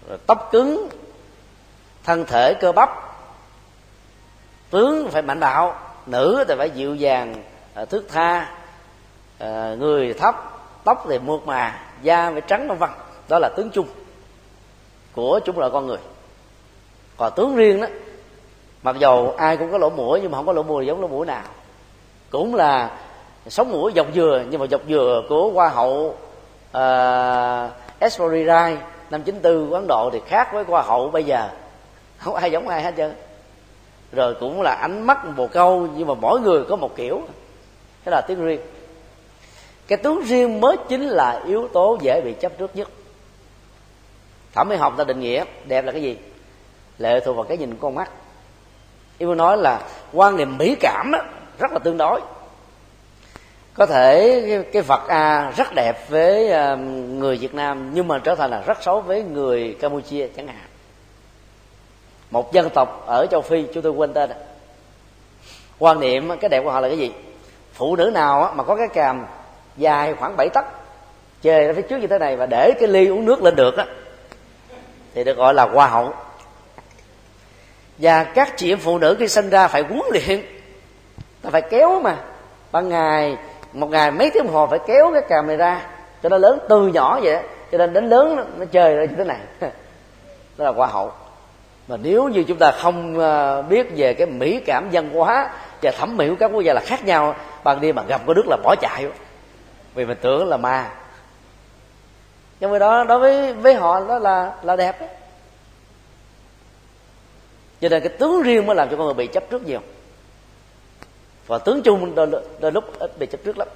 râu 0.09 0.19
tóc 0.27 0.49
cứng, 0.53 0.89
thân 2.05 2.25
thể 2.25 2.55
cơ 2.61 2.73
bắp. 2.73 2.91
Tướng 4.71 5.11
phải 5.11 5.23
mạnh 5.23 5.41
bạo, 5.41 5.75
nữ 6.07 6.45
thì 6.49 6.55
phải 6.59 6.71
dịu 6.71 6.95
dàng 6.95 7.35
ờ, 7.75 7.85
thước 7.85 8.05
tha. 8.09 8.55
Ờ, 9.39 9.77
người 9.77 10.15
thấp, 10.15 10.35
tóc 10.85 11.07
thì 11.09 11.19
mượt 11.19 11.47
mà, 11.47 11.81
da 12.03 12.31
phải 12.31 12.41
trắng 12.41 12.69
vân 12.69 12.79
vân. 12.79 12.91
Đó 13.29 13.39
là 13.39 13.49
tướng 13.57 13.71
chung 13.71 13.87
của 15.13 15.41
chúng 15.45 15.59
loại 15.59 15.71
con 15.71 15.87
người. 15.87 15.99
Còn 17.17 17.33
tướng 17.37 17.57
riêng 17.57 17.81
đó, 17.81 17.87
mặc 18.83 18.97
dầu 18.99 19.35
ai 19.39 19.57
cũng 19.57 19.73
có 19.73 19.79
lỗ 19.79 19.91
mũi 19.91 20.21
nhưng 20.23 20.31
mà 20.31 20.39
không 20.39 20.47
có 20.47 20.53
lỗ 20.53 20.63
mũi 20.63 20.87
giống 20.87 21.01
lỗ 21.01 21.09
mũi 21.09 21.27
nào 21.27 21.45
cũng 22.31 22.55
là 22.55 22.91
sống 23.47 23.71
mũi 23.71 23.93
dọc 23.97 24.07
dừa 24.15 24.45
nhưng 24.51 24.61
mà 24.61 24.67
dọc 24.67 24.81
dừa 24.89 25.23
của 25.29 25.51
hoa 25.51 25.69
hậu 25.69 26.17
à, 26.73 27.65
uh, 27.65 28.03
Esforirai 28.03 28.77
năm 29.11 29.23
94 29.23 29.71
của 29.71 29.75
Ấn 29.75 29.87
Độ 29.89 30.11
thì 30.13 30.21
khác 30.27 30.53
với 30.53 30.65
hoa 30.65 30.83
hậu 30.83 31.11
bây 31.11 31.25
giờ. 31.25 31.49
Không 32.19 32.35
ai 32.35 32.51
giống 32.51 32.69
ai 32.69 32.83
hết 32.83 32.95
trơn. 32.97 33.15
Rồi 34.13 34.35
cũng 34.41 34.63
là 34.63 34.73
ánh 34.75 35.03
mắt 35.03 35.37
bồ 35.37 35.47
câu 35.47 35.89
nhưng 35.97 36.09
mà 36.09 36.15
mỗi 36.15 36.41
người 36.41 36.65
có 36.69 36.77
một 36.77 36.97
kiểu. 36.97 37.21
Thế 38.05 38.11
là 38.11 38.21
tiếng 38.29 38.45
riêng. 38.45 38.61
Cái 39.89 39.99
tướng 39.99 40.23
riêng 40.25 40.61
mới 40.61 40.77
chính 40.89 41.09
là 41.09 41.43
yếu 41.47 41.69
tố 41.69 41.99
dễ 42.01 42.21
bị 42.21 42.35
chấp 42.41 42.53
trước 42.59 42.77
nhất. 42.77 42.89
Thẩm 44.55 44.69
mỹ 44.69 44.77
học 44.77 44.95
ta 44.99 45.05
định 45.05 45.21
nghĩa 45.21 45.45
đẹp 45.65 45.85
là 45.85 45.93
cái 45.93 46.03
gì? 46.03 46.17
Lệ 46.99 47.21
thuộc 47.21 47.37
vào 47.37 47.45
cái 47.45 47.57
nhìn 47.57 47.71
của 47.71 47.79
con 47.81 47.95
mắt. 47.95 48.11
Yêu 49.19 49.35
nói 49.35 49.57
là 49.57 49.83
quan 50.13 50.37
niệm 50.37 50.59
mỹ 50.59 50.77
cảm 50.81 51.11
đó, 51.13 51.19
rất 51.59 51.73
là 51.73 51.79
tương 51.79 51.99
đối. 51.99 52.21
Có 53.75 53.87
thể 53.87 54.43
cái, 54.49 54.65
cái 54.73 54.83
vật 54.83 55.09
a 55.09 55.53
rất 55.57 55.75
đẹp 55.75 56.09
với 56.09 56.51
ờ, 56.51 56.77
người 56.77 57.37
việt 57.37 57.55
nam 57.55 57.91
nhưng 57.95 58.09
mà 58.09 58.19
trở 58.19 58.35
thành 58.35 58.51
là 58.51 58.63
rất 58.67 58.83
xấu 58.83 59.01
với 59.01 59.23
người 59.23 59.77
campuchia 59.81 60.29
chẳng 60.37 60.47
hạn. 60.47 60.67
Một 62.31 62.53
dân 62.53 62.71
tộc 62.71 63.05
ở 63.07 63.27
châu 63.31 63.41
phi 63.41 63.65
chúng 63.75 63.83
tôi 63.83 63.93
quên 63.93 64.13
tên 64.13 64.31
quan 65.79 66.01
niệm 66.01 66.31
cái 66.41 66.49
đẹp 66.49 66.63
của 66.65 66.71
họ 66.71 66.81
là 66.81 66.89
cái 66.89 66.99
gì? 66.99 67.13
Phụ 67.73 67.97
nữ 67.97 68.11
nào 68.15 68.53
mà 68.57 68.65
có 68.65 68.77
cái 68.77 68.89
càm 68.89 69.27
dài 69.77 70.15
khoảng 70.15 70.37
7 70.37 70.49
tấc 70.55 70.65
chê 71.43 71.67
ra 71.67 71.73
phía 71.73 71.83
trước 71.83 71.97
như 71.97 72.07
thế 72.07 72.19
này 72.19 72.37
và 72.37 72.47
để 72.47 72.73
cái 72.81 72.89
ly 72.89 73.07
uống 73.07 73.25
nước 73.25 73.43
lên 73.43 73.57
được 73.57 73.77
á 73.77 73.87
thì 75.15 75.25
được 75.25 75.37
gọi 75.37 75.55
là 75.55 75.67
hoa 75.67 75.87
hậu. 75.87 76.15
Và 77.99 78.25
các 78.25 78.57
chị 78.57 78.73
em 78.73 78.79
phụ 78.79 78.99
nữ 78.99 79.17
khi 79.19 79.29
sinh 79.29 79.51
ra 79.51 79.69
phải 79.69 79.83
huấn 79.83 80.03
luyện 80.13 80.58
ta 81.43 81.51
phải 81.51 81.63
kéo 81.63 82.01
mà. 82.01 82.17
Ban 82.73 82.89
ngày 82.89 83.37
một 83.73 83.91
ngày 83.91 84.11
mấy 84.11 84.31
tiếng 84.31 84.45
đồng 84.45 84.55
hồ 84.55 84.67
phải 84.67 84.79
kéo 84.87 85.11
cái 85.13 85.23
camera 85.29 85.47
này 85.47 85.57
ra 85.57 85.87
cho 86.23 86.29
nó 86.29 86.39
lớn 86.39 86.59
từ 86.69 86.87
nhỏ 86.87 87.21
vậy 87.23 87.43
cho 87.73 87.79
nên 87.79 87.93
đến 87.93 88.09
lớn 88.09 88.37
nó, 88.37 88.43
nó 88.57 88.65
chơi 88.65 88.97
ra 88.97 89.05
như 89.05 89.15
thế 89.19 89.25
này. 89.25 89.39
Đó 90.57 90.65
là 90.65 90.71
hoa 90.71 90.87
hậu. 90.87 91.13
Mà 91.89 91.97
nếu 91.97 92.29
như 92.29 92.45
chúng 92.49 92.59
ta 92.59 92.71
không 92.71 93.19
ờ, 93.19 93.63
biết 93.63 93.87
về 93.97 94.15
cái 94.15 94.27
mỹ 94.27 94.61
cảm 94.67 94.89
văn 94.93 95.11
hóa 95.11 95.51
và 95.83 95.91
thẩm 95.91 96.17
mỹ 96.17 96.29
của 96.29 96.37
các 96.39 96.51
quốc 96.55 96.61
gia 96.61 96.75
là 96.75 96.81
khác 96.81 97.05
nhau 97.05 97.35
ban 97.65 97.81
đêm 97.81 97.95
mà 97.95 98.03
gặp 98.03 98.21
có 98.27 98.35
nước 98.35 98.47
là 98.47 98.57
bỏ 98.63 98.75
chạy. 98.81 99.07
Vì 99.95 100.05
mình 100.05 100.19
tưởng 100.21 100.49
là 100.49 100.57
ma. 100.57 100.91
Nhưng 102.61 102.71
mà 102.71 102.79
đó 102.79 103.05
đối 103.05 103.19
với 103.19 103.53
với 103.53 103.75
họ 103.75 104.01
đó 104.09 104.19
là 104.19 104.53
là 104.63 104.77
đẹp 104.77 105.01
đấy 105.01 105.09
cho 107.81 107.89
nên 107.89 108.03
cái 108.03 108.13
tướng 108.19 108.43
riêng 108.43 108.67
mới 108.67 108.77
làm 108.77 108.89
cho 108.91 108.97
con 108.97 109.07
người 109.07 109.15
bị 109.15 109.27
chấp 109.27 109.51
trước 109.51 109.67
nhiều 109.67 109.81
và 111.49 111.59
tướng 111.59 111.83
chung 111.83 112.15
đôi, 112.15 112.29
đôi 112.61 112.73
lúc 112.73 112.85
ít 112.99 113.19
bị 113.19 113.27
chấp 113.27 113.39
trước 113.45 113.59
lắm. 113.59 113.69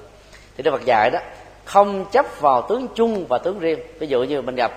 Thì 0.57 0.62
đức 0.62 0.70
phật 0.70 0.85
dạy 0.85 1.11
đó 1.11 1.18
không 1.64 2.05
chấp 2.12 2.41
vào 2.41 2.62
tướng 2.68 2.89
chung 2.95 3.27
và 3.29 3.39
tướng 3.39 3.59
riêng. 3.59 3.79
Ví 3.99 4.07
dụ 4.07 4.23
như 4.23 4.43
mình 4.43 4.55
gặp 4.55 4.73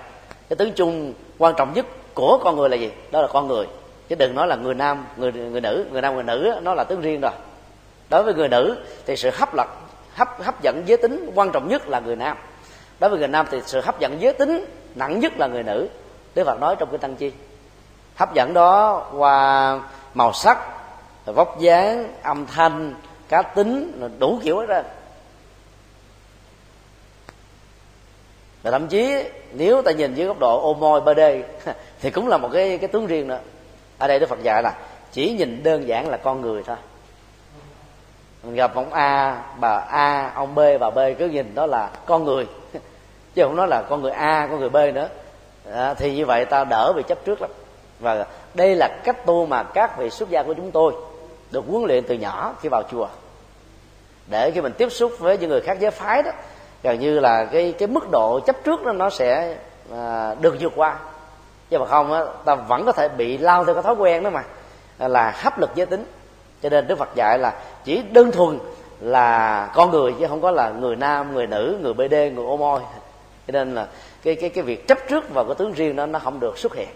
cái 0.48 0.56
tướng 0.56 0.72
chung 0.72 1.14
quan 1.38 1.54
trọng 1.56 1.72
nhất 1.74 1.86
của 2.14 2.38
con 2.44 2.56
người 2.56 2.68
là 2.68 2.76
gì? 2.76 2.90
Đó 3.10 3.22
là 3.22 3.28
con 3.32 3.48
người. 3.48 3.66
Chứ 4.08 4.14
đừng 4.14 4.34
nói 4.34 4.46
là 4.46 4.56
người 4.56 4.74
nam 4.74 5.06
người 5.16 5.32
người 5.32 5.60
nữ. 5.60 5.86
Người 5.92 6.02
nam 6.02 6.14
người 6.14 6.24
nữ 6.24 6.54
nó 6.62 6.74
là 6.74 6.84
tướng 6.84 7.00
riêng 7.00 7.20
rồi. 7.20 7.32
Đối 8.10 8.22
với 8.22 8.34
người 8.34 8.48
nữ 8.48 8.76
thì 9.06 9.16
sự 9.16 9.30
hấp 9.34 9.54
lật 9.54 9.68
hấp 10.14 10.42
hấp 10.42 10.62
dẫn 10.62 10.82
giới 10.86 10.96
tính 10.96 11.30
quan 11.34 11.52
trọng 11.52 11.68
nhất 11.68 11.88
là 11.88 12.00
người 12.00 12.16
nam. 12.16 12.36
Đối 13.00 13.10
với 13.10 13.18
người 13.18 13.28
nam 13.28 13.46
thì 13.50 13.60
sự 13.66 13.80
hấp 13.80 14.00
dẫn 14.00 14.20
giới 14.20 14.32
tính 14.32 14.64
nặng 14.94 15.20
nhất 15.20 15.32
là 15.38 15.46
người 15.46 15.62
nữ. 15.62 15.88
Đức 16.34 16.44
phật 16.44 16.60
nói 16.60 16.76
trong 16.78 16.88
cái 16.90 16.98
tăng 16.98 17.16
chi 17.16 17.32
hấp 18.16 18.34
dẫn 18.34 18.54
đó 18.54 19.02
qua 19.16 19.80
màu 20.14 20.32
sắc 20.32 20.58
vóc 21.32 21.60
dáng 21.60 22.12
âm 22.22 22.46
thanh 22.46 22.94
cá 23.28 23.42
tính 23.42 24.00
đủ 24.18 24.40
kiểu 24.42 24.58
hết 24.58 24.66
ra 24.66 24.82
và 28.62 28.70
thậm 28.70 28.88
chí 28.88 29.24
nếu 29.52 29.82
ta 29.82 29.92
nhìn 29.92 30.14
dưới 30.14 30.26
góc 30.26 30.38
độ 30.38 30.60
ô 30.60 30.74
môi 30.74 31.00
bơ 31.00 31.14
thì 32.00 32.10
cũng 32.10 32.28
là 32.28 32.38
một 32.38 32.48
cái 32.52 32.78
cái 32.78 32.88
tướng 32.88 33.06
riêng 33.06 33.28
nữa 33.28 33.40
ở 33.98 34.08
đây 34.08 34.18
đức 34.18 34.28
phật 34.28 34.42
dạy 34.42 34.62
là 34.62 34.74
chỉ 35.16 35.32
nhìn 35.32 35.62
đơn 35.62 35.88
giản 35.88 36.08
là 36.08 36.16
con 36.16 36.40
người 36.40 36.62
thôi. 36.66 36.76
Mình 38.42 38.54
gặp 38.54 38.74
ông 38.74 38.92
a 38.92 39.42
bà 39.60 39.76
a 39.78 40.32
ông 40.34 40.54
b 40.54 40.58
bà 40.80 40.90
b 40.90 40.98
cứ 41.18 41.28
nhìn 41.28 41.54
đó 41.54 41.66
là 41.66 41.90
con 42.06 42.24
người. 42.24 42.46
Chứ 43.34 43.42
không 43.42 43.56
nói 43.56 43.68
là 43.68 43.82
con 43.82 44.02
người 44.02 44.10
a 44.10 44.48
con 44.50 44.60
người 44.60 44.68
b 44.68 44.76
nữa. 44.94 45.08
À, 45.72 45.94
thì 45.94 46.14
như 46.14 46.26
vậy 46.26 46.44
ta 46.44 46.64
đỡ 46.64 46.92
bị 46.96 47.02
chấp 47.08 47.24
trước 47.24 47.40
lắm. 47.40 47.50
Và 48.00 48.26
đây 48.54 48.74
là 48.74 48.88
cách 49.04 49.26
tu 49.26 49.46
mà 49.46 49.62
các 49.62 49.98
vị 49.98 50.10
xuất 50.10 50.30
gia 50.30 50.42
của 50.42 50.54
chúng 50.54 50.70
tôi 50.70 50.94
được 51.50 51.64
huấn 51.68 51.84
luyện 51.84 52.04
từ 52.04 52.14
nhỏ 52.14 52.54
khi 52.60 52.68
vào 52.68 52.82
chùa. 52.90 53.08
Để 54.26 54.50
khi 54.50 54.60
mình 54.60 54.72
tiếp 54.72 54.88
xúc 54.92 55.12
với 55.18 55.38
những 55.38 55.50
người 55.50 55.60
khác 55.60 55.76
giới 55.80 55.90
phái 55.90 56.22
đó 56.22 56.30
gần 56.82 57.00
như 57.00 57.20
là 57.20 57.44
cái 57.44 57.74
cái 57.78 57.88
mức 57.88 58.10
độ 58.10 58.40
chấp 58.46 58.56
trước 58.64 58.84
đó 58.84 58.92
nó 58.92 59.10
sẽ 59.10 59.56
à, 59.92 60.34
được 60.40 60.56
vượt 60.60 60.72
qua. 60.76 60.98
Chứ 61.70 61.78
mà 61.78 61.86
không 61.86 62.12
á 62.12 62.24
ta 62.44 62.54
vẫn 62.54 62.84
có 62.86 62.92
thể 62.92 63.08
bị 63.08 63.38
lao 63.38 63.64
theo 63.64 63.74
cái 63.74 63.82
thói 63.82 63.94
quen 63.94 64.22
đó 64.22 64.30
mà 64.30 64.44
là 64.98 65.34
hấp 65.36 65.58
lực 65.58 65.70
giới 65.74 65.86
tính. 65.86 66.04
Cho 66.62 66.68
nên 66.68 66.86
đức 66.86 66.98
phật 66.98 67.14
dạy 67.14 67.38
là 67.38 67.54
chỉ 67.84 68.02
đơn 68.02 68.30
thuần 68.30 68.58
là 69.00 69.70
con 69.74 69.90
người 69.90 70.14
chứ 70.18 70.26
không 70.28 70.40
có 70.40 70.50
là 70.50 70.70
người 70.70 70.96
nam 70.96 71.34
người 71.34 71.46
nữ 71.46 71.78
người 71.82 71.94
bd 71.94 72.14
người 72.14 72.46
ô 72.46 72.56
môi. 72.56 72.80
Cho 73.46 73.52
nên 73.52 73.74
là 73.74 73.86
cái 74.22 74.34
cái 74.34 74.50
cái 74.50 74.64
việc 74.64 74.88
chấp 74.88 74.98
trước 75.08 75.34
vào 75.34 75.44
cái 75.44 75.54
tướng 75.54 75.72
riêng 75.72 75.96
đó 75.96 76.06
nó 76.06 76.18
không 76.18 76.40
được 76.40 76.58
xuất 76.58 76.74
hiện. 76.74 76.88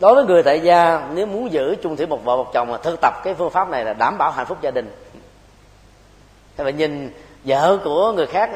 Đối 0.00 0.14
với 0.14 0.24
người 0.24 0.42
tại 0.42 0.60
gia 0.60 1.08
nếu 1.14 1.26
muốn 1.26 1.52
giữ 1.52 1.76
chung 1.82 1.96
thủy 1.96 2.06
một 2.06 2.24
vợ 2.24 2.36
một 2.36 2.52
chồng 2.52 2.70
mà 2.70 2.78
thực 2.78 3.00
tập 3.00 3.14
cái 3.24 3.34
phương 3.34 3.50
pháp 3.50 3.68
này 3.68 3.84
là 3.84 3.92
đảm 3.92 4.18
bảo 4.18 4.30
hạnh 4.30 4.46
phúc 4.46 4.58
gia 4.60 4.70
đình. 4.70 4.90
Thế 6.56 6.64
mà 6.64 6.70
nhìn 6.70 7.12
vợ 7.44 7.78
của 7.84 8.12
người 8.12 8.26
khác 8.26 8.50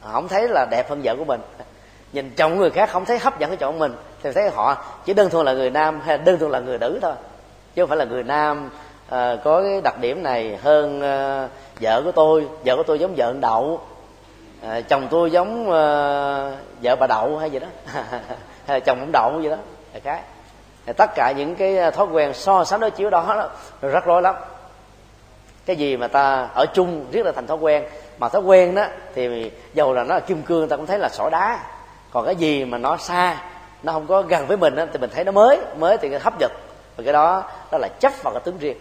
không 0.00 0.28
thấy 0.28 0.48
là 0.48 0.66
đẹp 0.70 0.90
hơn 0.90 1.00
vợ 1.04 1.14
của 1.18 1.24
mình. 1.24 1.40
Nhìn 2.12 2.30
chồng 2.36 2.58
người 2.58 2.70
khác 2.70 2.90
không 2.90 3.04
thấy 3.04 3.18
hấp 3.18 3.38
dẫn 3.38 3.50
cái 3.50 3.56
chồng 3.56 3.78
mình 3.78 3.94
thì 4.22 4.32
thấy 4.32 4.50
họ 4.50 4.84
chỉ 5.04 5.14
đơn 5.14 5.30
thuần 5.30 5.46
là 5.46 5.52
người 5.52 5.70
nam 5.70 6.00
hay 6.00 6.18
đơn 6.18 6.38
thuần 6.38 6.50
là 6.50 6.60
người 6.60 6.78
nữ 6.78 6.98
thôi. 7.02 7.12
Chứ 7.74 7.82
không 7.82 7.88
phải 7.88 7.98
là 7.98 8.04
người 8.04 8.22
nam 8.22 8.70
uh, 9.06 9.12
có 9.44 9.62
cái 9.62 9.80
đặc 9.80 9.98
điểm 10.00 10.22
này 10.22 10.58
hơn 10.62 10.98
uh, 10.98 11.50
vợ 11.80 12.02
của 12.04 12.12
tôi. 12.12 12.48
Vợ 12.64 12.76
của 12.76 12.82
tôi 12.82 12.98
giống 12.98 13.14
vợ 13.16 13.34
đậu. 13.40 13.80
Uh, 14.66 14.88
chồng 14.88 15.08
tôi 15.10 15.30
giống 15.30 15.62
uh, 15.62 15.72
vợ 16.82 16.96
bà 17.00 17.06
đậu 17.06 17.38
hay 17.38 17.50
gì 17.50 17.58
đó. 17.58 17.68
Hay 18.66 18.76
là 18.76 18.80
chồng 18.80 19.00
ông 19.00 19.12
đậu 19.12 19.40
gì 19.42 19.48
đó. 19.48 19.56
Là 19.94 20.00
cái 20.00 20.20
tất 20.92 21.10
cả 21.14 21.32
những 21.36 21.54
cái 21.54 21.78
à, 21.78 21.90
thói 21.90 22.06
quen 22.06 22.34
so 22.34 22.64
sánh 22.64 22.80
đối 22.80 22.90
chiếu 22.90 23.10
đó, 23.10 23.24
đó 23.28 23.48
rất 23.88 24.04
rối 24.04 24.22
lắm. 24.22 24.34
Cái 25.66 25.76
gì 25.76 25.96
mà 25.96 26.08
ta 26.08 26.48
ở 26.54 26.66
chung 26.66 27.06
riết 27.10 27.26
là 27.26 27.32
thành 27.32 27.46
thói 27.46 27.56
quen 27.56 27.84
mà 28.18 28.28
thói 28.28 28.42
quen 28.42 28.74
đó 28.74 28.84
thì 29.14 29.50
dầu 29.74 29.92
là 29.92 30.04
nó 30.04 30.14
là 30.14 30.20
kim 30.20 30.42
cương 30.42 30.68
ta 30.68 30.76
cũng 30.76 30.86
thấy 30.86 30.98
là 30.98 31.08
sỏi 31.08 31.30
đá. 31.30 31.60
Còn 32.12 32.26
cái 32.26 32.36
gì 32.36 32.64
mà 32.64 32.78
nó 32.78 32.96
xa 32.96 33.42
nó 33.82 33.92
không 33.92 34.06
có 34.06 34.22
gần 34.22 34.46
với 34.46 34.56
mình 34.56 34.74
đó, 34.74 34.84
thì 34.92 34.98
mình 34.98 35.10
thấy 35.14 35.24
nó 35.24 35.32
mới 35.32 35.58
mới 35.78 35.98
thì 35.98 36.08
hấp 36.14 36.38
dẫn. 36.38 36.50
Và 36.96 37.04
cái 37.04 37.12
đó 37.12 37.50
đó 37.72 37.78
là 37.78 37.88
chấp 37.88 38.12
vào 38.22 38.34
cái 38.34 38.42
tướng 38.44 38.58
riêng. 38.58 38.76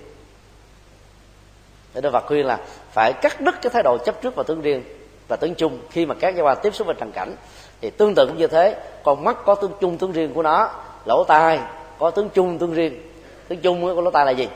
Đức 1.93 2.11
Phật 2.13 2.25
khuyên 2.27 2.45
là 2.45 2.57
phải 2.91 3.13
cắt 3.13 3.41
đứt 3.41 3.55
cái 3.61 3.69
thái 3.69 3.83
độ 3.83 3.97
chấp 3.97 4.21
trước 4.21 4.35
vào 4.35 4.43
tướng 4.43 4.61
riêng 4.61 4.83
và 5.27 5.35
tướng 5.35 5.55
chung. 5.55 5.79
Khi 5.91 6.05
mà 6.05 6.15
các 6.19 6.35
gia 6.35 6.43
quan 6.43 6.57
tiếp 6.61 6.75
xúc 6.75 6.87
với 6.87 6.95
trần 6.99 7.11
cảnh 7.11 7.35
thì 7.81 7.89
tương 7.89 8.15
tự 8.15 8.27
cũng 8.27 8.37
như 8.37 8.47
thế. 8.47 8.75
Con 9.03 9.23
mắt 9.23 9.37
có 9.45 9.55
tướng 9.55 9.71
chung 9.81 9.97
tướng 9.97 10.11
riêng 10.11 10.33
của 10.33 10.43
nó 10.43 10.69
lỗ 11.05 11.23
tai 11.27 11.59
có 11.99 12.11
tướng 12.11 12.29
chung 12.29 12.57
tướng 12.57 12.73
riêng. 12.73 13.01
Tướng 13.47 13.59
chung 13.59 13.95
của 13.95 14.01
lỗ 14.01 14.11
tai 14.11 14.25
là 14.25 14.31
gì? 14.31 14.47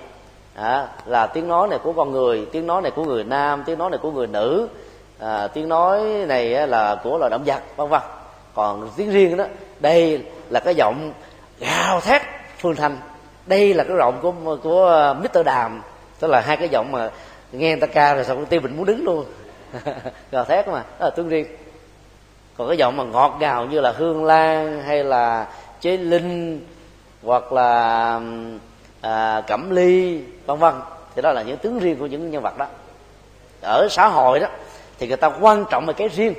À, 0.56 0.88
là 1.06 1.28
tiếng 1.28 1.48
nói 1.48 1.68
này 1.68 1.80
của 1.84 1.94
con 1.94 2.12
người 2.12 2.48
tiếng 2.52 2.68
nói 2.68 2.82
này 2.82 2.92
của 2.92 3.04
người 3.04 3.24
nam 3.24 3.64
tiếng 3.66 3.78
nói 3.78 3.90
này 3.90 4.00
của 4.02 4.12
người 4.12 4.28
nữ. 4.28 4.68
À, 5.20 5.48
tiếng 5.48 5.70
nói 5.70 6.02
này 6.28 6.68
là 6.68 6.96
của 7.04 7.18
loài 7.18 7.30
động 7.30 7.44
vật 7.46 7.62
vân 7.76 7.90
vân. 7.90 8.02
Còn 8.54 8.90
tiếng 8.96 9.10
riêng 9.10 9.38
đó 9.38 9.46
đây 9.80 10.24
là 10.50 10.60
cái 10.60 10.76
giọng 10.76 11.14
gào 11.60 12.02
thét 12.02 12.22
phương 12.58 12.76
thanh. 12.76 12.98
Đây 13.46 13.74
là 13.74 13.84
cái 13.84 13.98
giọng 14.00 14.20
của 14.22 14.58
của 14.64 14.88
à, 14.88 15.14
Mr 15.14 15.46
Đàm. 15.46 15.82
Tức 16.20 16.28
là 16.28 16.42
hai 16.42 16.58
cái 16.58 16.70
giọng 16.70 16.92
mà 16.92 17.10
nghe 17.52 17.70
người 17.70 17.80
ta 17.80 17.88
ca 17.88 18.14
rồi 18.14 18.24
xong 18.24 18.46
tiêu 18.46 18.62
mình 18.62 18.78
muốn 18.78 18.86
đứng 18.86 19.04
luôn. 19.04 19.26
Gào 20.32 20.46
thét 20.46 20.68
mà. 20.68 20.84
Đó 21.00 21.06
là 21.06 21.10
tương 21.10 21.30
riêng. 21.30 21.46
Còn 22.58 22.68
cái 22.68 22.78
giọng 22.78 22.98
mà 22.98 23.04
ngọt 23.04 23.38
ngào 23.40 23.66
như 23.66 23.80
là 23.80 23.92
hương 23.92 24.26
lan 24.26 24.84
hay 24.84 25.04
là 25.04 25.48
chế 25.82 25.98
linh 25.98 26.62
hoặc 27.24 27.54
là 27.54 28.20
à, 29.02 29.42
cẩm 29.48 29.70
ly 29.70 30.22
vân 30.46 30.58
vân. 30.58 30.74
Thì 31.16 31.22
đó 31.22 31.32
là 31.32 31.42
những 31.42 31.58
tướng 31.58 31.80
riêng 31.80 32.00
của 32.00 32.06
những 32.06 32.32
nhân 32.32 32.42
vật 32.42 32.58
đó. 32.58 32.66
Ở 33.62 33.88
xã 33.90 34.08
hội 34.08 34.40
đó 34.40 34.48
thì 35.00 35.08
người 35.08 35.18
ta 35.18 35.30
quan 35.42 35.66
trọng 35.72 35.86
về 35.86 35.94
cái 35.94 36.08
riêng. 36.08 36.34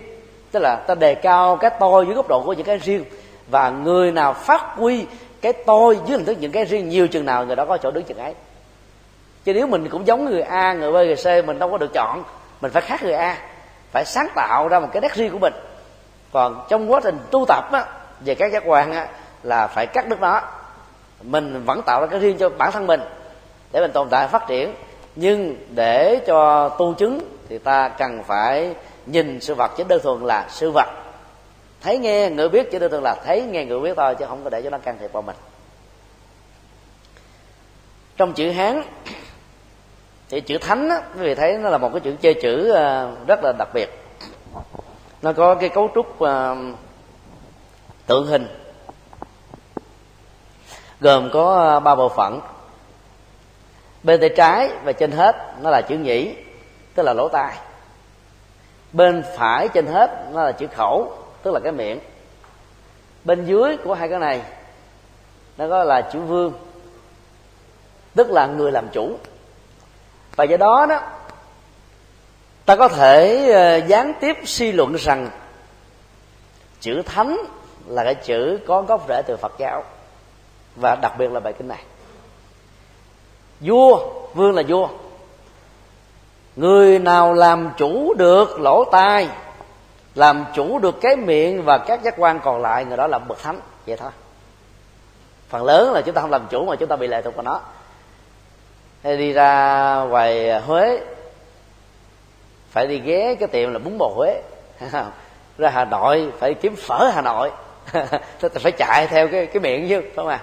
Tức 0.52 0.60
là 0.60 0.76
ta 0.76 0.94
đề 0.94 1.14
cao 1.14 1.56
cái 1.56 1.70
tôi 1.80 2.06
dưới 2.06 2.14
góc 2.14 2.28
độ 2.28 2.42
của 2.46 2.52
những 2.52 2.66
cái 2.66 2.78
riêng. 2.78 3.04
Và 3.50 3.70
người 3.70 4.12
nào 4.12 4.32
phát 4.32 4.62
huy 4.76 5.06
cái 5.40 5.52
tôi 5.52 5.98
dưới 6.06 6.16
hình 6.16 6.26
thức 6.26 6.36
những 6.40 6.52
cái 6.52 6.64
riêng 6.64 6.88
nhiều 6.88 7.08
chừng 7.08 7.26
nào 7.26 7.46
người 7.46 7.56
đó 7.56 7.64
có 7.64 7.76
chỗ 7.76 7.90
đứng 7.90 8.04
chừng 8.04 8.18
ấy. 8.18 8.34
Chứ 9.44 9.54
nếu 9.54 9.66
mình 9.66 9.88
cũng 9.88 10.06
giống 10.06 10.24
người 10.24 10.42
a 10.42 10.72
người 10.72 10.92
b 10.92 10.94
người 10.94 11.16
c 11.16 11.46
mình 11.46 11.58
đâu 11.58 11.70
có 11.70 11.78
được 11.78 11.92
chọn. 11.94 12.22
Mình 12.60 12.72
phải 12.72 12.82
khác 12.82 13.02
người 13.02 13.12
a 13.12 13.38
phải 13.92 14.04
sáng 14.04 14.28
tạo 14.34 14.68
ra 14.68 14.80
một 14.80 14.88
cái 14.92 15.00
nét 15.00 15.14
riêng 15.14 15.32
của 15.32 15.38
mình. 15.38 15.52
Còn 16.32 16.64
trong 16.68 16.92
quá 16.92 17.00
trình 17.04 17.18
tu 17.30 17.44
tập 17.48 17.64
á, 17.72 17.84
về 18.20 18.34
các 18.34 18.52
giác 18.52 18.62
quan 18.66 18.92
á, 18.92 19.08
là 19.42 19.66
phải 19.66 19.86
cắt 19.86 20.08
đứt 20.08 20.20
nó 20.20 20.40
mình 21.22 21.64
vẫn 21.64 21.82
tạo 21.82 22.00
ra 22.00 22.06
cái 22.06 22.20
riêng 22.20 22.38
cho 22.38 22.48
bản 22.48 22.72
thân 22.72 22.86
mình 22.86 23.00
để 23.72 23.80
mình 23.80 23.92
tồn 23.92 24.08
tại, 24.10 24.28
phát 24.28 24.46
triển. 24.48 24.74
Nhưng 25.16 25.56
để 25.74 26.20
cho 26.26 26.68
tu 26.68 26.94
chứng 26.94 27.20
thì 27.48 27.58
ta 27.58 27.88
cần 27.88 28.22
phải 28.22 28.74
nhìn 29.06 29.40
sự 29.40 29.54
vật 29.54 29.70
chứ 29.76 29.84
đơn 29.88 30.00
thuần 30.02 30.20
là 30.20 30.46
sự 30.50 30.70
vật. 30.70 30.88
Thấy 31.80 31.98
nghe 31.98 32.30
người 32.30 32.48
biết 32.48 32.70
chứ 32.72 32.78
đơn 32.78 32.90
thuần 32.90 33.02
là 33.02 33.14
thấy 33.24 33.42
nghe 33.42 33.64
người 33.64 33.80
biết 33.80 33.94
thôi 33.96 34.14
chứ 34.18 34.24
không 34.28 34.44
có 34.44 34.50
để 34.50 34.62
cho 34.62 34.70
nó 34.70 34.78
can 34.78 34.96
thiệp 35.00 35.12
vào 35.12 35.22
mình. 35.22 35.36
Trong 38.16 38.32
chữ 38.32 38.50
hán, 38.50 38.82
thì 40.28 40.40
chữ 40.40 40.58
thánh 40.58 40.88
á, 40.88 41.02
quý 41.14 41.20
vị 41.20 41.34
thấy 41.34 41.58
nó 41.58 41.70
là 41.70 41.78
một 41.78 41.90
cái 41.92 42.00
chữ 42.00 42.14
chơi 42.20 42.34
chữ 42.34 42.70
ờ, 42.70 43.16
rất 43.26 43.40
là 43.42 43.52
đặc 43.58 43.68
biệt. 43.74 43.88
Nó 45.22 45.32
có 45.32 45.54
cái 45.54 45.68
cấu 45.68 45.90
trúc 45.94 46.20
ờ, 46.20 46.56
tượng 48.06 48.26
hình 48.26 48.63
gồm 51.04 51.30
có 51.32 51.54
ờ, 51.54 51.80
ba 51.80 51.94
bộ 51.94 52.08
phận. 52.08 52.40
Bên 54.02 54.20
tay 54.20 54.30
trái 54.36 54.70
và 54.84 54.92
trên 54.92 55.10
hết 55.10 55.36
nó 55.62 55.70
là 55.70 55.82
chữ 55.82 55.98
nhĩ, 55.98 56.34
tức 56.94 57.02
là 57.02 57.12
lỗ 57.12 57.28
tai. 57.28 57.56
Bên 58.92 59.24
phải 59.36 59.68
trên 59.68 59.86
hết 59.86 60.10
nó 60.32 60.42
là 60.42 60.52
chữ 60.52 60.66
khẩu, 60.76 61.12
tức 61.42 61.54
là 61.54 61.60
cái 61.60 61.72
miệng. 61.72 62.00
Bên 63.24 63.44
dưới 63.44 63.76
của 63.76 63.94
hai 63.94 64.08
cái 64.08 64.18
này 64.18 64.42
nó 65.58 65.68
có 65.68 65.84
là 65.84 66.00
chữ 66.00 66.20
vương, 66.20 66.52
tức 68.14 68.30
là 68.30 68.46
người 68.46 68.72
làm 68.72 68.88
chủ. 68.92 69.18
Và 70.36 70.44
do 70.44 70.56
đó 70.56 70.86
đó, 70.88 71.00
ta 72.64 72.76
có 72.76 72.88
thể 72.88 73.50
ờ, 73.52 73.76
gián 73.76 74.12
tiếp 74.20 74.36
suy 74.44 74.72
luận 74.72 74.94
rằng 74.94 75.28
chữ 76.80 77.02
thánh 77.02 77.36
là 77.86 78.04
cái 78.04 78.14
chữ 78.14 78.58
có 78.66 78.82
gốc 78.82 79.04
rễ 79.08 79.22
từ 79.26 79.36
phật 79.36 79.52
giáo 79.58 79.84
và 80.76 80.94
đặc 80.94 81.18
biệt 81.18 81.30
là 81.30 81.40
bài 81.40 81.52
kinh 81.52 81.68
này. 81.68 81.82
Vua, 83.60 84.12
vương 84.34 84.54
là 84.54 84.62
vua. 84.68 84.88
Người 86.56 86.98
nào 86.98 87.32
làm 87.32 87.70
chủ 87.76 88.14
được 88.14 88.60
lỗ 88.60 88.84
tai, 88.84 89.28
làm 90.14 90.44
chủ 90.54 90.78
được 90.78 91.00
cái 91.00 91.16
miệng 91.16 91.64
và 91.64 91.78
các 91.78 92.02
giác 92.02 92.14
quan 92.16 92.40
còn 92.40 92.62
lại, 92.62 92.84
người 92.84 92.96
đó 92.96 93.06
là 93.06 93.18
bậc 93.18 93.38
thánh. 93.42 93.60
Vậy 93.86 93.96
thôi. 93.96 94.10
Phần 95.48 95.64
lớn 95.64 95.92
là 95.92 96.02
chúng 96.02 96.14
ta 96.14 96.20
không 96.20 96.30
làm 96.30 96.46
chủ 96.50 96.64
mà 96.64 96.76
chúng 96.76 96.88
ta 96.88 96.96
bị 96.96 97.06
lệ 97.06 97.22
thuộc 97.22 97.36
vào 97.36 97.42
nó. 97.42 97.60
Hay 99.02 99.16
đi 99.16 99.32
ra 99.32 99.94
ngoài 100.08 100.60
huế, 100.60 101.00
phải 102.70 102.86
đi 102.86 102.98
ghé 102.98 103.34
cái 103.34 103.48
tiệm 103.48 103.72
là 103.72 103.78
bún 103.78 103.98
bò 103.98 104.12
huế. 104.16 104.42
Ra 105.58 105.70
hà 105.70 105.84
nội, 105.84 106.32
phải 106.38 106.54
kiếm 106.54 106.76
phở 106.76 107.10
hà 107.14 107.22
nội. 107.22 107.50
Phải 108.40 108.72
chạy 108.72 109.06
theo 109.06 109.28
cái 109.28 109.46
cái 109.46 109.60
miệng 109.60 109.88
chứ, 109.88 110.00
phải 110.00 110.12
không 110.16 110.28
à 110.28 110.40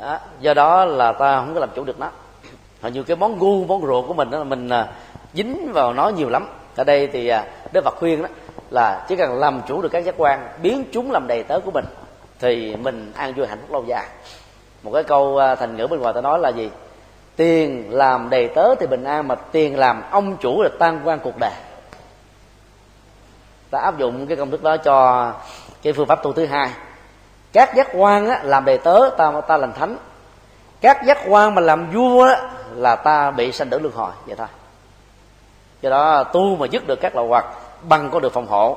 đó, 0.00 0.18
do 0.40 0.54
đó 0.54 0.84
là 0.84 1.12
ta 1.12 1.36
không 1.36 1.54
có 1.54 1.60
làm 1.60 1.68
chủ 1.74 1.84
được 1.84 2.00
nó. 2.00 2.10
Hoặc 2.80 2.88
nhiều 2.88 3.04
cái 3.04 3.16
món 3.16 3.38
gu 3.38 3.64
món 3.64 3.86
ruột 3.86 4.04
của 4.08 4.14
mình 4.14 4.30
đó 4.30 4.38
là 4.38 4.44
mình 4.44 4.68
à, 4.68 4.86
dính 5.34 5.72
vào 5.72 5.92
nó 5.92 6.08
nhiều 6.08 6.28
lắm. 6.28 6.48
Ở 6.76 6.84
đây 6.84 7.06
thì 7.06 7.28
à, 7.28 7.44
đức 7.72 7.84
phật 7.84 7.94
khuyên 7.98 8.22
đó 8.22 8.28
là 8.70 9.04
chỉ 9.08 9.16
cần 9.16 9.38
làm 9.38 9.60
chủ 9.68 9.82
được 9.82 9.88
các 9.88 10.04
giác 10.04 10.14
quan 10.18 10.48
biến 10.62 10.84
chúng 10.92 11.10
làm 11.10 11.26
đầy 11.26 11.42
tớ 11.42 11.60
của 11.60 11.70
mình 11.70 11.84
thì 12.38 12.76
mình 12.76 13.12
an 13.16 13.34
vui 13.34 13.46
hạnh 13.46 13.58
phúc 13.60 13.72
lâu 13.72 13.84
dài. 13.84 14.06
Một 14.82 14.90
cái 14.94 15.02
câu 15.02 15.38
à, 15.38 15.54
thành 15.54 15.76
ngữ 15.76 15.86
bên 15.86 16.00
ngoài 16.00 16.14
ta 16.14 16.20
nói 16.20 16.38
là 16.38 16.48
gì? 16.48 16.70
Tiền 17.36 17.84
làm 17.90 18.30
đầy 18.30 18.48
tớ 18.48 18.74
thì 18.74 18.86
bình 18.86 19.04
an 19.04 19.28
mà 19.28 19.34
tiền 19.34 19.78
làm 19.78 20.02
ông 20.10 20.36
chủ 20.36 20.62
là 20.62 20.68
tan 20.78 21.00
quan 21.04 21.18
cuộc 21.18 21.38
đời. 21.40 21.52
Ta 23.70 23.78
áp 23.78 23.98
dụng 23.98 24.26
cái 24.26 24.36
công 24.36 24.50
thức 24.50 24.62
đó 24.62 24.76
cho 24.76 25.32
cái 25.82 25.92
phương 25.92 26.06
pháp 26.06 26.22
tu 26.22 26.32
thứ 26.32 26.46
hai 26.46 26.70
các 27.52 27.74
giác 27.74 27.88
quan 27.92 28.28
á, 28.28 28.40
làm 28.42 28.64
đầy 28.64 28.78
tớ 28.78 29.10
ta 29.16 29.32
ta 29.48 29.56
làm 29.56 29.72
thánh. 29.72 29.96
Các 30.80 31.04
giác 31.04 31.18
quan 31.26 31.54
mà 31.54 31.60
làm 31.60 31.90
vua 31.90 32.24
á, 32.24 32.50
là 32.74 32.96
ta 32.96 33.30
bị 33.30 33.52
sanh 33.52 33.70
tử 33.70 33.78
luân 33.78 33.94
hồi 33.94 34.12
vậy 34.26 34.36
thôi. 34.36 34.46
Do 35.80 35.90
đó 35.90 36.24
tu 36.24 36.56
mà 36.56 36.66
dứt 36.66 36.86
được 36.86 37.00
các 37.00 37.16
lậu 37.16 37.28
hoặc 37.28 37.44
bằng 37.82 38.10
có 38.10 38.20
được 38.20 38.32
phòng 38.32 38.46
hộ 38.46 38.76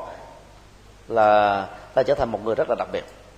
là 1.08 1.66
ta 1.94 2.04
trở 2.04 2.14
thành 2.14 2.32
một 2.32 2.46
người 2.46 2.56
rất 2.56 2.70
là 2.70 2.76
đặc 2.80 2.88
biệt. 2.92 3.04